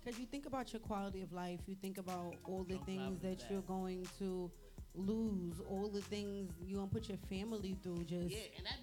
Because 0.00 0.18
you 0.18 0.24
think 0.24 0.46
about 0.46 0.72
your 0.72 0.80
quality 0.80 1.20
of 1.20 1.32
life, 1.32 1.60
you 1.66 1.76
think 1.76 1.98
about 1.98 2.34
all 2.44 2.64
the 2.64 2.78
things 2.88 3.20
that, 3.20 3.40
that 3.40 3.50
you're 3.50 3.60
going 3.62 4.06
to 4.18 4.50
lose, 4.94 5.60
all 5.68 5.88
the 5.88 6.00
things 6.00 6.48
you're 6.64 6.78
going 6.78 6.88
to 6.88 6.94
put 6.94 7.08
your 7.08 7.18
family 7.28 7.76
through. 7.82 8.04
Just 8.04 8.30
Yeah, 8.30 8.56
and 8.56 8.64
that 8.64 8.80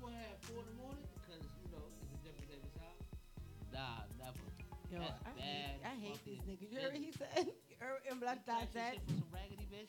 but 0.00 0.08
you 0.08 0.16
want 0.16 0.16
to 0.16 0.24
have 0.24 0.40
four 0.48 0.60
in 0.64 0.68
the 0.72 0.78
morning 0.80 1.04
because 1.20 1.44
you 1.60 1.68
know 1.72 1.84
it's 1.92 2.24
a 2.24 2.32
different 2.48 2.74
type 2.76 2.96
of. 2.96 3.72
Nah, 3.72 4.08
never. 4.16 4.40
Yo, 4.90 4.98
That's 4.98 5.22
I 5.22 5.30
bad. 5.38 5.44
hate, 5.44 5.84
I 5.86 5.94
hate 6.00 6.20
these 6.24 6.42
niggas. 6.48 6.72
You 6.72 6.80
heard 6.80 6.92
what 6.92 7.02
he 7.02 7.12
said? 7.12 7.46
You 7.70 7.76
heard 7.86 8.20
Black 8.20 8.44
Dot 8.44 8.68
said? 8.74 9.00
for 9.06 9.12
some 9.14 9.24
raggedy 9.32 9.64
bitch. 9.72 9.88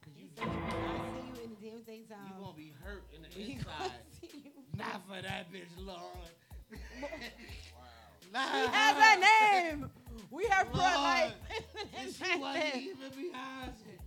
Cause 0.00 0.14
you 0.16 0.28
I 0.40 0.44
see 0.44 1.28
you 1.28 1.44
in 1.44 1.50
the 1.50 1.60
damn 1.60 1.84
same 1.84 2.04
time. 2.08 2.24
you 2.28 2.40
gonna 2.40 2.56
be 2.56 2.72
hurt 2.82 3.04
in 3.14 3.20
the 3.22 3.28
inside. 3.52 4.00
Not 4.78 5.02
for 5.06 5.20
that 5.20 5.52
bitch, 5.52 5.68
Lord. 5.78 6.00
She 8.32 8.38
has 8.72 8.96
a 8.96 9.20
name. 9.20 9.90
We 10.30 10.46
have 10.46 10.72
brought 10.72 10.94
Lord, 10.94 11.04
life. 11.04 11.34
and 11.98 12.08
she 12.14 12.38
wasn't 12.40 12.76
even 12.76 13.10
behind 13.14 13.72
it. 13.92 14.00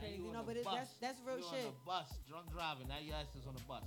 That's 0.00 0.02
Now 0.02 0.08
crazy. 0.08 0.22
you 0.22 0.32
No, 0.32 0.38
on 0.40 0.46
but 0.46 0.54
the 0.54 0.60
it, 0.60 0.66
that's 0.72 0.90
that's 1.00 1.20
real 1.26 1.38
you 1.38 1.44
shit. 1.50 1.66
on 1.66 1.72
the 1.72 1.84
bus, 1.86 2.08
drunk 2.28 2.52
driving. 2.52 2.88
Now 2.88 2.98
your 3.02 3.16
ass 3.16 3.26
is 3.38 3.46
on 3.46 3.54
the 3.54 3.62
bus, 3.66 3.82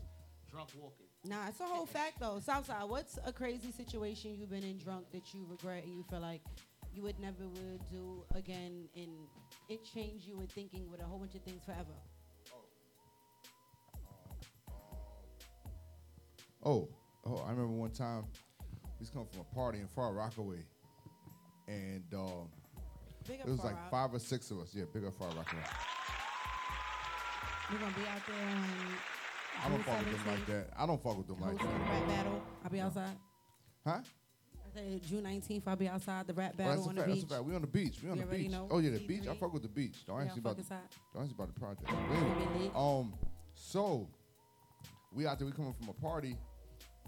drunk 0.49 0.69
walking. 0.79 1.05
Nah, 1.23 1.47
it's 1.47 1.59
a 1.59 1.63
whole 1.65 1.85
fact 1.85 2.19
though. 2.19 2.39
Southside, 2.39 2.89
what's 2.89 3.17
a 3.25 3.31
crazy 3.31 3.71
situation 3.71 4.35
you've 4.37 4.49
been 4.49 4.63
in 4.63 4.77
drunk 4.77 5.05
that 5.13 5.33
you 5.33 5.45
regret 5.49 5.83
and 5.83 5.93
you 5.93 6.03
feel 6.09 6.19
like 6.19 6.41
you 6.93 7.01
would 7.03 7.19
never 7.19 7.47
would 7.47 7.79
do 7.89 8.23
again 8.35 8.89
and 8.95 9.09
it 9.69 9.85
changed 9.85 10.25
you 10.27 10.39
in 10.41 10.47
thinking 10.47 10.89
with 10.91 10.99
a 10.99 11.03
whole 11.05 11.19
bunch 11.19 11.35
of 11.35 11.41
things 11.43 11.63
forever? 11.63 11.93
Oh, 16.63 16.89
oh, 17.25 17.37
I 17.47 17.51
remember 17.51 17.73
one 17.73 17.89
time 17.91 18.23
we 18.99 18.99
was 18.99 19.09
coming 19.09 19.27
from 19.31 19.41
a 19.41 19.55
party 19.55 19.79
in 19.79 19.87
Far 19.87 20.13
Rockaway, 20.13 20.63
and 21.67 22.03
um, 22.13 22.49
it 23.27 23.45
was 23.47 23.57
Far 23.57 23.65
like 23.67 23.75
Rock. 23.77 23.89
five 23.91 24.13
or 24.13 24.19
six 24.19 24.51
of 24.51 24.59
us. 24.59 24.71
Yeah, 24.75 24.83
big 24.93 25.05
up 25.05 25.13
Far 25.15 25.29
Rockaway. 25.29 25.63
We're 27.71 27.77
gonna 27.79 27.93
be 27.95 28.01
out 28.07 28.21
there 28.27 28.47
on 28.47 28.65
I 29.63 29.69
don't 29.69 29.83
fuck 29.85 29.99
with 29.99 30.11
them 30.17 30.27
like 30.27 30.45
that. 30.47 30.67
I 30.77 30.85
don't 30.85 31.03
fuck 31.03 31.17
with 31.17 31.27
them 31.27 31.39
like 31.41 31.57
the 31.57 31.63
that. 31.65 31.89
rap 31.89 32.07
battle. 32.07 32.41
I'll 32.63 32.69
be 32.71 32.79
outside. 32.79 33.17
Huh? 33.85 33.99
I 33.99 34.73
said 34.73 35.03
June 35.07 35.23
19th. 35.23 35.63
I'll 35.67 35.75
be 35.75 35.87
outside 35.87 36.27
the 36.27 36.33
rap 36.33 36.51
Oh, 36.55 36.57
battle 36.57 36.73
that's 36.75 36.85
a 36.85 36.89
on 36.89 36.95
the 36.95 37.01
fact. 37.01 37.09
That's 37.09 37.21
a 37.21 37.25
beach. 37.25 37.31
fact. 37.31 37.43
We 37.45 37.55
on 37.55 37.61
the 37.61 37.67
beach. 37.67 37.97
We 38.03 38.09
on 38.09 38.15
You 38.17 38.21
the 38.23 38.27
already 38.27 38.43
beach. 38.43 38.51
know. 38.51 38.67
Oh 38.71 38.79
yeah, 38.79 38.89
the 38.91 38.99
beach. 38.99 39.23
I 39.27 39.33
C3. 39.33 39.39
fuck 39.39 39.53
with 39.53 39.61
the 39.63 39.67
beach. 39.69 40.05
Don't 40.07 40.17
Yeah, 40.19 40.25
ask 40.25 40.35
me 40.35 40.39
about. 40.39 40.49
fuck 40.55 40.57
inside. 40.59 40.77
Don't 41.13 41.23
ask 41.23 41.29
me 41.31 41.35
about 41.37 41.53
the 41.53 41.59
project. 41.59 41.85
But 41.85 42.15
anyway, 42.17 42.71
um, 42.75 43.13
so 43.53 44.09
we 45.13 45.27
out 45.27 45.37
there. 45.39 45.45
We 45.45 45.53
coming 45.53 45.73
from 45.73 45.89
a 45.89 45.93
party, 45.93 46.37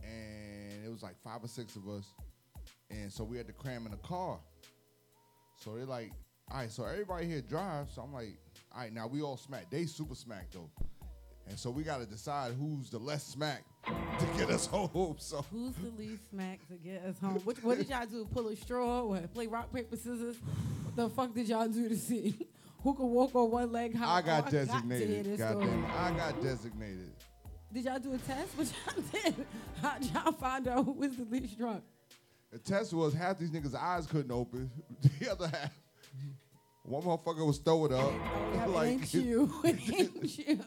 and 0.04 0.86
it 0.86 0.90
was 0.92 1.02
like 1.04 1.18
five 1.24 1.44
or 1.44 1.48
six 1.48 1.76
of 1.76 1.88
us, 1.88 2.06
and 2.92 3.12
so 3.12 3.24
we 3.24 3.38
had 3.38 3.48
to 3.48 3.54
cram 3.54 3.86
in 3.88 3.94
a 3.94 3.98
car. 3.98 4.40
So 5.58 5.76
they're 5.76 5.86
like, 5.86 6.12
all 6.52 6.58
right, 6.58 6.72
so 6.72 6.86
everybody 6.86 7.26
here 7.28 7.42
drives. 7.42 7.96
So 7.96 8.02
I'm 8.02 8.14
like, 8.14 8.38
all 8.74 8.82
right, 8.82 8.94
now 8.94 9.08
we 9.08 9.22
all 9.22 9.38
smack. 9.38 9.70
They 9.70 9.86
super 9.86 10.16
smack 10.16 10.48
though. 10.52 10.70
And 11.48 11.60
so 11.60 11.70
we 11.70 11.84
got 11.84 12.00
to 12.00 12.06
decide 12.06 12.54
who's 12.54 12.90
the 12.90 12.98
less 12.98 13.24
smack 13.24 13.64
to 13.86 14.26
get 14.38 14.50
us 14.50 14.66
home. 14.68 15.16
So 15.20 15.46
Who's 15.52 15.76
the 15.76 15.90
least 15.98 16.30
smack 16.30 16.66
to 16.70 16.76
get 16.76 17.04
us 17.04 17.20
home? 17.20 17.42
What, 17.44 17.62
what 17.64 17.78
did 17.78 17.90
y'all 17.90 18.06
do? 18.06 18.26
Pull 18.34 18.48
a 18.48 18.56
straw? 18.56 19.04
What? 19.04 19.34
Play 19.34 19.48
rock 19.48 19.74
paper 19.74 19.98
scissors? 19.98 20.38
What 20.84 20.96
the 20.96 21.10
fuck 21.10 21.34
did 21.34 21.50
y'all 21.50 21.68
do 21.68 21.90
to 21.90 21.98
see 21.98 22.48
who 22.82 22.94
could 22.94 23.06
walk 23.06 23.36
on 23.36 23.52
one 23.52 23.72
leg? 23.72 23.96
How 23.96 24.10
I 24.10 24.22
got 24.22 24.48
oh, 24.48 24.52
designated. 24.52 25.26
this 25.26 25.40
Goddamn, 25.40 25.68
story. 25.68 25.94
I 25.98 26.12
got 26.12 26.42
designated. 26.42 27.12
Did 27.74 27.86
y'all 27.86 28.00
do 28.00 28.14
a 28.14 28.18
test? 28.20 28.58
What 28.58 28.72
y'all 28.86 29.04
did? 29.24 29.46
How'd 29.82 30.06
y'all 30.06 30.32
find 30.34 30.68
out 30.68 30.86
who 30.86 30.94
was 30.94 31.16
the 31.16 31.26
least 31.26 31.58
drunk? 31.58 31.84
The 32.52 32.60
test 32.60 32.94
was 32.94 33.14
half 33.14 33.40
these 33.40 33.50
niggas' 33.50 33.76
eyes 33.76 34.06
couldn't 34.06 34.32
open. 34.32 34.70
The 35.20 35.32
other 35.32 35.48
half, 35.48 35.72
one 36.84 37.02
motherfucker 37.04 37.46
was 37.46 37.58
throwing 37.60 37.94
up. 37.94 38.12
Yeah, 38.54 38.66
like, 38.68 38.88
it 38.88 38.92
ain't 38.92 39.14
you. 39.14 39.54
Ain't 39.64 40.38
you. 40.48 40.60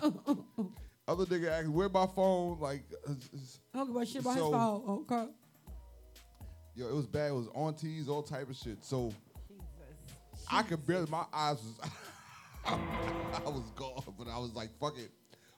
Other 1.09 1.24
nigga 1.26 1.48
asked, 1.51 1.68
"Where 1.68 1.88
my 1.88 2.06
phone?" 2.06 2.59
Like, 2.59 2.82
uh, 3.09 3.12
I 3.74 3.78
don't 3.78 3.93
give 3.93 4.02
a 4.02 4.06
shit 4.06 4.20
about 4.22 4.36
So- 4.36 4.44
his 4.44 4.52
fault. 4.52 4.84
Okay. 4.88 5.26
yo, 6.74 6.88
it 6.88 6.94
was 6.94 7.06
bad. 7.06 7.30
It 7.30 7.34
was 7.34 7.48
aunties, 7.55 8.09
all 8.09 8.22
type 8.22 8.51
of 8.51 8.56
shit. 8.56 8.84
So 8.84 9.12
I 10.51 10.62
could 10.62 10.84
barely. 10.86 11.06
My 11.10 11.24
eyes 11.32 11.59
was. 11.62 11.90
I 12.68 13.48
was 13.48 13.70
gone, 13.76 14.02
but 14.18 14.26
I 14.26 14.38
was 14.38 14.52
like, 14.55 14.70
"Fuck 14.80 14.98
it, 14.98 15.12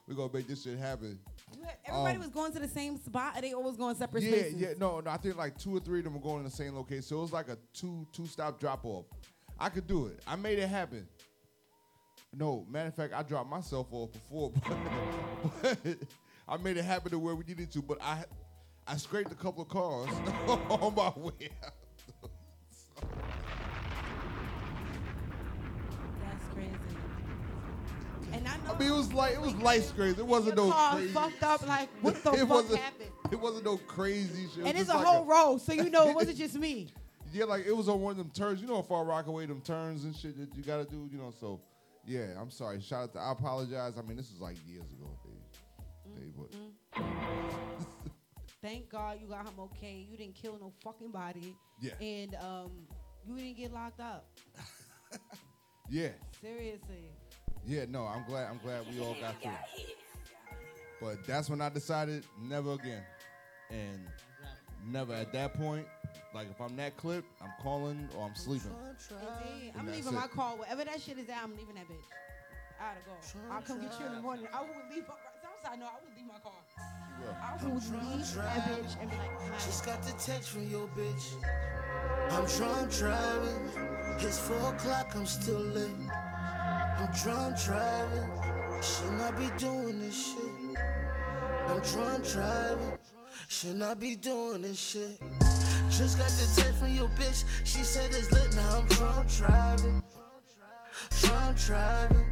we 0.07 0.13
gonna 0.15 0.29
make 0.31 0.47
this 0.47 0.63
shit 0.63 0.77
happen." 0.77 1.17
Everybody 1.85 2.15
Um, 2.17 2.21
was 2.21 2.29
going 2.29 2.51
to 2.53 2.59
the 2.59 2.67
same 2.67 2.97
spot, 2.97 3.33
and 3.35 3.43
they 3.43 3.53
always 3.53 3.75
going 3.75 3.95
separate 3.95 4.23
yeah, 4.23 4.29
spaces. 4.29 4.53
yeah, 4.61 4.73
no, 4.77 4.99
no. 4.99 5.09
I 5.09 5.17
think 5.17 5.35
like 5.35 5.57
two 5.57 5.75
or 5.75 5.79
three 5.79 5.99
of 5.99 6.03
them 6.05 6.13
were 6.13 6.19
going 6.19 6.39
in 6.39 6.43
the 6.43 6.51
same 6.51 6.75
location. 6.75 7.01
So 7.01 7.17
it 7.17 7.21
was 7.21 7.33
like 7.33 7.49
a 7.49 7.57
two 7.73 8.05
two 8.13 8.27
stop 8.27 8.59
drop 8.59 8.85
off. 8.85 9.05
I 9.59 9.69
could 9.69 9.87
do 9.87 10.07
it. 10.07 10.19
I 10.25 10.35
made 10.35 10.57
it 10.59 10.67
happen. 10.67 11.07
No, 12.33 12.65
matter 12.69 12.87
of 12.89 12.95
fact, 12.95 13.13
I 13.13 13.23
dropped 13.23 13.49
myself 13.49 13.87
off 13.91 14.11
before, 14.13 14.51
but, 15.61 15.77
but 15.83 15.97
I 16.47 16.57
made 16.57 16.77
it 16.77 16.85
happen 16.85 17.11
to 17.11 17.19
where 17.19 17.35
we 17.35 17.43
needed 17.43 17.71
to. 17.71 17.81
But 17.81 17.97
I 18.01 18.23
I 18.87 18.97
scraped 18.97 19.31
a 19.31 19.35
couple 19.35 19.63
of 19.63 19.69
cars 19.69 20.09
on 20.47 20.93
my 20.95 21.11
way 21.19 21.49
out. 21.65 21.73
That's 26.21 26.45
crazy. 26.53 26.69
And 28.33 28.47
I 28.47 28.57
know. 28.57 28.73
I 28.75 28.79
mean, 28.79 28.87
it 28.89 28.95
was 28.95 29.11
like 29.13 29.33
it 29.33 29.41
was 29.41 29.55
light 29.55 29.83
scrapes. 29.83 30.19
It 30.19 30.25
wasn't 30.27 30.55
no 30.57 30.71
car 30.71 30.95
crazy. 30.95 31.13
fucked 31.13 31.43
up. 31.43 31.67
Like 31.67 31.89
what 32.01 32.15
the 32.23 32.31
it 32.33 32.39
fuck 32.39 32.49
wasn't, 32.49 32.79
happened? 32.79 33.09
It 33.31 33.39
wasn't 33.39 33.65
no 33.65 33.77
crazy 33.77 34.47
shit. 34.53 34.65
It 34.65 34.69
And 34.69 34.77
it's 34.77 34.89
a 34.89 34.95
like 34.95 35.05
whole 35.05 35.25
row, 35.25 35.57
so 35.57 35.73
you 35.73 35.89
know 35.89 36.07
it 36.09 36.15
wasn't 36.15 36.37
just 36.37 36.55
me. 36.55 36.89
Yeah, 37.31 37.45
like 37.45 37.65
it 37.65 37.75
was 37.75 37.89
on 37.89 38.01
one 38.01 38.11
of 38.11 38.17
them 38.17 38.31
turns. 38.31 38.61
You 38.61 38.67
know, 38.67 38.81
Far 38.81 39.03
Rockaway, 39.05 39.45
them 39.45 39.61
turns 39.61 40.03
and 40.03 40.15
shit 40.15 40.37
that 40.37 40.55
you 40.55 40.63
gotta 40.63 40.85
do. 40.85 41.09
You 41.11 41.17
know, 41.17 41.33
so 41.39 41.61
yeah, 42.05 42.27
I'm 42.39 42.49
sorry. 42.49 42.81
Shout 42.81 43.03
out 43.03 43.13
to. 43.13 43.19
I 43.19 43.31
apologize. 43.31 43.93
I 43.97 44.01
mean, 44.01 44.17
this 44.17 44.31
was 44.31 44.41
like 44.41 44.57
years 44.67 44.85
ago. 44.91 45.09
They, 46.05 46.21
they, 46.21 46.27
but 46.35 47.03
Thank 48.61 48.89
God 48.89 49.19
you 49.21 49.27
got 49.27 49.47
him 49.47 49.53
okay. 49.59 50.05
You 50.09 50.17
didn't 50.17 50.35
kill 50.35 50.57
no 50.59 50.73
fucking 50.83 51.11
body. 51.11 51.55
Yeah. 51.79 51.93
And 52.01 52.35
um, 52.35 52.71
you 53.25 53.35
didn't 53.35 53.57
get 53.57 53.73
locked 53.73 54.01
up. 54.01 54.27
yeah, 55.89 56.09
Seriously. 56.41 57.11
yeah. 57.65 57.85
No, 57.87 58.05
I'm 58.05 58.25
glad. 58.25 58.49
I'm 58.49 58.57
glad 58.57 58.85
we 58.91 59.01
all 59.01 59.15
got 59.21 59.41
through. 59.41 59.51
But 60.99 61.25
that's 61.25 61.49
when 61.49 61.61
I 61.61 61.69
decided 61.69 62.25
never 62.41 62.73
again, 62.73 63.03
and 63.69 64.01
never 64.85 65.13
at 65.13 65.31
that 65.31 65.53
point. 65.53 65.85
Like 66.33 66.49
if 66.49 66.61
I'm 66.61 66.75
that 66.77 66.95
clip, 66.97 67.25
I'm 67.41 67.51
calling 67.61 68.07
or 68.17 68.25
I'm 68.25 68.35
sleeping. 68.35 68.71
Indeed. 69.09 69.73
I'm 69.77 69.87
leaving 69.87 70.13
it. 70.13 70.15
my 70.15 70.27
car. 70.27 70.55
Wherever 70.55 70.85
that 70.85 71.01
shit 71.01 71.17
is 71.17 71.29
at, 71.29 71.43
I'm 71.43 71.55
leaving 71.55 71.75
that 71.75 71.87
bitch. 71.87 72.05
I 72.79 72.93
gotta 72.93 73.05
go. 73.05 73.53
I'll 73.53 73.61
come 73.61 73.81
get 73.81 73.99
you 73.99 74.05
in 74.05 74.15
the 74.15 74.21
morning. 74.21 74.47
I 74.53 74.61
would 74.61 74.69
leave 74.93 75.03
my 75.03 75.15
car. 75.15 75.33
Southside, 75.41 75.79
no, 75.79 75.85
I 75.87 75.99
would 76.03 76.15
leave 76.15 76.27
my 76.27 76.39
car. 76.39 76.53
I 77.41 77.63
would 77.65 77.73
leave 77.73 78.35
that 78.35 78.69
bitch 78.69 79.01
and 79.01 79.09
be 79.09 79.17
like, 79.17 79.59
Just 79.59 79.85
got 79.85 80.01
the 80.03 80.11
text 80.13 80.49
from 80.49 80.69
your 80.69 80.87
bitch. 80.89 81.33
I'm 82.31 82.45
drunk 82.45 82.91
driving. 82.91 83.69
It's 84.19 84.39
four 84.39 84.73
o'clock, 84.73 85.13
I'm 85.15 85.25
still 85.25 85.59
lit. 85.59 85.89
I'm 86.11 87.09
drunk 87.23 87.57
driving. 87.63 88.29
Should 88.81 89.11
not 89.13 89.37
be 89.37 89.49
doing 89.57 89.99
this 89.99 90.33
shit. 90.33 90.79
I'm 91.67 91.79
drunk 91.81 92.27
driving. 92.27 92.97
Should 93.47 93.75
not 93.75 93.99
be 93.99 94.15
doing 94.15 94.61
this 94.61 94.79
shit. 94.79 95.19
Just 95.99 96.17
got 96.17 96.29
the 96.29 96.47
text 96.55 96.79
from 96.79 96.95
your 96.95 97.09
bitch. 97.09 97.43
She 97.65 97.83
said 97.83 98.11
it's 98.11 98.31
lit, 98.31 98.55
now 98.55 98.77
I'm 98.79 98.87
drunk 98.87 99.27
driving. 99.35 100.01
Drunk 101.19 101.57
driving. 101.57 102.25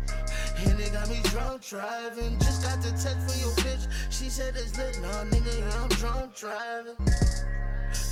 And 0.60 0.80
it 0.80 0.94
got 0.94 1.10
me 1.10 1.19
drunk 1.26 1.68
driving. 1.68 2.39
Just 2.39 2.64
got 2.64 2.81
the 2.81 2.91
text 2.91 3.27
from 3.27 3.41
your 3.41 3.52
bitch. 3.57 3.91
She 4.10 4.30
said 4.30 4.56
it's 4.56 4.77
lit, 4.77 4.98
now 5.02 5.26
nigga, 5.26 5.60
yeah, 5.60 5.84
I'm 5.84 5.89
drunk 5.89 6.34
driving. 6.34 6.95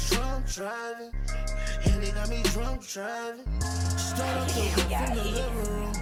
Drunk 0.09 0.45
driving. 0.45 1.13
And 1.85 2.03
it 2.03 2.13
got 2.13 2.27
me 2.27 2.41
drunk 2.43 2.85
driving. 2.85 3.61
Start 3.61 4.37
up 4.37 4.47
the 4.49 4.59
whip 4.59 4.91
from 4.91 5.15
the 5.15 5.23
living 5.23 5.71
room. 5.71 5.93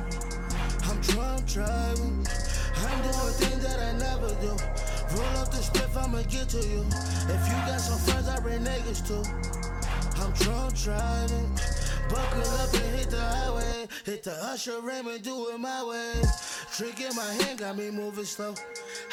I'm 0.82 1.00
drunk 1.02 1.46
driving. 1.46 2.26
I'm 2.76 3.02
doing 3.04 3.34
things 3.38 3.64
that 3.64 3.80
I 3.80 3.92
never 4.00 4.30
do. 4.42 4.93
Roll 5.15 5.38
up 5.38 5.52
the 5.52 5.57
spliff, 5.57 5.95
I'ma 5.95 6.22
get 6.23 6.49
to 6.49 6.57
you. 6.57 6.81
If 7.30 7.48
you 7.48 7.57
got 7.68 7.80
some 7.80 7.99
friends, 7.99 8.27
I 8.27 8.40
bring 8.40 8.64
niggas 8.64 9.06
too. 9.07 9.23
I'm 10.22 10.31
drunk 10.34 10.76
driving. 10.76 11.52
Buckle 12.10 12.41
up 12.41 12.73
and 12.73 12.95
hit 12.95 13.10
the 13.10 13.22
highway. 13.22 13.88
Hit 14.06 14.23
the 14.23 14.31
Usher 14.31 14.81
Raymond, 14.81 15.23
do 15.23 15.49
it 15.49 15.60
my 15.60 15.84
way. 15.84 16.14
Drink 16.77 17.02
in 17.02 17.15
my 17.15 17.34
hand 17.34 17.60
got 17.60 17.77
me 17.77 17.91
moving 17.91 18.26
slow. 18.26 18.56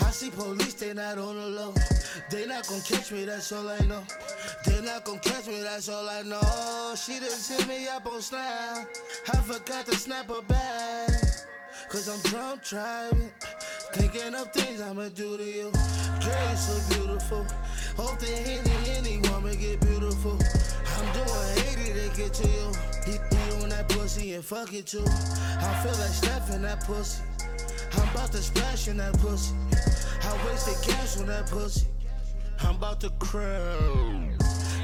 I 0.01 0.11
see 0.11 0.31
police, 0.31 0.75
they 0.75 0.95
not 0.95 1.19
on 1.19 1.37
the 1.37 1.47
low. 1.47 1.75
They 2.31 2.47
not 2.47 2.67
gonna 2.67 2.83
catch 2.83 3.13
me, 3.13 3.25
that's 3.25 3.53
all 3.53 3.69
I 3.69 3.79
know. 3.81 4.03
They 4.65 4.81
not 4.81 5.05
gonna 5.05 5.21
catch 5.21 5.47
me, 5.47 5.61
that's 5.63 5.89
all 5.89 6.09
I 6.09 6.23
know. 6.23 6.95
She 6.97 7.19
just 7.19 7.51
hit 7.51 7.69
me 7.69 7.87
up 7.89 8.07
on 8.07 8.21
Snap. 8.23 8.89
I 9.29 9.37
forgot 9.43 9.87
to 9.87 9.95
snap 9.97 10.29
her 10.29 10.43
back. 10.43 11.11
Cause 11.89 12.09
I'm 12.09 12.21
drunk 12.31 12.63
driving. 12.65 13.31
Thinking 13.93 14.35
of 14.35 14.53
things 14.53 14.81
I'ma 14.81 15.09
do 15.09 15.37
to 15.37 15.45
you. 15.45 15.71
Girl, 15.73 16.57
so 16.57 16.95
beautiful. 16.95 17.45
Hope 17.97 18.19
the 18.19 18.33
any, 18.33 18.97
any 18.97 19.29
woman 19.29 19.59
get 19.59 19.81
beautiful. 19.81 20.39
I'm 20.97 21.13
doing 21.13 21.87
80 21.87 21.93
to 21.93 22.17
get 22.17 22.35
to 22.35 22.49
you. 22.49 22.73
He, 23.05 23.13
he 23.13 23.63
on 23.63 23.71
that 23.71 23.89
pussy 23.89 24.35
and 24.35 24.45
fuck 24.45 24.73
it 24.73 24.87
too. 24.87 25.05
I 25.05 25.81
feel 25.83 25.93
like 25.93 26.11
Steph 26.11 26.51
in 26.55 26.63
that 26.63 26.85
pussy. 26.85 27.23
I'm 27.93 28.09
about 28.11 28.31
to 28.33 28.39
splash 28.39 28.89
in 28.89 28.99
that 28.99 29.19
pussy. 29.19 29.55
I 30.23 30.47
wasted 30.47 30.77
gas 30.87 31.21
on 31.21 31.27
that 31.27 31.47
pussy. 31.47 31.87
I'm 32.61 32.77
about 32.77 33.01
to 33.01 33.11
cry. 33.19 34.29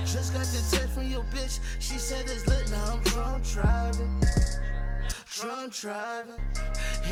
Just 0.05 0.33
got 0.33 0.47
the 0.47 0.77
text 0.77 0.95
from 0.95 1.09
your 1.11 1.25
bitch. 1.25 1.61
She 1.79 1.99
said 1.99 2.25
it's 2.25 2.47
lit, 2.47 2.71
now 2.71 2.95
I'm 2.95 3.03
drunk 3.03 3.45
driving. 3.45 4.23
Drunk 5.41 5.75
driving. 5.75 6.41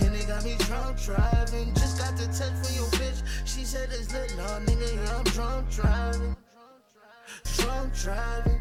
And 0.00 0.14
it 0.14 0.26
got 0.26 0.44
me 0.44 0.56
drunk 0.60 0.98
driving. 1.02 1.74
Just 1.74 1.98
got 1.98 2.16
the 2.16 2.24
text 2.24 2.64
from 2.64 2.74
your 2.74 2.86
bitch. 2.96 3.22
She 3.44 3.64
said 3.64 3.90
it's 3.92 4.14
lit, 4.14 4.34
now 4.38 4.60
nigga, 4.60 4.94
yeah, 4.94 5.18
I'm 5.18 5.24
drunk 5.24 5.70
driving. 5.70 6.34
Drunk 7.56 7.94
driving. 7.94 8.60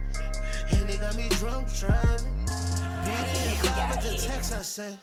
And 0.72 0.90
it 0.90 1.00
got 1.00 1.16
me 1.16 1.30
drunk 1.30 1.74
driving. 1.80 2.36
Beat 3.06 3.30
it 3.32 3.78
and 3.78 3.90
with 3.92 4.04
the 4.04 4.28
text 4.28 4.54
I 4.54 4.62
sent. 4.62 4.98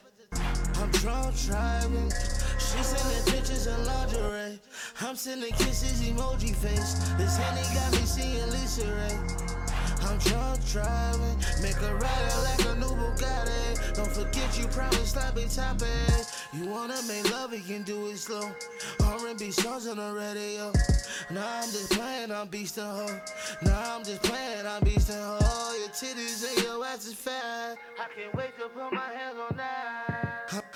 I'm 0.76 0.90
drunk 0.90 1.34
driving. 1.46 2.12
She 2.58 2.82
sending 2.82 3.32
pictures 3.32 3.66
of 3.66 3.78
lingerie. 3.86 4.60
I'm 5.00 5.16
sending 5.16 5.52
kisses, 5.52 6.06
emoji 6.06 6.54
face. 6.54 6.94
This 7.16 7.38
Henny 7.38 7.62
got 7.74 7.92
me 7.92 8.04
seeing 8.04 8.50
Lisa 8.50 8.84
Ray. 8.84 9.69
I'm 10.02 10.18
drunk 10.18 10.64
driving, 10.66 11.38
make 11.62 11.80
a 11.82 11.94
ride 11.94 12.42
like 12.44 12.66
a 12.66 12.74
new 12.78 12.86
Bugatti. 12.86 13.94
Don't 13.94 14.12
forget 14.12 14.58
you 14.58 14.66
promised 14.68 15.16
I'll 15.16 15.32
be 15.32 15.44
top 15.44 15.82
eight. 15.82 16.26
You 16.52 16.66
wanna 16.66 17.00
make 17.06 17.30
love, 17.30 17.52
you 17.52 17.60
can 17.60 17.82
do 17.82 18.08
it 18.08 18.18
slow. 18.18 18.50
R&B 19.04 19.50
songs 19.50 19.86
on 19.86 19.96
the 19.98 20.12
radio. 20.12 20.72
Nah, 21.30 21.60
I'm 21.62 21.70
just 21.70 21.90
playing, 21.92 22.32
I'm 22.32 22.48
beastin' 22.48 22.82
hoe. 22.82 23.20
Now 23.62 23.96
I'm 23.96 24.04
just 24.04 24.22
playing, 24.22 24.66
I'm 24.66 24.82
beastin' 24.82 25.14
hoe. 25.14 25.76
Your 25.78 25.88
titties 25.90 26.44
and 26.48 26.64
your 26.64 26.84
ass 26.84 27.06
is 27.06 27.14
fat. 27.14 27.76
I 27.98 28.06
can't 28.14 28.34
wait 28.34 28.56
to 28.58 28.68
put 28.68 28.92
my 28.92 29.12
hands 29.12 29.36
on 29.38 29.56
that. 29.56 30.19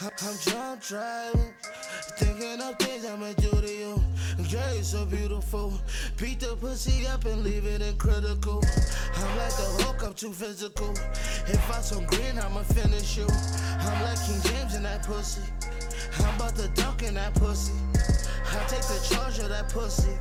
I'm, 0.05 0.37
drunk 0.45 0.83
driving, 0.83 1.55
thinking 2.19 2.61
of 2.61 2.79
things 2.79 3.07
I'ma 3.07 3.33
do 3.39 3.51
to 3.51 3.73
you. 3.73 4.03
Girl, 4.51 4.75
you 4.77 4.83
so 4.83 5.07
beautiful. 5.07 5.73
Beat 6.21 6.41
the 6.41 6.57
pussy 6.57 7.07
up 7.07 7.25
and 7.25 7.43
leave 7.43 7.65
it 7.65 7.81
in 7.81 7.97
critical. 7.97 8.63
I'm 9.15 9.39
like 9.39 9.57
the 9.57 9.83
Hulk, 9.83 10.05
I'm 10.05 10.13
too 10.13 10.33
physical. 10.33 10.91
If 11.47 11.71
I 11.71 11.81
some 11.81 12.05
green, 12.05 12.39
I'ma 12.39 12.65
finish 12.65 13.17
you. 13.17 13.27
I'm 13.27 14.03
like 14.03 14.19
King 14.27 14.43
James 14.43 14.75
in 14.75 14.83
that 14.83 15.07
pussy. 15.07 15.41
I'm 16.19 16.35
about 16.37 16.55
to 16.57 16.69
dunk 16.75 17.03
in 17.03 17.15
that 17.15 17.35
pussy. 17.37 17.73
I 17.95 18.63
take 18.69 18.83
the 18.83 19.09
charge 19.09 19.39
of 19.39 19.49
that 19.49 19.71
pussy. 19.71 20.13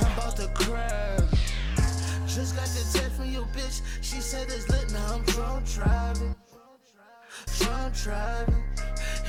I'm 0.00 0.12
about 0.14 0.36
to 0.36 0.48
crash. 0.54 1.20
Just 2.26 2.56
got 2.56 2.68
the 2.68 2.98
text 2.98 3.16
from 3.16 3.30
your 3.30 3.44
bitch. 3.52 3.82
She 4.00 4.22
said 4.22 4.46
it's 4.48 4.66
lit, 4.70 4.90
now 4.92 5.14
I'm 5.14 5.24
drunk 5.24 5.66
driving. 5.66 6.34
Drunk 7.58 7.94
driving. 7.94 8.64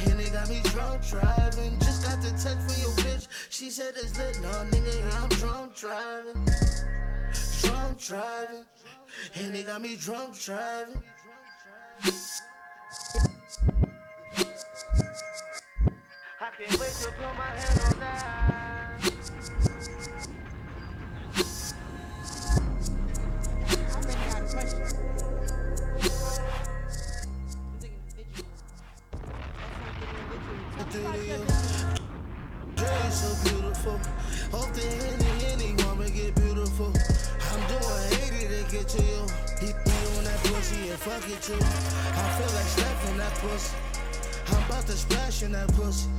And 0.06 0.19
they 0.19 0.30
got 0.30 0.49
me 0.49 0.61
drunk 0.64 1.06
driving. 1.07 1.80
Just 1.80 2.03
got 2.06 2.22
the 2.22 2.30
text 2.30 2.45
from 2.45 2.81
your 2.81 2.91
bitch. 2.98 3.27
She 3.49 3.69
said 3.69 3.93
it's 3.95 4.18
lit, 4.18 4.39
no 4.41 4.49
nigga, 4.49 5.22
I'm 5.22 5.30
drunk 5.30 5.76
driving. 5.76 6.48
Drunk 7.61 7.99
driving. 7.99 8.65
And 9.35 9.56
they 9.56 9.64
got 9.64 9.81
me 9.81 9.95
drunk 9.95 10.39
driving. 10.39 11.02
I 16.39 16.49
can't 16.57 16.80
wait 16.80 16.89
to 16.89 17.11
put 17.11 17.38
my 17.38 17.45
hand 17.45 17.93
on 17.93 17.99
that. 17.99 18.51
Beautiful. 33.82 34.60
Hope 34.60 34.74
the 34.74 34.86
any, 34.86 35.74
any 35.74 35.84
woman 35.84 36.12
get 36.14 36.36
beautiful. 36.36 36.94
I'm 37.52 37.62
doing 37.68 38.03
80 38.30 38.48
to 38.48 38.72
get 38.72 38.88
to 38.90 39.02
you. 39.02 39.22
He 39.60 39.68
be 39.68 40.18
on 40.18 40.24
that 40.24 40.40
pussy 40.44 40.90
and 40.90 40.99
fuck 40.99 41.28
it 41.30 41.41
too. 41.41 41.53
I 41.53 42.28
feel 42.38 42.52
like 42.56 42.70
slapping 42.76 43.18
that 43.18 43.34
pussy. 43.36 43.76
I'm 44.48 44.64
about 44.66 44.86
to 44.88 44.94
splash 44.94 45.44
in 45.44 45.52
that 45.53 45.68
pussy. 45.74 46.10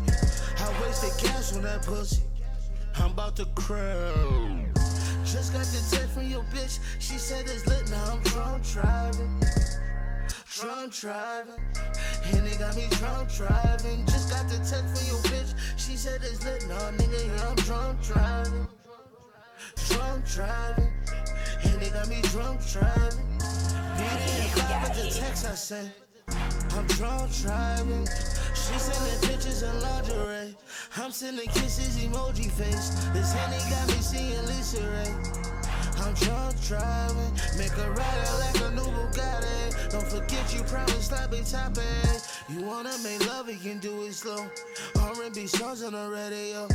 I 0.58 0.82
wasted 0.82 1.24
cash 1.24 1.52
on 1.54 1.62
that 1.62 1.82
pussy. 1.82 2.22
I'm 2.96 3.12
about 3.12 3.36
to 3.36 3.46
crown. 3.54 4.72
Just 5.24 5.52
got 5.52 5.64
the 5.64 5.96
text 5.96 6.14
from 6.14 6.28
your 6.28 6.42
bitch. 6.54 6.78
She 6.98 7.18
said 7.18 7.44
it's 7.48 7.66
lit, 7.66 7.90
now 7.90 8.12
I'm 8.12 8.22
drunk 8.22 8.64
driving. 8.64 9.42
Drunk 10.54 10.92
driving. 10.92 11.60
And 12.24 12.41
got 12.62 12.76
me 12.76 12.86
drunk 12.92 13.28
driving. 13.34 14.06
Just 14.06 14.30
got 14.30 14.48
the 14.48 14.56
text 14.58 14.86
from 14.94 15.04
your 15.10 15.22
bitch. 15.30 15.52
She 15.76 15.96
said 15.96 16.20
it's 16.22 16.44
lit, 16.44 16.64
no 16.68 16.76
nigga, 16.96 17.26
yeah, 17.26 17.48
I'm 17.48 17.56
drunk 17.56 18.00
driving. 18.02 18.68
Drunk 19.88 20.24
driving. 20.26 20.92
And 21.64 21.82
they 21.82 21.90
got 21.90 22.08
me 22.08 22.20
drunk 22.30 22.60
driving. 22.70 23.26
Beat 23.98 24.22
it 24.26 24.82
with 24.82 24.94
the 24.94 25.18
text 25.20 25.44
I 25.44 25.54
sent. 25.56 25.90
I'm 26.76 26.86
drunk 26.98 27.32
driving. 27.42 28.06
She 28.54 28.78
sending 28.78 29.28
pictures 29.28 29.62
in 29.62 29.80
lingerie. 29.80 30.54
I'm 30.96 31.10
sending 31.10 31.48
kisses, 31.48 31.98
emoji 31.98 32.48
face. 32.52 32.90
This 33.12 33.32
Henny 33.32 33.58
got 33.70 33.88
me 33.88 34.00
seeing 34.00 34.46
Lisa 34.46 34.82
Ray. 34.88 35.42
I'm 35.98 36.14
drunk 36.14 36.54
driving, 36.66 37.32
make 37.58 37.76
a 37.76 37.90
ride 37.90 38.34
like 38.38 38.60
a 38.62 38.70
new 38.74 38.82
Bugatti. 38.82 39.90
Don't 39.90 40.06
forget 40.06 40.54
you 40.54 40.62
promised 40.62 41.12
I'd 41.12 41.30
be 41.30 41.40
top 41.40 41.76
A. 41.76 42.31
You 42.52 42.62
wanna 42.66 42.92
make 43.02 43.26
love, 43.26 43.48
you 43.48 43.56
can 43.56 43.78
do 43.78 44.02
it 44.02 44.12
slow. 44.12 44.46
R&B 45.00 45.46
songs 45.46 45.82
on 45.82 45.92
the 45.92 46.08
radio. 46.10 46.68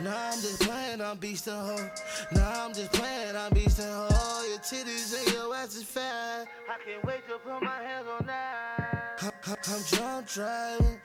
Nah, 0.00 0.30
I'm 0.30 0.40
just 0.40 0.60
playing, 0.60 1.00
I'm 1.00 1.16
beast 1.18 1.46
and 1.48 1.56
hoe. 1.56 1.90
Nah, 2.32 2.64
I'm 2.66 2.72
just 2.72 2.92
playing, 2.92 3.34
I'm 3.36 3.52
beast 3.52 3.78
and 3.80 3.90
hoe. 3.92 4.44
Your 4.48 4.58
titties 4.58 5.18
and 5.18 5.34
your 5.34 5.54
ass 5.54 5.74
is 5.76 5.82
fat. 5.84 6.46
I 6.68 6.76
can't 6.84 7.04
wait 7.04 7.26
to 7.28 7.38
put 7.38 7.62
my 7.62 7.82
hands 7.82 8.06
on 8.20 8.26
that. 8.26 9.18
I'm, 9.22 9.32
I'm- 9.46 9.56
I'm 9.68 9.82
drunk 9.90 10.28
driving, 10.28 11.00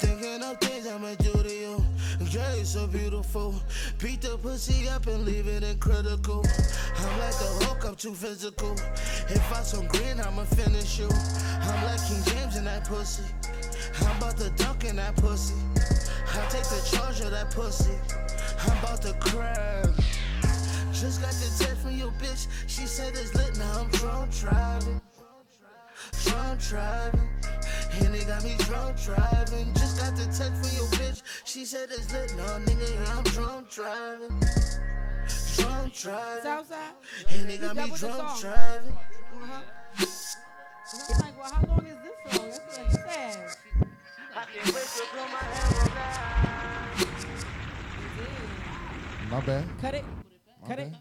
thinking 0.00 0.42
of 0.42 0.58
things 0.58 0.86
I'ma 0.86 1.14
do 1.14 1.32
to 1.42 1.54
you. 1.54 1.84
You 2.20 2.64
so 2.64 2.86
beautiful. 2.86 3.54
Beat 3.98 4.20
the 4.22 4.36
pussy 4.38 4.88
up 4.88 5.06
and 5.06 5.24
leave 5.24 5.46
it 5.46 5.62
in 5.62 5.78
critical. 5.78 6.44
I'm 6.96 7.18
like 7.18 7.34
the 7.34 7.64
Hulk, 7.64 7.84
I'm 7.84 7.94
too 7.94 8.14
physical. 8.14 8.72
If 9.28 9.52
I 9.52 9.62
some 9.62 9.86
green, 9.88 10.20
I'ma 10.20 10.44
finish 10.44 10.98
you. 10.98 11.08
I'm 11.08 11.84
like 11.84 12.00
King 12.06 12.22
James 12.26 12.56
in 12.56 12.64
that 12.64 12.84
pussy. 12.84 13.24
I'm 14.00 14.16
about 14.16 14.36
to 14.38 14.50
dunk 14.50 14.84
in 14.84 14.96
that 14.96 15.16
pussy. 15.16 15.54
I 15.74 16.46
take 16.48 16.64
the 16.64 16.96
charge 16.96 17.20
of 17.20 17.30
that 17.30 17.50
pussy. 17.50 17.94
I'm 18.60 18.78
about 18.78 19.02
to 19.02 19.12
crash. 19.14 19.86
Just 20.92 21.20
got 21.20 21.32
the 21.32 21.64
text 21.64 21.82
from 21.82 21.96
your 21.96 22.12
bitch. 22.12 22.46
She 22.66 22.86
said 22.86 23.14
it's 23.14 23.34
lit, 23.34 23.58
now 23.58 23.80
I'm 23.80 23.90
drunk 23.90 24.30
driving. 24.38 25.00
Drunk 26.24 26.60
driving. 26.60 27.28
And 28.00 28.14
they 28.14 28.24
got 28.24 28.42
me 28.44 28.54
drunk 28.60 28.96
driving. 29.02 29.74
Just 29.74 29.98
got 29.98 30.14
the 30.16 30.24
text 30.24 30.40
from 30.40 30.76
your 30.76 30.86
bitch. 30.96 31.22
She 31.44 31.64
said 31.64 31.88
it's 31.90 32.12
lit, 32.12 32.34
no 32.36 32.44
nigga, 32.64 33.16
I'm 33.16 33.24
drunk 33.24 33.68
driving. 33.70 34.40
Drunk 35.56 35.94
driving. 35.94 36.42
Southside? 36.42 36.94
And 37.30 37.48
they 37.50 37.58
got 37.58 37.76
me 37.76 37.82
the 37.82 37.88
drunk 37.98 37.98
song? 37.98 38.40
driving. 38.40 38.92
Uh-huh. 38.92 39.62
I'm 40.94 41.20
like, 41.20 41.38
well, 41.38 41.50
how 41.52 41.62
long 41.68 41.86
is 41.86 41.96
this 42.02 42.12
song? 42.36 42.48
That's 42.50 42.78
what 42.78 42.86
he 42.86 42.92
said. 42.92 43.56
I 44.34 44.36
can't 44.44 44.66
wait 44.66 44.74
to 44.74 45.04
put 45.10 45.18
my 45.18 45.24
hand 45.38 45.88
on. 45.88 45.92
My 49.30 49.40
bad. 49.40 49.64
Cut 49.80 49.94
it. 49.94 50.04
My 50.62 50.68
Cut 50.68 50.78
it. 50.78 50.92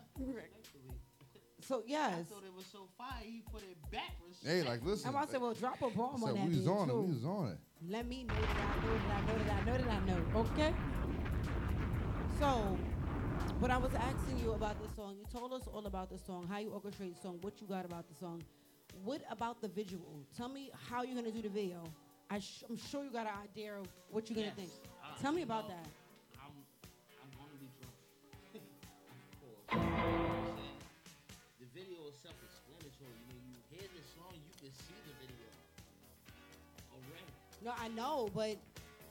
So 1.62 1.84
yes. 1.86 2.12
I 2.12 2.24
thought 2.24 2.44
it 2.46 2.54
was 2.56 2.66
so 2.72 2.88
fire. 2.98 3.24
He 3.24 3.42
put 3.52 3.62
it 3.64 3.78
backwards. 3.92 4.21
Hey, 4.44 4.64
like, 4.64 4.84
listen. 4.84 5.08
I'm 5.10 5.16
about 5.16 5.28
to 5.28 5.32
say, 5.34 5.38
well, 5.38 5.54
drop 5.54 5.82
a 5.82 5.90
bomb 5.90 6.20
So 6.22 6.28
on 6.30 6.34
that 6.36 6.50
we 6.50 6.56
was 6.56 6.66
bitch, 6.66 6.80
on 6.82 6.90
it. 6.90 6.92
too. 6.92 7.02
We 7.02 7.14
was 7.14 7.26
on 7.26 7.48
it. 7.50 7.58
Let 7.90 8.08
me 8.08 8.24
know 8.24 8.46
that 8.46 8.74
I 8.74 8.76
know 8.76 8.98
that 8.98 9.12
I 9.12 9.22
know 9.22 9.38
that 9.38 9.50
I 9.50 9.62
know 9.62 9.78
that 9.78 9.90
I 9.90 10.00
know. 10.00 10.28
Okay. 10.36 10.74
So, 12.40 12.80
when 13.60 13.70
I 13.72 13.78
was 13.78 13.94
asking 13.94 14.40
you 14.40 14.54
about 14.54 14.82
this 14.82 14.96
song, 14.96 15.16
you 15.20 15.26
told 15.32 15.54
us 15.54 15.68
all 15.72 15.86
about 15.86 16.10
the 16.10 16.18
song, 16.18 16.48
how 16.50 16.58
you 16.58 16.70
orchestrate 16.70 17.16
the 17.16 17.22
song, 17.22 17.38
what 17.42 17.62
you 17.62 17.68
got 17.68 17.86
about 17.86 18.08
the 18.08 18.16
song. 18.16 18.44
What 19.04 19.22
about 19.30 19.62
the 19.62 19.68
visual? 19.68 20.20
Tell 20.36 20.50
me 20.50 20.72
how 20.90 21.04
you're 21.04 21.16
gonna 21.16 21.32
do 21.32 21.42
the 21.42 21.50
video. 21.50 21.84
I 22.30 22.40
sh- 22.40 22.64
I'm 22.70 22.78
sure 22.78 23.04
you 23.04 23.12
got 23.12 23.28
an 23.28 23.34
idea 23.44 23.76
of 23.76 23.88
what 24.10 24.30
you're 24.30 24.36
gonna 24.36 24.48
Yes. 24.48 24.56
think. 24.56 24.72
Uh, 25.04 25.16
Tell 25.22 25.32
me 25.32 25.44
about 25.44 25.70
know, 25.70 25.76
that. 25.76 25.88
I'm, 26.44 26.52
I'm 27.22 27.30
gonna 27.38 27.58
be 27.60 27.68
drunk. 27.78 27.94
No, 37.64 37.74
I 37.78 37.90
know, 37.90 38.28
but 38.34 38.58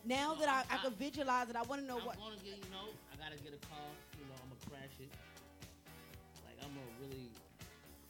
now 0.04 0.34
that 0.34 0.48
I, 0.48 0.66
I 0.74 0.78
can 0.82 0.90
visualize 0.98 1.48
it, 1.50 1.54
I 1.54 1.62
want 1.62 1.82
to 1.82 1.86
know 1.86 2.02
what... 2.02 2.18
I'm 2.18 2.34
gonna 2.34 2.42
get, 2.42 2.58
you 2.58 2.70
know, 2.74 2.90
I 3.12 3.14
gotta 3.14 3.38
get 3.38 3.54
a 3.54 3.62
car. 3.70 3.78
You 4.18 4.26
know, 4.26 4.34
I'm 4.42 4.50
gonna 4.50 4.66
crash 4.66 4.90
it. 4.98 5.06
Like 6.42 6.58
I'm 6.58 6.74
gonna 6.74 6.94
really 6.98 7.30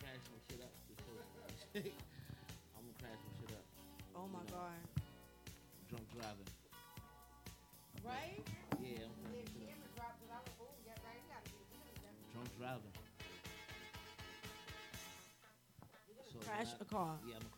crash 0.01 0.17
some 0.25 0.41
shit 0.49 0.65
up. 0.65 0.73
Before 0.89 1.21
I'm 1.77 2.89
gonna 2.89 2.97
crash 3.05 3.21
some 3.21 3.35
shit 3.37 3.53
up. 3.53 3.65
Oh 4.17 4.25
my 4.33 4.41
you 4.41 4.49
know, 4.49 4.65
god. 4.65 4.81
Drunk 5.93 6.07
driving. 6.17 6.49
Right? 8.01 8.41
Yeah. 8.81 9.05
I'm 9.05 9.13
gonna 9.29 9.45
shit 9.45 9.69
up. 9.69 9.77
Drunk 12.33 12.49
driving. 12.57 12.97
So 16.33 16.39
Crash 16.49 16.73
when 16.73 16.81
I- 16.81 16.87
a 16.87 16.89
car. 16.89 17.13
Yeah, 17.29 17.37
I'm 17.37 17.50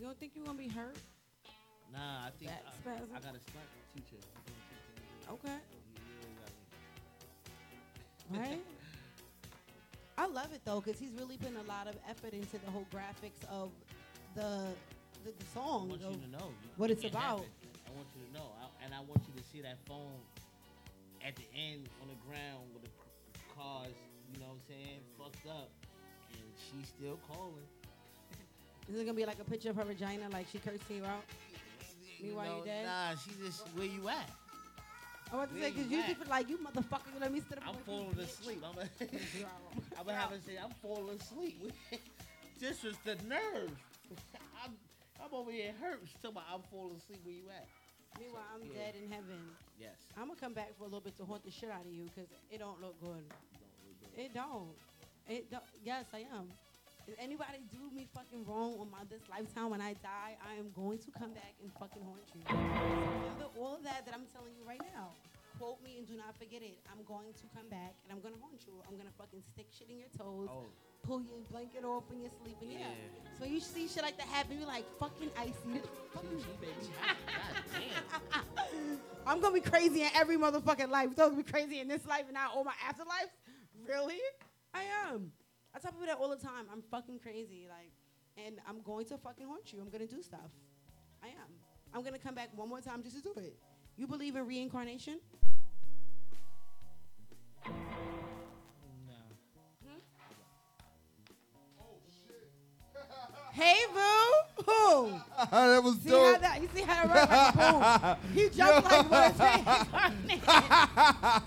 You 0.00 0.06
don't 0.06 0.18
think 0.18 0.32
you're 0.34 0.46
gonna 0.46 0.56
be 0.56 0.68
hurt? 0.68 0.96
Nah, 1.92 2.24
I 2.24 2.30
think 2.38 2.50
I? 2.50 2.90
I 2.90 3.20
got 3.20 3.36
a 3.36 3.40
stunt 3.44 3.68
teacher. 3.94 4.16
I'm 4.32 4.40
gonna 4.48 4.56
teach 4.56 4.72
him 4.72 4.80
to 4.88 4.96
do 4.96 5.04
it. 5.04 5.32
Okay. 5.34 5.58
He 5.92 6.00
really 6.16 6.34
got 8.40 8.48
me. 8.48 8.56
right? 8.56 8.64
I 10.16 10.26
love 10.26 10.54
it 10.54 10.62
though, 10.64 10.80
because 10.80 10.98
he's 10.98 11.12
really 11.20 11.36
putting 11.36 11.56
a 11.58 11.68
lot 11.68 11.86
of 11.86 11.96
effort 12.08 12.32
into 12.32 12.56
the 12.64 12.70
whole 12.70 12.86
graphics 12.90 13.44
of 13.50 13.72
the 14.34 14.72
the, 15.22 15.32
the 15.32 15.44
I 15.50 15.54
song, 15.54 15.90
want 15.90 16.00
you 16.00 16.16
to 16.16 16.30
know 16.30 16.48
what 16.78 16.90
it's 16.90 17.04
about. 17.04 17.44
I 17.84 17.90
want 17.92 18.08
you 18.16 18.24
to 18.24 18.32
know, 18.32 18.46
I, 18.56 18.84
and 18.86 18.94
I 18.94 19.00
want 19.00 19.20
you 19.28 19.38
to 19.38 19.46
see 19.52 19.60
that 19.60 19.76
phone 19.86 20.16
at 21.20 21.36
the 21.36 21.44
end 21.54 21.90
on 22.00 22.08
the 22.08 22.16
ground 22.26 22.72
with 22.72 22.84
the 22.84 22.90
cars. 23.54 23.92
You 24.32 24.40
know 24.40 24.46
what 24.46 24.54
I'm 24.54 24.60
saying? 24.66 25.00
Fucked 25.18 25.46
up, 25.46 25.68
and 26.32 26.40
she's 26.56 26.88
still 26.88 27.18
calling. 27.28 27.68
Is 28.90 28.98
it 28.98 29.04
gonna 29.04 29.14
be 29.14 29.24
like 29.24 29.38
a 29.38 29.44
picture 29.44 29.70
of 29.70 29.76
her 29.76 29.84
vagina, 29.84 30.28
like 30.32 30.46
she 30.50 30.58
cursing 30.58 30.96
you 30.96 31.04
out? 31.04 31.22
Meanwhile, 32.20 32.46
know, 32.46 32.58
you 32.58 32.64
dead. 32.64 32.86
Nah, 32.86 33.14
she 33.14 33.30
just 33.44 33.62
where 33.76 33.86
you 33.86 34.08
at? 34.08 34.28
I 35.32 35.36
want 35.36 35.50
to 35.50 35.54
Where 35.54 35.64
say, 35.64 35.70
because 35.70 35.90
you 35.90 35.98
you 35.98 36.14
just 36.14 36.28
like, 36.28 36.48
you 36.50 36.58
motherfucker, 36.58 37.06
you 37.14 37.20
let 37.20 37.32
me 37.32 37.40
sit 37.48 37.58
up. 37.58 37.64
I'm 37.68 37.76
falling 37.86 38.18
asleep. 38.18 38.62
I'm 38.66 38.74
bitch." 38.74 39.46
I'm 39.98 40.06
her 40.06 40.36
say 40.44 40.58
I'm 40.58 40.74
falling 40.82 41.20
asleep. 41.20 41.72
this 42.60 42.82
was 42.82 42.96
the 43.04 43.14
nerve. 43.28 43.70
I'm 44.64 44.74
I'm 45.22 45.32
over 45.32 45.52
here 45.52 45.72
hurt. 45.80 46.00
Still, 46.18 46.32
I'm 46.36 46.62
falling 46.72 46.96
asleep. 46.96 47.20
Where 47.22 47.34
you 47.34 47.44
at? 47.54 47.68
Meanwhile, 48.18 48.42
I'm 48.52 48.66
Yeah. 48.66 48.86
dead 48.86 48.94
in 49.00 49.08
heaven. 49.08 49.38
Yes. 49.78 49.94
I'm 50.18 50.26
gonna 50.26 50.40
come 50.40 50.52
back 50.52 50.76
for 50.76 50.82
a 50.82 50.86
little 50.90 51.00
bit 51.00 51.16
to 51.18 51.24
haunt 51.24 51.44
the 51.44 51.52
shit 51.52 51.70
out 51.70 51.86
of 51.86 51.92
you 51.92 52.10
because 52.10 52.28
it 52.50 52.58
don't 52.58 52.80
look 52.80 53.00
good. 53.00 53.22
It 54.16 54.34
don't. 54.34 54.74
It 55.28 55.48
don't. 55.48 55.62
Yes, 55.84 56.06
I 56.12 56.26
am. 56.34 56.50
If 57.06 57.14
anybody 57.18 57.58
do 57.70 57.78
me 57.94 58.06
fucking 58.14 58.44
wrong 58.46 58.76
on 58.80 58.90
my 58.90 59.02
this 59.10 59.22
lifetime 59.28 59.70
when 59.70 59.80
I 59.80 59.94
die, 60.02 60.36
I 60.40 60.54
am 60.58 60.70
going 60.76 60.98
to 60.98 61.10
come 61.18 61.32
back 61.32 61.54
and 61.62 61.70
fucking 61.78 62.02
haunt 62.02 62.22
you. 62.34 62.42
Remember 62.48 63.46
all 63.58 63.76
of 63.76 63.82
that 63.84 64.04
that 64.06 64.14
I'm 64.14 64.26
telling 64.32 64.52
you 64.56 64.62
right 64.66 64.80
now. 64.94 65.10
Quote 65.58 65.82
me 65.84 65.98
and 65.98 66.06
do 66.06 66.16
not 66.16 66.36
forget 66.38 66.62
it. 66.62 66.78
I'm 66.88 67.04
going 67.04 67.34
to 67.36 67.44
come 67.54 67.68
back 67.68 67.92
and 68.04 68.12
I'm 68.12 68.20
gonna 68.22 68.40
haunt 68.40 68.62
you. 68.66 68.72
I'm 68.88 68.96
gonna 68.96 69.12
fucking 69.18 69.42
stick 69.42 69.66
shit 69.76 69.90
in 69.90 69.98
your 69.98 70.08
toes, 70.16 70.48
Oh. 70.50 70.64
pull 71.02 71.20
your 71.20 71.36
blanket 71.50 71.84
off 71.84 72.04
when 72.08 72.20
you're 72.22 72.32
sleeping. 72.40 72.70
Yeah. 72.72 72.88
Yeah. 72.88 73.38
So 73.38 73.44
you 73.44 73.60
see 73.60 73.86
shit 73.88 74.02
like 74.02 74.16
that 74.16 74.28
happen, 74.28 74.56
you're 74.58 74.66
like 74.68 74.86
fucking 74.98 75.30
icy. 75.36 75.82
I'm 79.26 79.40
gonna 79.40 79.52
be 79.54 79.60
crazy 79.60 80.02
in 80.02 80.08
every 80.14 80.36
motherfucking 80.38 80.88
life. 80.88 81.10
So 81.16 81.24
I'm 81.24 81.30
gonna 81.32 81.42
be 81.42 81.50
crazy 81.50 81.80
in 81.80 81.88
this 81.88 82.06
life 82.06 82.24
and 82.24 82.34
not 82.34 82.52
all 82.54 82.64
my 82.64 82.72
afterlives. 82.88 83.34
Really? 83.86 84.20
I 84.72 84.84
am. 85.10 85.32
I 85.74 85.78
tell 85.78 85.92
people 85.92 86.06
that 86.06 86.18
all 86.18 86.28
the 86.28 86.36
time. 86.36 86.66
I'm 86.72 86.82
fucking 86.90 87.20
crazy. 87.20 87.66
Like, 87.68 87.92
and 88.36 88.56
I'm 88.66 88.80
going 88.82 89.06
to 89.06 89.18
fucking 89.18 89.46
haunt 89.46 89.72
you. 89.72 89.80
I'm 89.80 89.88
gonna 89.88 90.06
do 90.06 90.22
stuff. 90.22 90.50
I 91.22 91.28
am. 91.28 91.52
I'm 91.94 92.02
gonna 92.02 92.18
come 92.18 92.34
back 92.34 92.50
one 92.54 92.68
more 92.68 92.80
time 92.80 93.02
just 93.02 93.16
to 93.16 93.22
do 93.22 93.32
it. 93.36 93.56
You 93.96 94.06
believe 94.06 94.36
in 94.36 94.46
reincarnation? 94.46 95.20
Hey, 103.52 103.76
boo. 103.94 104.64
Who? 104.64 105.20
that 105.50 105.82
was 105.82 105.98
see 106.00 106.10
dope. 106.10 106.36
How 106.36 106.40
that, 106.40 106.62
you 106.62 106.68
see 106.74 106.82
how 106.82 107.06
that 107.06 107.54
works? 107.54 107.56
Like, 107.56 108.22
boom. 108.24 108.34
He 108.34 108.48
jumped 108.48 108.84
like 108.90 109.10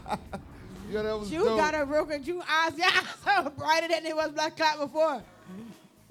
what? 0.04 0.40
Yeah, 0.90 1.02
that 1.04 1.20
was 1.20 1.32
You 1.32 1.44
dope. 1.46 1.58
got 1.58 1.76
a 1.80 1.86
real 1.86 2.06
good. 2.06 2.26
You 2.28 2.42
eyes, 2.48 2.74
yeah, 2.78 2.90
so 3.24 3.50
brighter 3.52 3.88
than 3.88 4.06
it 4.06 4.16
was 4.16 4.32
black 4.32 4.56
cloud 4.56 4.80
before. 4.80 5.24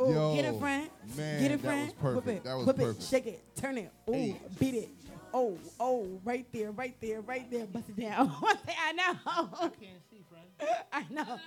Ooh, 0.00 0.12
Yo, 0.12 0.34
get 0.34 0.44
it, 0.46 0.58
friend. 0.58 0.90
man, 1.16 1.40
get 1.42 1.50
it, 1.52 1.62
that 1.62 1.68
friend. 1.68 1.92
was 2.02 2.14
Whip 2.24 2.28
it. 2.28 2.44
That 2.44 2.54
was 2.56 2.66
Whip 2.66 2.76
perfect. 2.76 3.00
it. 3.02 3.04
Shake 3.06 3.26
it. 3.26 3.44
Turn 3.56 3.78
it. 3.78 3.92
Ooh, 4.08 4.12
Hey. 4.12 4.40
beat 4.58 4.74
it. 4.74 4.88
Oh, 5.34 5.56
oh, 5.80 6.20
right 6.24 6.46
there, 6.52 6.72
right 6.72 6.94
there, 7.00 7.20
right 7.22 7.50
there. 7.50 7.66
Bust 7.66 7.88
it 7.88 7.96
down. 8.00 8.30
I 8.42 8.92
know. 8.92 9.02
I 9.26 9.68
can't 9.68 10.00
see, 10.10 10.24
friend. 10.28 10.76
I 10.92 11.04
know. 11.10 11.38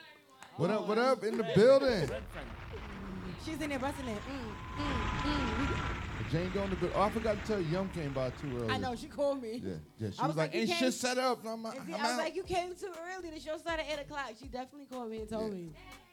What 0.57 0.69
up? 0.69 0.87
What 0.87 0.97
up 0.97 1.23
in 1.23 1.37
the 1.37 1.43
building? 1.55 2.09
She's 3.45 3.61
in 3.61 3.69
there 3.69 3.77
busting 3.79 4.07
it. 4.07 4.17
Mm, 4.17 4.83
mm, 4.83 5.21
mm. 5.21 5.54
Jane 6.35 6.49
doing 6.49 6.69
the 6.69 6.75
good. 6.75 6.91
Oh, 6.93 7.03
I 7.03 7.09
forgot 7.09 7.39
to 7.39 7.47
tell 7.47 7.61
you, 7.61 7.67
Yum 7.67 7.89
came 7.93 8.11
by 8.11 8.29
too 8.31 8.57
early. 8.57 8.69
I 8.69 8.77
know. 8.77 8.93
She 8.93 9.07
called 9.07 9.41
me. 9.41 9.61
Yeah, 9.63 9.75
yeah. 9.97 10.09
She 10.11 10.19
I 10.19 10.27
was, 10.27 10.35
like, 10.35 10.53
you 10.53 10.59
"Ain't 10.61 10.69
shit 10.69 10.93
set 10.93 11.17
up." 11.17 11.45
I'm, 11.45 11.65
I'm 11.65 11.67
I 11.67 11.69
was 11.91 11.99
out. 12.01 12.17
like, 12.17 12.35
you 12.35 12.43
came 12.43 12.75
too 12.75 12.91
early. 13.15 13.29
The 13.29 13.39
show 13.39 13.57
started 13.57 13.85
at 13.89 13.99
8 13.99 14.01
o'clock. 14.01 14.31
She 14.37 14.49
definitely 14.49 14.87
called 14.87 15.09
me 15.11 15.19
and 15.19 15.29
told 15.29 15.53
me. 15.53 15.71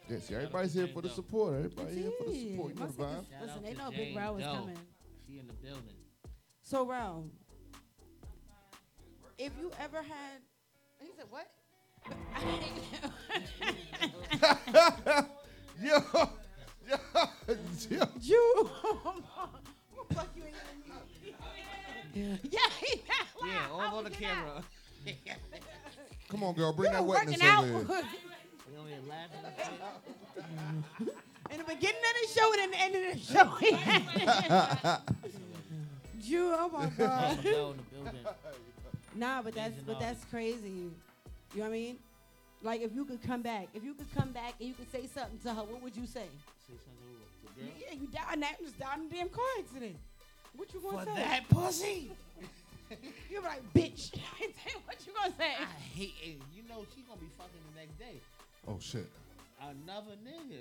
yeah, 0.09 0.21
see, 0.21 0.35
everybody's 0.37 0.75
here 0.75 0.87
for 0.87 1.03
the 1.03 1.09
support. 1.09 1.55
Everybody 1.55 1.95
here 1.97 2.13
for 2.17 2.25
the 2.31 2.51
support. 2.51 2.69
You 2.69 2.75
know 2.79 2.81
My 2.81 2.87
the 2.87 2.93
vibe. 3.03 3.25
Listen, 3.41 3.63
they 3.65 3.75
know 3.75 3.91
Big 3.91 4.17
Row 4.17 4.37
is 4.37 4.45
coming. 4.45 4.79
She 5.27 5.39
in 5.41 5.47
the 5.49 5.55
building. 5.55 5.97
So, 6.63 6.87
Ro, 6.87 7.25
if 9.39 9.51
you 9.61 9.73
ever 9.81 10.03
had, 10.03 10.41
he 11.01 11.11
said 11.17 11.27
what? 11.31 11.49
yo, 15.83 15.99
yo, 16.89 16.97
yo. 17.91 18.05
Jew. 18.21 18.71
I'm 20.19 20.27
you 20.37 20.43
in 20.45 20.53
your 22.15 22.39
Yeah, 22.51 22.61
he 22.81 23.03
Yeah, 23.47 23.69
all 23.71 23.97
on 23.99 24.05
the 24.05 24.11
camera. 24.11 24.63
Come 26.29 26.43
on, 26.45 26.55
girl, 26.55 26.73
bring 26.73 26.91
You 26.93 26.99
that 26.99 26.99
done 27.01 27.07
wetness 27.09 27.39
working 27.41 27.49
over 27.49 27.57
out. 27.59 27.65
here. 27.67 28.05
We 28.71 28.79
over 28.79 28.89
here 28.89 28.99
laughing. 29.09 29.41
in 31.51 31.59
the 31.59 31.65
beginning 31.65 31.97
of 31.97 32.15
the 32.23 32.41
show 32.41 32.53
and 32.53 32.63
in 32.63 32.71
the 32.71 32.81
end 32.81 32.95
of 32.97 33.03
the 33.13 33.19
show. 33.35 33.47
he 33.57 33.73
had. 33.73 35.01
Jew, 36.21 36.55
oh 36.57 36.69
my 36.73 36.87
god. 36.87 37.45
Yo, 37.45 37.71
in 37.73 37.77
the 37.79 37.83
building. 37.83 38.27
Nah, 39.15 39.43
but 39.43 39.55
that's 39.55 39.75
but 39.83 40.01
that's 40.01 40.25
crazy. 40.27 40.69
You 40.71 40.93
know 41.57 41.63
what 41.65 41.67
I 41.67 41.71
mean? 41.71 41.99
Like 42.63 42.81
if 42.81 42.95
you 42.95 43.05
could 43.05 43.23
come 43.23 43.43
back, 43.43 43.69
if 43.75 43.83
you 43.85 43.93
could 43.95 44.11
come 44.15 44.31
back 44.33 44.55
and 44.61 44.69
you 44.69 44.75
could 44.75 44.91
say 44.91 45.07
something 45.13 45.39
to 45.41 45.53
her, 45.53 45.65
what 45.65 45.83
would 45.83 45.97
you 45.97 46.07
say? 46.07 46.27
Girl. 47.63 47.73
Yeah, 47.81 47.95
you 48.01 48.07
died 48.09 48.39
now. 48.39 48.49
You 48.61 48.67
just 48.67 48.79
died 48.79 48.99
in 49.01 49.07
a 49.07 49.09
damn 49.11 49.29
car 49.29 49.45
accident. 49.59 49.97
What 50.57 50.73
you 50.75 50.81
gonna 50.81 50.99
For 50.99 51.05
say? 51.15 51.23
that 51.23 51.49
pussy. 51.49 52.11
You're 53.31 53.43
like, 53.43 53.63
bitch. 53.73 54.13
what 54.85 54.97
you 55.07 55.13
gonna 55.15 55.35
say? 55.39 55.53
I 55.59 55.65
hate 55.95 56.13
it. 56.23 56.39
You 56.55 56.63
know 56.69 56.85
she 56.95 57.03
gonna 57.03 57.21
be 57.21 57.29
fucking 57.39 57.61
the 57.75 57.81
next 57.81 57.99
day. 57.99 58.21
Oh 58.69 58.77
shit. 58.81 59.09
Another 59.61 60.13
nigga. 60.27 60.59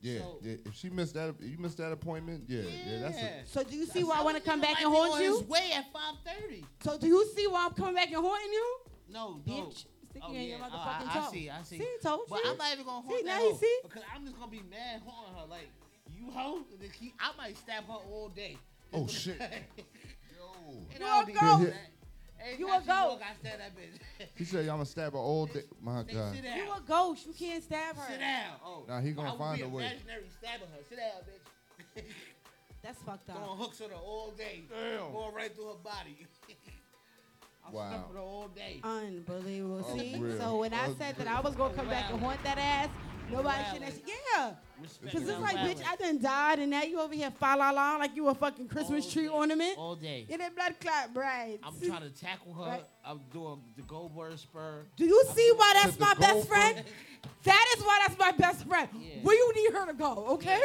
Yeah, 0.00 0.18
So- 0.18 0.38
yeah. 0.42 0.54
If 0.66 0.74
she 0.74 0.90
missed 0.90 1.14
that, 1.14 1.28
if 1.28 1.48
you 1.48 1.58
missed 1.58 1.76
that 1.78 1.92
appointment. 1.92 2.44
Yeah, 2.48 2.62
yeah. 2.62 2.98
that's 3.02 3.18
a, 3.18 3.30
So 3.46 3.62
do 3.62 3.76
you 3.76 3.86
see 3.86 4.02
why 4.02 4.18
I 4.18 4.22
want 4.24 4.36
to 4.36 4.42
come 4.42 4.60
back 4.60 4.82
and 4.82 4.90
be 4.90 4.96
haunt 4.96 5.12
on 5.14 5.22
you? 5.22 5.38
his 5.38 5.48
way 5.48 5.70
at 5.76 5.84
5:30. 5.92 6.64
So 6.82 6.98
do 6.98 7.06
you 7.06 7.24
see 7.36 7.46
why 7.46 7.66
I'm 7.66 7.72
coming 7.74 7.94
back 7.94 8.08
and 8.10 8.16
haunting 8.16 8.52
you? 8.52 8.76
No, 9.12 9.40
no. 9.46 9.52
Bitch, 9.52 9.76
stick 10.10 10.22
Oh, 10.22 10.32
you 10.32 10.38
in 10.40 10.42
your 10.48 10.58
yeah. 10.58 10.64
Oh, 10.72 10.76
motherfucking 10.76 11.08
I, 11.16 11.18
I 11.20 11.24
toe. 11.26 11.30
see, 11.32 11.50
I 11.50 11.62
see. 11.62 11.78
See, 11.78 11.88
told 12.02 12.22
But 12.28 12.42
you. 12.44 12.50
I'm 12.50 12.56
not 12.58 12.72
even 12.72 12.84
gonna 12.84 13.06
See, 13.06 13.12
haunt 13.14 13.26
now 13.26 13.38
you 13.38 13.50
hoe, 13.52 13.56
see? 13.58 13.78
because 13.84 14.02
I'm 14.12 14.24
just 14.24 14.36
gonna 14.40 14.50
be 14.50 14.62
mad 14.68 15.02
haunting 15.06 15.34
her. 15.38 15.46
Like 15.48 15.68
you 16.24 16.30
hoe, 16.32 16.58
and 16.70 16.80
then 16.80 16.90
keep, 16.98 17.14
I 17.20 17.32
might 17.36 17.56
stab 17.56 17.86
her 17.86 17.92
all 18.10 18.28
day. 18.34 18.56
Oh, 18.92 19.06
shit. 19.06 19.40
And 20.94 21.00
You 21.00 21.06
I 21.06 21.22
a 21.22 21.24
don't 21.26 21.34
ghost. 21.34 21.72
You 22.58 22.66
time 22.66 22.76
a 22.76 22.80
she 22.82 22.86
ghost. 22.86 23.22
I 23.22 23.34
stab 23.40 23.58
that 23.58 23.72
bitch. 23.76 24.28
He 24.36 24.44
said, 24.44 24.60
"I'm 24.60 24.66
gonna 24.66 24.86
stab 24.86 25.12
her 25.12 25.18
all 25.18 25.46
day." 25.46 25.62
My 25.80 26.02
God. 26.02 26.34
You 26.34 26.72
a 26.72 26.80
ghost. 26.86 27.26
You 27.26 27.32
can't 27.32 27.62
stab 27.62 27.96
her. 27.96 28.06
Sit 28.08 28.20
down. 28.20 28.54
Oh. 28.64 28.84
Nah, 28.88 29.00
he 29.00 29.12
gonna 29.12 29.34
I 29.34 29.38
find 29.38 29.58
be 29.58 29.64
a 29.64 29.68
way. 29.68 29.84
Imaginary 29.84 30.24
stabbing 30.38 30.68
her. 30.68 30.82
Sit 30.88 30.98
down, 30.98 31.22
bitch. 31.26 32.02
That's 32.82 33.02
fucked 33.02 33.30
up. 33.30 33.36
Throwing 33.36 33.58
hooks 33.58 33.80
on 33.80 33.90
her 33.90 33.96
all 33.96 34.32
day. 34.36 34.62
Damn. 34.68 35.12
Going 35.12 35.34
right 35.34 35.54
through 35.54 35.68
her 35.68 35.82
body. 35.82 36.26
I'm 37.64 37.72
Wow. 37.72 37.88
stuck 37.90 38.08
with 38.08 38.16
her 38.16 38.22
all 38.22 38.48
day. 38.48 38.80
Unbelievable. 38.82 39.84
See? 39.96 40.14
Unreal. 40.14 40.38
So 40.38 40.56
when 40.58 40.74
I 40.74 40.92
said 40.94 41.16
that 41.16 41.26
I 41.28 41.40
was 41.40 41.54
gonna 41.54 41.74
come 41.74 41.88
back 41.88 42.10
and 42.10 42.20
haunt 42.20 42.42
that 42.44 42.58
ass, 42.58 42.88
nobody 43.30 43.62
should 43.72 43.82
have. 43.82 44.00
Yeah. 44.06 44.52
Respect 44.80 45.12
Cause 45.12 45.28
it's 45.28 45.40
like, 45.40 45.54
wow. 45.54 45.66
bitch, 45.66 45.82
I 45.88 45.94
done 45.96 46.20
died, 46.20 46.58
and 46.58 46.70
now 46.72 46.82
you 46.82 46.98
over 47.00 47.14
here 47.14 47.30
fa 47.30 47.54
la 47.56 47.70
la 47.70 47.96
like 47.98 48.16
you 48.16 48.28
a 48.28 48.34
fucking 48.34 48.66
Christmas 48.66 49.10
tree 49.12 49.28
ornament. 49.28 49.78
All 49.78 49.94
day. 49.94 50.26
In 50.28 50.38
that 50.38 50.56
blood 50.56 50.74
clot 50.80 51.14
braids. 51.14 51.62
I'm 51.62 51.80
trying 51.80 52.02
to 52.02 52.10
tackle 52.10 52.52
her. 52.54 52.62
Right. 52.70 52.84
I'm 53.04 53.20
doing 53.32 53.60
the 53.76 53.82
Goldberg 53.82 54.38
spur. 54.38 54.84
Do 54.96 55.04
you 55.04 55.24
see 55.32 55.52
why 55.56 55.72
that's 55.82 55.98
my 56.00 56.14
best 56.14 56.48
friend? 56.48 56.82
That 57.44 57.74
is 57.76 57.84
why 57.84 58.00
that's 58.06 58.18
my 58.18 58.32
best 58.32 58.66
friend. 58.66 58.88
Yeah. 58.98 59.20
Where 59.22 59.36
you 59.36 59.52
need 59.54 59.78
her 59.78 59.86
to 59.86 59.94
go, 59.94 60.26
okay? 60.30 60.60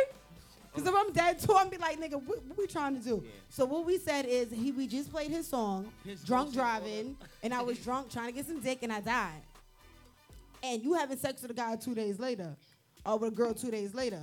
Because 0.78 0.94
if 0.94 1.00
I'm 1.00 1.12
dead 1.12 1.40
too, 1.40 1.56
I'm 1.58 1.70
be 1.70 1.78
like, 1.78 2.00
nigga, 2.00 2.22
what, 2.24 2.44
what 2.46 2.56
we 2.56 2.68
trying 2.68 2.96
to 2.96 3.04
do? 3.04 3.24
So 3.50 3.66
what 3.66 3.84
we 3.84 3.98
said 3.98 4.28
is 4.28 4.52
he 4.52 4.72
we 4.72 4.86
just 4.86 5.12
played 5.12 5.32
his 5.32 5.48
song, 5.48 5.92
His 6.06 6.24
drunk 6.24 6.54
driving, 6.54 7.18
and 7.42 7.52
I 7.52 7.64
was 7.64 7.80
drunk 7.80 8.12
trying 8.12 8.28
to 8.28 8.32
get 8.32 8.46
some 8.46 8.60
dick 8.60 8.84
and 8.84 8.94
I 8.94 9.00
died. 9.00 9.42
And 10.62 10.84
you 10.84 10.94
having 10.94 11.18
sex 11.18 11.42
with 11.42 11.50
a 11.50 11.56
guy 11.56 11.78
two 11.78 11.96
days 11.96 12.20
later, 12.20 12.56
or 13.08 13.18
with 13.18 13.34
a 13.34 13.36
girl 13.36 13.56
two 13.56 13.72
days 13.72 13.96
later. 13.96 14.22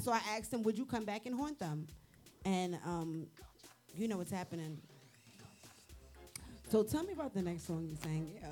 So 0.00 0.10
I 0.10 0.20
asked 0.30 0.54
him, 0.54 0.62
would 0.62 0.78
you 0.78 0.86
come 0.86 1.04
back 1.04 1.26
and 1.26 1.34
haunt 1.34 1.58
them? 1.58 1.86
And 2.46 2.78
um, 2.86 3.26
you 3.94 4.08
know 4.08 4.16
what's 4.16 4.32
happening. 4.32 4.78
So 6.70 6.82
tell 6.82 7.02
me 7.02 7.12
about 7.12 7.34
the 7.34 7.42
next 7.42 7.66
song 7.66 7.86
you 7.90 7.96
sang. 8.02 8.30
Yeah. 8.34 8.48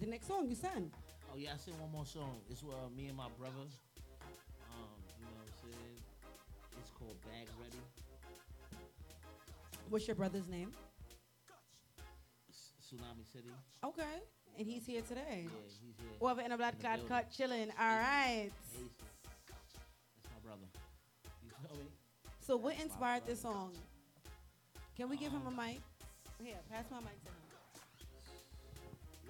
The 0.00 0.06
next 0.06 0.28
song 0.28 0.46
you 0.48 0.54
sang. 0.54 0.92
Oh 1.32 1.36
yeah, 1.36 1.54
I 1.54 1.56
sing 1.56 1.74
one 1.80 1.90
more 1.90 2.06
song. 2.06 2.36
It's 2.48 2.62
uh, 2.62 2.88
me 2.96 3.06
and 3.06 3.16
my 3.16 3.26
brother. 3.36 3.66
What's 9.94 10.08
your 10.08 10.16
brother's 10.16 10.48
name? 10.48 10.72
Tsunami 12.82 13.24
City. 13.32 13.46
Okay. 13.84 14.02
And 14.58 14.66
he's 14.66 14.84
here 14.84 15.02
today. 15.02 15.46
Yeah, 15.46 15.50
he's 15.86 15.94
here. 15.96 16.10
Over 16.20 16.40
in 16.40 16.50
a 16.50 16.56
blood 16.56 16.72
In 16.72 16.78
the 16.78 16.82
clot 16.82 16.96
building. 16.96 17.08
cut 17.16 17.30
chilling. 17.30 17.70
All 17.78 17.86
right. 17.86 18.50
Ace. 18.50 18.52
That's 18.74 20.34
my 20.34 20.40
brother. 20.42 20.66
You 21.44 21.50
feel 21.62 21.76
me? 21.76 21.84
So 22.40 22.56
what 22.56 22.74
inspired 22.82 23.22
this 23.24 23.42
song? 23.42 23.70
Can 24.96 25.08
we 25.08 25.16
give 25.16 25.30
him 25.30 25.42
a 25.46 25.50
mic? 25.52 25.78
Here, 26.42 26.56
pass 26.68 26.86
my 26.90 26.98
mic 26.98 27.22
to 27.22 27.30
him. 27.30 27.36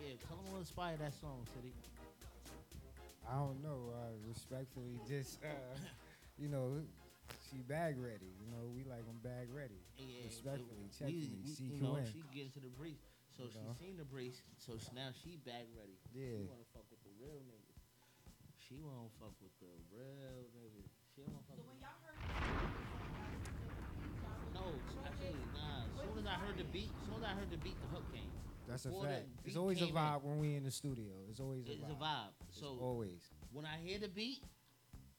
Yeah, 0.01 0.15
tell 0.27 0.39
him 0.39 0.51
what 0.51 0.61
inspired 0.61 0.99
that 1.01 1.13
song, 1.21 1.47
City. 1.55 1.75
I 3.31 3.37
don't 3.37 3.63
know. 3.63 3.93
Uh, 3.93 4.17
respectfully, 4.27 4.99
just 5.07 5.45
uh, 5.45 5.49
you 6.39 6.49
know, 6.49 6.81
she 7.51 7.59
bag 7.63 7.99
ready. 7.99 8.33
You 8.41 8.49
know, 8.51 8.69
we 8.75 8.85
like 8.85 9.05
them 9.07 9.21
bag 9.23 9.49
ready. 9.53 9.81
Yeah, 9.99 10.25
respectfully, 10.27 10.77
we- 10.83 10.89
check 10.91 11.09
we- 11.09 11.29
me, 11.31 11.39
we- 11.45 11.51
see 11.55 11.65
you 11.65 11.77
you 11.77 11.83
know, 11.83 11.97
in. 11.97 12.07
she 12.13 12.23
get 12.35 12.47
into 12.51 12.61
the 12.61 12.69
brace. 12.75 13.05
So 13.37 13.45
You 13.45 13.51
she 13.51 13.59
know? 13.59 13.75
seen 13.79 13.97
the 13.97 14.05
brace. 14.05 14.43
So 14.59 14.75
s- 14.75 14.91
now 14.95 15.11
she 15.13 15.37
bag 15.43 15.67
ready. 15.75 15.99
Yeah. 16.15 16.39
She 16.39 16.47
wanna 16.47 16.65
fuck 16.73 16.87
with 16.91 17.03
the 17.03 17.11
real 17.19 17.41
niggas. 17.43 17.79
She 18.59 18.79
wanna 18.81 19.11
fuck 19.19 19.35
with 19.43 19.55
the 19.59 19.67
real 19.91 20.47
niggas. 20.55 20.91
She 21.15 21.21
wanna 21.23 21.43
fuck 21.47 21.59
with. 21.59 21.67
When 21.67 21.81
y'all 21.81 21.99
heard. 22.03 22.15
The 22.15 22.31
beat, 24.07 24.55
no, 24.55 24.65
actually, 25.05 25.45
nah. 25.55 25.85
As 25.85 26.09
soon 26.09 26.19
as 26.19 26.27
I 26.27 26.35
heard 26.39 26.57
the 26.59 26.65
beat, 26.65 26.91
as 27.01 27.07
soon 27.07 27.17
as 27.17 27.25
I 27.25 27.33
heard 27.35 27.51
the 27.51 27.57
beat, 27.59 27.81
the 27.81 27.87
hook 27.89 28.05
came. 28.13 28.31
That's 28.67 28.85
a 28.87 28.89
Before 28.89 29.03
the 29.05 29.09
fact. 29.11 29.29
It's 29.45 29.57
always 29.57 29.77
a 29.83 29.87
came 29.87 29.97
in, 29.97 30.03
vibe 30.03 30.23
when 30.23 30.39
we 30.39 30.55
in 30.55 30.63
the 30.65 30.71
studio. 30.71 31.13
It's 31.29 31.41
always 31.41 31.67
a 31.67 31.71
vibe. 31.71 31.75
It's 31.75 31.83
vibe. 31.85 31.91
a 31.91 31.95
vibe. 32.05 32.33
It's 32.49 32.59
So 32.61 32.79
always. 32.79 33.31
when 33.53 33.67
I 33.67 33.77
hear 33.79 33.99
the 33.99 34.09
beat, 34.09 34.43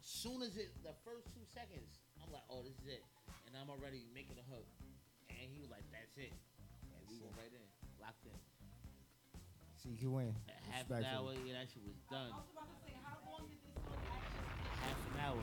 soon 0.06 0.45
as 0.45 0.53
it, 0.56 0.69
the 0.86 0.94
first 1.02 1.26
two 1.34 1.41
seconds, 1.49 1.98
I'm 2.22 2.30
like, 2.30 2.45
oh, 2.53 2.61
this 2.61 2.77
is 2.86 3.02
it, 3.02 3.03
and 3.49 3.57
I'm 3.57 3.73
already 3.73 4.06
making 4.14 4.38
a 4.38 4.45
hook. 4.53 4.69
And 5.34 5.49
he 5.49 5.57
was 5.60 5.73
like, 5.73 5.84
that's 5.90 6.14
it, 6.22 6.30
and 6.94 7.02
we 7.10 7.18
went 7.18 7.34
right 7.41 7.49
in, 7.49 7.65
locked 7.98 8.22
in. 8.30 8.38
CQN. 9.82 10.34
Half 10.69 10.90
an 10.94 11.06
hour, 11.06 11.34
yeah, 11.45 11.57
that 11.57 11.68
shit 11.73 11.82
was 11.86 11.98
done. 12.10 12.30
Half 14.86 15.02
an 15.14 15.19
hour. 15.26 15.41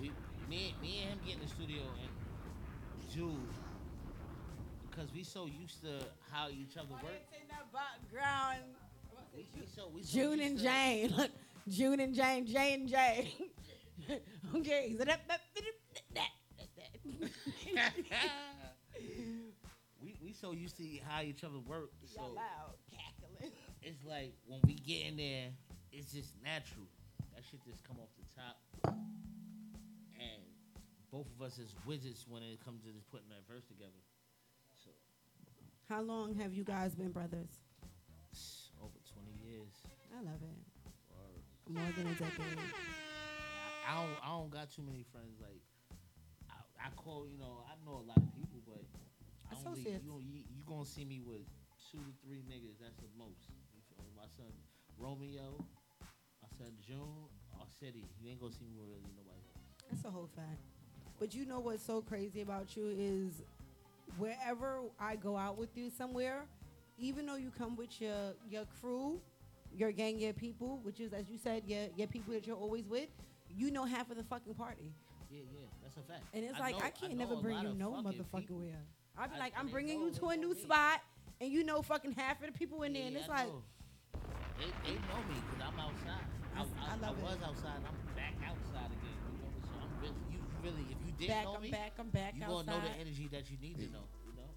We, 0.00 0.10
me, 0.48 0.74
me 0.80 1.04
and 1.04 1.12
him 1.12 1.20
get 1.24 1.34
in 1.36 1.40
the 1.44 1.48
studio 1.48 1.82
and 2.00 2.08
Jude, 3.12 3.36
because 4.90 5.12
we 5.12 5.22
so 5.22 5.46
used 5.46 5.82
to 5.82 6.00
how 6.32 6.48
each 6.48 6.76
other 6.76 6.92
work. 6.92 7.28
in 7.32 7.48
background. 7.72 8.64
We, 9.34 9.46
we 9.54 9.66
so 9.66 9.90
we 9.94 10.02
so 10.02 10.18
June 10.18 10.40
and 10.40 10.58
to- 10.58 10.64
Jane. 10.64 11.14
Look, 11.16 11.30
June 11.68 12.00
and 12.00 12.14
Jane, 12.14 12.46
Jane 12.46 12.80
and 12.80 12.88
Jane. 12.88 13.28
okay. 14.56 14.94
So 14.98 15.04
that, 15.04 15.20
that, 15.28 15.40
that, 16.14 16.30
that, 17.74 17.92
we 20.02 20.16
we 20.22 20.32
so 20.32 20.52
used 20.52 20.76
to 20.78 20.84
how 21.06 21.22
each 21.22 21.44
other 21.44 21.58
work. 21.58 21.90
So 22.04 22.22
Y'all 22.22 22.34
loud, 22.34 22.74
cackling. 22.90 23.52
it's 23.82 24.04
like 24.04 24.34
when 24.46 24.60
we 24.66 24.74
get 24.74 25.06
in 25.06 25.16
there, 25.16 25.50
it's 25.92 26.12
just 26.12 26.34
natural. 26.42 26.86
That 27.34 27.44
shit 27.48 27.64
just 27.64 27.84
come 27.84 27.96
off 28.00 28.08
the 28.18 28.24
top. 28.34 28.58
And 30.18 30.42
both 31.12 31.26
of 31.38 31.42
us 31.46 31.58
is 31.58 31.74
wizards 31.86 32.24
when 32.28 32.42
it 32.42 32.64
comes 32.64 32.82
to 32.84 32.90
just 32.90 33.10
putting 33.10 33.28
that 33.28 33.46
verse 33.52 33.64
together. 33.66 34.00
So 34.84 34.90
How 35.88 36.02
long 36.02 36.34
have 36.36 36.54
you 36.54 36.64
guys 36.64 36.94
been 36.94 37.10
brothers? 37.12 37.60
over 38.80 38.98
20 39.12 39.50
years. 39.50 39.72
I 40.16 40.22
love 40.22 40.40
it. 40.42 40.58
Word. 41.10 41.42
More 41.74 41.92
than 41.96 42.06
a 42.06 42.14
decade. 42.14 43.07
I 43.88 43.94
don't 43.96 44.18
I 44.22 44.28
don't 44.36 44.50
got 44.52 44.68
too 44.70 44.82
many 44.84 45.04
friends 45.10 45.40
like 45.40 45.62
I, 46.52 46.60
I 46.86 46.88
call 46.96 47.24
you 47.26 47.38
know 47.38 47.64
I 47.64 47.74
know 47.84 48.04
a 48.04 48.06
lot 48.06 48.18
of 48.20 48.28
people 48.36 48.60
but 48.68 48.84
I 49.48 49.54
don't 49.56 49.72
Associates. 49.72 50.04
you 50.04 50.10
know 50.12 50.20
you, 50.20 50.44
you 50.52 50.60
gonna 50.68 50.84
see 50.84 51.04
me 51.04 51.20
with 51.24 51.40
two 51.90 51.98
to 51.98 52.12
three 52.20 52.44
niggas 52.44 52.76
that's 52.80 52.96
the 53.00 53.08
most 53.16 53.48
you 53.72 53.80
feel 53.88 54.04
me? 54.04 54.12
my 54.16 54.28
son 54.36 54.52
Romeo 54.98 55.64
my 56.44 56.48
son 56.58 56.72
June 56.86 57.32
our 57.58 57.66
City 57.80 58.04
you 58.20 58.28
ain't 58.30 58.40
gonna 58.40 58.52
see 58.52 58.66
me 58.68 58.76
with 58.76 58.88
really 58.92 59.08
nobody 59.16 59.40
else 59.40 59.56
That's 59.90 60.04
a 60.04 60.10
whole 60.10 60.28
fact. 60.36 60.60
But 61.18 61.34
you 61.34 61.46
know 61.46 61.58
what's 61.58 61.82
so 61.82 62.00
crazy 62.02 62.42
about 62.42 62.76
you 62.76 62.94
is 62.96 63.42
wherever 64.18 64.80
I 65.00 65.16
go 65.16 65.36
out 65.36 65.58
with 65.58 65.76
you 65.76 65.90
somewhere, 65.90 66.44
even 66.98 67.26
though 67.26 67.34
you 67.36 67.50
come 67.56 67.74
with 67.74 68.00
your 68.00 68.34
your 68.48 68.64
crew, 68.80 69.20
your 69.74 69.90
gang, 69.92 70.20
your 70.20 70.32
people, 70.32 70.78
which 70.84 71.00
is 71.00 71.12
as 71.12 71.28
you 71.28 71.38
said, 71.38 71.62
your 71.66 71.86
your 71.96 72.06
people 72.06 72.34
that 72.34 72.46
you're 72.46 72.56
always 72.56 72.86
with, 72.86 73.08
you 73.56 73.70
know 73.70 73.84
half 73.84 74.10
of 74.10 74.16
the 74.16 74.24
fucking 74.24 74.54
party. 74.54 74.92
yeah 75.30 75.40
yeah 75.52 75.60
that's 75.82 75.96
a 75.96 76.02
fact 76.02 76.22
And 76.34 76.44
it's 76.44 76.56
I 76.56 76.60
like 76.60 76.78
know- 76.78 76.84
I 76.86 76.90
can't 76.90 77.12
know 77.14 77.24
never 77.28 77.36
bring 77.36 77.58
you 77.60 77.74
no 77.74 77.92
fucking 78.02 78.20
motherfucking 78.20 78.40
people. 78.40 78.58
where. 78.58 78.82
I'd 79.18 79.30
be 79.30 79.36
I- 79.36 79.38
like, 79.40 79.52
I'm 79.58 79.68
bringing 79.68 80.00
you 80.02 80.10
to 80.12 80.26
a 80.28 80.36
new 80.36 80.54
me. 80.54 80.60
spot, 80.60 81.00
and 81.40 81.50
you 81.52 81.64
know 81.64 81.82
fucking 81.82 82.12
half 82.12 82.40
of 82.40 82.46
the 82.46 82.52
people 82.52 82.82
in 82.82 82.92
there, 82.92 83.06
and 83.06 83.16
it's 83.16 83.28
I 83.28 83.44
like, 83.44 83.48
know. 83.48 83.62
they, 84.58 84.66
they 84.86 84.94
know 85.10 85.20
me 85.28 85.36
because 85.50 85.66
I'm 85.66 85.78
outside 85.80 86.26
I, 86.56 86.60
I- 86.60 86.64
I, 86.64 86.94
I 87.02 87.08
I 87.08 87.12
was 87.22 87.38
outside 87.44 87.76
and 87.78 87.86
I'm 87.86 87.98
back 88.16 88.34
outside 88.46 88.90
again 88.90 89.18
you 89.30 89.38
know 89.42 89.50
so 89.62 89.74
I'm 89.82 89.92
really 90.02 90.22
you 90.30 90.38
really 90.62 90.86
if 90.90 90.98
you 91.06 91.12
didn't 91.18 91.34
back, 91.34 91.44
know 91.44 91.54
I'm 91.56 91.62
me 91.62 91.70
back, 91.70 91.92
I'm 91.98 92.10
back 92.10 92.32
you 92.34 92.40
gonna 92.46 92.66
know 92.70 92.80
the 92.80 92.94
energy 93.00 93.28
that 93.32 93.50
you 93.50 93.56
need 93.62 93.78
to 93.78 93.88
know. 93.92 94.06
You 94.26 94.34
know, 94.38 94.50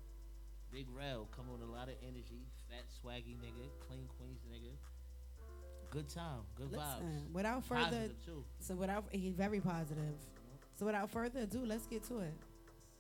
Big 0.72 0.88
Rel 0.94 1.28
come 1.36 1.52
with 1.52 1.62
a 1.62 1.70
lot 1.72 1.90
of 1.90 1.96
energy, 2.06 2.46
fat 2.70 2.86
swaggy 2.90 3.36
nigga, 3.38 3.66
clean 3.88 4.08
Queens 4.18 4.42
nigga. 4.50 4.74
Good 5.92 6.08
time, 6.08 6.40
good 6.56 6.72
vibes. 6.72 7.02
Listen, 7.02 7.28
without 7.34 7.66
further, 7.66 7.84
Positive, 7.84 8.26
too. 8.26 8.46
so 8.60 8.76
without 8.76 9.04
he's 9.12 9.34
very 9.36 9.60
positive. 9.60 10.16
So 10.80 10.86
without 10.86 11.10
further 11.10 11.42
ado, 11.42 11.66
let's 11.66 11.86
get 11.86 12.04
to 12.06 12.20
it. 12.20 12.34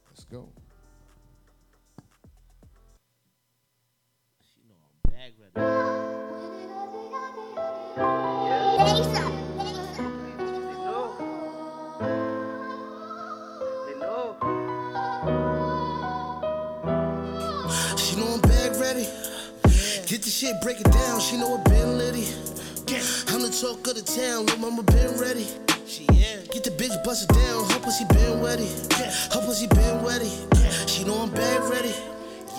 Let's 0.09 0.25
go. 0.25 0.49
She 4.41 4.59
know 4.67 4.75
I'm 4.83 5.11
bag 5.13 5.33
ready. 5.39 6.71
She 17.97 18.15
know 18.15 18.33
I'm 18.33 18.41
bag 18.41 18.75
ready. 18.77 19.05
Get 20.07 20.23
the 20.23 20.29
shit, 20.29 20.59
break 20.61 20.79
it 20.81 20.91
down. 20.91 21.19
She 21.19 21.37
know 21.37 21.55
it 21.55 21.63
been 21.65 21.97
litty. 21.97 22.25
I'm 22.91 23.39
the 23.41 23.47
talk 23.47 23.87
of 23.87 23.95
the 23.95 24.03
town. 24.03 24.47
Lil' 24.47 24.57
mama 24.59 24.83
been 24.83 25.15
ready. 25.17 25.47
She 25.87 26.03
yeah. 26.11 26.43
Get 26.51 26.65
the 26.65 26.71
bitch 26.71 26.91
busted 27.05 27.29
down. 27.31 27.63
Her 27.71 27.79
pussy 27.79 28.03
been 28.11 28.43
wetty. 28.43 28.67
Her 29.31 29.39
pussy 29.47 29.67
been 29.67 30.03
wetty. 30.03 30.27
She 30.89 31.05
know 31.05 31.15
I'm 31.23 31.31
bad 31.31 31.63
ready. 31.71 31.95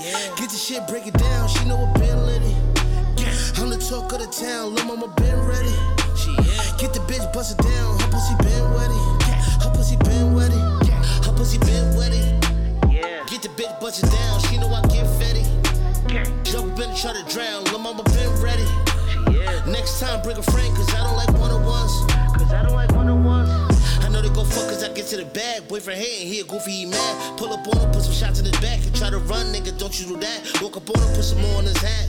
Yeah. 0.01 0.17
Get 0.41 0.49
the 0.49 0.57
shit, 0.57 0.89
break 0.89 1.07
it 1.07 1.13
down. 1.21 1.49
She 1.49 1.69
know 1.69 1.77
it 1.85 2.01
been 2.01 2.17
litty. 2.25 2.57
I'm 3.61 3.69
the 3.69 3.77
talk 3.77 4.11
of 4.13 4.25
the 4.25 4.27
town. 4.33 4.75
Lil' 4.75 4.87
mama 4.87 5.13
been 5.21 5.37
ready. 5.45 5.77
She 6.17 6.33
yeah. 6.33 6.81
Get 6.81 6.95
the 6.97 7.05
bitch 7.05 7.29
busted 7.35 7.59
down. 7.61 8.01
Her 8.01 8.09
pussy 8.09 8.33
been 8.41 8.65
wetty. 8.73 9.01
Her 9.61 9.71
pussy 9.77 9.97
been 9.97 10.33
wetty. 10.33 10.57
Her 11.29 11.33
pussy 11.37 11.59
been 11.59 11.93
wetty. 11.93 12.25
Yeah. 12.89 13.21
Get 13.29 13.43
the 13.43 13.53
bitch 13.53 13.79
busted 13.83 14.09
down. 14.09 14.41
She 14.49 14.57
know 14.57 14.73
I 14.73 14.81
get 14.89 15.05
fetty. 15.21 15.45
Jump 16.49 16.79
in 16.79 16.89
and 16.89 16.97
try 16.97 17.13
to 17.13 17.23
drown. 17.29 17.65
Lil' 17.65 17.81
mama 17.81 18.03
been 18.05 18.33
ready. 18.41 18.65
Next 19.67 20.01
time 20.01 20.21
bring 20.23 20.37
a 20.37 20.43
friend, 20.43 20.75
cause 20.77 20.93
I 20.93 21.05
don't 21.05 21.17
like 21.17 21.31
one 21.39 21.51
on 21.53 21.65
ones. 21.65 21.93
Cause 22.37 22.53
I 22.53 22.63
don't 22.63 22.75
like 22.75 22.91
one 22.93 23.09
on 23.09 23.23
ones. 23.23 23.51
I 24.01 24.09
know 24.09 24.21
they 24.21 24.29
go 24.29 24.43
fuck 24.45 24.69
cause 24.69 24.83
I 24.83 24.93
get 24.93 25.07
to 25.07 25.17
the 25.17 25.25
bag. 25.25 25.69
Boyfriend 25.69 26.01
hating, 26.01 26.27
he 26.27 26.41
a 26.41 26.45
goofy, 26.45 26.73
he 26.73 26.87
mad. 26.87 27.39
Pull 27.39 27.53
up 27.53 27.67
on 27.69 27.79
him, 27.79 27.91
put 27.93 28.03
some 28.03 28.13
shots 28.13 28.41
in 28.41 28.45
his 28.45 28.59
back 28.61 28.83
and 28.83 28.95
try 28.97 29.11
to 29.11 29.19
run, 29.19 29.47
nigga. 29.55 29.79
Don't 29.79 29.99
you 30.01 30.07
do 30.07 30.17
that. 30.19 30.61
Walk 30.61 30.77
up 30.77 30.91
on 30.91 31.01
him, 31.01 31.15
put 31.15 31.23
some 31.25 31.41
more 31.41 31.59
on 31.59 31.65
his 31.65 31.77
hat. 31.77 32.09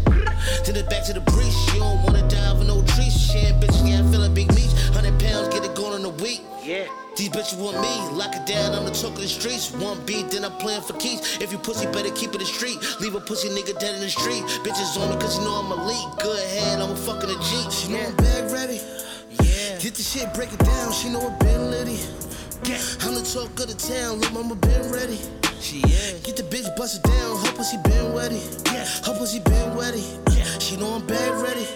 Then 0.66 0.76
it 0.78 0.90
back 0.90 1.06
to 1.06 1.14
the 1.14 1.22
breach. 1.22 1.54
You 1.74 1.80
don't 1.80 2.02
wanna 2.04 2.28
dive 2.28 2.60
in 2.60 2.68
no 2.68 2.82
trees. 2.98 3.14
She 3.14 3.38
ain't 3.38 3.62
lock 8.24 8.36
it 8.36 8.46
down, 8.46 8.74
I'm 8.74 8.86
the 8.86 8.92
talk 8.92 9.12
of 9.12 9.22
the 9.22 9.28
streets. 9.28 9.72
One 9.72 10.00
beat, 10.06 10.30
then 10.32 10.46
I'm 10.46 10.56
playing 10.64 10.82
for 10.82 10.94
keys. 10.94 11.38
If 11.42 11.52
you 11.52 11.58
pussy, 11.58 11.86
better 11.88 12.12
keep 12.12 12.34
it 12.34 12.42
a 12.42 12.46
street. 12.46 12.80
Leave 13.02 13.16
a 13.16 13.20
pussy 13.20 13.50
nigga 13.50 13.78
dead 13.80 13.96
in 13.96 14.02
the 14.02 14.10
street. 14.10 14.44
Bitches 14.64 14.96
on 15.00 15.10
me 15.10 15.16
cause 15.20 15.38
you 15.38 15.44
know 15.44 15.56
I'm 15.60 15.72
elite. 15.72 16.08
Good 16.22 16.40
head, 16.56 16.80
I'm 16.80 16.92
a 16.92 16.96
fucking 16.96 17.30
a 17.30 17.38
G. 17.44 17.70
She 17.72 17.92
know 17.92 18.00
I'm 18.00 18.16
bag 18.16 18.52
ready. 18.52 18.80
Yeah. 19.44 19.80
Get 19.80 19.96
the 19.96 20.04
shit, 20.04 20.34
break 20.34 20.54
it 20.54 20.60
down, 20.60 20.92
she 20.94 21.10
know 21.10 21.28
it 21.28 21.40
been 21.40 21.72
litty. 21.72 22.00
I'm 23.04 23.14
the 23.14 23.24
talk 23.28 23.52
of 23.60 23.68
the 23.68 23.76
town, 23.76 24.22
lil' 24.22 24.32
mama 24.32 24.56
been 24.56 24.92
ready. 24.92 25.20
She 25.60 25.80
yeah. 25.80 26.16
Get 26.24 26.38
the 26.38 26.44
bitch 26.44 26.74
busted 26.78 27.04
down, 27.04 27.36
her 27.44 27.52
pussy 27.54 27.78
been 27.84 28.16
wetty. 28.16 28.42
Her 29.06 29.18
pussy 29.18 29.40
been 29.40 29.76
wetty. 29.76 30.04
She 30.62 30.78
know 30.78 30.96
I'm 30.96 31.06
bag 31.06 31.34
ready. 31.44 31.68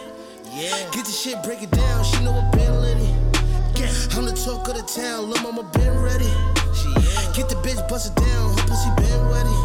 Yeah. 0.54 0.72
Get 0.92 1.06
the 1.06 1.12
shit, 1.12 1.44
break 1.44 1.62
it 1.62 1.72
down, 1.72 2.04
she 2.06 2.24
know 2.24 2.36
it 2.40 2.52
been 2.56 2.82
litty. 2.82 3.17
I'm 4.16 4.26
the 4.26 4.34
talk 4.34 4.68
of 4.68 4.76
the 4.76 4.84
town, 4.84 5.30
lil' 5.30 5.42
mama 5.44 5.64
been 5.74 5.94
ready. 6.02 6.32
Get 7.34 7.50
the 7.50 7.56
bitch 7.62 7.78
busted 7.88 8.16
down, 8.16 8.58
her 8.58 8.68
pussy 8.68 8.90
been 8.98 9.22
wetty. 9.30 9.56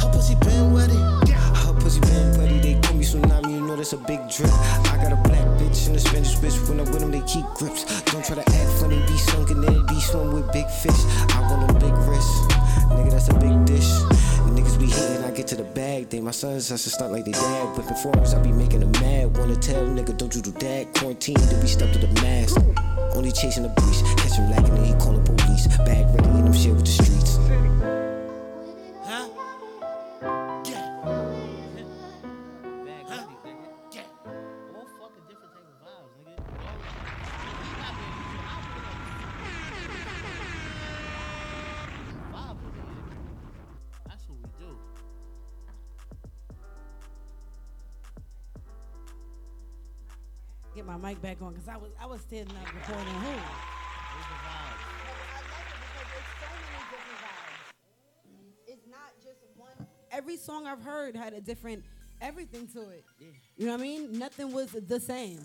Her 0.00 0.10
pussy 0.10 0.34
been 0.36 0.72
wetty. 0.72 1.00
Her 1.28 1.74
pussy 1.74 2.00
been 2.00 2.34
bloody, 2.34 2.58
they 2.60 2.80
call 2.80 2.96
me 2.96 3.04
tsunami, 3.04 3.52
you 3.52 3.60
know 3.60 3.76
that's 3.76 3.92
a 3.92 3.96
big 3.96 4.20
drip. 4.28 4.50
I 4.90 4.96
got 5.02 5.12
a 5.12 5.20
black 5.28 5.44
bitch 5.60 5.86
and 5.86 5.96
a 5.96 6.00
Spanish 6.00 6.36
bitch, 6.36 6.56
when 6.68 6.80
I'm 6.80 6.86
with 6.90 7.00
them 7.00 7.10
they 7.10 7.20
keep 7.22 7.44
grips. 7.54 7.84
Don't 8.10 8.24
try 8.24 8.36
to 8.36 8.42
act 8.42 8.70
funny, 8.80 8.98
be 9.06 9.16
sunken, 9.18 9.60
then 9.60 9.86
be 9.86 10.00
swim 10.00 10.32
with 10.32 10.50
big 10.52 10.68
fish. 10.68 11.00
I 11.36 11.40
want 11.50 11.70
a 11.70 11.74
big 11.74 11.94
wrist, 12.08 12.32
nigga 12.90 13.10
that's 13.10 13.28
a 13.28 13.34
big 13.34 13.64
dish. 13.64 13.90
Niggas 14.50 14.78
be 14.78 14.86
hating, 14.86 15.24
I 15.24 15.30
get 15.30 15.46
to 15.48 15.56
the 15.56 15.64
bag, 15.64 16.08
they 16.10 16.20
my 16.20 16.30
sons 16.32 16.68
has 16.70 16.82
to 16.84 16.90
stunt 16.90 17.12
like 17.12 17.24
they 17.24 17.32
dad. 17.32 17.76
Whipping 17.76 17.96
foreigners, 17.96 18.34
I 18.34 18.42
be 18.42 18.52
making 18.52 18.80
them 18.80 18.92
mad. 18.92 19.36
Wanna 19.36 19.56
tell 19.56 19.86
nigga, 19.86 20.16
don't 20.16 20.34
you 20.34 20.42
do 20.42 20.52
that? 20.52 20.92
Quarantine, 20.94 21.36
then 21.38 21.60
we 21.60 21.68
step 21.68 21.92
to 21.92 21.98
the 21.98 22.12
mask. 22.20 22.58
Only 23.14 23.32
chasing 23.32 23.62
the 23.62 23.70
breeze, 23.70 24.02
catch 24.16 24.36
him 24.38 24.50
lacking 24.50 24.76
and 24.76 24.86
he 24.86 24.94
call 24.94 25.12
the 25.12 25.22
police. 25.22 25.66
Bag 25.86 26.06
ready 26.14 26.28
and 26.38 26.48
I'm 26.48 26.52
shit 26.52 26.74
with 26.74 26.86
the 26.86 26.92
streets. 26.92 27.29
My 50.98 51.10
mic 51.10 51.22
back 51.22 51.40
on 51.40 51.52
because 51.52 51.68
I 51.68 51.76
was 51.76 51.90
I 52.00 52.06
was 52.06 52.20
standing 52.22 52.56
up 52.56 52.74
recording 52.74 53.14
who. 53.14 53.30
Those 53.30 54.26
are 54.26 54.40
vibes. 54.42 54.80
I 55.30 55.40
love 55.46 56.10
it 56.10 56.24
so 56.40 56.48
many 56.50 56.82
different 56.90 57.20
vibes. 57.22 58.72
It's 58.72 58.86
not 58.88 59.10
just 59.22 59.40
every 60.10 60.36
song 60.36 60.66
I've 60.66 60.82
heard 60.82 61.14
had 61.16 61.32
a 61.32 61.40
different 61.40 61.84
everything 62.20 62.66
to 62.68 62.90
it. 62.90 63.04
You 63.56 63.66
know 63.66 63.72
what 63.72 63.80
I 63.80 63.84
mean? 63.84 64.18
Nothing 64.18 64.52
was 64.52 64.72
the 64.72 65.00
same. 65.00 65.40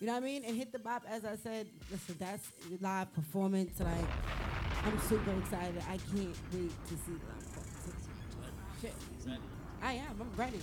You 0.00 0.06
know 0.06 0.14
what 0.14 0.22
I 0.22 0.26
mean? 0.26 0.44
And 0.44 0.56
hit 0.56 0.72
the 0.72 0.78
bop, 0.78 1.04
as 1.08 1.24
I 1.24 1.36
said. 1.36 1.66
Listen, 1.90 2.16
that's 2.18 2.48
live 2.80 3.12
performance. 3.14 3.80
Like, 3.80 3.90
I'm 4.84 4.98
super 5.00 5.32
excited. 5.38 5.82
I 5.88 5.96
can't 5.96 6.36
wait 6.52 6.70
to 6.86 6.94
see 6.94 7.12
live 7.12 7.54
performance. 7.54 8.08
Shit. 8.80 8.94
I 9.82 9.92
am. 9.94 10.20
I'm 10.20 10.30
ready. 10.36 10.60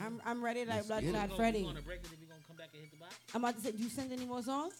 I'm 0.00 0.20
I'm 0.26 0.44
ready 0.44 0.60
like 0.64 0.76
Let's 0.76 0.86
Blood 0.88 1.02
get 1.02 1.08
it. 1.08 1.12
Clot 1.12 1.30
We 1.30 1.36
Freddy. 1.36 1.68
Gonna 2.76 2.82
break 2.82 2.82
it, 2.82 2.82
then 2.82 2.82
we 2.82 2.82
gonna 2.82 2.82
come 2.82 2.82
back 2.82 2.82
and 2.82 2.82
hit 2.82 2.90
the 2.92 2.96
bop. 2.98 3.12
I'm 3.34 3.44
about 3.44 3.54
to 3.56 3.60
say, 3.62 3.70
do 3.72 3.82
you 3.82 3.88
send 3.90 4.12
any 4.12 4.24
more 4.26 4.42
songs? 4.42 4.74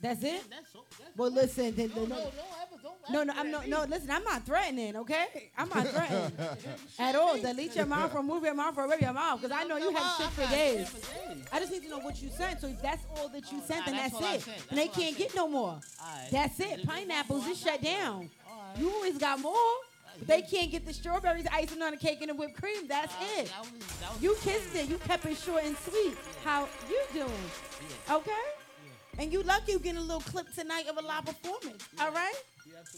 That's 0.00 0.22
it. 0.22 0.42
That's 0.50 0.72
so. 0.72 0.80
That's 0.98 1.16
Well, 1.16 1.30
listen. 1.30 1.74
Then, 1.74 1.90
no, 1.96 2.02
no, 2.02 2.08
no, 2.08 2.16
ever, 2.16 2.82
don't 2.82 3.10
no, 3.10 3.22
no, 3.22 3.32
I'm 3.36 3.50
no, 3.50 3.62
no. 3.66 3.84
Listen, 3.84 4.10
I'm 4.10 4.24
not 4.24 4.44
threatening. 4.44 4.96
Okay, 4.96 5.50
I'm 5.56 5.68
not 5.68 5.86
threatening 5.94 6.32
at 6.98 7.14
all. 7.14 7.38
Delete 7.38 7.74
your 7.76 7.86
mouth 7.86 8.12
from 8.12 8.26
move 8.26 8.44
your 8.44 8.54
mouth 8.54 8.76
or 8.76 8.86
rip 8.88 9.00
your 9.00 9.14
mouth 9.14 9.40
because 9.40 9.56
I 9.58 9.64
know 9.64 9.78
you 9.78 9.94
have 9.94 10.16
shit 10.18 10.30
for 10.30 10.50
days. 10.50 10.94
I 11.52 11.58
just 11.58 11.72
need 11.72 11.84
to 11.84 11.88
know 11.88 12.00
what 12.00 12.20
you 12.20 12.28
sent. 12.28 12.60
So 12.60 12.66
if 12.66 12.82
that's 12.82 13.02
all 13.16 13.28
that 13.28 13.50
you 13.50 13.62
sent, 13.66 13.86
then 13.86 13.96
that's 13.96 14.18
that's 14.18 14.36
it. 14.36 14.42
sent. 14.42 14.66
And 14.70 14.78
they 14.78 14.86
That's 14.86 14.98
can't 14.98 15.16
get 15.16 15.34
no 15.34 15.48
more. 15.48 15.80
Alright. 16.02 16.30
That's 16.30 16.60
it. 16.60 16.86
Pineapples 16.86 17.46
is 17.46 17.58
shut 17.58 17.80
down. 17.80 18.28
You 18.78 18.90
always 18.92 19.16
got 19.16 19.40
more. 19.40 19.54
They 20.22 20.42
can't 20.42 20.70
get 20.70 20.86
the 20.86 20.92
strawberries, 20.92 21.46
icing 21.52 21.82
on 21.82 21.90
the 21.90 21.96
cake, 21.96 22.20
and 22.20 22.30
the 22.30 22.34
whipped 22.34 22.60
cream. 22.60 22.86
That's 22.86 23.14
it. 23.36 23.52
You 24.20 24.36
kissed 24.42 24.74
it. 24.74 24.88
You 24.88 24.98
kept 24.98 25.26
it 25.26 25.36
short 25.36 25.64
and 25.64 25.76
sweet. 25.76 26.16
How 26.44 26.68
you 26.88 27.00
doing? 27.12 27.30
Okay. 28.10 28.32
And 29.18 29.32
you 29.32 29.42
lucky 29.42 29.72
you 29.72 29.78
getting 29.78 29.98
a 29.98 30.02
little 30.02 30.20
clip 30.20 30.52
tonight 30.54 30.88
of 30.88 30.96
a 30.96 31.06
live 31.06 31.24
performance. 31.24 31.86
All 32.00 32.10
right. 32.10 32.34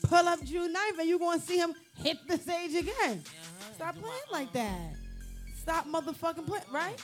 Pull 0.04 0.28
up 0.28 0.42
June 0.44 0.72
9th 0.72 0.98
and 1.00 1.08
you're 1.08 1.18
gonna 1.18 1.40
see 1.40 1.58
him 1.58 1.74
hit 2.02 2.18
the 2.26 2.38
stage 2.38 2.74
again. 2.74 3.22
Stop 3.74 3.96
playing 3.96 4.30
like 4.30 4.52
that. 4.52 4.94
Stop 5.58 5.86
motherfucking 5.86 6.46
playing, 6.46 6.64
right? 6.72 6.96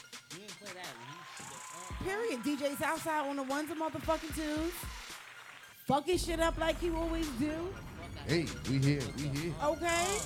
Period. 2.03 2.39
DJ's 2.43 2.81
outside 2.81 3.27
on 3.27 3.35
the 3.35 3.43
ones 3.43 3.69
and 3.69 3.79
motherfucking 3.79 4.35
twos. 4.35 4.73
Fucking 5.85 6.17
shit 6.17 6.39
up 6.39 6.57
like 6.57 6.81
you 6.81 6.95
always 6.95 7.27
do. 7.39 7.51
Hey, 8.27 8.45
we 8.69 8.77
here, 8.79 9.01
we 9.17 9.23
here. 9.39 9.53
Okay. 9.63 10.17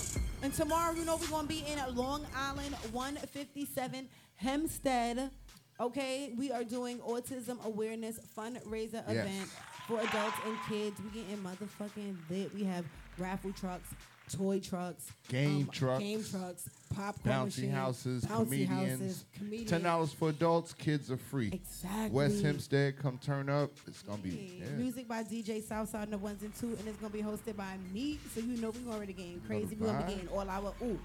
And 0.43 0.53
tomorrow, 0.53 0.93
you 0.93 1.03
know, 1.05 1.18
we're 1.18 1.27
gonna 1.30 1.47
be 1.47 1.64
in 1.68 1.80
Long 1.95 2.26
Island, 2.35 2.76
157 2.91 4.07
Hempstead. 4.35 5.31
Okay, 5.80 6.34
we 6.38 6.51
are 6.51 6.64
doing 6.64 6.99
autism 6.99 7.64
awareness 7.64 8.19
fundraiser 8.38 9.03
Yes. 9.07 9.26
event 9.26 9.49
for 9.88 9.99
adults 9.99 10.38
and 10.45 10.57
kids. 10.69 10.99
We 11.01 11.22
getting 11.22 11.38
motherfucking 11.38 12.18
lit. 12.30 12.53
We 12.53 12.64
have 12.65 12.85
raffle 13.18 13.51
trucks, 13.53 13.89
toy 14.32 14.60
trucks, 14.60 15.12
Game 15.30 15.62
um, 15.62 15.68
trucks, 15.68 16.04
game 16.04 16.24
trucks, 16.24 16.70
popcorn 16.95 17.36
Bouncy 17.36 17.45
machine, 17.45 17.72
houses, 17.72 18.26
bouncy 18.26 18.44
comedians. 18.44 18.70
houses, 19.02 19.26
comedians. 19.38 19.70
Ten 19.70 19.84
dollars 19.84 20.14
for 20.14 20.30
adults, 20.30 20.74
kids 20.74 21.12
are 21.12 21.18
free. 21.18 21.49
Exactly. 21.54 22.10
West 22.10 22.41
Hempstead, 22.44 22.98
come 22.98 23.18
turn 23.18 23.49
up. 23.49 23.72
It's 23.88 24.02
gonna 24.02 24.18
be 24.20 24.62
yeah. 24.62 24.70
Music 24.78 25.08
by 25.08 25.24
DJ 25.24 25.64
Southside 25.64 26.04
and 26.04 26.14
the 26.14 26.18
ones 26.18 26.44
and 26.44 26.54
two, 26.56 26.68
and 26.68 26.88
it's 26.88 26.98
gonna 26.98 27.14
be 27.14 27.22
hosted 27.22 27.56
by 27.56 27.76
me. 27.94 28.20
So 28.34 28.41
you 28.41 28.58
know 28.62 28.72
we're 28.86 28.94
already 28.94 29.14
getting 29.14 29.41
crazy. 29.48 29.76
We're 29.80 29.88
gonna 29.88 30.06
be 30.06 30.14
getting 30.14 30.30
all 30.30 30.49
our 30.49 30.74
ooh. 30.82 30.99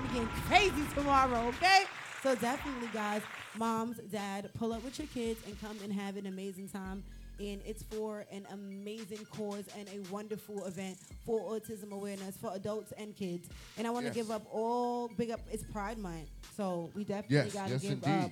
We're 0.00 0.12
getting 0.12 0.28
crazy 0.48 0.82
tomorrow, 0.94 1.48
okay? 1.48 1.84
So 2.22 2.34
definitely, 2.36 2.88
guys, 2.94 3.22
moms, 3.56 3.98
dad, 4.10 4.50
pull 4.54 4.72
up 4.72 4.84
with 4.84 4.98
your 4.98 5.08
kids 5.08 5.40
and 5.46 5.60
come 5.60 5.76
and 5.82 5.92
have 5.92 6.16
an 6.16 6.26
amazing 6.26 6.68
time. 6.68 7.02
And 7.42 7.60
it's 7.66 7.82
for 7.82 8.24
an 8.30 8.46
amazing 8.52 9.26
cause 9.36 9.64
and 9.76 9.88
a 9.88 9.98
wonderful 10.12 10.64
event 10.64 10.96
for 11.26 11.40
autism 11.50 11.90
awareness 11.90 12.36
for 12.36 12.52
adults 12.54 12.92
and 12.96 13.16
kids. 13.16 13.48
And 13.76 13.84
I 13.86 13.90
want 13.90 14.04
to 14.04 14.10
Yes. 14.10 14.14
give 14.14 14.30
up 14.30 14.46
all 14.52 15.08
big 15.08 15.30
up. 15.32 15.40
It's 15.50 15.64
Pride 15.64 15.98
Month, 15.98 16.28
so 16.56 16.90
we 16.94 17.02
definitely 17.02 17.36
Yes, 17.36 17.52
gotta 17.52 17.70
yes, 17.72 17.82
give 17.82 17.92
indeed. 17.92 18.08
up 18.10 18.30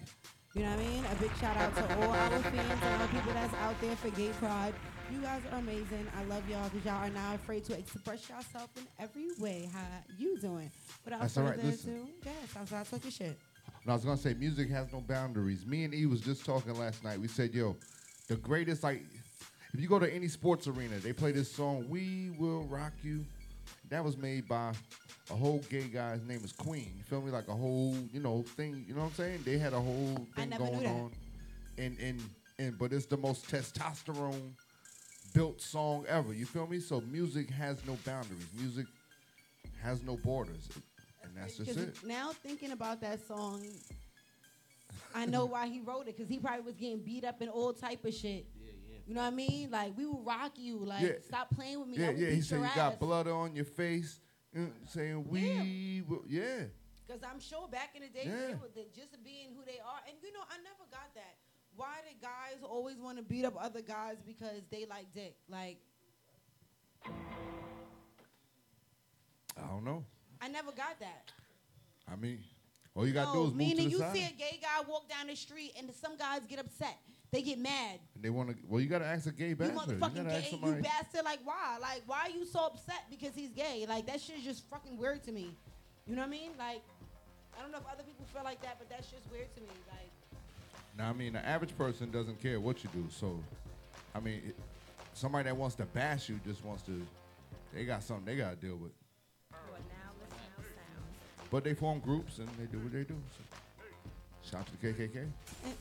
you 0.54 0.62
know 0.64 0.70
what 0.70 0.80
I 0.80 0.88
mean? 0.88 1.04
A 1.04 1.14
big 1.14 1.30
shout 1.36 1.56
out 1.56 1.74
to 1.76 1.96
all 1.96 2.10
our 2.10 2.28
fans 2.42 2.82
and 2.82 3.00
all 3.02 3.06
people 3.08 3.32
that's 3.32 3.54
out 3.54 3.80
there 3.80 3.94
for 3.94 4.10
Gay 4.10 4.30
Pride. 4.40 4.74
You 5.12 5.20
guys 5.20 5.42
are 5.52 5.58
amazing. 5.58 6.06
I 6.18 6.24
love 6.24 6.48
y'all 6.50 6.68
because 6.68 6.84
y'all 6.84 7.04
are 7.04 7.08
not 7.10 7.36
afraid 7.36 7.64
to 7.66 7.78
express 7.78 8.28
yourself 8.28 8.68
in 8.76 8.82
every 8.98 9.28
way. 9.38 9.68
How 9.72 9.84
you 10.18 10.38
doing? 10.38 10.68
Without 11.04 11.20
That's 11.20 11.36
all 11.36 11.44
right. 11.44 11.54
further 11.54 11.68
Listen. 11.68 11.90
ado, 11.98 12.06
yes, 12.24 12.34
I'm 12.56 12.66
sorry, 12.66 12.84
talking 12.84 13.10
shit. 13.12 13.38
And 13.84 13.90
I 13.90 13.94
was 13.94 14.04
gonna 14.04 14.16
say, 14.16 14.34
music 14.34 14.68
has 14.70 14.92
no 14.92 15.00
boundaries. 15.00 15.64
Me 15.66 15.84
and 15.84 15.94
E 15.94 16.06
was 16.06 16.20
just 16.20 16.44
talking 16.44 16.76
last 16.76 17.04
night. 17.04 17.20
We 17.20 17.28
said, 17.28 17.54
yo, 17.54 17.76
the 18.31 18.36
greatest 18.36 18.85
like, 18.85 19.02
if 19.74 19.81
you 19.81 19.89
go 19.89 19.98
to 19.98 20.12
any 20.12 20.28
sports 20.28 20.69
arena, 20.69 20.97
they 20.98 21.12
play 21.12 21.32
this 21.32 21.51
song, 21.51 21.86
"We 21.90 22.31
Will 22.39 22.62
Rock 22.62 22.93
You." 23.02 23.27
That 23.89 24.05
was 24.05 24.16
made 24.16 24.48
by 24.48 24.73
a 25.31 25.35
whole 25.35 25.59
gay 25.69 25.89
guy. 25.89 26.12
His 26.12 26.23
name 26.23 26.40
is 26.44 26.52
Queen. 26.52 26.93
You 26.97 27.02
feel 27.02 27.20
me? 27.23 27.32
Like 27.32 27.48
a 27.48 27.55
whole, 27.55 27.97
you 28.12 28.20
know, 28.20 28.43
thing. 28.43 28.85
You 28.86 28.94
know 28.94 29.01
what 29.01 29.09
I'm 29.09 29.15
saying? 29.15 29.40
They 29.44 29.59
had 29.59 29.73
a 29.73 29.81
whole 29.81 30.28
thing 30.36 30.51
going 30.51 30.86
on, 30.86 31.11
and 31.77 31.98
and 31.98 32.23
and 32.61 32.78
but 32.78 32.93
it's 32.93 33.07
the 33.07 33.16
most 33.16 33.48
testosterone 33.48 34.52
built 35.35 35.61
song 35.61 36.05
ever. 36.09 36.32
You 36.32 36.47
feel 36.47 36.69
me? 36.69 36.78
So 36.78 37.01
music 37.01 37.51
has 37.51 37.85
no 37.85 37.98
boundaries. 38.05 38.47
Music 38.57 38.86
has 39.82 40.05
no 40.05 40.16
borders, 40.19 40.69
and 41.24 41.32
that's 41.36 41.57
just 41.57 41.77
it. 41.77 41.97
now 42.05 42.31
thinking 42.31 42.70
about 42.70 43.01
that 43.01 43.27
song, 43.27 43.66
I 45.14 45.26
know 45.26 45.44
why 45.46 45.66
he 45.68 45.80
wrote 45.80 46.02
it 46.08 46.16
because 46.16 46.28
he 46.28 46.38
probably 46.38 46.62
was 46.62 46.76
getting 46.76 47.00
beat 47.00 47.24
up 47.24 47.40
and 47.40 47.50
all 47.50 47.72
type 47.72 48.04
of 48.04 48.14
shit. 48.14 48.46
You 49.06 49.14
know 49.14 49.22
what 49.22 49.28
I 49.32 49.36
mean? 49.36 49.70
Like 49.70 49.96
we 49.96 50.06
will 50.06 50.22
rock 50.22 50.52
you. 50.56 50.78
Like 50.78 51.02
Yeah. 51.02 51.12
stop 51.26 51.50
playing 51.54 51.80
with 51.80 51.88
me. 51.88 51.96
I 51.98 52.00
Yeah, 52.00 52.10
will 52.12 52.18
yeah. 52.20 52.30
He 52.30 52.40
said 52.42 52.54
your 52.56 52.64
you 52.64 52.70
ass. 52.70 52.76
got 52.76 53.00
blood 53.00 53.26
on 53.28 53.56
your 53.56 53.64
face, 53.64 54.20
you 54.54 54.60
know, 54.62 54.70
saying 54.88 55.28
we 55.28 56.02
will. 56.06 56.22
Yeah. 56.28 56.64
Because 57.06 57.22
I'm 57.24 57.40
sure 57.40 57.66
back 57.66 57.90
in 57.96 58.02
the 58.02 58.08
day, 58.08 58.22
Yeah. 58.26 58.54
they 58.74 58.86
just 58.94 59.22
being 59.24 59.48
who 59.56 59.64
they 59.64 59.80
are. 59.80 60.00
And 60.08 60.16
you 60.22 60.32
know, 60.32 60.40
I 60.48 60.58
never 60.58 60.88
got 60.90 61.12
that. 61.14 61.34
Why 61.74 61.96
do 62.08 62.14
guys 62.22 62.62
always 62.62 62.98
want 62.98 63.16
to 63.18 63.22
beat 63.24 63.44
up 63.44 63.54
other 63.58 63.80
guys 63.82 64.16
because 64.24 64.62
they 64.70 64.86
like 64.86 65.12
dick? 65.12 65.34
Like, 65.48 65.78
I 69.56 69.66
don't 69.68 69.84
know. 69.84 70.04
I 70.40 70.48
never 70.48 70.72
got 70.72 70.98
that. 71.00 71.30
I 72.10 72.16
mean, 72.16 72.38
all 72.94 73.06
you 73.06 73.12
gotta 73.12 73.28
No, 73.28 73.34
do 73.34 73.40
is 73.40 73.44
move 73.46 73.52
to 73.52 73.58
meaning 73.58 73.84
the 73.86 73.90
you 73.90 73.98
side. 73.98 74.14
see 74.14 74.24
a 74.24 74.30
gay 74.32 74.58
guy 74.60 74.82
walk 74.88 75.08
down 75.08 75.26
the 75.28 75.36
street 75.36 75.72
and 75.78 75.90
some 75.94 76.16
guys 76.16 76.40
get 76.48 76.58
upset. 76.58 76.96
They 77.32 77.42
get 77.42 77.58
mad. 77.60 78.00
and 78.16 78.24
they 78.24 78.30
want 78.30 78.50
to. 78.50 78.56
Well, 78.68 78.80
you 78.80 78.88
gotta 78.88 79.06
ask 79.06 79.26
a 79.26 79.30
gay 79.32 79.50
You 79.50 79.56
bachelor. 79.56 79.94
You, 79.94 80.00
motherfucking 80.00 80.26
ask 80.26 80.44
gay, 80.44 80.50
you 80.50 80.58
somebody. 80.62 80.82
bastard. 80.82 81.24
Like, 81.24 81.38
why? 81.44 81.78
Like, 81.80 82.02
why 82.06 82.22
are 82.26 82.30
you 82.30 82.44
so 82.44 82.66
upset 82.66 83.04
because 83.08 83.34
he's 83.36 83.50
gay? 83.50 83.86
Like, 83.88 84.06
that 84.06 84.20
shit's 84.20 84.42
just 84.42 84.68
fucking 84.68 84.96
weird 84.98 85.22
to 85.24 85.32
me. 85.32 85.54
You 86.08 86.16
know 86.16 86.22
what 86.22 86.28
I 86.28 86.30
mean? 86.30 86.50
Like, 86.58 86.82
I 87.56 87.62
don't 87.62 87.70
know 87.70 87.78
if 87.78 87.84
other 87.86 88.02
people 88.02 88.24
feel 88.32 88.42
like 88.42 88.60
that, 88.62 88.76
but 88.80 88.88
that's 88.90 89.08
just 89.10 89.30
weird 89.30 89.54
to 89.54 89.60
me. 89.60 89.68
Like, 89.88 90.10
now, 90.98 91.08
I 91.10 91.12
mean, 91.12 91.34
the 91.34 91.46
average 91.46 91.76
person 91.78 92.10
doesn't 92.10 92.40
care 92.42 92.58
what 92.58 92.82
you 92.82 92.90
do. 92.92 93.06
So, 93.10 93.38
I 94.12 94.18
mean, 94.18 94.52
somebody 95.14 95.44
that 95.44 95.56
wants 95.56 95.76
to 95.76 95.84
bash 95.84 96.28
you 96.28 96.40
just 96.44 96.64
wants 96.64 96.82
to. 96.84 97.06
They 97.72 97.84
got 97.84 98.02
something 98.02 98.24
they 98.24 98.34
gotta 98.36 98.56
deal 98.56 98.74
with. 98.76 98.90
But 101.51 101.64
they 101.64 101.74
form 101.74 101.98
groups 101.98 102.39
and 102.39 102.48
they 102.59 102.66
do 102.66 102.78
what 102.78 102.93
they 102.93 103.02
do. 103.02 103.16
So. 103.36 103.44
Shout 104.48 104.60
out 104.60 104.66
to 104.66 104.72
the 104.81 104.93
KKK. 104.93 105.16
And, 105.16 105.32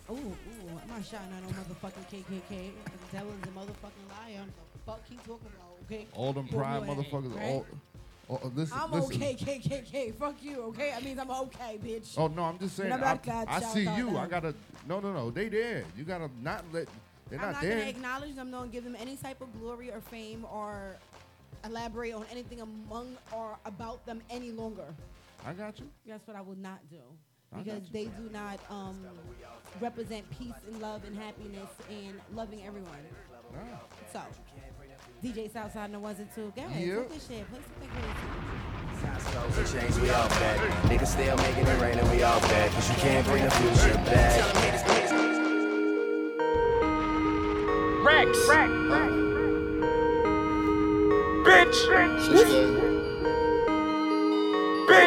ooh, 0.10 0.14
ooh, 0.14 0.80
I'm 0.84 0.90
not 0.90 1.06
shouting 1.06 1.32
out 1.34 1.44
no 1.44 1.50
motherfucking 1.50 2.06
KKK. 2.12 2.72
The 2.86 3.18
devil 3.18 3.32
is 3.32 3.44
a 3.44 3.52
motherfucking 3.52 4.10
liar. 4.10 4.46
The 4.74 4.80
fuck 4.86 5.02
he 5.08 5.16
talking 5.18 5.48
about, 5.56 5.78
okay? 5.86 6.08
All 6.14 6.34
them 6.34 6.48
pride 6.48 6.84
motherfuckers. 6.84 7.36
right? 7.36 7.46
All, 7.46 7.66
all, 8.28 8.42
uh, 8.44 8.50
listen, 8.54 8.78
I'm 8.80 8.92
listen. 8.92 9.16
okay, 9.16 9.36
KKK. 9.36 10.16
Fuck 10.16 10.36
you, 10.42 10.62
okay? 10.64 10.94
I 10.96 11.02
mean, 11.02 11.20
I'm 11.20 11.32
okay, 11.32 11.80
bitch. 11.84 12.14
Oh 12.18 12.28
no, 12.28 12.44
I'm 12.44 12.60
just 12.60 12.76
saying. 12.76 12.92
I, 12.92 13.12
I'm 13.12 13.46
I 13.48 13.60
see 13.60 13.84
you. 13.84 14.18
I 14.18 14.28
gotta. 14.28 14.54
No, 14.88 15.00
no, 15.00 15.14
no. 15.14 15.32
They 15.32 15.50
there. 15.50 15.84
You 15.98 16.04
gotta 16.04 16.30
not 16.42 16.64
let. 16.72 16.88
They're 17.30 17.40
not 17.40 17.40
there 17.40 17.40
I'm 17.40 17.42
not, 17.42 17.52
not 17.54 17.62
there. 17.62 17.78
gonna 17.78 17.90
acknowledge 17.90 18.36
them, 18.36 18.52
don't 18.52 18.72
give 18.72 18.84
them 18.84 18.96
any 19.00 19.16
type 19.16 19.42
of 19.42 19.60
glory 19.60 19.92
or 19.92 20.02
fame 20.02 20.46
or 20.52 20.98
elaborate 21.64 22.14
on 22.14 22.26
anything 22.32 22.62
among 22.62 23.18
or 23.32 23.58
about 23.66 24.06
them 24.06 24.22
any 24.30 24.52
longer. 24.52 24.86
I 25.46 25.54
got 25.54 25.80
you. 25.80 25.86
That's 26.08 26.26
what 26.28 26.36
I 26.36 26.42
will 26.42 26.58
not 26.58 26.80
do. 26.90 26.98
Because 27.58 27.90
they 27.92 28.06
do 28.06 28.30
not 28.32 28.60
um, 28.70 29.04
represent 29.82 30.30
peace 30.38 30.54
and 30.68 30.80
love 30.82 31.04
and 31.06 31.18
happiness 31.18 31.70
and 31.90 32.20
loving 32.36 32.64
everyone. 32.64 33.00
So, 34.14 34.22
DJ 35.24 35.52
Southside 35.52 35.86
and 35.86 35.96
the 35.96 36.00
ones 36.00 36.20
and 36.20 36.30
two. 36.36 36.54
Go 36.56 36.62
ahead, 36.62 36.88
Yeah. 36.88 36.96
talk 36.98 37.10
this 37.10 37.28
shit. 37.28 37.50
Play 37.50 37.60
something 37.60 37.90
crazy. 37.90 39.30
Scopes 39.32 39.58
and 39.58 39.68
chains, 39.82 40.00
we 40.00 40.10
all 40.12 40.30
back. 40.30 40.58
Niggas 40.84 41.08
still 41.08 41.38
making 41.38 41.66
it 41.66 41.82
rain 41.82 41.98
and 41.98 42.12
we 42.12 42.22
all 42.22 42.40
back. 42.42 42.72
Cause 42.72 42.90
you 42.90 42.96
can't 42.98 43.26
bring 43.26 43.44
the 43.44 43.52
future 43.52 43.96
back. 44.06 45.50
Rex. 48.06 48.38
Bitch. 51.46 51.78
Bitch. 52.30 52.99
I 54.92 55.06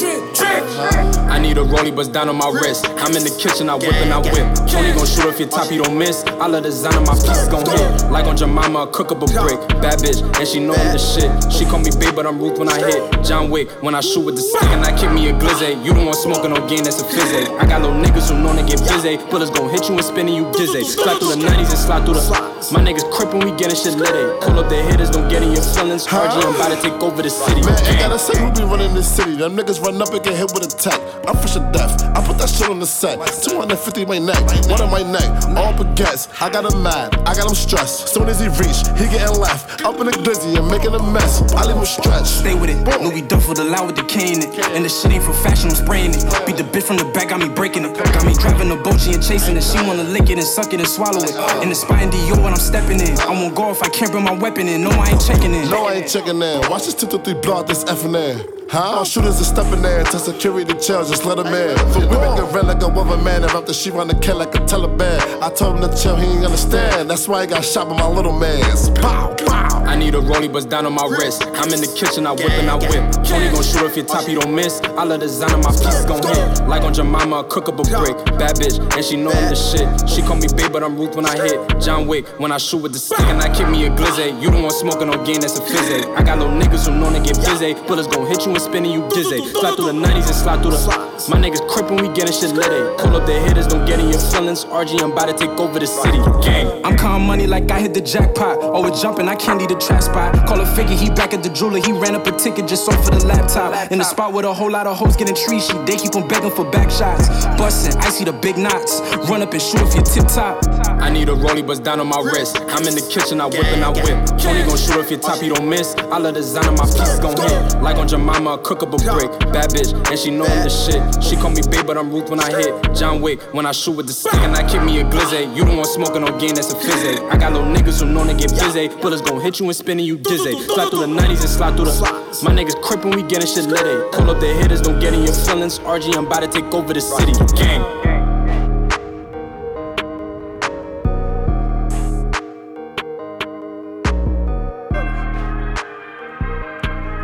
I 0.00 1.38
need 1.40 1.58
a 1.58 1.62
rollie, 1.62 1.94
bust 1.94 2.12
down 2.12 2.28
on 2.28 2.36
my 2.36 2.48
wrist. 2.50 2.86
I'm 2.86 3.16
in 3.16 3.24
the 3.24 3.34
kitchen, 3.34 3.68
I 3.68 3.74
whip 3.74 3.94
and 3.94 4.12
I 4.12 4.18
whip. 4.18 4.46
Tony 4.70 4.92
gon' 4.94 5.06
shoot 5.06 5.26
off 5.26 5.38
your 5.40 5.48
top, 5.48 5.72
you 5.72 5.82
don't 5.82 5.98
miss. 5.98 6.22
I 6.38 6.46
love 6.46 6.62
the 6.62 6.70
design 6.70 6.94
of 6.94 7.06
my 7.06 7.14
piece 7.14 7.48
gon' 7.48 7.66
hit. 7.66 8.10
Like 8.10 8.26
Aunt 8.26 8.38
Jemima, 8.38 8.86
cook 8.92 9.10
up 9.10 9.22
a 9.22 9.26
brick. 9.26 9.58
Bad 9.82 9.98
bitch, 9.98 10.22
and 10.38 10.46
she 10.46 10.60
know 10.60 10.74
I'm 10.74 10.92
the 10.92 10.98
shit. 10.98 11.30
She 11.52 11.64
call 11.64 11.80
me 11.80 11.90
babe, 11.98 12.14
but 12.14 12.26
I'm 12.26 12.38
Ruth 12.38 12.58
when 12.58 12.68
I 12.68 12.78
hit. 12.78 13.24
John 13.24 13.50
Wick, 13.50 13.70
when 13.82 13.94
I 13.94 14.00
shoot 14.00 14.24
with 14.24 14.36
the 14.36 14.42
stick, 14.42 14.70
and 14.70 14.84
I 14.84 14.96
kick 14.96 15.10
me 15.10 15.28
a 15.30 15.32
glizzy. 15.32 15.74
You 15.84 15.94
don't 15.94 16.06
want 16.06 16.16
smoking 16.16 16.54
no 16.54 16.62
game, 16.68 16.84
that's 16.84 17.02
a 17.02 17.04
fizzy. 17.04 17.50
I 17.58 17.66
got 17.66 17.82
little 17.82 17.98
niggas 17.98 18.30
who 18.30 18.38
know 18.38 18.54
to 18.54 18.62
get 18.62 18.78
busy. 18.86 19.16
Bullets 19.30 19.50
gon' 19.50 19.68
hit 19.70 19.88
you 19.88 19.94
and 19.94 20.04
spinning 20.04 20.34
you 20.34 20.50
dizzy. 20.52 20.84
Slide 20.84 21.18
through 21.18 21.34
the 21.34 21.42
90s 21.42 21.74
and 21.74 21.78
slide 21.78 22.04
through 22.04 22.14
the. 22.14 22.58
My 22.70 22.82
niggas 22.82 23.10
crip 23.10 23.32
when 23.32 23.46
we 23.46 23.56
getting 23.56 23.76
shit 23.76 23.94
lit. 23.96 24.10
Pull 24.42 24.58
up 24.58 24.68
the 24.68 24.82
hitters, 24.82 25.10
don't 25.10 25.28
get 25.28 25.42
in 25.42 25.52
your 25.52 25.62
feelings. 25.62 26.06
RG, 26.06 26.42
I'm 26.42 26.54
about 26.54 26.74
to 26.74 26.82
take 26.82 27.00
over 27.02 27.22
the 27.22 27.30
city. 27.30 27.62
Man, 27.62 27.74
ain't 27.86 27.98
gotta 27.98 28.18
say 28.18 28.38
who 28.38 28.52
be 28.52 28.62
running 28.62 28.92
this 28.94 29.08
city. 29.08 29.36
Them 29.36 29.56
niggas 29.56 29.80
run 29.88 30.02
up 30.02 30.12
and 30.12 30.22
get 30.22 30.36
hit 30.36 30.52
with 30.52 30.64
a 30.64 30.72
tech. 30.76 31.00
I'm 31.26 31.36
fresh 31.36 31.54
to 31.54 31.64
death. 31.72 32.04
I 32.16 32.20
put 32.20 32.36
that 32.38 32.50
shit 32.50 32.68
on 32.68 32.78
the 32.78 32.86
set. 32.86 33.16
250 33.16 34.04
my 34.04 34.18
neck, 34.18 34.40
one 34.68 34.80
on 34.80 34.90
my 34.90 35.02
neck. 35.02 35.28
All 35.56 35.72
baguettes. 35.72 36.28
I 36.42 36.50
got 36.50 36.70
him 36.70 36.82
mad, 36.82 37.16
I 37.24 37.32
got 37.34 37.48
him 37.48 37.54
stressed. 37.54 38.08
Soon 38.08 38.28
as 38.28 38.40
he 38.40 38.48
reach, 38.60 38.84
he 39.00 39.08
getting 39.08 39.40
left. 39.40 39.84
Up 39.84 39.98
in 40.00 40.06
the 40.06 40.12
glizzy 40.12 40.56
and 40.58 40.68
making 40.68 40.92
a 40.92 41.02
mess. 41.02 41.40
I 41.54 41.64
leave 41.64 41.76
him 41.76 41.86
stretched. 41.86 42.26
Stay 42.26 42.54
with 42.54 42.70
it. 42.70 42.78
Louis 43.00 43.22
Duffel, 43.22 43.54
the 43.54 43.64
loud 43.64 43.86
with 43.86 43.96
the 43.96 44.04
in 44.18 44.44
it. 44.44 44.52
And 44.76 44.84
the 44.84 44.88
shit 44.88 45.12
ain't 45.12 45.24
for 45.24 45.32
fashion, 45.32 45.70
I'm 45.70 45.76
spraying 45.76 46.12
it. 46.12 46.24
Beat 46.44 46.56
the 46.56 46.64
bitch 46.64 46.84
from 46.84 46.98
the 46.98 47.08
back, 47.16 47.30
got 47.30 47.40
me 47.40 47.48
breaking 47.48 47.84
it. 47.84 47.96
Got 47.96 48.26
me 48.26 48.34
driving 48.34 48.68
the 48.68 48.76
boat, 48.76 49.00
and 49.08 49.22
chasing 49.24 49.56
it. 49.56 49.64
She 49.64 49.80
wanna 49.86 50.04
lick 50.04 50.28
it 50.28 50.36
and 50.36 50.44
suck 50.44 50.72
it 50.74 50.80
and 50.80 50.88
swallow 50.88 51.22
it. 51.22 51.32
In 51.62 51.68
the 51.70 51.74
spine 51.74 52.10
Dior 52.10 52.36
when 52.42 52.52
I'm 52.52 52.60
stepping 52.60 53.00
in. 53.00 53.16
I 53.20 53.30
won't 53.30 53.54
go 53.54 53.70
if 53.70 53.82
I 53.82 53.88
can't 53.88 54.10
bring 54.10 54.24
my 54.24 54.36
weapon 54.36 54.68
in. 54.68 54.82
No, 54.82 54.90
I 54.90 55.10
ain't 55.12 55.20
checking 55.24 55.54
in. 55.54 55.70
No, 55.70 55.86
I 55.86 56.04
ain't 56.04 56.08
checking 56.08 56.40
in. 56.42 56.68
Watch 56.68 56.84
this 56.84 56.94
2 56.94 57.06
3 57.06 57.34
block 57.40 57.66
this 57.66 57.84
F 57.84 58.04
and 58.04 58.16
N. 58.16 58.57
Huh? 58.70 58.98
All 58.98 59.04
shooters 59.04 59.40
are 59.40 59.44
stepping 59.44 59.80
there 59.80 60.04
to 60.04 60.18
security 60.18 60.74
chill, 60.74 61.02
just 61.02 61.24
let 61.24 61.38
him 61.38 61.46
in. 61.46 61.76
For 61.92 62.00
we 62.00 62.06
make 62.06 62.38
it 62.38 62.52
red 62.54 62.66
like 62.66 62.82
a 62.82 62.88
woman 62.88 63.24
man, 63.24 63.42
and 63.42 63.52
after 63.52 63.72
she 63.72 63.90
run 63.90 64.08
the 64.08 64.14
kill 64.14 64.36
like 64.36 64.54
a 64.54 64.58
Taliban. 64.58 65.42
I 65.42 65.48
told 65.50 65.76
him 65.76 65.90
to 65.90 65.96
chill, 65.96 66.16
he 66.16 66.26
ain't 66.26 66.44
understand. 66.44 67.08
That's 67.08 67.26
why 67.26 67.42
he 67.42 67.46
got 67.46 67.64
shot 67.64 67.88
by 67.88 67.96
my 67.96 68.06
little. 68.06 68.28
Pow, 68.38 69.34
pow. 69.34 69.47
I 69.88 69.96
need 69.96 70.14
a 70.14 70.20
rollie, 70.20 70.52
bust 70.52 70.68
down 70.68 70.84
on 70.84 70.92
my 70.92 71.06
wrist. 71.06 71.42
I'm 71.56 71.72
in 71.72 71.80
the 71.80 71.90
kitchen, 71.96 72.26
I 72.26 72.32
whip 72.32 72.52
and 72.60 72.68
I 72.68 72.76
whip. 72.76 73.24
Tony 73.24 73.48
gon' 73.48 73.64
shoot 73.64 73.88
off 73.88 73.96
your 73.96 74.04
top, 74.04 74.28
you 74.28 74.38
don't 74.38 74.54
miss. 74.54 74.82
I 74.82 75.04
love 75.04 75.20
design 75.20 75.60
my 75.62 75.72
pieces 75.72 76.04
gon' 76.04 76.22
hit. 76.22 76.68
Like 76.68 76.82
Aunt 76.82 76.94
Jemima, 76.94 77.44
cook 77.44 77.70
up 77.70 77.80
a 77.80 77.82
brick. 77.82 78.16
Bad 78.36 78.60
bitch, 78.60 78.76
and 78.94 79.02
she 79.02 79.16
know 79.16 79.30
I'm 79.32 79.48
the 79.48 79.56
shit. 79.56 79.88
She 80.04 80.20
call 80.20 80.36
me 80.36 80.46
babe, 80.54 80.72
but 80.72 80.84
I'm 80.84 80.98
Ruth 80.98 81.16
when 81.16 81.24
I 81.24 81.34
hit. 81.40 81.80
John 81.80 82.06
Wick, 82.06 82.28
when 82.38 82.52
I 82.52 82.58
shoot 82.58 82.82
with 82.82 82.92
the 82.92 82.98
stick, 82.98 83.26
and 83.32 83.40
I 83.40 83.48
kick 83.48 83.66
me 83.70 83.86
a 83.86 83.90
glizzy. 83.90 84.38
You 84.42 84.50
don't 84.50 84.60
want 84.62 84.74
smoking 84.74 85.08
no 85.08 85.24
game, 85.24 85.40
that's 85.40 85.58
a 85.58 85.62
fizzy. 85.62 86.04
I 86.12 86.22
got 86.22 86.38
little 86.38 86.52
niggas 86.52 86.86
who 86.86 86.92
know 86.92 87.08
to 87.08 87.20
get 87.24 87.40
busy. 87.40 87.72
Bullets 87.88 88.08
gon' 88.08 88.26
hit 88.26 88.44
you 88.44 88.52
and 88.52 88.60
spinning 88.60 88.92
you 88.92 89.08
dizzy. 89.08 89.40
Slide 89.56 89.74
through 89.76 89.86
the 89.86 89.92
90s 89.96 90.28
and 90.28 90.36
slide 90.36 90.60
through 90.60 90.72
the. 90.72 91.08
My 91.28 91.36
niggas 91.36 91.66
crip 91.68 91.90
when 91.90 92.00
we 92.04 92.08
getting 92.12 92.32
shit 92.32 92.52
lit. 92.52 92.98
Pull 92.98 93.16
up 93.16 93.26
the 93.26 93.40
hitters, 93.40 93.66
don't 93.66 93.84
get 93.86 94.00
in 94.00 94.08
your 94.08 94.20
feelings. 94.20 94.64
RG, 94.66 95.02
I'm 95.02 95.12
about 95.12 95.26
to 95.26 95.34
take 95.34 95.50
over 95.58 95.78
the 95.78 95.86
city. 95.86 96.18
Gang. 96.44 96.84
I'm 96.84 96.96
counting 96.96 97.26
money 97.26 97.46
like 97.46 97.70
I 97.70 97.80
hit 97.80 97.94
the 97.94 98.00
jackpot. 98.00 98.62
Always 98.62 99.00
jumping, 99.00 99.28
I 99.28 99.34
can't 99.34 99.58
leave 99.58 99.68
the 99.68 99.77
trap 99.78 100.02
spot. 100.02 100.46
Call 100.46 100.60
a 100.60 100.66
figure, 100.66 100.96
he 100.96 101.10
back 101.10 101.34
at 101.34 101.42
the 101.42 101.48
jeweler. 101.48 101.80
He 101.80 101.92
ran 101.92 102.14
up 102.14 102.26
a 102.26 102.32
ticket 102.32 102.66
just 102.68 102.84
sold 102.84 103.02
for 103.04 103.10
the 103.10 103.24
laptop. 103.26 103.90
In 103.90 103.98
the 103.98 104.04
spot 104.04 104.32
with 104.32 104.44
a 104.44 104.52
whole 104.52 104.70
lot 104.70 104.86
of 104.86 104.96
hoes 104.96 105.16
getting 105.16 105.34
tree 105.34 105.60
sheet. 105.60 105.86
They 105.86 105.96
keep 105.96 106.14
on 106.16 106.28
begging 106.28 106.50
for 106.50 106.64
back 106.70 106.90
shots. 106.90 107.28
Bustin', 107.56 108.00
I 108.00 108.10
see 108.10 108.24
the 108.24 108.32
big 108.32 108.58
knots. 108.58 109.00
Run 109.28 109.42
up 109.42 109.52
and 109.52 109.62
shoot 109.62 109.80
if 109.82 109.94
you 109.94 110.02
tip 110.02 110.28
top. 110.28 110.64
I 111.00 111.10
need 111.10 111.28
a 111.28 111.32
rollie, 111.32 111.66
bust 111.66 111.84
down 111.84 112.00
on 112.00 112.08
my 112.08 112.20
wrist. 112.20 112.56
I'm 112.58 112.86
in 112.86 112.94
the 112.94 113.06
kitchen, 113.08 113.40
I 113.40 113.46
whip 113.46 113.64
and 113.64 113.84
I 113.84 113.90
whip. 113.90 114.38
Tony 114.38 114.64
gon' 114.66 114.76
shoot 114.76 114.98
off 114.98 115.10
your 115.10 115.20
top, 115.20 115.42
you 115.42 115.54
don't 115.54 115.68
miss. 115.68 115.94
I 116.10 116.18
love 116.18 116.34
the 116.34 116.40
design 116.40 116.68
of 116.68 116.76
my 116.76 116.84
pieces 116.84 117.20
gon' 117.20 117.36
hit. 117.36 117.80
Like 117.80 117.96
Aunt 117.96 118.10
Jemima, 118.10 118.58
cook 118.58 118.82
up 118.82 118.92
a 118.92 118.98
brick. 118.98 119.30
Bad 119.52 119.70
bitch, 119.70 119.94
and 120.10 120.18
she 120.18 120.30
know 120.30 120.44
I'm 120.44 120.64
the 120.64 120.70
shit. 120.70 121.00
She 121.22 121.36
call 121.36 121.50
me 121.50 121.62
babe, 121.70 121.86
but 121.86 121.96
I'm 121.96 122.10
Ruth 122.10 122.30
when 122.30 122.40
I 122.40 122.50
hit. 122.50 122.94
John 122.94 123.20
Wick, 123.20 123.40
when 123.54 123.66
I 123.66 123.72
shoot 123.72 123.92
with 123.92 124.06
the 124.06 124.12
stick, 124.12 124.34
and 124.34 124.54
I 124.56 124.68
kick 124.68 124.82
me 124.82 125.00
a 125.00 125.04
glizzy. 125.04 125.54
You 125.54 125.64
don't 125.64 125.76
want 125.76 125.88
smoking 125.88 126.22
no 126.22 126.36
game, 126.38 126.54
that's 126.54 126.72
a 126.72 126.76
fizzy. 126.76 127.22
I 127.26 127.36
got 127.36 127.52
little 127.52 127.68
niggas 127.68 128.00
who 128.00 128.12
know 128.12 128.24
to 128.26 128.34
get 128.34 128.50
busy. 128.50 128.88
Bullets 128.88 129.22
gon' 129.22 129.40
hit 129.40 129.60
you 129.60 129.66
and 129.68 129.76
spinning 129.76 130.04
you 130.06 130.16
dizzy. 130.16 130.52
Slide 130.62 130.90
through 130.90 131.00
the 131.00 131.06
90s 131.06 131.40
and 131.40 131.48
slide 131.48 131.76
through 131.76 131.86
the. 131.86 132.40
My 132.42 132.52
niggas 132.52 132.80
crip 132.82 133.04
when 133.04 133.14
we 133.14 133.22
getting 133.22 133.46
shit 133.46 133.66
lit. 133.66 134.12
Pull 134.12 134.30
up 134.30 134.40
the 134.40 134.46
hitters, 134.54 134.80
don't 134.80 134.98
get 135.00 135.12
in 135.14 135.24
your 135.24 135.34
feelings. 135.34 135.78
RG, 135.80 136.16
I'm 136.16 136.26
about 136.26 136.40
to 136.40 136.48
take 136.48 136.72
over 136.74 136.92
the 136.92 137.00
city. 137.00 137.32
Gang. 137.56 137.82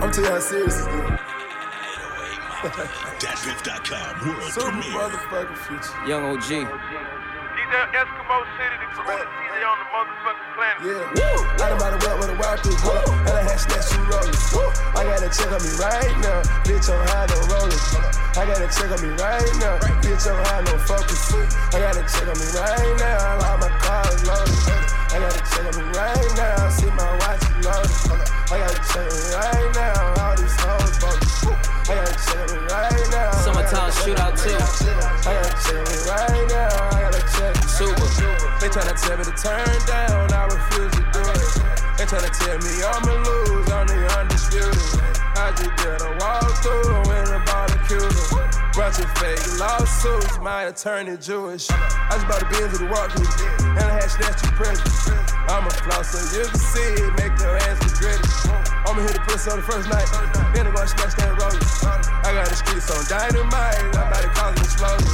I'm 0.02 0.10
telling 0.12 0.24
you 0.24 0.30
how 0.30 0.40
serious 0.40 0.76
this 0.76 0.86
is. 0.86 0.90
World 2.64 4.42
Super 4.52 4.70
premiere. 4.70 4.92
motherfucking 4.92 5.58
future. 5.66 6.08
Young 6.08 6.24
OG. 6.24 7.13
Eskimo 7.74 8.38
City, 8.54 8.76
the 8.78 8.86
coolest 8.94 9.26
city 9.34 9.62
on 9.66 9.76
the 9.82 9.86
motherfucking 9.90 10.50
planet. 10.54 10.78
Yeah, 10.86 11.10
woo! 11.10 11.42
I 11.58 11.74
done 11.74 11.78
bought 11.82 11.90
a 11.90 11.98
wet 12.06 12.16
with 12.22 12.30
a 12.30 12.36
wild 12.38 12.62
through 12.62 12.78
pull 12.78 13.02
And 13.26 13.34
I 13.34 13.42
had 13.42 13.58
snatch 13.58 13.90
two 13.90 13.98
rollers. 14.06 14.38
Woo! 14.54 14.70
I 14.94 15.02
got 15.02 15.26
a 15.26 15.30
check 15.34 15.50
on 15.50 15.58
me 15.58 15.74
right 15.82 16.14
now. 16.22 16.38
Bitch, 16.62 16.86
I'm 16.86 17.02
high, 17.10 17.26
no 17.26 17.38
rollers. 17.50 17.82
I 18.38 18.46
got 18.46 18.62
a 18.62 18.70
check 18.70 18.94
on 18.94 19.02
me 19.02 19.10
right 19.18 19.54
now. 19.58 19.74
Bitch, 20.06 20.22
I'm 20.22 20.38
high, 20.46 20.62
no 20.70 20.78
focus. 20.86 21.34
I 21.74 21.82
got 21.82 21.98
a 21.98 22.06
check 22.06 22.30
on 22.30 22.38
me 22.38 22.46
right 22.54 22.94
now. 22.94 23.42
All 23.42 23.58
my 23.58 23.70
cars 23.82 24.22
loaded. 24.22 24.54
I 25.10 25.18
got 25.18 25.34
a 25.34 25.42
check 25.42 25.66
on 25.66 25.74
me 25.74 25.84
right 25.98 26.30
now. 26.38 26.70
See 26.70 26.90
my 26.94 27.10
watch 27.26 27.42
is 27.42 27.58
loaded. 27.58 28.22
I 28.54 28.62
got 28.62 28.70
a 28.70 28.80
check 28.86 29.02
on 29.02 29.18
me 29.18 29.26
right 29.34 29.70
now. 29.74 30.22
All 30.22 30.34
these 30.38 30.56
hoes 30.62 30.94
bogus. 31.02 31.42
I 31.90 31.98
got 31.98 32.06
a 32.06 32.14
check 32.22 32.38
on 32.38 32.54
me 32.54 32.58
right 32.70 33.06
now. 33.10 33.34
Summertime 33.42 33.90
shootout 33.98 34.38
too. 34.38 34.54
I 35.26 35.42
got 35.42 35.42
a 35.42 35.58
check 35.58 35.74
on 35.74 35.90
me 35.90 35.98
right 36.06 36.38
now. 36.38 36.43
Tryna 38.74 39.00
tell 39.00 39.16
me 39.16 39.22
to 39.22 39.30
turn 39.38 39.86
down, 39.86 40.32
I 40.32 40.46
refuse 40.46 40.90
to 40.94 41.02
do 41.14 41.22
it. 41.22 41.96
They 41.96 42.06
tryna 42.10 42.34
tell 42.34 42.58
me 42.58 42.82
I'ma 42.82 43.22
lose, 43.22 43.70
I'm 43.70 43.86
the 43.86 44.02
undisputed. 44.18 44.74
I 45.38 45.54
just 45.54 45.70
did 45.78 46.02
a 46.02 46.10
walkthrough 46.18 47.06
in 47.06 47.34
a 47.34 47.44
barbecue. 47.46 48.02
Bunch 48.74 48.98
of 48.98 49.06
fake 49.18 49.60
lawsuits, 49.60 50.40
my 50.40 50.64
attorney 50.64 51.16
Jewish. 51.18 51.70
I 51.70 52.18
just 52.18 52.26
bought 52.26 52.42
a 52.42 52.46
Benz 52.46 52.72
with 52.72 52.82
a 52.82 52.92
walkthrough, 52.92 53.60
and 53.62 53.78
I 53.78 53.94
had 53.94 54.10
snatched 54.10 54.42
two 54.42 54.50
presents. 54.58 55.08
I'm 55.46 55.64
a 55.64 55.70
floss 55.70 56.10
so 56.10 56.36
you 56.36 56.44
can 56.44 56.58
see 56.58 56.80
it, 56.98 57.14
make 57.14 57.38
your 57.38 57.56
ass 57.56 57.78
be 57.78 57.90
gritty. 58.00 58.63
I'ma 58.94 59.10
hit 59.10 59.18
the 59.18 59.26
pussy 59.26 59.50
on 59.50 59.58
the 59.58 59.66
first 59.66 59.90
night, 59.90 60.06
then 60.54 60.70
I'm 60.70 60.74
gonna 60.74 60.86
snatch 60.86 61.18
that 61.18 61.34
roller. 61.34 61.58
I 62.22 62.30
got 62.30 62.46
the 62.46 62.54
streets 62.54 62.86
on 62.94 63.02
dynamite, 63.10 63.90
I'm 63.90 64.06
about 64.06 64.22
to 64.22 64.30
cause 64.30 64.54
an 64.54 64.62
explosion. 64.62 65.10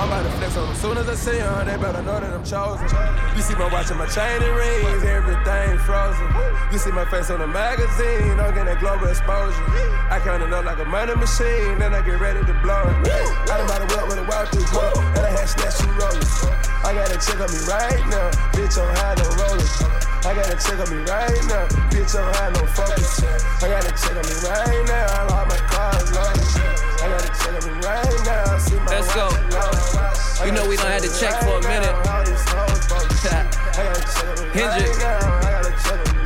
I'm 0.00 0.08
about 0.08 0.24
to 0.24 0.32
flex 0.40 0.56
on 0.56 0.64
them 0.64 0.76
soon 0.80 0.96
as 0.96 1.12
I 1.12 1.12
see 1.12 1.36
them, 1.36 1.68
they 1.68 1.76
better 1.76 2.00
know 2.00 2.24
that 2.24 2.32
I'm 2.32 2.40
chosen. 2.40 2.88
You 3.36 3.44
see 3.44 3.52
my 3.60 3.68
watch 3.68 3.92
and 3.92 4.00
my 4.00 4.08
chain 4.08 4.40
and 4.40 4.56
rings, 4.56 5.04
everything 5.04 5.76
frozen. 5.84 6.24
You 6.72 6.80
see 6.80 6.88
my 6.88 7.04
face 7.12 7.28
on 7.28 7.44
the 7.44 7.50
magazine, 7.52 8.40
I'm 8.40 8.56
getting 8.56 8.72
that 8.72 8.80
global 8.80 9.12
exposure. 9.12 9.60
I 10.08 10.24
count 10.24 10.40
it 10.40 10.48
up 10.48 10.64
like 10.64 10.80
a 10.80 10.88
money 10.88 11.12
machine, 11.12 11.84
then 11.84 11.92
I 11.92 12.00
get 12.00 12.16
ready 12.16 12.40
to 12.40 12.54
blow 12.64 12.80
it. 12.80 13.12
I 13.44 13.60
done 13.60 13.68
bought 13.68 13.84
a 13.84 13.88
wet 13.92 14.08
with 14.08 14.16
a 14.16 14.24
wild 14.24 14.48
through 14.48 14.64
blow, 14.72 14.88
and 15.20 15.20
I 15.20 15.36
had 15.36 15.44
snatch 15.44 15.76
two 15.76 15.92
rollers. 16.00 16.32
I 16.80 16.96
got 16.96 17.12
a 17.12 17.20
check 17.20 17.44
on 17.44 17.52
me 17.52 17.60
right 17.68 18.00
now, 18.08 18.32
bitch, 18.56 18.80
I'm 18.80 18.88
high, 18.96 19.20
no 19.20 19.28
rollers. 19.36 19.76
I 20.24 20.32
got 20.32 20.48
a 20.48 20.56
check 20.56 20.80
on 20.80 20.88
me 20.88 21.04
right 21.04 21.44
now, 21.52 21.68
bitch, 21.92 22.16
I'm 22.16 22.24
high, 22.32 22.56
no 22.56 22.64
focus. 22.72 23.17
I 23.24 23.68
got 23.68 23.84
a 23.84 23.90
check 23.90 24.14
on 24.14 24.22
me 24.22 24.36
right 24.46 24.84
now, 24.86 25.34
all 25.34 25.46
my 25.46 25.56
cars 25.66 26.10
loaded. 26.14 26.38
I 27.02 27.08
got 27.10 27.24
a 27.24 27.30
check 27.34 27.54
on 27.58 27.62
me 27.66 27.72
right 27.82 28.20
now, 28.24 28.58
see 28.58 28.76
my 28.76 28.86
Let's 28.86 29.10
go. 29.14 29.26
You 30.44 30.52
know 30.52 30.68
we 30.68 30.76
done 30.76 30.86
had 30.86 31.02
to 31.02 31.12
check 31.18 31.34
for 31.42 31.58
a 31.58 31.62
minute. 31.62 31.92
Hendrix. 34.54 34.98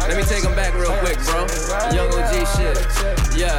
Let 0.06 0.16
me 0.16 0.22
take 0.24 0.44
him 0.44 0.54
back 0.54 0.74
real 0.74 0.94
quick, 0.98 1.18
bro. 1.24 1.46
Young 1.92 2.12
OG 2.12 2.46
shit. 2.56 2.76
Yeah. 3.36 3.58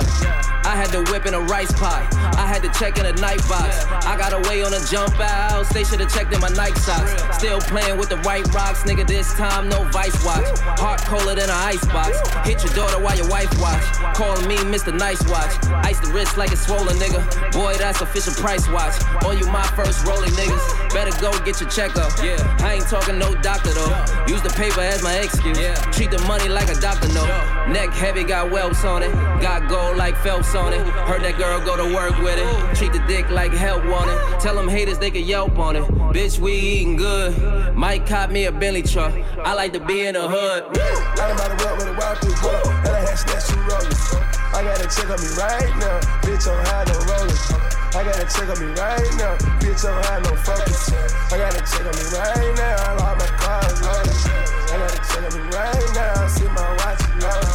I 0.73 0.75
had 0.75 0.89
to 0.93 1.03
whip 1.11 1.27
in 1.27 1.35
a 1.35 1.39
rice 1.39 1.71
pot. 1.71 2.01
I 2.33 2.47
had 2.47 2.63
to 2.63 2.69
check 2.79 2.97
in 2.97 3.05
a 3.05 3.13
night 3.21 3.47
box. 3.47 3.85
I 4.09 4.17
got 4.17 4.33
away 4.33 4.63
on 4.63 4.73
a 4.73 4.81
jump 4.89 5.13
out. 5.19 5.69
They 5.69 5.83
should 5.83 5.99
have 5.99 6.11
checked 6.11 6.33
in 6.33 6.41
my 6.41 6.49
Nike 6.49 6.79
socks. 6.79 7.13
Still 7.37 7.61
playing 7.61 7.99
with 7.99 8.09
the 8.09 8.17
white 8.25 8.51
rocks, 8.55 8.81
nigga. 8.81 9.05
This 9.05 9.31
time 9.35 9.69
no 9.69 9.83
vice 9.93 10.17
watch. 10.25 10.49
Heart 10.81 11.01
colder 11.05 11.35
than 11.35 11.45
an 11.45 11.61
ice 11.69 11.85
box. 11.93 12.17
Hit 12.41 12.63
your 12.63 12.73
daughter 12.73 12.99
while 12.99 13.15
your 13.15 13.29
wife 13.29 13.53
watch. 13.61 13.83
Calling 14.17 14.47
me 14.47 14.57
Mr. 14.73 14.89
Nice 14.97 15.21
Watch. 15.29 15.53
Ice 15.85 15.99
the 15.99 16.11
wrist 16.11 16.37
like 16.37 16.51
it's 16.51 16.65
swollen, 16.65 16.97
nigga. 16.97 17.21
Boy, 17.53 17.75
that's 17.77 18.01
a 18.01 18.05
official 18.05 18.33
price 18.33 18.67
watch. 18.69 18.97
On 19.25 19.37
you, 19.37 19.45
my 19.51 19.67
first 19.77 20.07
rolling 20.07 20.31
niggas. 20.31 20.89
Better 20.89 21.13
go 21.21 21.29
get 21.45 21.61
your 21.61 21.69
checkup. 21.69 22.11
Yeah, 22.17 22.41
I 22.61 22.81
ain't 22.81 22.87
talking 22.87 23.19
no 23.19 23.35
doctor 23.35 23.73
though. 23.73 23.93
Use 24.27 24.41
the 24.41 24.53
paper 24.57 24.81
as 24.81 25.03
my 25.03 25.13
excuse. 25.21 25.57
Treat 25.93 26.09
the 26.09 26.23
money 26.25 26.49
like 26.49 26.69
a 26.69 26.79
doctor 26.81 27.07
no. 27.09 27.25
Neck 27.69 27.91
heavy, 27.91 28.23
got 28.23 28.49
welts 28.49 28.83
on 28.83 29.03
it. 29.03 29.11
Got 29.39 29.69
gold 29.69 29.97
like 29.97 30.17
Phelps 30.17 30.55
on 30.55 30.62
it. 30.71 30.79
Heard 31.09 31.23
that 31.23 31.37
girl 31.37 31.59
go 31.65 31.75
to 31.75 31.93
work 31.93 32.17
with 32.19 32.39
it. 32.39 32.75
Treat 32.77 32.93
the 32.93 33.03
dick 33.07 33.29
like 33.29 33.51
help 33.51 33.83
on 33.85 34.07
it. 34.07 34.39
Tell 34.39 34.55
them 34.55 34.69
haters 34.69 34.99
they 34.99 35.11
can 35.11 35.25
yelp 35.25 35.57
on 35.59 35.75
it. 35.75 35.83
Bitch, 36.13 36.39
we 36.39 36.53
eating 36.53 36.95
good. 36.95 37.75
Might 37.75 38.05
cop 38.05 38.29
me 38.29 38.45
a 38.45 38.51
Bentley 38.51 38.83
truck. 38.83 39.13
I 39.39 39.53
like 39.53 39.73
to 39.73 39.81
be 39.81 40.05
in 40.05 40.13
the 40.13 40.29
hood. 40.29 40.63
I 40.71 41.27
done 41.27 41.37
bought 41.37 41.51
a 41.51 41.65
wet 41.65 41.77
with 41.77 41.87
a 41.87 41.97
wild 41.99 42.17
through 42.19 42.49
and 42.85 42.95
I 42.95 42.99
had 42.99 43.15
snatch 43.15 43.47
two 43.47 43.59
rollers. 43.67 44.13
I 44.53 44.63
got 44.63 44.79
a 44.79 44.87
check 44.87 45.09
on 45.09 45.19
me 45.19 45.29
right 45.35 45.75
now, 45.81 45.99
bitch, 46.21 46.47
I'm 46.47 46.63
high, 46.65 46.85
no 46.85 46.93
rollers. 47.11 47.73
I 47.95 48.03
got 48.03 48.17
a 48.17 48.25
check 48.25 48.49
on 48.49 48.59
me 48.59 48.73
right 48.73 49.17
now. 49.17 49.37
Bitch, 49.61 49.85
I 49.85 49.93
don't 49.93 50.05
have 50.05 50.23
no 50.23 50.35
focus. 50.37 50.91
I 51.31 51.37
gotta 51.37 51.59
check 51.59 51.85
on 51.85 51.93
me 51.93 52.05
right 52.17 52.57
now. 52.57 52.97
Lock 52.97 53.19
my 53.19 53.27
car 53.37 53.61
loaded. 53.85 54.17
I 54.65 54.77
gotta 54.81 54.97
check 54.97 55.21
on 55.21 55.33
me 55.37 55.55
right 55.55 55.89
now. 55.93 56.27
See 56.27 56.47
my 56.47 56.69
watch 56.77 57.01
loaded. 57.21 57.53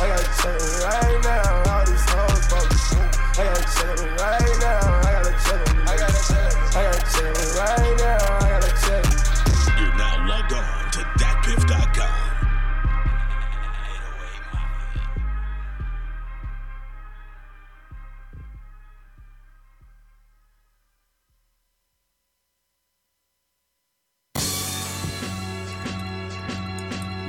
I 0.00 0.08
gotta 0.08 0.24
check 0.40 0.56
on 0.56 0.64
me 0.64 0.84
right 0.84 1.24
now. 1.24 1.63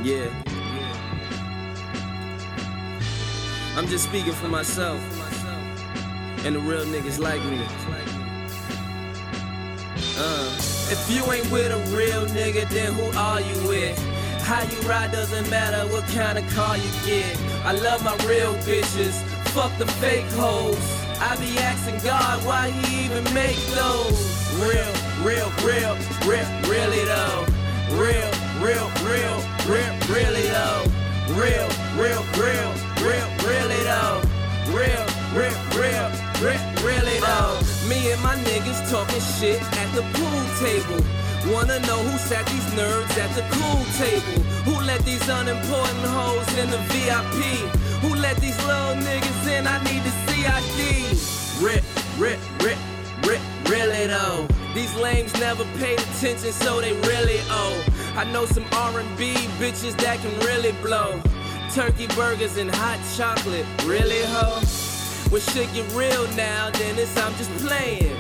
Yeah. 0.06 0.30
I'm 3.76 3.88
just 3.88 4.04
speaking 4.04 4.34
for 4.34 4.48
myself. 4.48 5.02
And 6.46 6.56
the 6.56 6.60
real 6.60 6.86
niggas 6.86 7.18
like 7.18 7.44
me. 7.46 7.60
Uh, 10.16 10.56
if 10.92 11.10
you 11.10 11.24
ain't 11.34 11.50
with 11.52 11.72
a 11.72 11.98
real 11.98 12.28
nigga, 12.28 12.70
then 12.70 12.94
who 12.94 13.18
are 13.18 13.42
you 13.42 13.68
with? 13.68 13.98
How 14.44 14.62
you 14.62 14.80
ride 14.88 15.12
doesn't 15.12 15.50
matter 15.50 15.92
what 15.92 16.04
kind 16.10 16.38
of 16.38 16.48
car 16.54 16.78
you 16.78 16.92
get. 17.04 17.36
I 17.66 17.72
love 17.72 18.04
my 18.04 18.16
real 18.28 18.54
bitches, 18.58 19.20
fuck 19.56 19.76
the 19.80 19.88
fake 19.94 20.30
hoes. 20.34 20.78
I 21.20 21.36
be 21.38 21.58
asking 21.58 22.08
God 22.08 22.46
why 22.46 22.70
he 22.70 23.06
even 23.06 23.24
make 23.34 23.58
those. 23.74 24.54
Real, 24.62 24.94
real, 25.26 25.50
real, 25.66 25.98
real, 26.30 26.46
really 26.70 27.04
though. 27.06 27.48
Real, 27.90 28.45
real, 28.66 28.90
real, 29.06 29.38
real, 29.70 29.94
really 30.10 30.48
though. 30.50 30.84
Real, 31.38 31.70
real, 32.02 32.24
real, 32.42 32.72
real, 33.06 33.30
really 33.46 33.82
though. 33.86 34.22
Real, 34.74 35.06
real, 35.38 35.58
real, 35.78 36.10
real, 36.42 36.64
really 36.82 37.18
though. 37.22 37.60
Me 37.88 38.12
and 38.12 38.22
my 38.24 38.36
niggas 38.50 38.82
talking 38.90 39.22
shit 39.38 39.62
at 39.82 39.90
the 39.94 40.02
pool 40.18 40.42
table. 40.58 41.00
Wanna 41.54 41.80
know 41.82 42.00
who 42.08 42.18
sat 42.18 42.46
these 42.48 42.70
nerds 42.74 43.16
at 43.24 43.32
the 43.38 43.46
cool 43.54 43.84
table? 44.02 44.42
Who 44.66 44.76
let 44.84 45.02
these 45.06 45.28
unimportant 45.30 46.06
hoes 46.18 46.50
in 46.58 46.72
the 46.72 46.82
VIP? 46.90 47.38
Who 48.02 48.16
let 48.16 48.38
these 48.38 48.58
little 48.66 48.96
niggas 48.96 49.48
in? 49.48 49.68
I 49.68 49.78
need 49.84 50.02
the 50.02 50.14
CID. 50.26 50.82
Rip, 51.64 51.84
rip, 52.18 52.40
rip, 52.64 52.80
rip, 53.28 53.42
really 53.70 54.08
though. 54.08 54.48
These 54.74 54.94
lames 54.96 55.34
never 55.40 55.64
paid 55.78 56.00
attention, 56.00 56.52
so 56.52 56.82
they 56.82 56.94
really 57.08 57.40
owe. 57.50 57.95
I 58.18 58.24
know 58.32 58.46
some 58.46 58.64
R&B 58.72 59.34
bitches 59.60 59.98
that 59.98 60.20
can 60.20 60.40
really 60.40 60.72
blow. 60.82 61.22
Turkey 61.74 62.08
burgers 62.16 62.56
and 62.56 62.74
hot 62.74 63.00
chocolate, 63.18 63.66
really 63.84 64.24
ho? 64.24 64.62
When 65.30 65.42
shit 65.42 65.74
get 65.74 65.92
real 65.94 66.26
now, 66.36 66.70
then 66.72 66.98
it's 66.98 67.18
I'm 67.18 67.34
just 67.36 67.52
playing. 67.66 68.16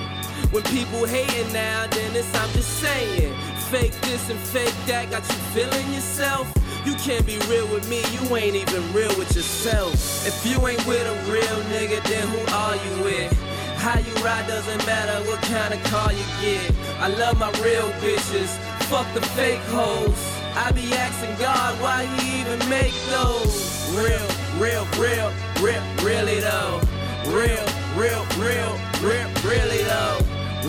When 0.51 0.63
people 0.63 1.05
hating 1.05 1.53
now, 1.53 1.85
it's 1.91 2.35
I'm 2.35 2.49
just 2.51 2.79
saying. 2.79 3.33
Fake 3.71 3.93
this 4.01 4.29
and 4.29 4.39
fake 4.39 4.75
that, 4.87 5.09
got 5.11 5.23
you 5.27 5.35
feeling 5.55 5.93
yourself? 5.93 6.51
You 6.85 6.93
can't 6.95 7.25
be 7.25 7.37
real 7.49 7.67
with 7.67 7.89
me, 7.89 8.03
you 8.11 8.35
ain't 8.35 8.55
even 8.55 8.83
real 8.93 9.15
with 9.17 9.35
yourself. 9.35 9.93
If 10.27 10.45
you 10.45 10.55
ain't 10.67 10.85
with 10.85 11.07
a 11.07 11.31
real 11.31 11.57
nigga, 11.71 12.03
then 12.03 12.27
who 12.27 12.41
are 12.53 12.75
you 12.75 13.03
with? 13.03 13.31
How 13.77 13.99
you 13.99 14.13
ride 14.23 14.47
doesn't 14.47 14.85
matter 14.85 15.23
what 15.29 15.41
kind 15.43 15.73
of 15.73 15.83
car 15.85 16.11
you 16.11 16.25
get. 16.41 16.71
I 16.99 17.07
love 17.07 17.37
my 17.39 17.51
real 17.61 17.89
bitches, 17.99 18.57
fuck 18.89 19.11
the 19.13 19.21
fake 19.21 19.65
hoes. 19.73 20.13
I 20.55 20.71
be 20.71 20.93
asking 20.93 21.35
God 21.39 21.73
why 21.81 22.05
he 22.05 22.41
even 22.41 22.59
make 22.69 22.93
those. 23.09 23.89
Real, 23.97 24.27
real, 24.61 24.85
real, 25.01 25.29
real, 25.59 25.83
really 26.05 26.39
though. 26.39 26.81
Real, 27.25 27.65
real, 27.97 28.21
real, 28.37 28.73
real, 29.01 29.29
really 29.41 29.81
though. 29.89 30.19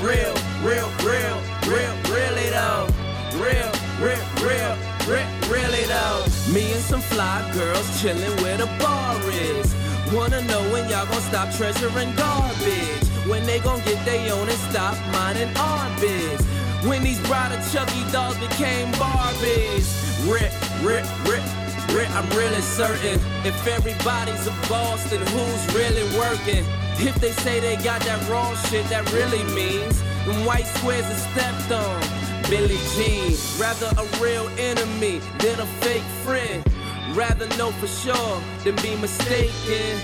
Real, 0.01 0.35
real, 0.65 0.89
real, 1.05 1.37
real, 1.69 1.95
really 2.09 2.49
though. 2.57 2.89
Real, 3.37 3.71
real, 4.01 4.25
real, 4.41 4.75
real, 5.05 5.29
really 5.53 5.85
though. 5.85 6.25
Me 6.55 6.73
and 6.73 6.83
some 6.83 7.03
fly 7.03 7.39
girls 7.53 7.87
chillin' 8.01 8.41
where 8.43 8.57
the 8.57 8.71
bar 8.81 9.21
is. 9.29 9.75
Wanna 10.13 10.41
know 10.43 10.63
when 10.73 10.89
y'all 10.89 11.07
gon' 11.07 11.21
stop 11.23 11.53
treasuring 11.53 12.15
garbage? 12.17 13.07
When 13.29 13.45
they 13.45 13.59
gon' 13.59 13.81
get 13.85 14.03
they 14.07 14.31
own 14.31 14.49
and 14.49 14.61
stop 14.71 14.97
minding 15.13 15.55
our 15.57 16.01
biz? 16.01 16.56
When 16.85 17.03
these 17.03 17.21
brother 17.27 17.61
Chucky 17.73 18.05
dolls 18.13 18.37
became 18.39 18.93
Barbies? 18.93 19.89
Rip, 20.31 20.53
rip, 20.83 21.05
rip, 21.27 21.43
rip, 21.95 22.11
I'm 22.11 22.29
really 22.37 22.61
certain. 22.61 23.19
If 23.45 23.67
everybody's 23.67 24.47
a 24.47 24.55
boss, 24.69 25.11
then 25.11 25.21
who's 25.27 25.75
really 25.75 26.05
working? 26.19 26.65
If 26.99 27.17
they 27.17 27.33
say 27.33 27.61
they 27.61 27.77
got 27.77 28.03
that 28.03 28.29
raw 28.29 28.55
shit, 28.55 28.87
that 28.89 29.11
really 29.13 29.43
means 29.55 30.01
them 30.25 30.45
white 30.45 30.67
squares 30.67 31.07
are 31.07 31.31
stepped 31.33 31.73
on. 31.73 32.01
Billie 32.49 32.79
Jean, 32.95 33.37
rather 33.59 33.91
a 33.99 34.05
real 34.23 34.49
enemy 34.59 35.21
than 35.39 35.59
a 35.61 35.67
fake 35.81 36.09
friend. 36.25 36.65
Rather 37.15 37.49
know 37.57 37.71
for 37.73 37.87
sure 37.87 38.43
than 38.65 38.77
be 38.77 38.95
mistaken. 38.97 39.99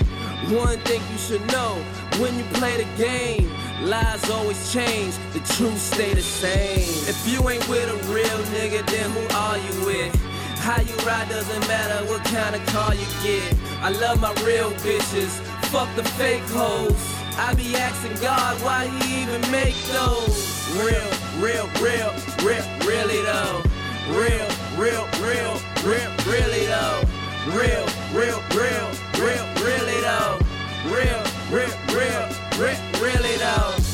One 0.51 0.77
thing 0.79 1.01
you 1.11 1.17
should 1.17 1.45
know 1.47 1.75
when 2.19 2.37
you 2.37 2.43
play 2.55 2.75
the 2.75 2.87
game, 3.01 3.49
lies 3.81 4.29
always 4.29 4.73
change, 4.73 5.15
the 5.31 5.39
truth 5.55 5.79
stay 5.79 6.13
the 6.13 6.21
same. 6.21 6.81
If 7.07 7.25
you 7.25 7.47
ain't 7.49 7.67
with 7.69 7.89
a 7.89 8.13
real 8.13 8.39
nigga, 8.51 8.85
then 8.85 9.09
who 9.11 9.25
are 9.35 9.57
you 9.57 9.85
with? 9.85 10.13
How 10.59 10.81
you 10.81 10.95
ride 11.07 11.29
doesn't 11.29 11.67
matter 11.67 12.05
what 12.07 12.25
kind 12.25 12.55
of 12.55 12.65
car 12.67 12.93
you 12.93 13.05
get. 13.23 13.55
I 13.81 13.89
love 13.91 14.19
my 14.19 14.33
real 14.43 14.71
bitches, 14.83 15.39
fuck 15.71 15.87
the 15.95 16.03
fake 16.03 16.43
hoes. 16.49 16.93
I 17.37 17.53
be 17.55 17.75
asking 17.75 18.21
God 18.21 18.61
why 18.61 18.87
he 18.87 19.23
even 19.23 19.41
make 19.49 19.75
those. 19.91 20.69
Real, 20.75 21.09
real, 21.39 21.67
real, 21.81 22.13
real, 22.43 22.65
really 22.85 23.21
though. 23.23 23.63
Real, 24.09 24.49
real, 24.77 25.07
real, 25.23 25.59
real, 25.85 26.11
really 26.27 26.65
though. 26.67 27.22
Real, 27.45 27.85
real, 28.13 28.41
real, 28.55 28.89
real, 29.19 29.45
really 29.61 29.99
though. 29.99 30.39
Real, 30.85 31.21
real, 31.51 31.77
real, 31.89 32.29
real, 32.57 33.01
really 33.01 33.37
though. 33.37 33.92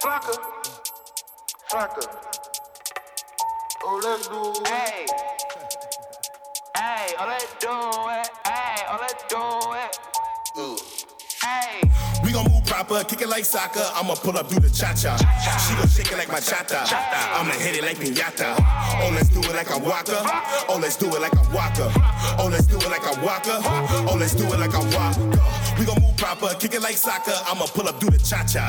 Flocka. 0.00 0.34
Flocka. 1.70 2.02
Oh, 3.84 4.00
let's 4.04 4.28
do 4.28 4.62
it. 4.62 4.68
Hey. 4.68 5.06
Hey, 6.76 7.14
oh 7.18 7.26
let's 7.28 7.54
do 7.60 7.70
it. 7.70 8.30
Hey, 8.46 8.82
oh 8.90 8.98
let's 9.00 9.24
do 9.28 9.38
it. 9.38 9.61
Proper, 12.72 13.04
kick 13.04 13.20
it 13.20 13.28
like 13.28 13.44
soccer. 13.44 13.84
I'ma 13.94 14.14
pull 14.14 14.38
up, 14.38 14.48
do 14.48 14.58
the 14.58 14.70
cha 14.70 14.94
cha. 14.94 15.12
She 15.60 15.76
gon' 15.76 15.88
shake 15.88 16.10
it 16.10 16.16
like 16.16 16.28
bachata. 16.28 16.88
I'ma 17.36 17.52
hit 17.60 17.76
it 17.76 17.84
like 17.84 17.98
piñata. 17.98 18.56
Oh, 18.56 19.12
let's 19.12 19.28
do 19.28 19.40
it 19.40 19.54
like 19.54 19.68
a 19.68 19.78
waka. 19.78 20.16
Oh, 20.70 20.78
let's 20.80 20.96
do 20.96 21.06
it 21.12 21.20
like 21.20 21.34
a 21.34 21.44
waka. 21.52 21.92
Oh, 22.40 22.48
let's 22.50 22.64
do 22.64 22.76
it 22.76 22.88
like 22.88 23.04
a 23.04 23.12
waka. 23.20 23.60
Oh, 24.08 24.16
let's 24.18 24.34
do 24.34 24.44
it 24.48 24.58
like 24.58 24.72
a 24.72 24.80
waka. 24.96 25.20
We 25.78 25.84
gon' 25.84 26.00
move 26.00 26.16
proper, 26.16 26.54
kick 26.56 26.72
it 26.72 26.80
like 26.80 26.96
soccer. 26.96 27.36
I'ma 27.44 27.66
pull 27.66 27.88
up, 27.88 28.00
do 28.00 28.08
the 28.08 28.16
cha 28.16 28.40
cha. 28.48 28.64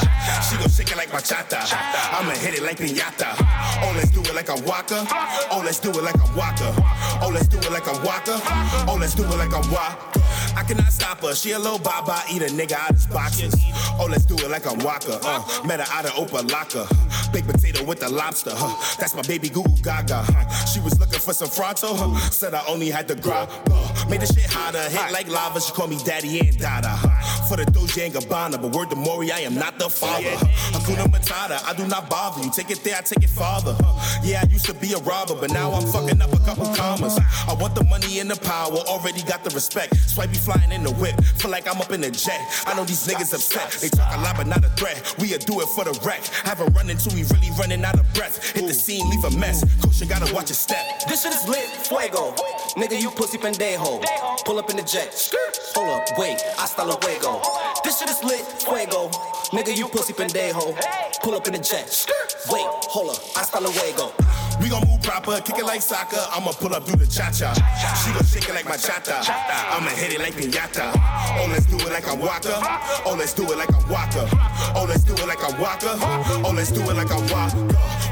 She 0.50 0.58
gon' 0.60 0.68
shake 0.68 0.92
it 0.92 0.98
like 0.98 1.10
bachata. 1.10 1.64
I'ma 2.12 2.36
hit 2.44 2.60
it 2.60 2.64
like 2.64 2.78
piñata. 2.78 3.40
Oh, 3.40 3.94
let's 3.96 4.12
do 4.12 4.20
it 4.20 4.36
like 4.36 4.50
a 4.50 4.60
waka. 4.68 5.08
Oh, 5.50 5.64
let's 5.64 5.80
do 5.80 5.90
it 5.92 6.04
like 6.04 6.20
a 6.20 6.28
waka. 6.36 6.76
Oh, 7.24 7.32
let's 7.34 7.48
do 7.48 7.58
it 7.58 7.72
like 7.72 7.88
a 7.88 7.96
waka. 8.04 8.36
Oh, 8.84 8.98
let's 9.00 9.16
do 9.16 9.24
it 9.24 9.38
like 9.38 9.56
a 9.56 9.64
waka. 9.72 10.20
I 10.56 10.64
cannot 10.64 10.92
stop 10.92 11.22
her. 11.22 11.34
She 11.36 11.52
a 11.52 11.60
little 11.60 11.80
baba, 11.80 12.22
eat 12.32 12.42
a 12.42 12.46
nigga 12.46 12.74
out 12.74 12.92
his 12.92 13.08
boxes. 13.08 13.56
Oh, 14.00 14.08
let's 14.10 14.26
do 14.26 14.36
it 14.36 14.50
like 14.50 14.66
a 14.66 14.74
walker. 14.86 15.20
Uh, 15.24 15.42
met 15.66 15.80
her 15.80 15.86
out 15.92 16.06
of 16.06 16.12
Opa-locka. 16.12 16.88
Baked 17.34 17.48
potato 17.48 17.84
with 17.84 18.00
the 18.00 18.10
lobster. 18.10 18.52
Huh. 18.54 18.74
That's 19.00 19.16
my 19.16 19.22
baby 19.24 19.50
Goo 19.50 19.64
Gaga. 19.82 20.24
Huh. 20.24 20.66
She 20.66 20.80
was 20.80 21.00
looking 21.00 21.20
for 21.20 21.34
some 21.34 21.50
fronto. 21.50 21.94
Huh. 21.94 22.18
Said 22.30 22.54
I 22.54 22.64
only 22.68 22.90
had 22.90 23.08
the 23.08 23.16
grab. 23.16 23.50
Made 24.10 24.22
the 24.22 24.28
shit 24.28 24.52
hotter. 24.52 24.84
Hit 24.90 25.12
like 25.12 25.28
lava. 25.28 25.60
She 25.62 25.72
called 25.72 25.90
me 25.90 25.98
daddy 26.04 26.40
and 26.40 26.58
dada. 26.58 26.96
For 27.48 27.58
the 27.58 27.66
Dolce 27.66 28.06
and 28.06 28.14
Gabbana. 28.14 28.62
But 28.62 28.76
word 28.76 28.90
to 28.92 28.96
Maury, 28.96 29.32
I 29.32 29.40
am 29.40 29.56
not 29.56 29.80
the 29.80 29.90
father. 29.90 30.36
Hakuna 30.74 31.06
Matata. 31.12 31.64
I 31.66 31.74
do 31.74 31.88
not 31.88 32.10
bother 32.10 32.44
you. 32.44 32.52
Take 32.52 32.70
it 32.72 32.84
there, 32.84 32.98
I 32.98 33.02
take 33.02 33.24
it 33.24 33.30
farther. 33.30 33.76
Yeah, 34.24 34.44
I 34.44 34.52
used 34.52 34.66
to 34.66 34.74
be 34.74 34.94
a 34.94 35.00
robber. 35.00 35.36
But 35.36 35.52
now 35.52 35.72
I'm 35.72 35.88
fucking 35.88 36.22
up 36.22 36.34
a 36.34 36.40
couple 36.40 36.66
commas. 36.76 37.20
I 37.48 37.54
want 37.54 37.76
the 37.76 37.84
money 37.86 38.20
and 38.20 38.30
the 38.30 38.36
power. 38.36 38.78
Already 38.88 39.24
got 39.24 39.44
the 39.44 39.50
respect. 39.52 39.96
Swipe 40.10 40.32
flying 40.44 40.72
in 40.72 40.84
the 40.84 40.92
whip. 40.96 41.16
Feel 41.40 41.52
like 41.52 41.68
I'm 41.68 41.80
up 41.80 41.92
in 41.92 42.02
the 42.02 42.12
jet. 42.12 42.40
I 42.68 42.76
know 42.76 42.84
these 42.84 43.08
niggas 43.08 43.34
upset. 43.34 43.72
They 43.80 43.90
talk 43.90 44.14
a 44.16 44.20
lot, 44.22 44.38
but 44.38 44.48
not 44.48 44.64
a 44.64 44.70
threat. 44.76 45.16
We'll 45.18 45.40
do 45.40 45.62
it 45.62 45.70
for 45.70 45.84
the 45.86 45.96
wreck. 46.06 46.24
Have 46.44 46.60
a 46.60 46.66
run 46.76 46.90
until 46.90 47.14
we 47.16 47.24
really 47.32 47.52
running 47.58 47.84
out 47.84 48.00
of 48.00 48.06
breath. 48.14 48.52
Hit 48.52 48.68
the 48.68 48.74
scene, 48.74 49.10
leave 49.10 49.24
a 49.24 49.32
mess. 49.38 49.64
Caution, 49.82 50.08
gotta 50.08 50.34
watch 50.34 50.50
your 50.50 50.60
step. 50.60 50.84
This 51.08 51.24
shit 51.24 51.34
is 51.34 51.48
lit, 51.48 51.68
fuego. 51.88 52.36
Nigga, 52.76 53.00
you 53.00 53.10
pussy 53.12 53.38
pendejo. 53.38 54.04
Pull 54.46 54.60
up 54.60 54.70
in 54.70 54.78
the 54.78 54.84
jet. 54.84 55.14
Hold 55.76 55.90
up, 55.90 56.18
wait, 56.18 56.42
hasta 56.58 56.84
luego. 56.84 57.42
This 57.84 58.00
shit 58.00 58.10
is 58.10 58.24
lit, 58.24 58.46
fuego. 58.62 59.10
Nigga, 59.56 59.76
you 59.76 59.88
pussy 59.88 60.14
pendejo. 60.14 60.76
Pull 61.22 61.36
up 61.36 61.48
in 61.48 61.54
the 61.54 61.60
jet. 61.60 61.88
Wait, 62.50 62.66
hold 62.92 63.16
up, 63.16 63.22
hasta 63.36 63.60
luego. 63.60 64.12
We 64.62 64.70
gon' 64.70 64.88
move 64.88 65.02
proper, 65.02 65.42
kick 65.42 65.58
it 65.58 65.66
like 65.66 65.82
soccer. 65.82 66.20
I'ma 66.32 66.52
pull 66.52 66.74
up, 66.74 66.86
do 66.86 66.96
the 66.96 67.08
cha 67.08 67.32
cha. 67.32 67.54
She 68.04 68.14
gon' 68.14 68.24
shake 68.24 68.50
it 68.50 68.56
like 68.56 68.66
bachata. 68.66 69.24
I'ma 69.74 69.90
hit 69.90 70.14
it 70.14 70.20
like 70.20 70.34
piñata. 70.34 70.92
Oh, 71.40 71.48
let's 71.50 71.66
do 71.66 71.78
it 71.78 71.92
like 71.92 72.08
a 72.08 72.16
waka. 72.16 72.56
Oh, 73.06 73.16
let's 73.18 73.34
do 73.34 73.44
it 73.44 73.58
like 73.58 73.70
a 73.70 73.82
waka. 73.92 74.28
Oh, 74.76 74.86
let's 74.88 75.04
do 75.04 75.14
it 75.14 75.28
like 75.28 75.42
a 75.42 75.62
waka. 75.62 75.98
Oh, 76.46 76.54
let's 76.56 76.72
do 76.72 76.82
it 76.82 76.96
like 76.96 77.12
a 77.12 77.20
waka. 77.34 77.58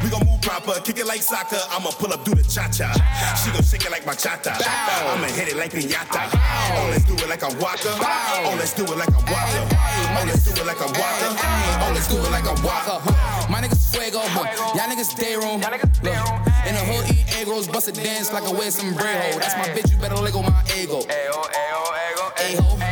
We 0.04 0.10
gon' 0.10 0.31
proper, 0.42 0.80
kick 0.82 0.98
it 1.00 1.08
like 1.08 1.22
soccer. 1.22 1.60
I'ma 1.70 1.92
pull 1.92 2.12
up, 2.12 2.26
do 2.26 2.34
the 2.34 2.44
cha 2.44 2.68
cha. 2.70 2.92
She 3.40 3.52
gon' 3.52 3.64
shake 3.64 3.86
it 3.86 3.92
like 3.92 4.04
bachata. 4.04 4.52
I'ma 4.58 5.28
hit 5.28 5.50
it 5.50 5.58
like 5.58 5.72
piñata. 5.72 6.30
Oh, 6.34 6.90
let's 6.92 7.06
do 7.06 7.14
it 7.14 7.30
like 7.30 7.44
a 7.44 7.52
waka. 7.62 7.94
Oh, 8.02 8.56
let's 8.58 8.74
do 8.74 8.84
it 8.84 8.98
like 8.98 9.10
a 9.10 9.22
waka. 9.30 9.62
Oh, 9.72 10.24
let's 10.28 10.44
do 10.44 10.62
it 10.62 10.66
like 10.66 10.82
a 10.82 10.90
waka. 10.98 11.28
Oh, 11.82 11.92
let's 11.94 12.08
do 12.08 12.18
it 12.18 12.32
like 12.32 12.46
a 12.46 12.56
waka. 12.66 13.00
Uh-huh. 13.02 13.48
My 13.50 13.62
niggas 13.62 13.94
fuego, 13.94 14.20
huh? 14.22 14.46
Y'all 14.76 14.90
niggas 14.90 15.16
day 15.16 15.36
room. 15.36 15.62
Look, 15.62 16.18
in 16.68 16.74
the 16.76 16.84
hood 16.90 17.06
eat 17.16 17.26
egg 17.38 17.48
rolls, 17.48 17.68
bust 17.68 17.88
a 17.88 17.92
dance 17.92 18.32
like 18.34 18.44
I 18.44 18.52
wear 18.52 18.72
some 18.72 18.94
breho. 18.94 19.40
That's 19.40 19.56
my 19.56 19.70
bitch, 19.74 19.92
you 19.92 19.98
better 19.98 20.16
let 20.16 20.34
go 20.34 20.42
my 20.42 20.64
ego. 20.78 21.02
A-ho. 22.42 22.78
And 22.82 22.91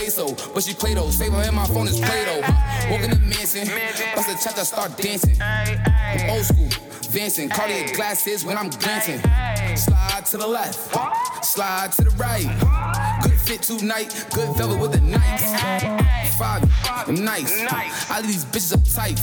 say 0.00 0.08
so, 0.08 0.52
but 0.52 0.62
she 0.62 0.74
play 0.74 0.94
though. 0.94 1.10
Save 1.10 1.32
her 1.32 1.42
in 1.42 1.54
my 1.54 1.66
phone 1.66 1.86
is 1.86 1.98
play. 1.98 2.24
Huh? 2.26 2.90
Walk 2.90 3.02
in 3.02 3.10
the 3.10 3.16
mansion, 3.16 3.68
bust 4.14 4.28
a 4.28 4.34
cha-cha, 4.42 4.62
start 4.62 4.96
dancing. 4.96 5.36
I'm 5.40 6.30
old 6.30 6.44
school, 6.44 6.68
dancing. 7.12 7.48
Cartier 7.48 7.94
glasses 7.94 8.44
when 8.44 8.56
I'm 8.56 8.70
glancing. 8.70 9.20
Slide 9.76 10.24
to 10.26 10.36
the 10.36 10.46
left, 10.46 11.44
slide 11.44 11.92
to 11.92 12.04
the 12.04 12.10
right. 12.10 12.48
Good 13.22 13.38
fit 13.40 13.62
tonight, 13.62 14.26
good 14.32 14.56
fella 14.56 14.76
with 14.78 14.92
the 14.92 15.00
nice. 15.00 16.36
Five, 16.38 16.64
I'm 16.86 17.14
nice. 17.14 17.52
I 18.10 18.20
leave 18.20 18.28
these 18.28 18.44
bitches 18.44 18.76
uptight. 18.76 19.18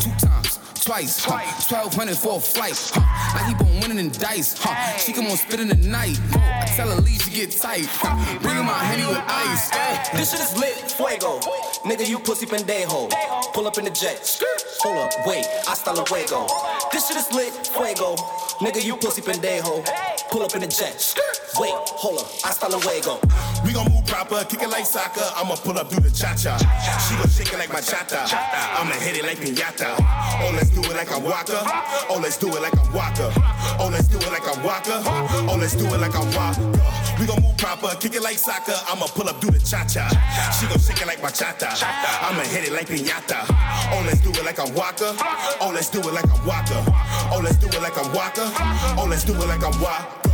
Two 0.00 0.26
times. 0.26 0.51
Twice, 0.82 1.24
huh? 1.24 1.38
1200 1.70 2.16
for 2.16 2.38
a 2.38 2.40
flight, 2.40 2.74
huh? 2.92 3.38
I 3.38 3.46
keep 3.46 3.60
on 3.60 3.80
winning 3.80 3.98
in 3.98 4.10
dice, 4.10 4.58
huh? 4.58 4.74
She 4.98 5.12
come 5.12 5.26
on 5.26 5.36
spitting 5.36 5.68
the 5.68 5.76
night, 5.76 6.18
I 6.34 6.66
tell 6.74 6.90
her 6.90 7.00
leave, 7.00 7.22
she 7.22 7.30
get 7.30 7.52
tight, 7.52 7.86
huh? 7.86 8.18
Bring 8.42 8.56
her 8.56 8.64
my 8.64 8.82
henny 8.82 9.06
with 9.06 9.22
ice, 9.22 9.70
eh? 9.72 10.18
This 10.18 10.32
shit 10.32 10.40
is 10.40 10.58
lit, 10.58 10.74
fuego. 10.90 11.38
Nigga, 11.86 12.08
you 12.08 12.18
pussy 12.18 12.46
pendejo. 12.46 13.08
Pull 13.54 13.68
up 13.68 13.78
in 13.78 13.84
the 13.84 13.90
jet. 13.90 14.26
Hold 14.82 14.98
up, 15.06 15.12
wait, 15.24 15.46
hasta 15.66 15.92
luego. 15.94 16.50
This 16.90 17.06
shit 17.06 17.16
is 17.16 17.30
lit, 17.30 17.54
fuego. 17.68 18.16
Nigga, 18.58 18.82
you 18.84 18.96
pussy 18.96 19.22
pendejo. 19.22 19.86
Pull 20.30 20.42
up 20.42 20.54
in 20.56 20.62
the 20.62 20.66
jet. 20.66 21.14
Wait, 21.60 21.70
hold 21.94 22.18
up, 22.18 22.26
hasta 22.42 22.66
luego. 22.66 23.20
We 23.64 23.72
gon' 23.72 23.86
move 23.92 24.04
proper, 24.06 24.44
kick 24.44 24.62
it 24.62 24.70
like 24.70 24.86
soccer. 24.86 25.22
I'ma 25.36 25.54
pull 25.56 25.78
up, 25.78 25.90
do 25.90 26.00
the 26.00 26.10
cha 26.10 26.34
cha. 26.34 26.58
She 27.06 27.14
gon' 27.14 27.28
shake 27.28 27.52
it 27.52 27.58
like 27.58 27.70
bachata. 27.70 28.26
I'ma 28.26 28.94
hit 28.98 29.18
it 29.18 29.24
like 29.24 29.38
piñata. 29.38 29.94
Oh, 30.42 30.50
let's 30.56 30.71
do 30.72 30.80
it 30.82 30.96
like 30.96 31.10
a 31.10 31.18
waka. 31.18 31.62
Oh, 32.08 32.18
let's 32.22 32.36
do 32.36 32.48
it 32.48 32.60
like 32.60 32.74
a 32.74 32.84
waka. 32.96 33.30
Oh, 33.78 33.88
let's 33.92 34.08
do 34.08 34.16
it 34.18 34.30
like 34.32 34.46
a 34.46 34.58
waka. 34.66 35.02
Oh, 35.48 35.56
let's 35.60 35.74
do 35.76 35.86
it 35.86 36.00
like 36.00 36.14
a 36.14 36.24
waka. 36.36 36.60
We 37.20 37.26
gon' 37.26 37.42
move 37.42 37.56
proper, 37.56 37.94
kick 38.00 38.14
it 38.14 38.22
like 38.22 38.38
soccer. 38.38 38.74
I'ma 38.88 39.06
pull 39.06 39.28
up, 39.28 39.40
do 39.40 39.50
the 39.50 39.58
cha 39.58 39.84
cha. 39.84 40.08
She 40.58 40.66
gon' 40.66 40.78
shake 40.78 41.00
it 41.02 41.06
like 41.06 41.20
bachata. 41.20 41.70
I'ma 42.22 42.42
hit 42.42 42.68
it 42.68 42.72
like 42.72 42.88
piñata. 42.88 43.44
Oh, 43.92 44.02
let's 44.06 44.20
do 44.20 44.30
it 44.30 44.44
like 44.44 44.58
a 44.58 44.66
waka. 44.72 45.14
Oh, 45.60 45.70
let's 45.72 45.90
do 45.90 46.00
it 46.00 46.12
like 46.12 46.24
a 46.24 46.38
waka. 46.46 46.82
Oh, 47.30 47.40
let's 47.42 47.56
do 47.56 47.66
it 47.66 47.82
like 47.82 47.96
a 47.96 48.08
waka. 48.16 48.50
Oh, 48.98 49.06
let's 49.08 49.24
do 49.24 49.34
it 49.34 49.46
like 49.46 49.62
a 49.62 49.70
waka. 49.82 50.31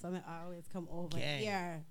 So 0.00 0.08
I 0.26 0.44
always 0.44 0.64
come 0.72 0.88
over 0.92 1.18
Gang. 1.18 1.40
here. 1.40 1.84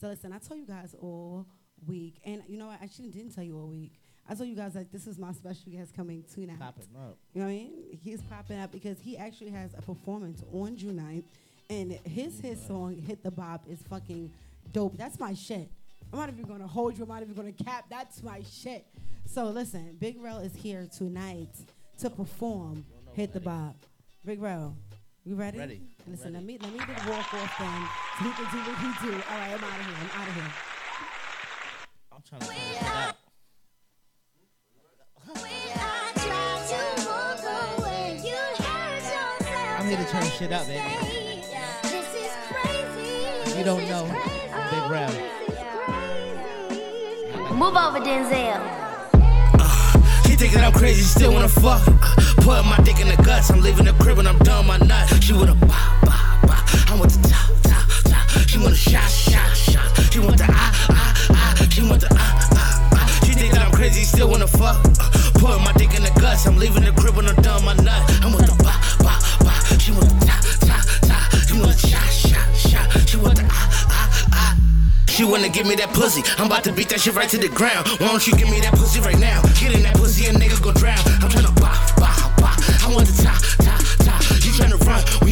So 0.00 0.08
listen, 0.08 0.32
I 0.32 0.38
told 0.38 0.60
you 0.60 0.66
guys 0.66 0.94
all 1.00 1.46
week, 1.86 2.16
and 2.24 2.42
you 2.48 2.58
know 2.58 2.66
what? 2.66 2.78
I 2.80 2.84
actually 2.84 3.10
didn't 3.10 3.34
tell 3.34 3.44
you 3.44 3.56
all 3.58 3.68
week. 3.68 3.92
I 4.28 4.34
told 4.34 4.48
you 4.48 4.56
guys 4.56 4.74
that 4.74 4.92
this 4.92 5.06
is 5.06 5.18
my 5.18 5.32
special 5.32 5.72
guest 5.72 5.94
coming 5.94 6.24
tonight. 6.32 6.58
Popping 6.58 6.84
up. 6.96 7.16
You 7.34 7.40
know 7.40 7.46
what 7.46 7.52
I 7.52 7.56
mean? 7.56 7.98
He's 8.02 8.22
popping 8.22 8.58
up 8.58 8.70
because 8.72 8.98
he 9.00 9.16
actually 9.16 9.50
has 9.50 9.70
a 9.76 9.82
performance 9.82 10.42
on 10.52 10.76
June 10.76 10.96
9th, 10.98 11.24
and 11.70 11.92
his 12.04 12.40
his 12.40 12.64
song 12.64 12.96
"Hit 12.96 13.22
the 13.22 13.30
Bop" 13.30 13.64
is 13.68 13.80
fucking 13.82 14.30
dope. 14.72 14.96
That's 14.96 15.18
my 15.18 15.34
shit. 15.34 15.68
I'm 16.12 16.18
not 16.18 16.28
even 16.28 16.44
gonna 16.44 16.66
hold 16.66 16.96
you. 16.98 17.04
I'm 17.04 17.08
not 17.08 17.22
even 17.22 17.34
gonna 17.34 17.52
cap. 17.52 17.86
That's 17.88 18.22
my 18.22 18.42
shit. 18.42 18.84
So 19.26 19.46
listen, 19.46 19.96
Big 20.00 20.20
Rel 20.20 20.38
is 20.38 20.54
here 20.54 20.88
tonight 20.96 21.50
to 21.98 22.10
perform 22.10 22.84
"Hit 23.14 23.32
the 23.32 23.40
Bop." 23.40 23.76
Big 24.24 24.40
Rel, 24.40 24.76
you 25.24 25.34
ready? 25.36 25.58
Ready. 25.58 25.80
Listen, 26.08 26.32
let 26.32 26.42
me 26.44 26.58
let 26.60 26.72
me 26.72 26.78
just 26.78 27.06
walk 27.08 27.32
off 27.34 27.58
then, 27.58 27.88
so 28.18 28.24
he 28.24 28.30
can 28.32 28.44
do 28.50 28.58
what 28.58 28.78
he 28.78 28.88
do. 29.06 29.12
All 29.12 29.38
right, 29.38 29.52
I'm 29.52 29.64
out 29.64 29.80
of 29.80 29.86
here. 29.86 29.96
I'm 30.00 30.20
out 30.20 30.28
of 30.28 30.34
here. 30.34 30.52
I'm 32.12 32.22
trying 32.28 32.40
to 32.40 32.46
turn 32.46 32.56
it 32.56 32.82
up. 32.82 33.16
I'm 39.78 39.86
here 39.88 39.96
to 39.96 40.04
turn 40.04 40.24
shit 40.24 40.52
up, 40.52 40.66
baby. 40.66 40.78
Yeah. 40.78 41.82
This 41.82 42.14
is 42.14 42.32
crazy. 42.48 43.58
You 43.58 43.64
don't 43.64 43.88
know. 43.88 44.04
Big 44.70 44.90
Rap. 44.90 45.12
Move 47.52 47.76
over, 47.76 48.00
Denzel. 48.00 48.60
She 50.26 50.36
think 50.36 50.52
that 50.54 50.64
I'm 50.64 50.72
crazy, 50.72 51.02
still 51.02 51.32
wanna 51.32 51.48
fuck. 51.48 51.82
Put 52.42 52.64
my 52.64 52.76
dick 52.84 52.98
in 52.98 53.06
the 53.06 53.16
guts, 53.22 53.50
I'm 53.50 53.60
leaving 53.60 53.84
the 53.84 53.92
crib 54.02 54.16
when 54.16 54.26
I'm 54.26 54.38
done 54.38 54.66
my 54.66 54.76
nut. 54.78 55.08
She 55.22 55.32
wanna 55.32 55.54
bah, 55.54 55.98
bah, 56.02 56.40
bah. 56.42 56.58
I 56.90 56.96
want 56.98 57.12
the 57.12 57.22
top, 57.28 57.48
top, 57.62 57.86
top. 58.02 58.48
She 58.48 58.58
want 58.58 58.70
the 58.70 58.76
shot, 58.76 59.08
shot, 59.08 59.56
shot. 59.56 59.86
She 60.12 60.18
want 60.18 60.38
the 60.38 60.46
ah, 60.50 60.88
ah, 60.90 61.14
ah. 61.30 61.66
She 61.70 61.82
want 61.82 62.00
the 62.00 62.08
ah, 62.10 62.48
ah, 62.52 62.88
ah. 62.94 63.20
She 63.24 63.32
think 63.32 63.52
that 63.54 63.62
I'm 63.62 63.70
crazy, 63.72 64.02
still 64.02 64.28
wanna 64.28 64.48
fuck. 64.48 64.74
Uh, 64.98 65.10
Put 65.38 65.60
my 65.62 65.72
dick 65.74 65.94
in 65.94 66.02
the 66.02 66.10
guts, 66.20 66.44
I'm 66.46 66.58
leaving 66.58 66.82
the 66.82 66.90
crib 66.92 67.14
when 67.14 67.26
I'm 67.28 67.36
done 67.42 67.64
my 67.64 67.74
nut. 67.74 68.02
I 68.22 68.26
want 68.26 68.46
the 68.46 68.56
bah, 68.58 68.74
bah, 68.98 69.22
bah. 69.46 69.78
She 69.78 69.92
want 69.92 70.10
the 70.10 70.26
top, 70.26 70.42
top, 70.66 70.82
top. 71.06 71.46
She 71.46 71.54
want 71.54 71.70
the 71.70 71.78
shot, 71.78 72.10
shot, 72.10 72.46
shot. 72.58 73.08
She 73.08 73.16
want 73.18 73.36
the 73.38 73.46
ah, 73.46 73.86
ah, 73.86 74.28
ah. 74.34 74.58
She 75.06 75.22
wanna 75.24 75.48
give 75.48 75.66
me 75.66 75.76
that 75.76 75.94
pussy. 75.94 76.22
I'm 76.38 76.46
about 76.46 76.64
to 76.64 76.72
beat 76.72 76.88
that 76.90 77.00
shit 77.00 77.14
right 77.14 77.28
to 77.30 77.38
the 77.38 77.48
ground. 77.48 77.86
Why 78.02 78.10
don't 78.10 78.26
you 78.26 78.34
give 78.34 78.50
me 78.50 78.58
that 78.66 78.74
pussy 78.74 78.98
right 78.98 79.18
now? 79.18 79.42
Get 79.62 79.74
in 79.78 79.82
that 79.86 79.94
pussy 79.94 80.26
and 80.26 80.36
nigga 80.38 80.60
go 80.60 80.72
drown. 80.72 80.98
I'm 81.22 81.30
tryna 81.30 81.61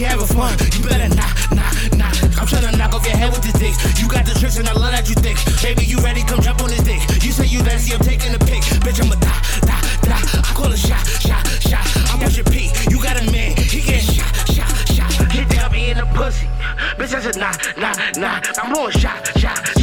having 0.04 0.26
fun. 0.26 0.56
You 0.72 0.84
better 0.88 1.08
not, 1.14 1.32
not, 1.52 1.72
not. 1.96 2.14
I'm 2.38 2.46
tryna 2.46 2.76
knock 2.78 2.94
off 2.94 3.06
your 3.06 3.16
head 3.16 3.30
with 3.32 3.42
the 3.42 3.52
dicks. 3.58 3.78
You 4.00 4.08
got 4.08 4.24
the 4.24 4.32
tricks 4.38 4.56
and 4.58 4.68
I 4.68 4.72
love 4.72 4.92
that 4.92 5.08
you 5.08 5.14
thick. 5.14 5.36
Baby, 5.62 5.84
you 5.84 5.98
ready? 5.98 6.22
Come 6.22 6.40
jump 6.40 6.62
on 6.62 6.70
this 6.70 6.82
dick. 6.82 7.00
You 7.22 7.32
say 7.32 7.46
you 7.46 7.62
nasty, 7.62 7.94
I'm 7.94 8.00
taking 8.00 8.34
a 8.34 8.38
pic. 8.38 8.62
Bitch, 8.80 9.00
I'm 9.02 9.12
a 9.12 9.16
da, 9.16 9.34
da, 9.66 9.76
da. 10.08 10.16
I 10.16 10.52
call 10.54 10.72
a 10.72 10.76
shot, 10.76 11.04
shot, 11.20 11.44
shot. 11.60 11.84
I'm 12.12 12.18
pushing 12.20 12.44
P. 12.44 12.70
You 12.88 13.02
got 13.02 13.20
a 13.20 13.24
man, 13.30 13.56
he 13.56 13.80
get 13.80 14.02
shot, 14.02 14.32
shot, 14.48 14.72
shot. 14.88 15.10
He 15.32 15.44
think 15.44 15.62
I'm 15.62 15.74
eating 15.74 16.06
pussy. 16.14 16.46
Bitch, 16.96 17.14
I 17.14 17.20
said 17.20 17.36
nah, 17.36 17.52
nah, 17.76 17.92
nah. 18.16 18.40
I'm 18.62 18.72
more 18.72 18.90
shot, 18.90 19.20
shot, 19.38 19.58
shot. 19.76 19.79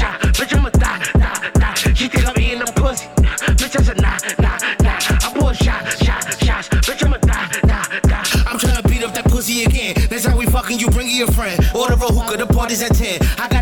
Your 11.18 11.31
friend. 11.31 11.60
Order 11.73 11.94
a 11.94 12.14
hookah, 12.14 12.38
the 12.38 12.45
party's 12.45 12.84
at 12.84 12.94
10. 12.94 13.19
I 13.39 13.48
got 13.48 13.56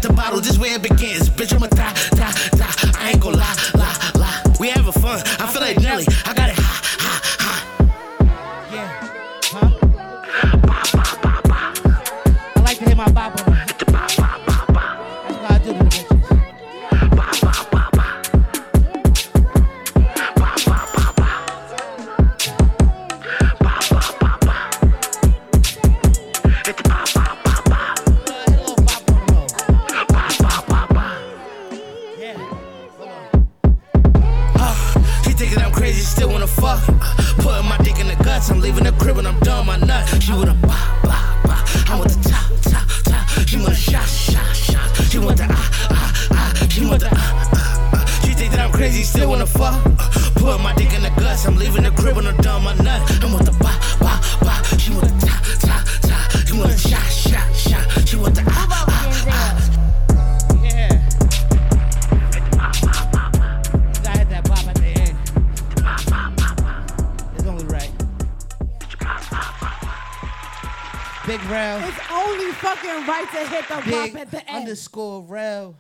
fucking 73.50 73.68
right 73.68 73.68
to 73.68 73.86
hit 73.86 73.92
the 73.92 73.92
Big 73.92 74.16
at 74.16 74.32
the 74.32 74.50
end. 74.50 74.58
underscore 74.62 75.22
Rel 75.24 75.76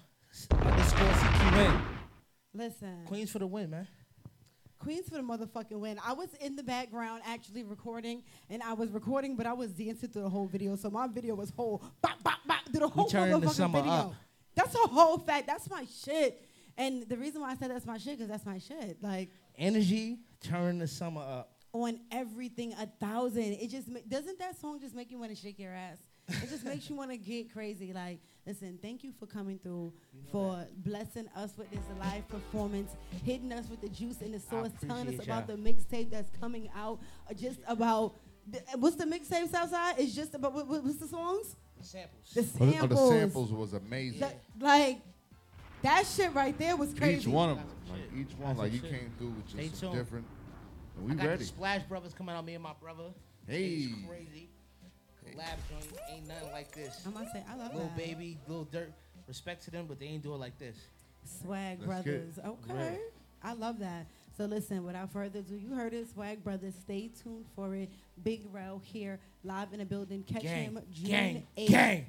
underscore 0.51 1.07
CQN. 1.07 1.81
Listen. 2.53 3.01
Queens 3.05 3.31
for 3.31 3.39
the 3.39 3.47
win, 3.47 3.69
man. 3.69 3.87
Queens 4.79 5.07
for 5.09 5.15
the 5.15 5.21
motherfucking 5.23 5.79
win. 5.79 5.99
I 6.05 6.13
was 6.13 6.29
in 6.41 6.55
the 6.55 6.63
background 6.63 7.23
actually 7.25 7.63
recording, 7.63 8.23
and 8.49 8.61
I 8.61 8.73
was 8.73 8.91
recording, 8.91 9.35
but 9.35 9.45
I 9.45 9.53
was 9.53 9.71
dancing 9.71 10.09
through 10.09 10.23
the 10.23 10.29
whole 10.29 10.47
video. 10.47 10.75
So 10.75 10.89
my 10.89 11.07
video 11.07 11.35
was 11.35 11.49
whole 11.49 11.81
bop 12.01 12.21
bop 12.23 12.39
bop 12.47 12.65
through 12.69 12.81
the 12.81 12.87
whole 12.87 13.05
turning 13.07 13.39
the 13.39 13.47
motherfucking 13.47 13.51
summer 13.51 13.79
video. 13.79 13.93
up. 13.93 14.13
That's 14.55 14.75
a 14.75 14.87
whole 14.87 15.17
fact. 15.17 15.47
That's 15.47 15.69
my 15.69 15.85
shit. 16.03 16.41
And 16.77 17.03
the 17.07 17.17
reason 17.17 17.41
why 17.41 17.51
I 17.51 17.55
said 17.55 17.71
that's 17.71 17.85
my 17.85 17.97
shit, 17.97 18.17
because 18.17 18.29
that's 18.29 18.45
my 18.45 18.59
shit. 18.59 18.97
Like 19.01 19.29
Energy, 19.57 20.19
turn 20.41 20.77
the 20.79 20.87
summer 20.87 21.21
up. 21.21 21.51
on 21.73 21.99
everything 22.11 22.73
a 22.73 22.85
thousand. 22.85 23.53
It 23.53 23.69
just 23.69 23.87
ma- 23.87 23.99
doesn't 24.07 24.37
that 24.39 24.59
song 24.59 24.79
just 24.81 24.93
make 24.93 25.09
you 25.09 25.17
want 25.17 25.31
to 25.31 25.37
shake 25.37 25.57
your 25.57 25.71
ass? 25.73 25.97
It 26.27 26.49
just 26.49 26.65
makes 26.65 26.89
you 26.89 26.95
want 26.95 27.11
to 27.11 27.17
get 27.17 27.51
crazy. 27.53 27.93
Like, 27.93 28.19
listen, 28.47 28.79
thank 28.81 29.03
you 29.03 29.11
for 29.19 29.25
coming 29.27 29.59
through, 29.59 29.93
for 30.31 30.65
blessing 30.77 31.27
us 31.35 31.53
with 31.57 31.69
this 31.69 31.83
live 31.99 32.27
performance, 32.27 32.91
hitting 33.23 33.51
us 33.51 33.69
with 33.69 33.81
the 33.81 33.89
juice 33.89 34.21
and 34.21 34.33
the 34.33 34.39
sauce, 34.39 34.69
telling 34.85 35.07
us 35.07 35.23
about 35.23 35.45
the 35.47 35.53
y'all. 35.55 35.61
mixtape 35.73 36.09
that's 36.09 36.29
coming 36.39 36.69
out. 36.75 36.99
uh, 37.29 37.33
Just 37.33 37.59
about 37.67 38.15
the, 38.51 38.59
what's 38.77 38.95
the 38.95 39.05
mixtape 39.05 39.49
Southside? 39.49 39.95
It's 39.99 40.15
just 40.15 40.33
about 40.33 40.53
what, 40.53 40.67
what- 40.67 40.83
what's 40.83 40.97
the 40.97 41.07
songs? 41.07 41.55
Samples. 41.81 42.33
The 42.33 42.41
Oh, 42.41 42.43
the- 42.43 42.65
oh, 42.65 42.71
samples. 42.71 43.09
the 43.11 43.19
samples 43.19 43.51
was 43.51 43.73
amazing. 43.73 44.19
The- 44.21 44.65
like 44.65 45.01
that 45.83 46.07
shit 46.07 46.33
right 46.33 46.57
there 46.57 46.75
was 46.75 46.93
crazy. 46.95 47.21
Each 47.21 47.27
one 47.27 47.51
of 47.51 47.57
them, 47.57 47.67
like 47.91 48.01
each 48.19 48.35
one, 48.37 48.57
That's 48.57 48.59
like 48.59 48.71
some 48.71 48.75
you 48.85 48.89
shit. 48.91 48.99
came 49.01 49.11
through 49.19 49.29
with 49.29 49.49
Stay 49.49 49.67
just 49.67 49.79
some 49.79 49.91
tuned. 49.91 50.03
different. 50.03 50.25
And 50.97 51.05
I 51.05 51.13
we 51.13 51.15
got 51.15 51.27
ready. 51.27 51.39
the 51.39 51.45
Splash 51.45 51.83
Brothers 51.83 52.13
coming 52.15 52.33
out, 52.35 52.43
me 52.45 52.55
and 52.55 52.63
my 52.63 52.73
brother. 52.81 53.11
Hey. 53.47 53.65
It's 53.91 54.07
crazy. 54.07 54.49
Collab 55.35 55.57
joint 55.69 56.01
ain't 56.09 56.27
nothing 56.27 56.51
like 56.51 56.71
this. 56.71 57.01
I'm 57.05 57.13
gonna 57.13 57.29
say 57.31 57.43
I 57.49 57.55
love 57.55 57.73
Little 57.73 57.89
that. 57.89 57.97
baby, 57.97 58.37
Lil 58.47 58.67
Durk. 58.71 58.87
Respect 59.27 59.63
to 59.65 59.71
them, 59.71 59.85
but 59.87 59.99
they 59.99 60.05
ain't 60.05 60.23
do 60.23 60.33
it 60.33 60.37
like 60.37 60.57
this. 60.57 60.77
Swag 61.23 61.79
Let's 61.79 61.87
Brothers. 61.87 62.37
it. 62.37 62.45
Okay. 62.45 62.73
Right. 62.73 62.99
I 63.43 63.53
love 63.53 63.79
that. 63.79 64.05
So 64.37 64.45
listen, 64.45 64.83
without 64.85 65.11
further 65.11 65.39
ado, 65.39 65.55
you 65.55 65.73
heard 65.73 65.93
it, 65.93 66.07
Swag 66.13 66.43
Brothers. 66.43 66.75
Stay 66.81 67.09
tuned 67.23 67.45
for 67.55 67.73
it. 67.75 67.89
Big 68.23 68.41
Rel 68.51 68.81
here, 68.83 69.19
live 69.43 69.73
in 69.73 69.79
the 69.79 69.85
building. 69.85 70.23
Catch 70.23 70.43
Gang, 70.43 70.63
him 70.65 70.79
June 70.91 71.07
gang, 71.09 71.47
8th. 71.57 71.67
gang. 71.69 72.05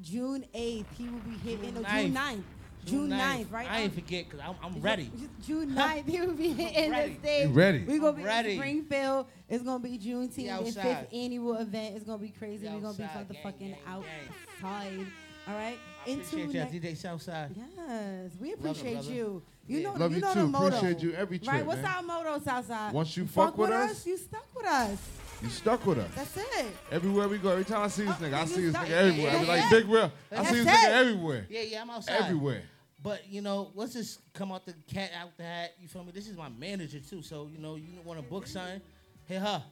June 0.00 0.44
8th. 0.54 0.84
He 0.96 1.04
will 1.08 1.18
be 1.20 1.36
hitting 1.38 1.74
June 1.74 1.82
no, 1.82 1.88
June 1.88 2.14
9th. 2.14 2.36
9th. 2.36 2.42
June 2.90 3.10
9th, 3.10 3.52
right? 3.52 3.70
I 3.70 3.80
ain't 3.80 3.94
forget 3.94 4.24
because 4.28 4.40
I'm, 4.40 4.54
I'm 4.62 4.80
ready. 4.80 5.10
June 5.46 5.70
9th, 5.70 6.08
he 6.08 6.20
will 6.20 6.34
be 6.34 6.48
hitting 6.52 6.90
the 6.90 6.96
ready. 6.96 7.18
stage. 7.22 7.48
You 7.48 7.52
ready. 7.54 7.84
We're 7.84 8.00
going 8.00 8.14
to 8.14 8.18
be 8.20 8.24
ready. 8.24 8.50
in 8.52 8.56
Springfield. 8.58 9.26
It's 9.48 9.62
going 9.64 9.78
to 9.82 9.88
be 9.88 9.90
We 9.90 9.98
Juneteenth, 9.98 10.74
the 10.74 10.80
fifth 10.80 11.06
annual 11.12 11.54
event. 11.56 11.96
It's 11.96 12.04
going 12.04 12.18
to 12.18 12.24
be 12.24 12.30
crazy. 12.30 12.66
We 12.68 12.74
We're 12.74 12.80
going 12.80 12.94
to 12.94 12.98
be 12.98 13.04
outside, 13.04 13.28
gang, 13.28 13.42
motherfucking 13.44 13.58
gang, 13.58 13.76
outside. 13.86 15.06
All 15.48 15.54
right? 15.54 15.78
I 16.06 16.10
appreciate 16.10 16.42
Into 16.44 16.58
y'all, 16.58 16.70
ne- 16.72 16.80
DJ 16.80 16.96
Southside. 16.96 17.50
Yes, 17.56 18.30
we 18.40 18.50
Love 18.50 18.58
it, 18.58 18.60
appreciate 18.70 18.92
brother. 18.94 19.10
you. 19.12 19.42
You 19.66 19.82
know, 19.82 19.92
Love 19.94 20.10
you 20.10 20.16
you 20.16 20.22
know 20.22 20.32
too. 20.34 20.40
the 20.40 20.46
motto. 20.46 20.66
Appreciate 20.76 21.00
you 21.00 21.12
every 21.12 21.38
trip, 21.38 21.52
Right? 21.52 21.66
What's 21.66 21.82
man. 21.82 21.94
our 21.96 22.02
motto, 22.02 22.38
Southside? 22.42 22.92
Once 22.94 23.16
you 23.16 23.26
fuck 23.26 23.56
with 23.58 23.70
us- 23.70 24.06
you 24.06 24.16
stuck 24.16 24.46
with 24.56 24.66
us. 24.66 24.98
You 25.42 25.48
stuck 25.50 25.86
with 25.86 25.98
us. 25.98 26.10
That's 26.16 26.36
it. 26.36 26.66
Everywhere 26.90 27.28
we 27.28 27.38
go, 27.38 27.50
every 27.50 27.64
time 27.64 27.82
I 27.82 27.88
see 27.88 28.04
this 28.04 28.14
oh, 28.18 28.24
nigga, 28.24 28.34
I 28.34 28.44
see 28.46 28.62
this 28.66 28.74
nigga 28.74 28.90
everywhere. 28.90 29.30
I 29.30 29.40
be 29.40 29.46
like. 29.46 29.70
Big 29.70 29.88
Rel. 29.88 30.12
I 30.32 30.34
That's 30.34 30.48
see 30.48 30.54
this 30.56 30.66
it. 30.66 30.70
nigga 30.70 30.88
everywhere. 30.88 31.46
Yeah, 31.48 31.60
yeah, 31.62 31.82
I'm 31.82 31.90
outside. 31.90 32.20
Everywhere. 32.22 32.62
But 33.02 33.28
you 33.28 33.40
know, 33.42 33.70
let's 33.74 33.92
just 33.92 34.20
come 34.32 34.50
out 34.52 34.66
the 34.66 34.74
cat 34.92 35.10
out 35.20 35.36
the 35.36 35.44
hat. 35.44 35.74
You 35.80 35.88
feel 35.88 36.04
me? 36.04 36.12
This 36.12 36.28
is 36.28 36.36
my 36.36 36.48
manager 36.48 36.98
too, 37.00 37.22
so 37.22 37.48
you 37.52 37.58
know, 37.58 37.76
you 37.76 37.86
want 38.04 38.20
to 38.20 38.26
book 38.26 38.46
something, 38.46 38.80
hit 39.26 39.40
her. 39.40 39.62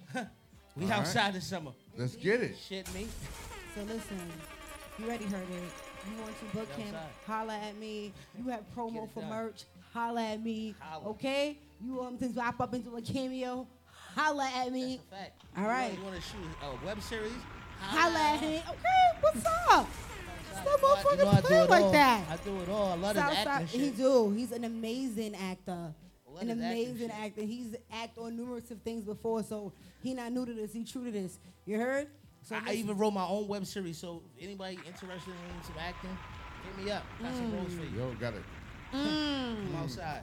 we 0.76 0.84
All 0.84 0.90
right. 0.90 0.98
outside 1.00 1.34
this 1.34 1.46
summer. 1.46 1.72
Let's 1.96 2.16
get 2.16 2.40
it. 2.42 2.56
Shit, 2.68 2.92
me. 2.94 3.06
So 3.74 3.82
listen, 3.82 4.18
you 4.98 5.06
already 5.06 5.24
heard 5.24 5.42
it. 5.42 5.62
You 6.08 6.22
want 6.22 6.38
to 6.38 6.56
book 6.56 6.72
him? 6.74 6.94
Holla 7.26 7.56
at 7.56 7.76
me. 7.76 8.12
You 8.38 8.48
have 8.50 8.62
promo 8.76 9.12
for 9.12 9.20
done. 9.20 9.30
merch? 9.30 9.64
Holla 9.92 10.22
at 10.22 10.42
me. 10.42 10.74
Holla. 10.78 11.08
Okay? 11.10 11.58
You 11.84 11.94
want 11.94 12.20
to 12.20 12.28
wrap 12.28 12.60
up 12.60 12.74
into 12.74 12.94
a 12.96 13.02
cameo? 13.02 13.66
Holla 14.14 14.48
at 14.56 14.72
me. 14.72 15.00
Fact. 15.10 15.42
All 15.58 15.64
right. 15.64 15.92
You 15.98 16.04
want 16.04 16.14
to 16.16 16.22
shoot 16.22 16.38
a 16.62 16.86
web 16.86 17.02
series? 17.02 17.32
Holla 17.80 18.18
at 18.18 18.40
him. 18.40 18.62
Okay, 18.68 19.20
what's 19.20 19.44
up? 19.70 19.88
Stop 20.62 20.80
You 20.80 21.16
know 21.24 21.28
I 21.28 21.34
motherfucking 21.34 21.36
do 21.42 21.46
playing 21.46 21.64
it 21.64 21.70
like 21.70 21.82
all. 21.84 21.92
that. 21.92 22.24
I 22.30 22.36
do 22.36 22.60
it 22.60 22.68
all. 22.68 22.92
I 22.92 22.94
love 22.96 23.16
his 23.16 23.24
Southside- 23.24 23.46
acting 23.46 23.80
He 23.80 23.86
shit. 23.86 23.96
do. 23.96 24.30
He's 24.30 24.52
an 24.52 24.64
amazing 24.64 25.34
actor. 25.34 25.94
love 26.28 26.42
An 26.42 26.50
amazing 26.50 26.98
shit. 26.98 27.10
actor. 27.10 27.42
He's 27.42 27.74
act 27.90 28.18
on 28.18 28.36
numerous 28.36 28.70
of 28.70 28.80
things 28.82 29.04
before, 29.04 29.42
so 29.42 29.72
he 30.02 30.14
not 30.14 30.32
new 30.32 30.44
to 30.46 30.52
this. 30.54 30.72
He 30.72 30.84
true 30.84 31.04
to 31.04 31.10
this. 31.10 31.38
You 31.64 31.78
heard? 31.78 32.08
So 32.42 32.54
I, 32.56 32.70
I 32.70 32.72
even 32.74 32.96
wrote 32.96 33.12
my 33.12 33.26
own 33.26 33.48
web 33.48 33.66
series, 33.66 33.98
so 33.98 34.22
anybody 34.40 34.78
interested 34.86 35.32
in 35.32 35.64
some 35.64 35.74
acting, 35.78 36.16
Hit 36.76 36.84
me 36.84 36.90
up. 36.90 37.04
Got 37.20 37.34
some 37.34 37.52
rolls 37.56 37.74
for 37.74 37.84
you. 37.84 37.98
Yo, 37.98 38.14
got 38.14 38.34
it. 38.34 38.42
Mm. 38.92 39.68
I'm 39.68 39.76
outside. 39.76 40.22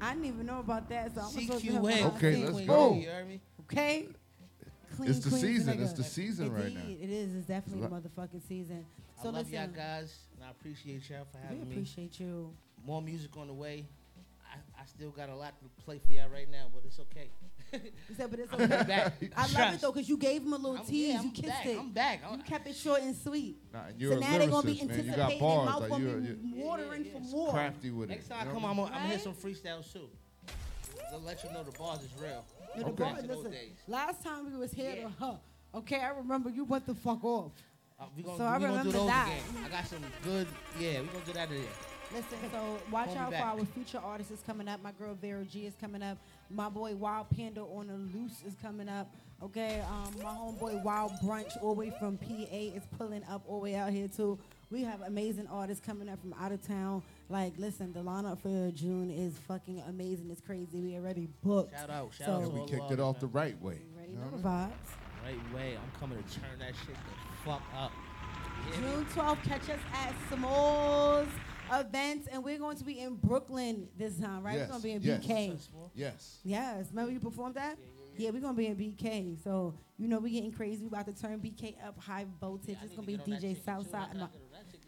I 0.00 0.12
didn't 0.14 0.26
even 0.26 0.46
know 0.46 0.60
about 0.60 0.88
that, 0.88 1.14
so 1.14 1.20
I'm 1.22 1.28
supposed 1.28 1.64
to 1.64 1.70
CQ 1.70 1.72
have 1.74 1.82
Wave. 1.82 2.00
my 2.04 2.06
Okay, 2.16 2.36
let's 2.44 2.66
go. 2.66 2.94
You 2.94 3.08
heard 3.08 3.28
me? 3.28 3.40
Okay. 3.62 4.08
Clean, 4.96 5.10
It's 5.10 5.20
the 5.20 5.30
season. 5.30 5.78
nigga. 5.78 5.82
It's 5.84 5.92
the 5.94 6.04
season 6.04 6.52
right 6.52 6.66
Indeed, 6.66 6.98
now. 7.00 7.04
It 7.04 7.10
is. 7.10 7.34
It's 7.34 7.46
definitely 7.46 7.84
It's 7.84 7.92
the 8.04 8.20
motherfucking 8.20 8.48
season. 8.48 8.84
I 9.22 9.24
So 9.24 9.30
love 9.30 9.46
listen, 9.46 9.54
y'all 9.54 9.68
guys, 9.68 10.14
and 10.34 10.44
I 10.44 10.50
appreciate 10.50 11.08
y'all 11.08 11.24
for 11.30 11.38
we 11.38 11.42
having 11.46 11.68
me. 11.68 11.74
appreciate 11.74 12.18
you. 12.18 12.52
More 12.84 13.00
music 13.00 13.36
on 13.36 13.46
the 13.46 13.52
way. 13.54 13.86
I, 14.50 14.56
I 14.82 14.84
still 14.86 15.10
got 15.10 15.28
a 15.28 15.34
lot 15.36 15.54
to 15.60 15.84
play 15.84 16.00
for 16.04 16.12
y'all 16.12 16.28
right 16.28 16.50
now, 16.50 16.66
but 16.74 16.82
it's 16.84 16.98
okay. 17.00 17.30
You 18.08 18.14
said, 18.16 18.30
but 18.30 18.40
it's 18.40 18.52
I'm 18.52 18.60
okay. 18.62 18.82
back. 18.82 19.14
I 19.34 19.40
love 19.42 19.50
it 19.50 19.54
Trust. 19.54 19.80
though, 19.80 19.92
cause 19.92 20.08
you 20.08 20.16
gave 20.18 20.42
him 20.42 20.52
a 20.52 20.56
little 20.56 20.76
I'm- 20.76 20.84
tease. 20.86 21.08
yeah, 21.08 21.14
you 21.14 21.20
I'm 21.20 21.30
kissed 21.30 21.48
back. 21.48 21.66
it. 21.66 21.78
I'm 21.78 21.90
back. 21.92 22.20
You 22.36 22.42
kept 22.42 22.66
it 22.66 22.76
short 22.76 23.00
and 23.00 23.16
sweet. 23.16 23.56
Nah, 23.72 23.86
and 23.88 23.98
you're 24.00 24.12
so 24.12 24.18
a 24.18 24.20
now 24.20 24.38
they're 24.38 24.48
gonna 24.48 24.66
be 24.66 24.74
lyricist, 24.74 24.88
man. 24.88 24.88
You 24.88 25.10
anticipating. 25.12 25.38
got 25.38 25.40
bars. 25.40 25.68
Mouth 25.70 25.80
Like, 25.80 25.90
gonna 25.90 26.04
you're- 26.04 26.20
be 26.20 26.48
you're- 26.48 26.62
watering 26.64 27.04
for 27.04 27.20
more. 27.20 27.50
Crafty 27.52 27.90
with 27.92 28.10
it. 28.10 28.14
Next 28.14 28.28
time 28.28 28.38
you 28.38 28.42
I 28.42 28.46
know? 28.52 28.60
come, 28.60 28.64
I'm, 28.70 28.76
gonna- 28.76 28.88
I'm 28.94 29.02
gonna 29.02 29.08
hit 29.14 29.20
some 29.22 29.32
freestyles 29.34 29.90
too. 29.92 30.08
They'll 31.10 31.20
let 31.22 31.42
you 31.44 31.50
know 31.52 31.62
the 31.62 31.70
bars 31.78 32.00
is 32.02 32.10
real. 32.20 32.44
Yo, 32.76 32.82
the 32.82 32.88
Okay. 32.90 33.02
bar- 33.04 33.16
To 33.16 33.26
those 33.26 33.36
listen, 33.38 33.52
days. 33.52 33.70
last 33.86 34.22
time 34.22 34.50
we 34.52 34.58
was 34.58 34.72
here 34.72 34.96
to 34.96 35.08
her. 35.24 35.38
Okay, 35.74 36.00
I 36.00 36.08
remember 36.10 36.50
you 36.50 36.64
went 36.64 36.84
the 36.84 36.94
fuck 36.94 37.24
off. 37.24 37.52
Uh, 38.02 38.06
we 38.16 38.22
gonna, 38.24 38.38
so 38.38 38.44
I 38.44 38.56
we 38.56 38.64
gonna 38.64 38.72
remember 38.72 38.92
do 38.92 38.98
those 38.98 39.06
that. 39.08 39.28
again. 39.28 39.64
I 39.64 39.68
got 39.68 39.86
some 39.86 39.98
good. 40.24 40.46
Yeah, 40.80 41.00
we 41.02 41.06
gonna 41.06 41.24
do 41.24 41.32
that 41.34 41.50
again. 41.50 41.64
Listen, 42.12 42.38
so 42.50 42.78
watch 42.90 43.08
Call 43.08 43.18
out 43.18 43.30
for 43.32 43.36
our 43.36 43.64
future 43.66 44.00
artists 44.02 44.32
is 44.32 44.40
coming 44.44 44.66
up. 44.66 44.82
My 44.82 44.92
girl 44.92 45.14
Vera 45.14 45.44
G 45.44 45.66
is 45.66 45.74
coming 45.80 46.02
up. 46.02 46.18
My 46.50 46.68
boy 46.68 46.96
Wild 46.96 47.30
Panda 47.30 47.60
on 47.60 47.86
the 47.86 48.18
loose 48.18 48.42
is 48.44 48.54
coming 48.60 48.88
up. 48.88 49.14
Okay, 49.42 49.82
um, 49.88 50.14
my 50.22 50.30
homeboy 50.30 50.82
Wild 50.82 51.12
Brunch 51.22 51.56
all 51.62 51.74
the 51.74 51.80
way 51.80 51.92
from 51.98 52.18
PA 52.18 52.26
is 52.50 52.82
pulling 52.98 53.22
up 53.24 53.42
all 53.46 53.58
the 53.58 53.64
way 53.64 53.74
out 53.76 53.90
here 53.90 54.08
too. 54.08 54.38
We 54.70 54.82
have 54.82 55.02
amazing 55.02 55.46
artists 55.48 55.84
coming 55.84 56.08
up 56.08 56.20
from 56.20 56.34
out 56.40 56.50
of 56.50 56.66
town. 56.66 57.02
Like, 57.28 57.52
listen, 57.58 57.92
the 57.92 58.00
lineup 58.00 58.40
for 58.40 58.70
June 58.72 59.10
is 59.10 59.38
fucking 59.46 59.82
amazing. 59.88 60.30
It's 60.30 60.40
crazy. 60.40 60.80
We 60.80 60.96
already 60.96 61.28
booked. 61.42 61.72
Shout 61.78 61.90
out, 61.90 62.12
shout 62.14 62.26
so, 62.26 62.32
out 62.32 62.40
to 62.40 62.44
And 62.46 62.54
we 62.54 62.66
kicked 62.66 62.90
it 62.90 63.00
off 63.00 63.16
artists, 63.16 63.20
the 63.20 63.26
right 63.38 63.60
way. 63.62 63.78
Ready 63.96 64.12
You 64.12 64.18
know 64.18 64.24
know 64.24 64.36
the 64.36 64.42
vibes. 64.42 64.70
Right 65.24 65.54
way. 65.54 65.76
I'm 65.76 66.00
coming 66.00 66.22
to 66.22 66.34
turn 66.34 66.58
that 66.58 66.72
shit 66.86 66.96
the 66.96 67.31
fuck 67.44 67.62
up. 67.76 67.92
You 68.66 68.72
hear 68.74 68.82
me? 68.82 68.94
June 68.94 69.06
12th, 69.14 69.42
catch 69.44 69.70
us 69.70 69.80
at 69.94 70.14
Smalls 70.32 71.28
events, 71.72 72.28
and 72.30 72.44
we're 72.44 72.58
going 72.58 72.76
to 72.76 72.84
be 72.84 73.00
in 73.00 73.14
Brooklyn 73.16 73.88
this 73.98 74.18
time, 74.18 74.42
right? 74.42 74.56
Yes, 74.58 74.68
We're 74.68 74.78
going 74.78 74.80
to 74.82 74.86
be 74.86 74.92
in 74.92 75.02
yes. 75.02 75.24
BK. 75.24 75.68
Yes. 75.94 76.38
Yes. 76.44 76.86
Remember 76.90 77.12
you 77.12 77.20
performed 77.20 77.54
that? 77.54 77.78
Yeah, 78.18 78.30
we're 78.30 78.40
going 78.42 78.54
to 78.54 78.58
be 78.58 78.66
in 78.66 78.76
BK. 78.76 79.42
So, 79.42 79.74
you 79.96 80.06
know, 80.06 80.18
we're 80.18 80.32
getting 80.32 80.52
crazy. 80.52 80.82
we 80.82 80.88
about 80.88 81.06
to 81.06 81.12
turn 81.14 81.40
BK 81.40 81.76
up 81.86 81.98
high 81.98 82.26
voltage. 82.40 82.76
it's 82.82 82.94
going 82.94 83.06
to 83.08 83.26
be 83.26 83.32
DJ 83.32 83.64
Southside. 83.64 84.08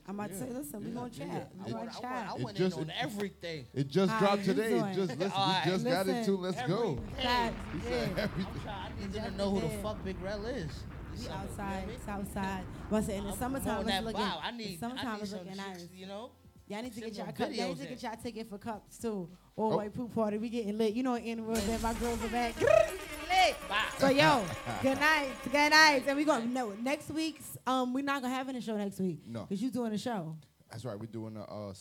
I'm, 0.06 0.16
about- 0.20 0.28
to 0.31 0.36
say, 0.39 0.51
listen, 0.51 0.85
we're 0.85 0.90
going 1.01 1.10
to 1.10 1.18
chat. 1.18 1.51
We're 1.64 1.72
going 1.72 1.89
to 1.89 2.01
chat. 2.01 2.28
I 2.31 2.36
It 2.36 2.44
went 2.44 2.56
just- 2.59 2.76
in 2.76 2.85
on 2.85 2.93
everything. 3.01 3.64
It 3.72 3.89
just 3.89 4.12
How 4.12 4.18
dropped 4.18 4.44
today. 4.44 4.68
doing? 4.78 4.94
Just 4.94 5.18
listen, 5.18 5.32
Alright, 5.32 5.64
we 5.64 5.72
just 5.72 5.85
got 5.86 6.06
listen. 6.06 6.16
into. 6.16 6.36
Let's 6.36 6.62
go. 6.68 6.98
Facts, 7.22 7.55
He 7.72 7.78
yeah. 7.78 7.90
said 7.90 8.18
everything. 8.18 8.52
I 8.68 8.89
need 9.01 9.12
to 9.14 9.31
know 9.39 9.51
who 9.52 9.60
the 9.60 9.68
fuck 9.82 10.05
Big 10.05 10.20
Rel 10.20 10.44
is. 10.44 10.70
We 11.19 11.28
outside, 11.28 11.85
Southside. 12.05 12.65
Once 12.91 13.09
in 13.09 13.24
the 13.24 13.32
summertime, 13.32 13.69
on 13.78 13.81
it's 13.82 13.89
that 13.91 14.05
looking. 14.05 14.20
vibe. 14.20 14.39
I 14.43 14.51
the 14.51 14.57
need, 14.57 14.81
summertime 14.81 15.20
is 15.20 15.31
some 15.31 15.39
looking 15.41 15.55
chicks, 15.55 15.66
nice. 15.66 15.89
You 15.95 16.07
know, 16.07 16.31
Y'all 16.66 16.82
need 16.82 16.95
to 16.95 17.01
get 17.01 17.12
y'all 17.15 17.27
some 17.27 17.35
cup. 17.35 17.53
Y'all 17.55 17.69
need 17.69 17.78
to 17.81 17.86
get 17.86 18.03
y'all 18.03 18.16
ticket 18.23 18.49
for 18.49 18.59
cups 18.59 18.99
too. 18.99 19.28
All 19.57 19.73
Oh. 19.73 19.77
white 19.77 19.93
poop 19.95 20.15
party. 20.15 20.39
We 20.39 20.49
getting 20.49 20.78
lit. 20.78 20.95
You 20.95 21.03
know, 21.03 21.16
in 21.16 21.45
real 21.47 21.57
that 21.57 21.82
my 21.82 21.93
girls 21.95 22.24
are 22.24 22.28
back. 22.28 22.59
lit. 22.61 23.57
So 23.99 24.09
yo, 24.09 24.43
good 24.82 24.99
night, 24.99 25.28
good 25.45 25.70
night, 25.70 26.05
and 26.07 26.16
we 26.16 26.24
gonna 26.24 26.47
no 26.47 26.70
next 26.82 27.11
week's. 27.11 27.57
Um, 27.66 27.93
we're 27.93 28.03
not 28.05 28.23
gonna 28.23 28.35
have 28.35 28.49
any 28.49 28.61
show 28.62 28.77
next 28.77 28.99
week. 28.99 29.20
No. 29.27 29.45
cause 29.45 29.61
you 29.61 29.70
doing 29.70 29.93
a 29.93 29.99
show. 29.99 30.36
That's 30.70 30.85
right. 30.85 30.99
We're 30.99 31.07
doing 31.07 31.36
a 31.36 31.43
uh, 31.45 31.74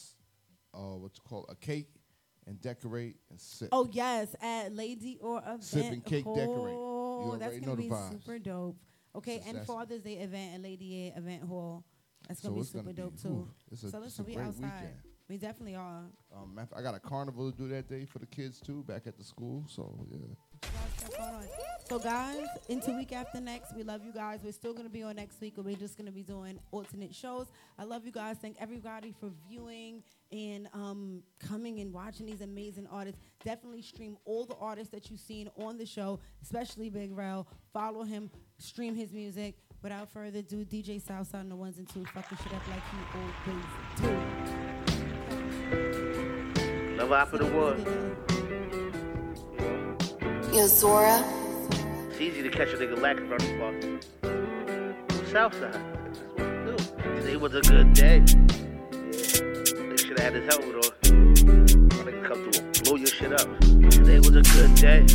uh, 0.74 0.98
what's 0.98 1.20
called 1.20 1.46
a 1.50 1.56
cake 1.56 1.88
and 2.46 2.60
decorate 2.60 3.16
and 3.30 3.40
sip. 3.40 3.70
Oh 3.72 3.88
yes, 3.92 4.36
at 4.42 4.74
Lady 4.76 5.18
A 5.24 5.38
event. 5.38 5.64
Sip 5.64 5.86
and 5.86 6.04
cake 6.04 6.26
decorate. 6.26 6.76
Oh, 6.78 7.32
You 7.34 7.40
that's 7.40 7.58
gonna 7.60 7.76
be 7.78 7.90
vibes. 7.90 8.12
super 8.12 8.38
dope. 8.38 8.76
Okay, 9.16 9.42
So 9.44 9.50
and 9.50 9.66
Father's 9.68 10.02
Day 10.02 10.16
event 10.16 10.56
at 10.56 10.62
Lady 10.62 11.08
A 11.14 11.18
Event 11.18 11.44
Hall. 11.44 11.84
That's 12.28 12.42
gonna 12.42 12.56
be 12.56 12.64
super 12.64 12.84
gonna 12.84 12.94
be- 12.96 13.02
dope 13.02 13.18
too. 13.22 13.28
ooh, 13.30 13.52
it's 13.72 13.84
a- 13.84 13.90
so 13.92 13.98
it's 13.98 14.18
listen, 14.20 14.26
a 14.26 14.28
we 14.28 14.38
outside. 14.38 14.64
weekend. 14.64 14.96
We 15.30 15.38
definitely 15.38 15.76
are. 15.76 16.04
Um, 16.36 16.60
I 16.76 16.82
got 16.82 16.96
a 16.96 17.00
carnival 17.00 17.50
to 17.52 17.58
do 17.58 17.68
that 17.70 17.88
day 17.88 18.06
for 18.06 18.20
the 18.20 18.26
kids 18.26 18.60
too, 18.60 18.84
back 18.84 19.08
at 19.08 19.18
the 19.18 19.24
school. 19.24 19.64
So 19.68 20.06
yeah. 20.12 20.18
stuff 20.98 21.18
going 21.18 21.36
on. 21.36 21.44
So 21.90 22.00
guys, 22.00 22.48
into 22.70 22.92
week 22.96 23.14
after 23.14 23.40
next, 23.40 23.74
we 23.76 23.84
love 23.84 24.04
you 24.04 24.12
guys. 24.12 24.42
We're 24.44 24.52
still 24.52 24.74
gonna 24.74 24.90
be 24.90 25.02
on 25.04 25.16
next 25.16 25.40
week, 25.42 25.54
but 25.56 25.66
we're 25.66 25.76
just 25.78 25.98
gonna 25.98 26.12
be 26.12 26.24
doing 26.24 26.60
alternate 26.72 27.16
shows. 27.16 27.48
I 27.78 27.84
love 27.86 28.06
you 28.06 28.12
guys. 28.12 28.38
Thank 28.38 28.58
everybody 28.60 29.14
for 29.20 29.32
viewing 29.50 30.04
and 30.32 30.68
um, 30.74 31.24
coming 31.40 31.80
and 31.80 31.94
watching 31.94 32.26
these 32.26 32.42
amazing 32.42 32.88
artists. 32.88 33.22
Definitely 33.46 33.82
stream 33.82 34.18
all 34.26 34.46
the 34.46 34.56
artists 34.56 34.92
that 34.92 35.10
you've 35.10 35.20
seen 35.20 35.50
on 35.58 35.78
the 35.78 35.86
show, 35.86 36.20
especially 36.42 36.90
Big 36.90 37.12
Rel. 37.16 37.48
Follow 37.72 38.04
him, 38.04 38.30
stream 38.64 38.96
his 38.96 39.12
music. 39.12 39.56
Without 39.82 40.10
further 40.10 40.40
ado, 40.40 40.64
DJ 40.66 41.02
Southside 41.06 41.42
on 41.42 41.50
the 41.50 41.56
ones 41.56 41.78
and 41.78 41.88
twos, 41.90 42.08
fucking 42.14 42.38
shit 42.38 42.54
up 42.54 42.66
like 42.70 42.82
he 42.90 42.98
always 43.20 43.66
do. 44.00 44.08
Love 46.98 47.12
out 47.12 47.30
for 47.30 47.38
the 47.38 47.46
world. 47.48 47.86
Yo, 50.54 50.68
Zora. 50.68 51.22
It's 52.10 52.22
easy 52.22 52.42
to 52.44 52.50
catch 52.50 52.70
a 52.70 52.78
nigga 52.78 52.98
lacking 53.02 53.28
from 53.28 53.40
the 53.40 53.46
spot. 53.46 53.74
Southside. 55.30 55.74
That's 55.74 56.20
what 56.20 56.38
we 56.38 56.46
do. 56.72 56.78
Today 57.22 57.36
was 57.36 57.56
a 57.56 57.62
good 57.62 57.94
day. 57.94 58.20
Yeah. 58.20 58.44
They 59.90 59.98
should 59.98 60.18
have 60.20 60.34
had 60.34 60.36
his 60.36 60.46
helmet 60.54 60.76
on. 60.76 60.92
My 61.90 62.04
nigga 62.06 62.24
come 62.26 62.40
through 62.52 62.64
and 62.64 62.84
blow 62.84 62.96
your 62.96 63.08
shit 63.08 63.34
up. 63.34 63.60
Today 63.90 64.20
was 64.20 64.36
a 64.36 64.42
good 64.42 64.76
day. 64.76 65.06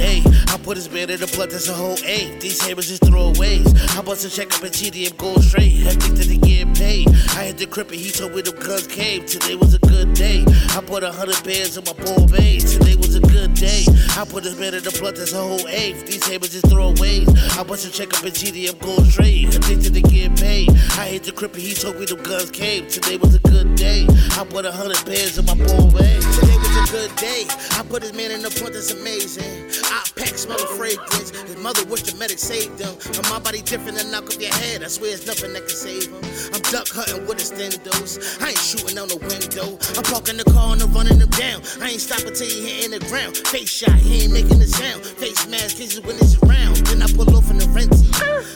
Day. 0.00 0.22
I 0.48 0.56
put 0.64 0.76
his 0.76 0.90
man 0.90 1.10
in 1.10 1.20
the 1.20 1.28
blood, 1.36 1.50
that's 1.50 1.68
a 1.68 1.74
whole 1.74 1.98
A. 2.04 2.18
These 2.40 2.60
haters 2.64 2.88
just 2.88 3.02
throwaways. 3.02 3.68
I 3.96 4.00
bust 4.02 4.24
a 4.24 4.30
check 4.30 4.48
up 4.56 4.64
at 4.64 4.72
GDM, 4.72 5.16
go 5.16 5.36
straight. 5.36 5.84
That 5.84 6.00
they 6.00 6.38
getting 6.38 6.74
paid. 6.74 7.08
I 7.36 7.52
hit 7.52 7.58
the 7.58 7.66
crib 7.66 7.90
and 7.90 8.00
he 8.00 8.10
told 8.10 8.34
me 8.34 8.40
them 8.42 8.56
guns 8.56 8.86
came. 8.86 9.26
Today 9.26 9.54
was 9.54 9.74
a 9.74 9.78
good 9.80 10.14
day. 10.14 10.44
I 10.76 10.80
put 10.80 11.04
a 11.04 11.12
hundred 11.12 11.42
bands 11.44 11.76
in 11.76 11.84
my 11.84 11.92
ball 11.92 12.26
bay. 12.26 12.58
Today 12.58 12.96
was 12.96 13.14
a 13.14 13.20
good 13.20 13.52
day. 13.54 13.84
I 14.16 14.24
put 14.24 14.44
his 14.44 14.56
man 14.58 14.74
in 14.74 14.82
the 14.82 14.94
blood, 14.98 15.16
that's 15.16 15.32
a 15.32 15.42
whole 15.42 15.68
A. 15.68 15.92
These 16.08 16.26
haters 16.26 16.52
just 16.56 16.66
throwaways. 16.66 17.28
I 17.58 17.62
bust 17.62 17.86
a 17.86 17.90
check 17.92 18.08
up 18.16 18.24
at 18.24 18.32
GDM, 18.32 18.80
go 18.80 18.96
straight. 19.04 19.52
That 19.52 19.62
they 19.68 20.02
getting 20.02 20.36
paid. 20.36 20.70
I 20.96 21.12
hit 21.12 21.24
the 21.24 21.32
crib 21.32 21.52
and 21.52 21.62
he 21.62 21.74
told 21.74 22.00
me 22.00 22.06
them 22.06 22.22
guns 22.22 22.50
came. 22.50 22.88
Today 22.88 23.18
was 23.18 23.34
a 23.34 23.40
good 23.40 23.76
day. 23.76 24.06
I 24.08 24.44
put 24.48 24.64
a 24.64 24.72
hundred 24.72 25.04
bands 25.04 25.36
in 25.36 25.44
my 25.44 25.54
ball 25.54 25.90
bay. 25.92 26.59
Good 26.88 27.14
day. 27.16 27.46
I 27.72 27.84
put 27.88 28.02
this 28.02 28.12
man 28.12 28.30
in 28.32 28.42
the 28.42 28.50
blood, 28.58 28.72
that's 28.72 28.90
amazing. 28.92 29.70
I 29.84 30.02
pack 30.46 30.58
smelling 30.58 30.76
fragrance. 30.76 31.30
His 31.30 31.56
mother 31.56 31.84
wished 31.86 32.06
the 32.06 32.16
medic 32.16 32.38
saved 32.38 32.80
him. 32.80 32.94
But 32.96 33.28
my 33.30 33.38
body 33.38 33.62
different 33.62 33.98
than 33.98 34.10
knock 34.10 34.24
off 34.24 34.40
your 34.40 34.52
head. 34.52 34.82
I 34.82 34.88
swear 34.88 35.10
there's 35.10 35.26
nothing 35.26 35.52
that 35.52 35.66
can 35.66 35.76
save 35.76 36.08
him. 36.08 36.22
I'm 36.54 36.62
duck 36.72 36.88
hunting 36.88 37.26
with 37.26 37.40
a 37.40 37.46
stendos. 37.46 38.40
I 38.40 38.50
ain't 38.50 38.58
shooting 38.58 38.98
on 38.98 39.08
the 39.08 39.18
window. 39.18 39.76
I'm 39.96 40.04
parking 40.04 40.36
the 40.36 40.44
car 40.44 40.72
and 40.72 40.82
I'm 40.82 40.92
running 40.92 41.20
him 41.20 41.30
down. 41.30 41.62
I 41.80 41.90
ain't 41.92 42.00
stopping 42.00 42.32
till 42.32 42.48
he 42.48 42.60
hitting 42.64 42.96
the 42.96 43.02
ground. 43.08 43.36
Face 43.36 43.68
shot, 43.68 43.96
he 43.98 44.24
ain't 44.24 44.32
making 44.32 44.60
a 44.60 44.66
sound. 44.68 45.04
Face 45.04 45.46
mask, 45.48 45.76
kisses 45.76 46.00
when 46.00 46.16
it's 46.16 46.36
around. 46.42 46.76
Then 46.88 47.02
I 47.02 47.08
pull 47.12 47.28
off 47.36 47.50
in 47.50 47.58
the 47.58 47.68
renty. 47.70 48.08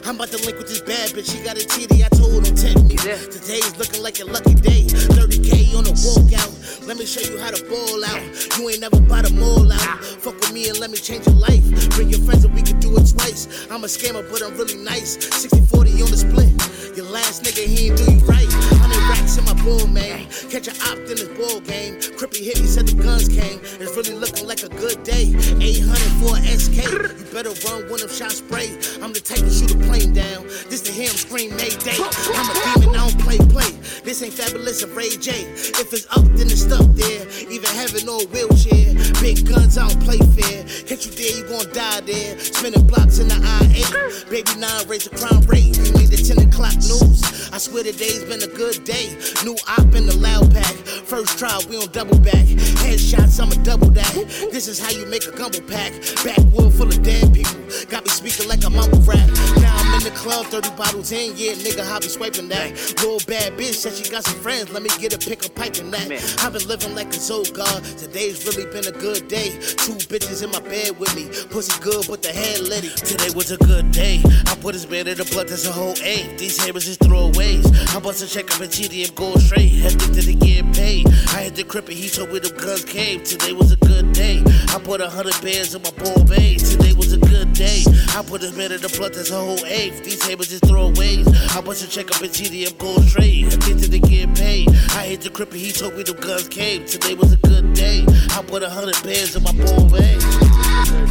I'm 0.08 0.16
about 0.16 0.28
to 0.32 0.38
link 0.44 0.58
with 0.58 0.68
this 0.68 0.80
bad 0.80 1.10
bitch. 1.10 1.32
She 1.32 1.42
got 1.42 1.56
a 1.56 1.64
titty. 1.64 2.04
I 2.04 2.08
told 2.16 2.46
him 2.46 2.54
tempt 2.54 2.84
me. 2.88 2.96
Today's 2.96 3.76
looking 3.76 4.02
like 4.02 4.20
a 4.20 4.24
lucky 4.24 4.54
day. 4.54 4.86
30k 5.16 5.76
on 5.76 5.84
the 5.84 5.92
walkout. 5.92 6.52
Let 6.86 6.98
me 6.98 7.06
show 7.06 7.20
you 7.24 7.38
how 7.40 7.50
to 7.50 7.62
ball 7.64 8.04
out. 8.04 8.20
You 8.58 8.68
ain't 8.68 8.80
never 8.80 9.00
bought 9.00 9.28
a 9.28 9.32
mall 9.32 9.72
out. 9.72 10.04
Fuck 10.20 10.34
with 10.40 10.52
me 10.52 10.68
and 10.68 10.78
let 10.78 10.90
me 10.90 10.98
change 10.98 11.26
your 11.26 11.36
life. 11.36 11.64
Bring 11.90 12.10
your 12.10 12.20
friends 12.20 12.44
and 12.44 12.54
we 12.54 12.62
can 12.62 12.78
do 12.80 12.96
it 12.96 13.06
twice. 13.06 13.66
I'm 13.70 13.84
a 13.84 13.86
scammer, 13.86 14.28
but 14.30 14.42
I'm 14.42 14.56
really 14.56 14.76
nice. 14.76 15.14
60 15.14 15.60
40 15.66 15.90
on 16.02 16.10
the 16.10 16.16
split. 16.16 16.96
Your 16.96 17.06
last 17.06 17.42
nigga, 17.42 17.64
he 17.66 17.88
ain't 17.88 17.98
do 17.98 18.12
you 18.12 18.18
right. 18.26 18.73
100 19.14 19.20
racks 19.20 19.38
in 19.38 19.44
my 19.44 19.54
bull, 19.62 19.86
man. 19.88 20.26
Catch 20.50 20.68
a 20.68 20.74
opt 20.90 21.10
in 21.10 21.16
this 21.16 21.28
ball 21.38 21.60
game. 21.60 21.94
Crippy 22.18 22.44
hit 22.44 22.60
me, 22.60 22.66
said 22.66 22.86
the 22.86 22.94
guns 22.94 23.28
came. 23.28 23.60
It's 23.80 23.96
really 23.96 24.14
looking 24.14 24.46
like 24.46 24.62
a 24.62 24.68
good 24.68 25.02
day. 25.02 25.34
800 25.34 25.98
for 26.20 26.36
SK. 26.42 26.78
You 27.18 27.26
better 27.32 27.54
run 27.66 27.88
when 27.90 28.00
them 28.00 28.10
shots 28.10 28.38
spray. 28.38 28.70
I'm 29.02 29.12
the 29.12 29.20
type 29.20 29.38
to 29.38 29.50
shoot 29.50 29.74
a 29.74 29.78
plane 29.86 30.12
down. 30.12 30.46
This 30.70 30.82
to 30.82 30.92
him 30.92 31.10
scream 31.14 31.50
Mayday. 31.56 31.98
I'm 31.98 32.50
a 32.50 32.54
demon, 32.74 32.94
I 32.94 33.08
don't 33.08 33.20
play 33.20 33.38
play. 33.38 33.70
This 34.04 34.22
ain't 34.22 34.34
Fabolous 34.34 34.82
and 34.82 34.92
Ray 34.96 35.10
J. 35.10 35.46
If 35.80 35.92
it's 35.92 36.06
up, 36.10 36.24
then 36.36 36.50
it's 36.50 36.62
stuck 36.62 36.86
there. 36.94 37.22
Even 37.50 37.70
heaven 37.74 38.08
a 38.08 38.16
wheelchair. 38.30 38.94
Big 39.20 39.46
guns, 39.46 39.78
I 39.78 39.88
don't 39.88 40.02
play 40.02 40.18
fair. 40.36 40.64
Catch 40.84 41.06
you 41.06 41.12
there, 41.12 41.34
you 41.38 41.44
gon' 41.48 41.72
die 41.72 42.00
there. 42.00 42.38
Spinning 42.38 42.86
blocks 42.86 43.18
in 43.18 43.28
the 43.28 43.36
I-8. 43.36 44.30
Baby, 44.30 44.60
nine 44.60 44.86
raise 44.88 45.08
the 45.08 45.16
crime 45.16 45.40
rate. 45.46 45.76
You 45.76 45.92
need 45.98 46.10
the 46.10 46.20
10 46.20 46.48
o'clock 46.48 46.76
news. 46.76 47.50
I 47.52 47.58
swear 47.58 47.84
today's 47.84 48.24
been 48.24 48.42
a 48.42 48.50
good 48.50 48.84
day. 48.84 49.03
New 49.44 49.56
op 49.68 49.94
in 49.94 50.06
the 50.06 50.16
loud 50.16 50.52
pack. 50.52 50.74
First 51.04 51.38
try, 51.38 51.58
we 51.68 51.76
on 51.76 51.88
double 51.92 52.18
back. 52.18 52.44
Headshots, 52.82 53.40
I'ma 53.40 53.62
double 53.62 53.90
that. 53.90 54.14
This 54.52 54.68
is 54.68 54.78
how 54.78 54.90
you 54.90 55.06
make 55.06 55.26
a 55.26 55.32
gumbo 55.32 55.60
pack. 55.60 55.92
Backwood 56.24 56.72
full 56.74 56.88
of 56.88 57.02
dead 57.02 57.32
people. 57.32 57.60
Got 57.88 58.04
me 58.04 58.10
speaking 58.10 58.48
like 58.48 58.64
I'm 58.64 58.76
Uncle 58.76 59.00
Rap. 59.00 59.28
Now 59.60 59.83
in 59.94 60.02
the 60.02 60.10
club, 60.10 60.46
30 60.46 60.70
bottles 60.76 61.12
in, 61.12 61.36
yeah, 61.36 61.52
nigga, 61.52 61.86
how 61.86 62.00
be 62.00 62.08
swiping 62.08 62.48
that? 62.48 62.72
Little 62.98 63.20
bad 63.26 63.54
bitch 63.54 63.74
said 63.74 63.94
she 63.94 64.10
got 64.10 64.24
some 64.24 64.38
friends, 64.40 64.70
let 64.70 64.82
me 64.82 64.90
get 64.98 65.14
a 65.14 65.18
pick 65.18 65.46
a 65.46 65.50
pipe 65.50 65.78
in 65.78 65.90
that. 65.90 66.10
I've 66.42 66.52
been 66.52 66.66
living 66.66 66.94
like 66.94 67.08
a 67.08 67.20
Zoga, 67.20 67.64
today's 67.96 68.44
really 68.46 68.66
been 68.72 68.86
a 68.86 68.96
good 68.96 69.28
day. 69.28 69.50
Two 69.84 69.94
bitches 70.10 70.42
in 70.42 70.50
my 70.50 70.60
bed 70.60 70.98
with 70.98 71.14
me, 71.14 71.28
pussy 71.50 71.78
good, 71.80 72.06
but 72.08 72.22
the 72.22 72.32
head 72.32 72.60
litty. 72.60 72.88
Today 72.90 73.30
was 73.34 73.50
a 73.52 73.58
good 73.58 73.92
day. 73.92 74.20
I 74.46 74.56
put 74.56 74.74
his 74.74 74.86
bed 74.86 75.06
in 75.06 75.16
the 75.16 75.24
blood, 75.26 75.48
that's 75.48 75.66
a 75.66 75.72
whole 75.72 75.94
eight. 76.02 76.38
These 76.38 76.62
haters 76.64 76.88
is 76.88 76.98
throwaways. 76.98 77.64
I 77.94 78.00
bust 78.00 78.22
a 78.22 78.26
check 78.26 78.50
up 78.54 78.60
in 78.60 78.68
GDM, 78.68 79.14
go 79.14 79.34
straight. 79.36 79.84
Addicted 79.84 80.24
to 80.24 80.34
getting 80.34 80.72
paid. 80.72 81.06
I 81.30 81.46
hit 81.46 81.54
the 81.54 81.64
crib 81.64 81.88
and 81.88 81.96
he 81.96 82.08
told 82.08 82.32
me 82.32 82.40
the 82.40 82.50
guns 82.50 82.84
came. 82.84 83.22
Today 83.22 83.52
was 83.52 83.70
a 83.70 83.76
good 83.76 84.12
day. 84.12 84.42
I 84.68 84.80
put 84.82 85.00
a 85.00 85.08
hundred 85.08 85.40
bands 85.42 85.74
in 85.74 85.82
my 85.82 85.90
ball 86.02 86.24
base. 86.24 86.72
Today 86.72 86.92
was 86.94 87.12
a 87.12 87.18
good 87.18 87.52
day. 87.52 87.84
I 88.16 88.24
put 88.26 88.42
his 88.42 88.52
bed 88.52 88.72
in 88.72 88.80
the 88.80 88.88
blood, 88.88 89.14
that's 89.14 89.30
a 89.30 89.38
whole 89.38 89.64
eighth. 89.84 90.04
These 90.04 90.26
haters 90.26 90.52
is 90.52 90.60
throwaways. 90.60 91.26
I 91.56 91.60
bust 91.60 91.84
a 91.84 91.88
check 91.88 92.10
up 92.14 92.22
in 92.22 92.30
GDM, 92.30 92.78
go 92.78 92.96
straight. 93.02 93.52
Addicted 93.52 93.90
to 93.90 93.98
getting 93.98 94.34
paid. 94.34 94.68
I 94.90 95.06
hit 95.06 95.20
the 95.22 95.30
crib 95.30 95.52
he 95.52 95.72
told 95.72 95.96
me 95.96 96.02
the 96.02 96.14
guns 96.14 96.48
came. 96.48 96.84
Today 96.86 97.14
was 97.14 97.32
a 97.32 97.36
good 97.36 97.74
day. 97.74 98.04
I 98.30 98.42
put 98.46 98.62
a 98.62 98.70
hundred 98.70 99.02
bands 99.02 99.36
in 99.36 99.42
my. 99.42 99.52
Good 99.52 99.64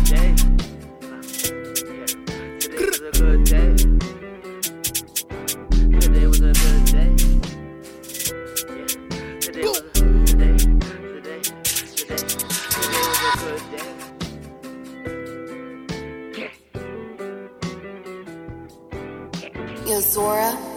day. 0.06 0.36
Today 2.60 2.88
was 2.88 3.02
a 3.02 3.12
good 3.12 3.44
day. 3.46 3.76
Today 6.00 6.28
was 6.28 6.40
a 6.42 6.54
good 6.54 6.86
day. 6.86 7.16
Today 9.40 9.64
was 9.64 9.80
a 9.80 10.02
good 10.02 10.26
day. 10.38 10.58
Today 11.96 12.22
was 12.24 13.22
a 13.24 13.38
good 13.38 13.78
day. 13.78 13.93
Zora. 20.02 20.73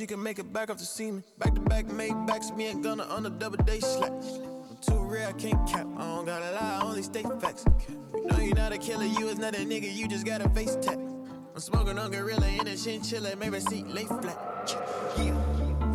She 0.00 0.06
can 0.06 0.22
make 0.22 0.38
it 0.38 0.50
back 0.50 0.70
off 0.70 0.78
the 0.78 0.86
semen. 0.86 1.22
Back 1.36 1.54
to 1.54 1.60
back, 1.60 1.84
made 1.92 2.14
backs, 2.26 2.50
me 2.52 2.68
and 2.68 2.82
Gunna 2.82 3.02
on 3.02 3.22
the 3.22 3.28
double 3.28 3.58
day 3.64 3.80
slap. 3.80 4.10
I'm 4.10 4.78
too 4.80 4.94
real, 4.94 5.28
I 5.28 5.32
can't 5.32 5.68
cap. 5.68 5.86
I 5.98 6.04
don't 6.06 6.24
gotta 6.24 6.52
lie, 6.52 6.78
I 6.80 6.82
only 6.82 7.02
state 7.02 7.26
facts. 7.38 7.66
You 8.14 8.26
know 8.28 8.38
you're 8.38 8.54
not 8.54 8.72
a 8.72 8.78
killer, 8.78 9.04
you 9.04 9.28
is 9.28 9.38
not 9.38 9.54
a 9.54 9.58
nigga, 9.58 9.94
you 9.94 10.08
just 10.08 10.24
got 10.24 10.40
a 10.40 10.48
face 10.48 10.74
tap. 10.80 10.94
I'm 10.94 11.60
smoking 11.60 11.98
on 11.98 12.12
gorilla 12.12 12.46
in 12.46 12.66
a 12.66 12.78
chinchilla, 12.78 13.36
maybe 13.36 13.60
seat 13.60 13.88
lay 13.88 14.06
flat. 14.06 14.74
Yeah. 15.18 15.36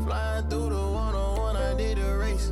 Flying 0.05 0.49
through 0.51 0.69
the 0.69 0.75
one 0.75 1.15
on 1.15 1.39
one, 1.39 1.57
I 1.57 1.73
did 1.75 1.97
a 1.97 2.15
race. 2.15 2.51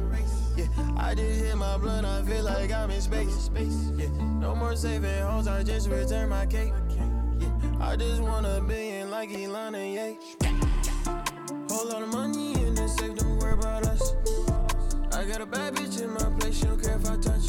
Yeah, 0.58 0.66
I 0.98 1.14
just 1.14 1.40
hit 1.40 1.56
my 1.56 1.78
blunt, 1.78 2.04
I 2.04 2.24
feel 2.24 2.46
like 2.46 2.72
I'm 2.72 2.90
in 2.90 3.00
space. 3.00 3.50
Yeah, 3.96 4.08
no 4.40 4.56
more 4.56 4.76
saving 4.76 5.22
hoes, 5.22 5.48
I 5.48 5.62
just 5.62 5.88
return 5.88 6.30
my 6.30 6.48
cake. 6.48 6.74
Yeah, 6.90 7.78
I 7.80 7.96
just 7.96 8.24
want 8.24 8.48
a 8.48 8.60
billion 8.60 9.12
like 9.12 9.30
Elana, 9.30 9.94
yeah. 9.94 10.73
Whole 11.74 11.88
lot 11.88 12.04
of 12.04 12.10
money 12.10 12.54
in 12.54 12.76
the 12.76 12.88
safe, 12.88 13.16
don't 13.16 13.40
worry 13.40 13.54
about 13.54 13.84
us. 13.88 14.14
I 15.12 15.26
got 15.26 15.42
a 15.42 15.46
bad 15.48 15.74
bitch 15.74 16.04
in 16.04 16.14
my 16.14 16.26
place, 16.38 16.60
she 16.60 16.66
don't 16.66 16.80
care 16.80 16.98
if 16.98 17.10
I 17.10 17.18
touch. 17.18 17.48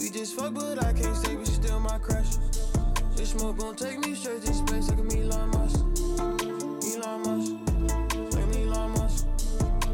We 0.00 0.10
just 0.10 0.34
fuck, 0.34 0.52
but 0.52 0.84
I 0.84 0.92
can't 0.92 1.16
stay, 1.16 1.36
but 1.36 1.46
she 1.46 1.52
still 1.52 1.78
my 1.78 1.96
crush. 1.98 2.38
This 3.14 3.30
smoke 3.30 3.58
gon' 3.58 3.76
take 3.76 4.04
me 4.04 4.16
straight 4.16 4.42
to 4.42 4.52
space 4.52 4.88
like 4.90 4.98
a 4.98 5.16
Elon 5.16 5.48
Musk. 5.50 5.78
Elon 6.90 7.22
Musk, 7.22 7.52
like 8.34 8.48
me 8.48 8.64
Elon 8.64 8.90
Musk. 8.98 9.26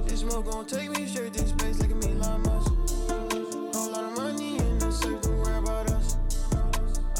This 0.06 0.20
smoke 0.20 0.50
gon' 0.50 0.64
take 0.64 0.88
me 0.88 1.04
straight 1.06 1.34
to 1.34 1.46
space 1.46 1.78
like 1.78 1.90
a 1.90 2.08
Elon 2.08 2.40
Musk. 2.40 2.72
Whole 3.74 3.90
lot 3.92 4.04
of 4.04 4.16
money 4.16 4.56
in 4.56 4.78
the 4.78 4.90
safe, 4.90 5.20
don't 5.20 5.36
worry 5.36 5.58
about 5.58 5.90
us. 5.90 6.16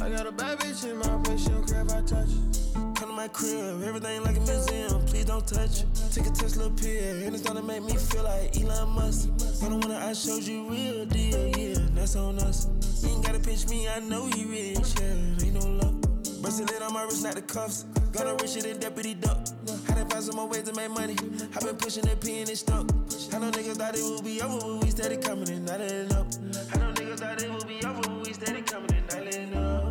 I 0.01 0.09
got 0.09 0.27
a 0.27 0.32
bad 0.32 0.60
bitch 0.60 0.82
in 0.90 0.97
my 0.97 1.22
place, 1.22 1.43
she 1.43 1.51
don't 1.51 1.68
care 1.68 1.82
if 1.82 1.93
I 1.93 2.01
touch. 2.01 2.32
Come 2.72 3.10
to 3.10 3.12
my 3.12 3.28
crib, 3.28 3.82
everything 3.82 4.22
like 4.24 4.39
a 4.39 4.40
museum. 4.40 4.99
Please 5.20 5.26
don't 5.26 5.47
touch 5.47 5.82
it. 5.82 5.86
Take 6.14 6.26
a 6.28 6.30
Tesla 6.30 6.70
pill, 6.70 7.26
and 7.26 7.34
it's 7.34 7.42
gonna 7.42 7.62
make 7.62 7.82
me 7.82 7.92
feel 7.92 8.24
like 8.24 8.56
Elon 8.56 8.88
Musk. 8.88 9.28
The 9.36 9.68
one 9.68 9.80
that 9.80 10.01
I 10.01 10.14
showed 10.14 10.44
you 10.44 10.66
real 10.66 11.05
deal, 11.05 11.47
yeah, 11.59 11.78
that's 11.92 12.16
on 12.16 12.38
us. 12.38 12.68
You 13.02 13.10
ain't 13.10 13.26
gotta 13.26 13.38
pinch 13.38 13.68
me, 13.68 13.86
I 13.86 14.01
know 14.01 14.28
you 14.28 14.47
rich, 14.48 14.78
yeah, 14.98 15.44
ain't 15.44 15.52
no 15.52 15.66
luck. 15.76 15.92
Bracelet 16.40 16.80
on 16.80 16.94
my 16.94 17.02
wrist, 17.02 17.22
not 17.22 17.34
the 17.34 17.42
cuffs. 17.42 17.84
Gonna 18.12 18.32
reach 18.40 18.56
it 18.56 18.64
in 18.64 18.78
deputy 18.80 19.12
duck. 19.12 19.47
Had 19.86 19.98
to 19.98 20.06
find 20.06 20.24
some 20.24 20.36
more 20.36 20.48
ways 20.48 20.62
to 20.62 20.72
make 20.72 20.90
money. 20.90 21.16
i 21.55 21.64
been 21.66 21.76
pushing 21.76 22.05
that 22.05 22.18
P 22.22 22.40
and 22.40 22.48
it 22.48 22.56
stuck. 22.56 22.88
I 23.34 23.38
know 23.40 23.51
niggas 23.51 23.76
thought 23.76 23.98
it 23.98 24.02
would 24.02 24.24
be 24.24 24.40
over, 24.40 24.59
but 24.59 24.82
we 24.82 24.88
steady 24.88 25.18
coming 25.18 25.51
and 25.51 25.66
not 25.66 25.80
letting 25.80 26.16
up. 26.16 26.28
I 26.72 26.78
know 26.78 26.92
niggas 26.94 27.20
thought 27.20 27.42
it 27.42 27.52
would 27.52 27.68
be 27.68 27.76
over, 27.84 28.01
but 28.01 28.26
we 28.26 28.32
steady 28.32 28.62
coming 28.62 28.94
and 28.94 29.06
not 29.12 29.22
letting 29.22 29.55
up. 29.55 29.84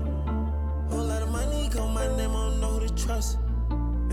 Whole 0.90 1.06
lot 1.06 1.22
of 1.22 1.30
money, 1.30 1.70
call 1.70 1.88
my 1.90 2.08
name, 2.18 2.32
I 2.32 2.50
don't 2.50 2.62
know 2.62 2.80
who 2.80 2.88
to 2.88 3.06
trust. 3.06 3.38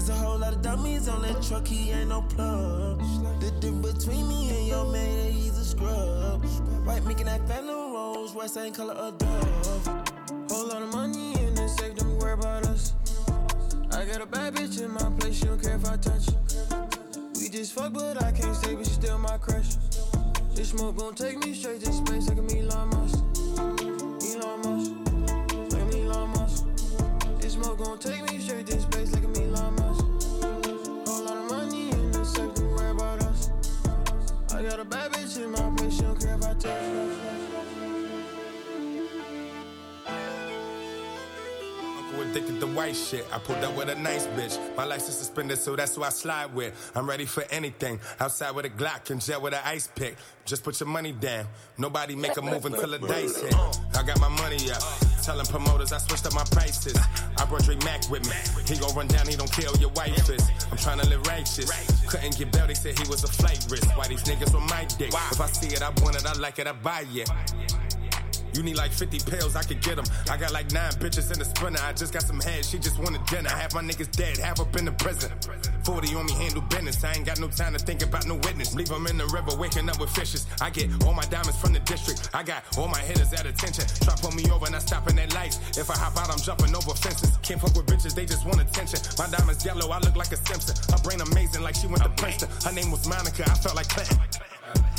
There's 0.06 0.20
a 0.20 0.22
whole 0.22 0.38
lot 0.38 0.52
of 0.52 0.62
dummies 0.62 1.08
on 1.08 1.20
that 1.22 1.42
truck, 1.42 1.66
he 1.66 1.90
ain't 1.90 2.10
no 2.10 2.22
plug. 2.22 3.00
The 3.40 3.50
difference 3.58 4.04
between 4.04 4.28
me 4.28 4.50
and 4.50 4.68
your 4.68 4.84
man, 4.92 5.32
he's 5.32 5.58
a 5.58 5.64
scrub. 5.64 6.44
White 6.86 7.04
making 7.04 7.26
that 7.26 7.44
phantom 7.48 7.92
rose, 7.92 8.32
white 8.32 8.50
same 8.50 8.72
color 8.72 8.94
of 8.94 9.18
dove. 9.18 9.86
Whole 10.48 10.68
lot 10.68 10.82
of 10.82 10.92
money 10.92 11.34
in 11.42 11.56
the 11.56 11.66
safe, 11.66 11.96
don't 11.96 12.18
worry 12.18 12.34
about 12.34 12.68
us. 12.68 12.92
I 13.90 14.04
got 14.04 14.20
a 14.20 14.26
bad 14.26 14.54
bitch 14.54 14.80
in 14.80 14.92
my 14.92 15.10
place, 15.18 15.38
she 15.38 15.46
don't 15.46 15.60
care 15.60 15.74
if 15.74 15.84
I 15.84 15.96
touch. 15.96 16.28
We 17.40 17.48
just 17.48 17.72
fuck, 17.72 17.92
but 17.92 18.22
I 18.22 18.30
can't 18.30 18.54
stay, 18.54 18.76
but 18.76 18.86
she 18.86 18.92
still 18.92 19.18
my 19.18 19.38
crush. 19.38 19.74
This 20.54 20.68
smoke 20.68 20.98
gon' 20.98 21.16
take 21.16 21.44
me 21.44 21.52
straight 21.52 21.80
to 21.80 21.92
space 21.92 22.28
like 22.28 22.38
a 22.38 22.58
Elon 22.58 22.90
Musk. 22.90 23.24
Elon 23.58 24.60
Musk, 24.62 25.72
like 25.72 25.94
Elon 25.96 26.30
Musk. 26.30 26.64
This 27.40 27.54
smoke 27.54 27.78
gon' 27.78 27.98
take 27.98 28.22
me 28.30 28.38
straight 28.38 28.68
to 28.68 28.80
space 28.80 29.12
like 29.12 29.25
I 34.56 34.62
got 34.62 34.80
a 34.80 34.86
bad 34.86 35.12
bitch 35.12 35.36
in 35.36 35.50
my 35.50 35.70
place, 35.76 35.96
she 35.96 36.00
don't 36.00 36.18
care 36.18 36.34
if 36.34 36.42
I 36.42 36.54
touch. 36.54 36.72
Uncle 36.72 37.15
addicted 42.36 42.60
to 42.60 42.66
white 42.66 42.94
shit. 42.94 43.26
I 43.32 43.38
pulled 43.38 43.64
up 43.64 43.76
with 43.76 43.88
a 43.88 43.94
nice 43.94 44.26
bitch. 44.28 44.58
My 44.76 44.84
license 44.84 45.16
suspended, 45.16 45.58
so 45.58 45.74
that's 45.74 45.94
who 45.94 46.02
I 46.02 46.10
slide 46.10 46.54
with. 46.54 46.92
I'm 46.94 47.08
ready 47.08 47.24
for 47.24 47.44
anything. 47.50 47.98
Outside 48.20 48.54
with 48.54 48.66
a 48.66 48.70
Glock 48.70 49.10
and 49.10 49.20
jet 49.20 49.40
with 49.40 49.54
an 49.54 49.60
ice 49.64 49.88
pick. 49.94 50.16
Just 50.44 50.62
put 50.62 50.78
your 50.78 50.88
money 50.88 51.12
down. 51.12 51.46
Nobody 51.78 52.14
make 52.14 52.36
a 52.36 52.42
move 52.42 52.66
until 52.66 52.90
the 52.90 52.98
dice 52.98 53.40
hit. 53.40 53.54
I 53.54 54.02
got 54.02 54.20
my 54.20 54.28
money 54.28 54.70
up. 54.70 54.82
Telling 55.22 55.46
promoters 55.46 55.92
I 55.92 55.98
switched 55.98 56.26
up 56.26 56.34
my 56.34 56.44
prices. 56.52 56.96
I 57.38 57.44
brought 57.46 57.64
Dre 57.64 57.76
Mac 57.84 58.08
with 58.10 58.28
me. 58.28 58.36
He 58.68 58.78
gon' 58.78 58.94
run 58.94 59.08
down, 59.08 59.26
he 59.26 59.34
don't 59.34 59.50
care 59.50 59.70
your 59.80 59.90
wife 59.90 60.28
is. 60.28 60.48
I'm 60.70 60.76
trying 60.76 61.00
to 61.00 61.08
live 61.08 61.26
righteous. 61.26 61.70
Couldn't 62.06 62.36
get 62.38 62.52
bail, 62.52 62.66
they 62.66 62.74
said 62.74 62.98
he 62.98 63.08
was 63.08 63.24
a 63.24 63.28
flight 63.28 63.64
risk. 63.70 63.96
Why 63.96 64.08
these 64.08 64.22
niggas 64.24 64.54
on 64.54 64.66
my 64.66 64.84
dick? 64.98 65.08
If 65.08 65.40
I 65.40 65.46
see 65.46 65.74
it, 65.74 65.82
I 65.82 65.90
want 66.02 66.16
it, 66.16 66.26
I 66.26 66.34
like 66.34 66.58
it, 66.58 66.66
I 66.66 66.72
buy 66.72 67.04
it. 67.08 67.30
You 68.56 68.62
need 68.62 68.76
like 68.76 68.90
50 68.90 69.18
pills, 69.30 69.54
I 69.54 69.62
could 69.62 69.82
get 69.82 69.96
them. 69.96 70.06
I 70.30 70.38
got 70.38 70.50
like 70.50 70.72
nine 70.72 70.92
bitches 70.92 71.30
in 71.30 71.38
the 71.38 71.44
sprinter. 71.44 71.78
I 71.84 71.92
just 71.92 72.10
got 72.14 72.22
some 72.22 72.40
head, 72.40 72.64
she 72.64 72.78
just 72.78 72.98
wanted 72.98 73.20
dinner. 73.26 73.50
Half 73.50 73.74
my 73.74 73.82
niggas 73.82 74.10
dead, 74.16 74.38
half 74.38 74.60
up 74.60 74.74
in 74.76 74.86
the 74.86 74.92
prison. 74.92 75.30
40 75.84 76.14
on 76.16 76.24
me, 76.24 76.32
handle 76.32 76.62
business. 76.62 77.04
I 77.04 77.12
ain't 77.12 77.26
got 77.26 77.38
no 77.38 77.48
time 77.48 77.74
to 77.74 77.78
think 77.78 78.02
about 78.02 78.26
no 78.26 78.36
witness. 78.36 78.74
Leave 78.74 78.88
them 78.88 79.06
in 79.08 79.18
the 79.18 79.26
river, 79.26 79.54
waking 79.56 79.90
up 79.90 80.00
with 80.00 80.08
fishes. 80.08 80.46
I 80.62 80.70
get 80.70 80.88
all 81.04 81.12
my 81.12 81.26
diamonds 81.26 81.60
from 81.60 81.74
the 81.74 81.80
district. 81.80 82.30
I 82.32 82.42
got 82.42 82.64
all 82.78 82.88
my 82.88 82.98
hitters 83.00 83.30
at 83.34 83.44
attention. 83.44 83.84
Try 84.00 84.14
pull 84.16 84.32
me 84.32 84.48
over 84.50 84.64
and 84.64 84.74
I 84.74 84.78
stopping 84.78 85.18
at 85.18 85.34
lights. 85.34 85.60
If 85.76 85.90
I 85.90 85.96
hop 85.98 86.16
out, 86.16 86.30
I'm 86.30 86.40
jumping 86.40 86.74
over 86.74 86.94
fences. 86.96 87.36
Can't 87.42 87.60
fuck 87.60 87.76
with 87.76 87.84
bitches, 87.84 88.14
they 88.14 88.24
just 88.24 88.46
want 88.46 88.62
attention. 88.62 89.00
My 89.18 89.28
diamonds 89.28 89.66
yellow, 89.66 89.90
I 89.90 89.98
look 89.98 90.16
like 90.16 90.32
a 90.32 90.36
Simpson. 90.36 90.74
Her 90.90 91.02
brain 91.04 91.20
amazing, 91.20 91.62
like 91.62 91.74
she 91.74 91.88
went 91.88 92.02
to 92.04 92.10
Princeton. 92.16 92.48
Her 92.64 92.72
name 92.72 92.90
was 92.90 93.06
Monica, 93.06 93.44
I 93.44 93.54
felt 93.54 93.76
like 93.76 93.88
Clinton. 93.88 94.16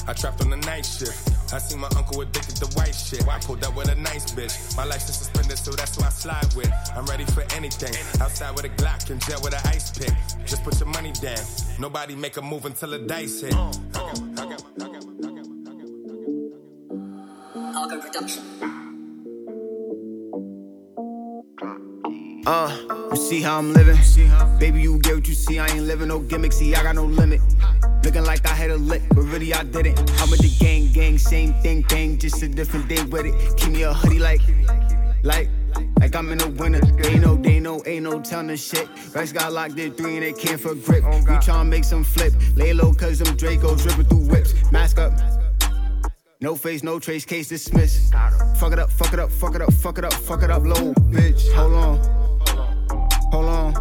I 0.07 0.13
trapped 0.13 0.41
on 0.41 0.49
the 0.49 0.57
night 0.57 0.85
shift. 0.85 1.53
I 1.53 1.59
see 1.59 1.77
my 1.77 1.89
uncle 1.95 2.21
addicted 2.21 2.55
to 2.57 2.65
white 2.77 2.95
shit. 2.95 3.27
I 3.27 3.39
pulled 3.39 3.63
up 3.63 3.75
with 3.75 3.89
a 3.89 3.95
nice 3.95 4.31
bitch. 4.31 4.75
My 4.75 4.85
license 4.85 5.17
suspended, 5.17 5.57
so 5.57 5.71
that's 5.71 5.95
who 5.95 6.03
I 6.03 6.09
slide 6.09 6.53
with. 6.55 6.71
I'm 6.95 7.05
ready 7.05 7.25
for 7.25 7.43
anything. 7.55 7.93
Outside 8.21 8.55
with 8.55 8.65
a 8.65 8.69
Glock 8.69 9.09
and 9.09 9.21
jet 9.21 9.41
with 9.41 9.53
an 9.53 9.61
ice 9.65 9.91
pick. 9.91 10.13
Just 10.45 10.63
put 10.63 10.79
your 10.79 10.89
money 10.89 11.11
down. 11.13 11.39
Nobody 11.79 12.15
make 12.15 12.37
a 12.37 12.41
move 12.41 12.65
until 12.65 12.91
the 12.91 12.99
dice 12.99 13.41
hit. 13.41 13.53
Alga 17.75 17.97
Production. 17.99 18.76
Uh, 22.47 22.71
you 23.11 23.17
see 23.17 23.41
how 23.41 23.57
I'm 23.57 23.73
living? 23.73 23.97
Baby, 24.57 24.79
you 24.79 24.99
get 24.99 25.15
what 25.15 25.27
you 25.27 25.33
see. 25.33 25.59
I 25.59 25.67
ain't 25.67 25.83
living 25.83 26.07
no 26.07 26.19
gimmick. 26.19 26.53
See, 26.53 26.73
I 26.73 26.81
got 26.81 26.95
no 26.95 27.03
limit. 27.03 27.41
Looking 28.05 28.23
like 28.23 28.47
I 28.47 28.53
had 28.53 28.71
a 28.71 28.77
lick, 28.77 29.01
but 29.09 29.23
really 29.23 29.53
I 29.53 29.63
didn't. 29.63 29.99
I'm 30.21 30.29
with 30.29 30.39
the 30.39 30.55
gang, 30.57 30.89
gang, 30.93 31.17
same 31.17 31.53
thing, 31.55 31.81
gang, 31.89 32.17
just 32.17 32.41
a 32.41 32.47
different 32.47 32.87
day 32.87 33.03
with 33.03 33.25
it. 33.25 33.57
Keep 33.57 33.73
me 33.73 33.83
a 33.83 33.93
hoodie 33.93 34.19
like, 34.19 34.39
like, 35.23 35.49
like 35.99 36.15
I'm 36.15 36.31
in 36.31 36.37
the 36.37 36.47
winter. 36.51 36.79
They 36.79 37.19
no, 37.19 37.35
they 37.35 37.59
no, 37.59 37.81
ain't 37.85 38.05
no 38.05 38.21
telling 38.21 38.47
the 38.47 38.55
shit. 38.55 38.87
Rex 39.13 39.33
got 39.33 39.51
locked 39.51 39.77
in 39.77 39.91
three 39.91 40.15
and 40.15 40.23
they 40.23 40.31
can't 40.31 40.61
for 40.61 40.73
grip. 40.73 41.03
We 41.03 41.35
tryna 41.43 41.67
make 41.67 41.83
some 41.83 42.05
flip. 42.05 42.31
Lay 42.55 42.71
low, 42.71 42.93
cause 42.93 43.19
them 43.19 43.35
Dracos 43.35 43.85
ripping 43.85 44.05
through 44.05 44.31
whips. 44.31 44.53
Mask 44.71 44.99
up. 44.99 45.11
No 46.39 46.55
face, 46.55 46.81
no 46.81 46.97
trace, 46.97 47.25
case 47.25 47.49
dismissed. 47.49 48.13
Fuck 48.55 48.71
it 48.71 48.79
up, 48.79 48.89
fuck 48.89 49.11
it 49.11 49.19
up, 49.19 49.31
fuck 49.31 49.53
it 49.53 49.61
up, 49.61 49.73
fuck 49.73 49.97
it 49.97 50.05
up, 50.05 50.13
fuck 50.13 50.43
it 50.43 50.49
up, 50.49 50.63
low, 50.63 50.93
bitch. 51.11 51.51
Hold 51.51 51.73
on. 51.73 52.26
Hold 53.31 53.45
on. 53.45 53.73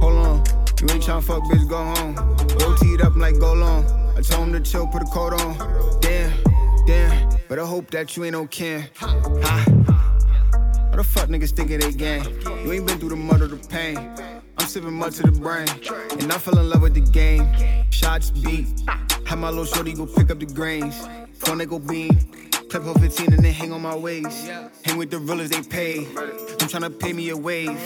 Hold 0.00 0.26
on. 0.26 0.36
You 0.80 0.88
ain't 0.90 1.02
tryna 1.02 1.22
fuck, 1.22 1.42
bitch, 1.44 1.68
go 1.68 1.76
home. 1.76 2.14
Go 2.58 2.76
teed 2.76 3.00
up 3.00 3.16
like 3.16 3.38
go 3.38 3.52
long. 3.54 3.84
I 4.16 4.20
told 4.20 4.48
him 4.48 4.52
to 4.54 4.60
chill, 4.60 4.86
put 4.86 5.02
a 5.02 5.06
coat 5.06 5.32
on. 5.40 6.00
Damn, 6.00 6.32
damn. 6.86 7.28
But 7.48 7.58
I 7.58 7.66
hope 7.66 7.90
that 7.90 8.16
you 8.16 8.24
ain't 8.24 8.32
no. 8.32 8.48
Ha. 8.50 9.64
What 10.96 10.96
the 10.96 11.04
fuck 11.04 11.28
niggas 11.28 11.52
thinking 11.52 11.80
they 11.80 11.92
gang? 11.92 12.24
You 12.64 12.72
ain't 12.72 12.86
been 12.86 12.98
through 12.98 13.10
the 13.10 13.16
mud 13.16 13.42
or 13.42 13.48
the 13.48 13.56
pain. 13.68 13.98
I'm 14.58 14.66
sipping 14.66 14.94
mud 14.94 15.12
to 15.12 15.22
the 15.24 15.32
brain. 15.32 15.68
And 16.20 16.32
I 16.32 16.38
fell 16.38 16.58
in 16.58 16.70
love 16.70 16.82
with 16.82 16.94
the 16.94 17.00
game. 17.00 17.46
Shots 17.90 18.30
beat. 18.30 18.66
Have 19.26 19.38
my 19.38 19.50
little 19.50 19.66
shorty 19.66 19.92
go 19.92 20.06
pick 20.06 20.30
up 20.30 20.40
the 20.40 20.46
grains. 20.46 21.06
Phone 21.34 21.58
they 21.58 21.66
go 21.66 21.78
beam. 21.78 22.18
Clip 22.68 22.82
her 22.82 22.94
15 22.94 23.32
and 23.32 23.44
then 23.44 23.52
hang 23.52 23.72
on 23.72 23.80
my 23.80 23.94
waist. 23.94 24.48
Hang 24.84 24.98
with 24.98 25.10
the 25.10 25.18
realers 25.18 25.50
they 25.50 25.62
pay. 25.62 26.06
I'm 26.06 26.68
tryna 26.68 26.98
pay 26.98 27.12
me 27.12 27.28
a 27.28 27.36
wave. 27.36 27.78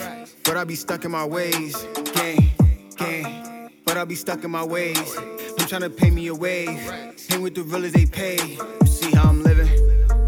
But 0.44 0.57
I 0.57 0.65
be 0.65 0.74
stuck 0.74 1.05
in 1.05 1.11
my 1.11 1.24
ways. 1.24 1.77
Gang, 2.15 2.51
gang. 2.97 3.70
But 3.85 3.98
I 3.98 4.05
be 4.05 4.15
stuck 4.15 4.43
in 4.43 4.51
my 4.51 4.65
ways. 4.65 5.16
I'm 5.19 5.66
tryna 5.66 5.94
pay 5.94 6.11
me 6.11 6.28
a 6.28 6.35
wave. 6.35 6.81
Hang 7.28 7.43
with 7.43 7.55
the 7.55 7.62
realers 7.62 7.93
they 7.93 8.07
pay. 8.07 8.39
You 8.81 8.86
see 8.86 9.11
how 9.11 9.28
I'm 9.28 9.43
living? 9.43 9.69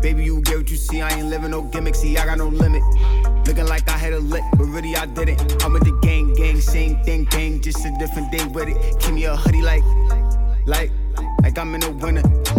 Baby, 0.03 0.25
you 0.25 0.43
get 0.43 0.59
what 0.59 0.71
you 0.71 0.77
see. 0.77 1.01
I 1.01 1.09
ain't 1.11 1.29
living 1.29 1.51
no 1.51 1.63
gimmick. 1.63 1.95
See, 1.95 2.19
I 2.19 2.27
got 2.27 2.37
no 2.37 2.49
limit. 2.49 2.83
Looking 3.47 3.67
like 3.67 3.89
I 3.89 3.97
had 3.97 4.13
a 4.13 4.21
lick, 4.21 4.45
but 4.53 4.67
really 4.67 4.95
I 4.97 5.07
didn't. 5.07 5.65
I'm 5.65 5.73
with 5.73 5.85
the 5.85 5.99
gang, 6.03 6.35
gang, 6.35 6.61
same 6.61 7.03
thing, 7.05 7.25
gang, 7.25 7.61
just 7.61 7.85
a 7.85 7.91
different 7.99 8.31
day 8.31 8.45
with 8.47 8.69
it. 8.69 9.01
Give 9.01 9.15
me 9.15 9.25
a 9.25 9.35
hoodie 9.35 9.63
like, 9.63 9.83
like, 10.67 10.93
like 11.43 11.59
I'm 11.59 11.75
in 11.75 11.81
the 11.81 11.91
winter. 11.91 12.52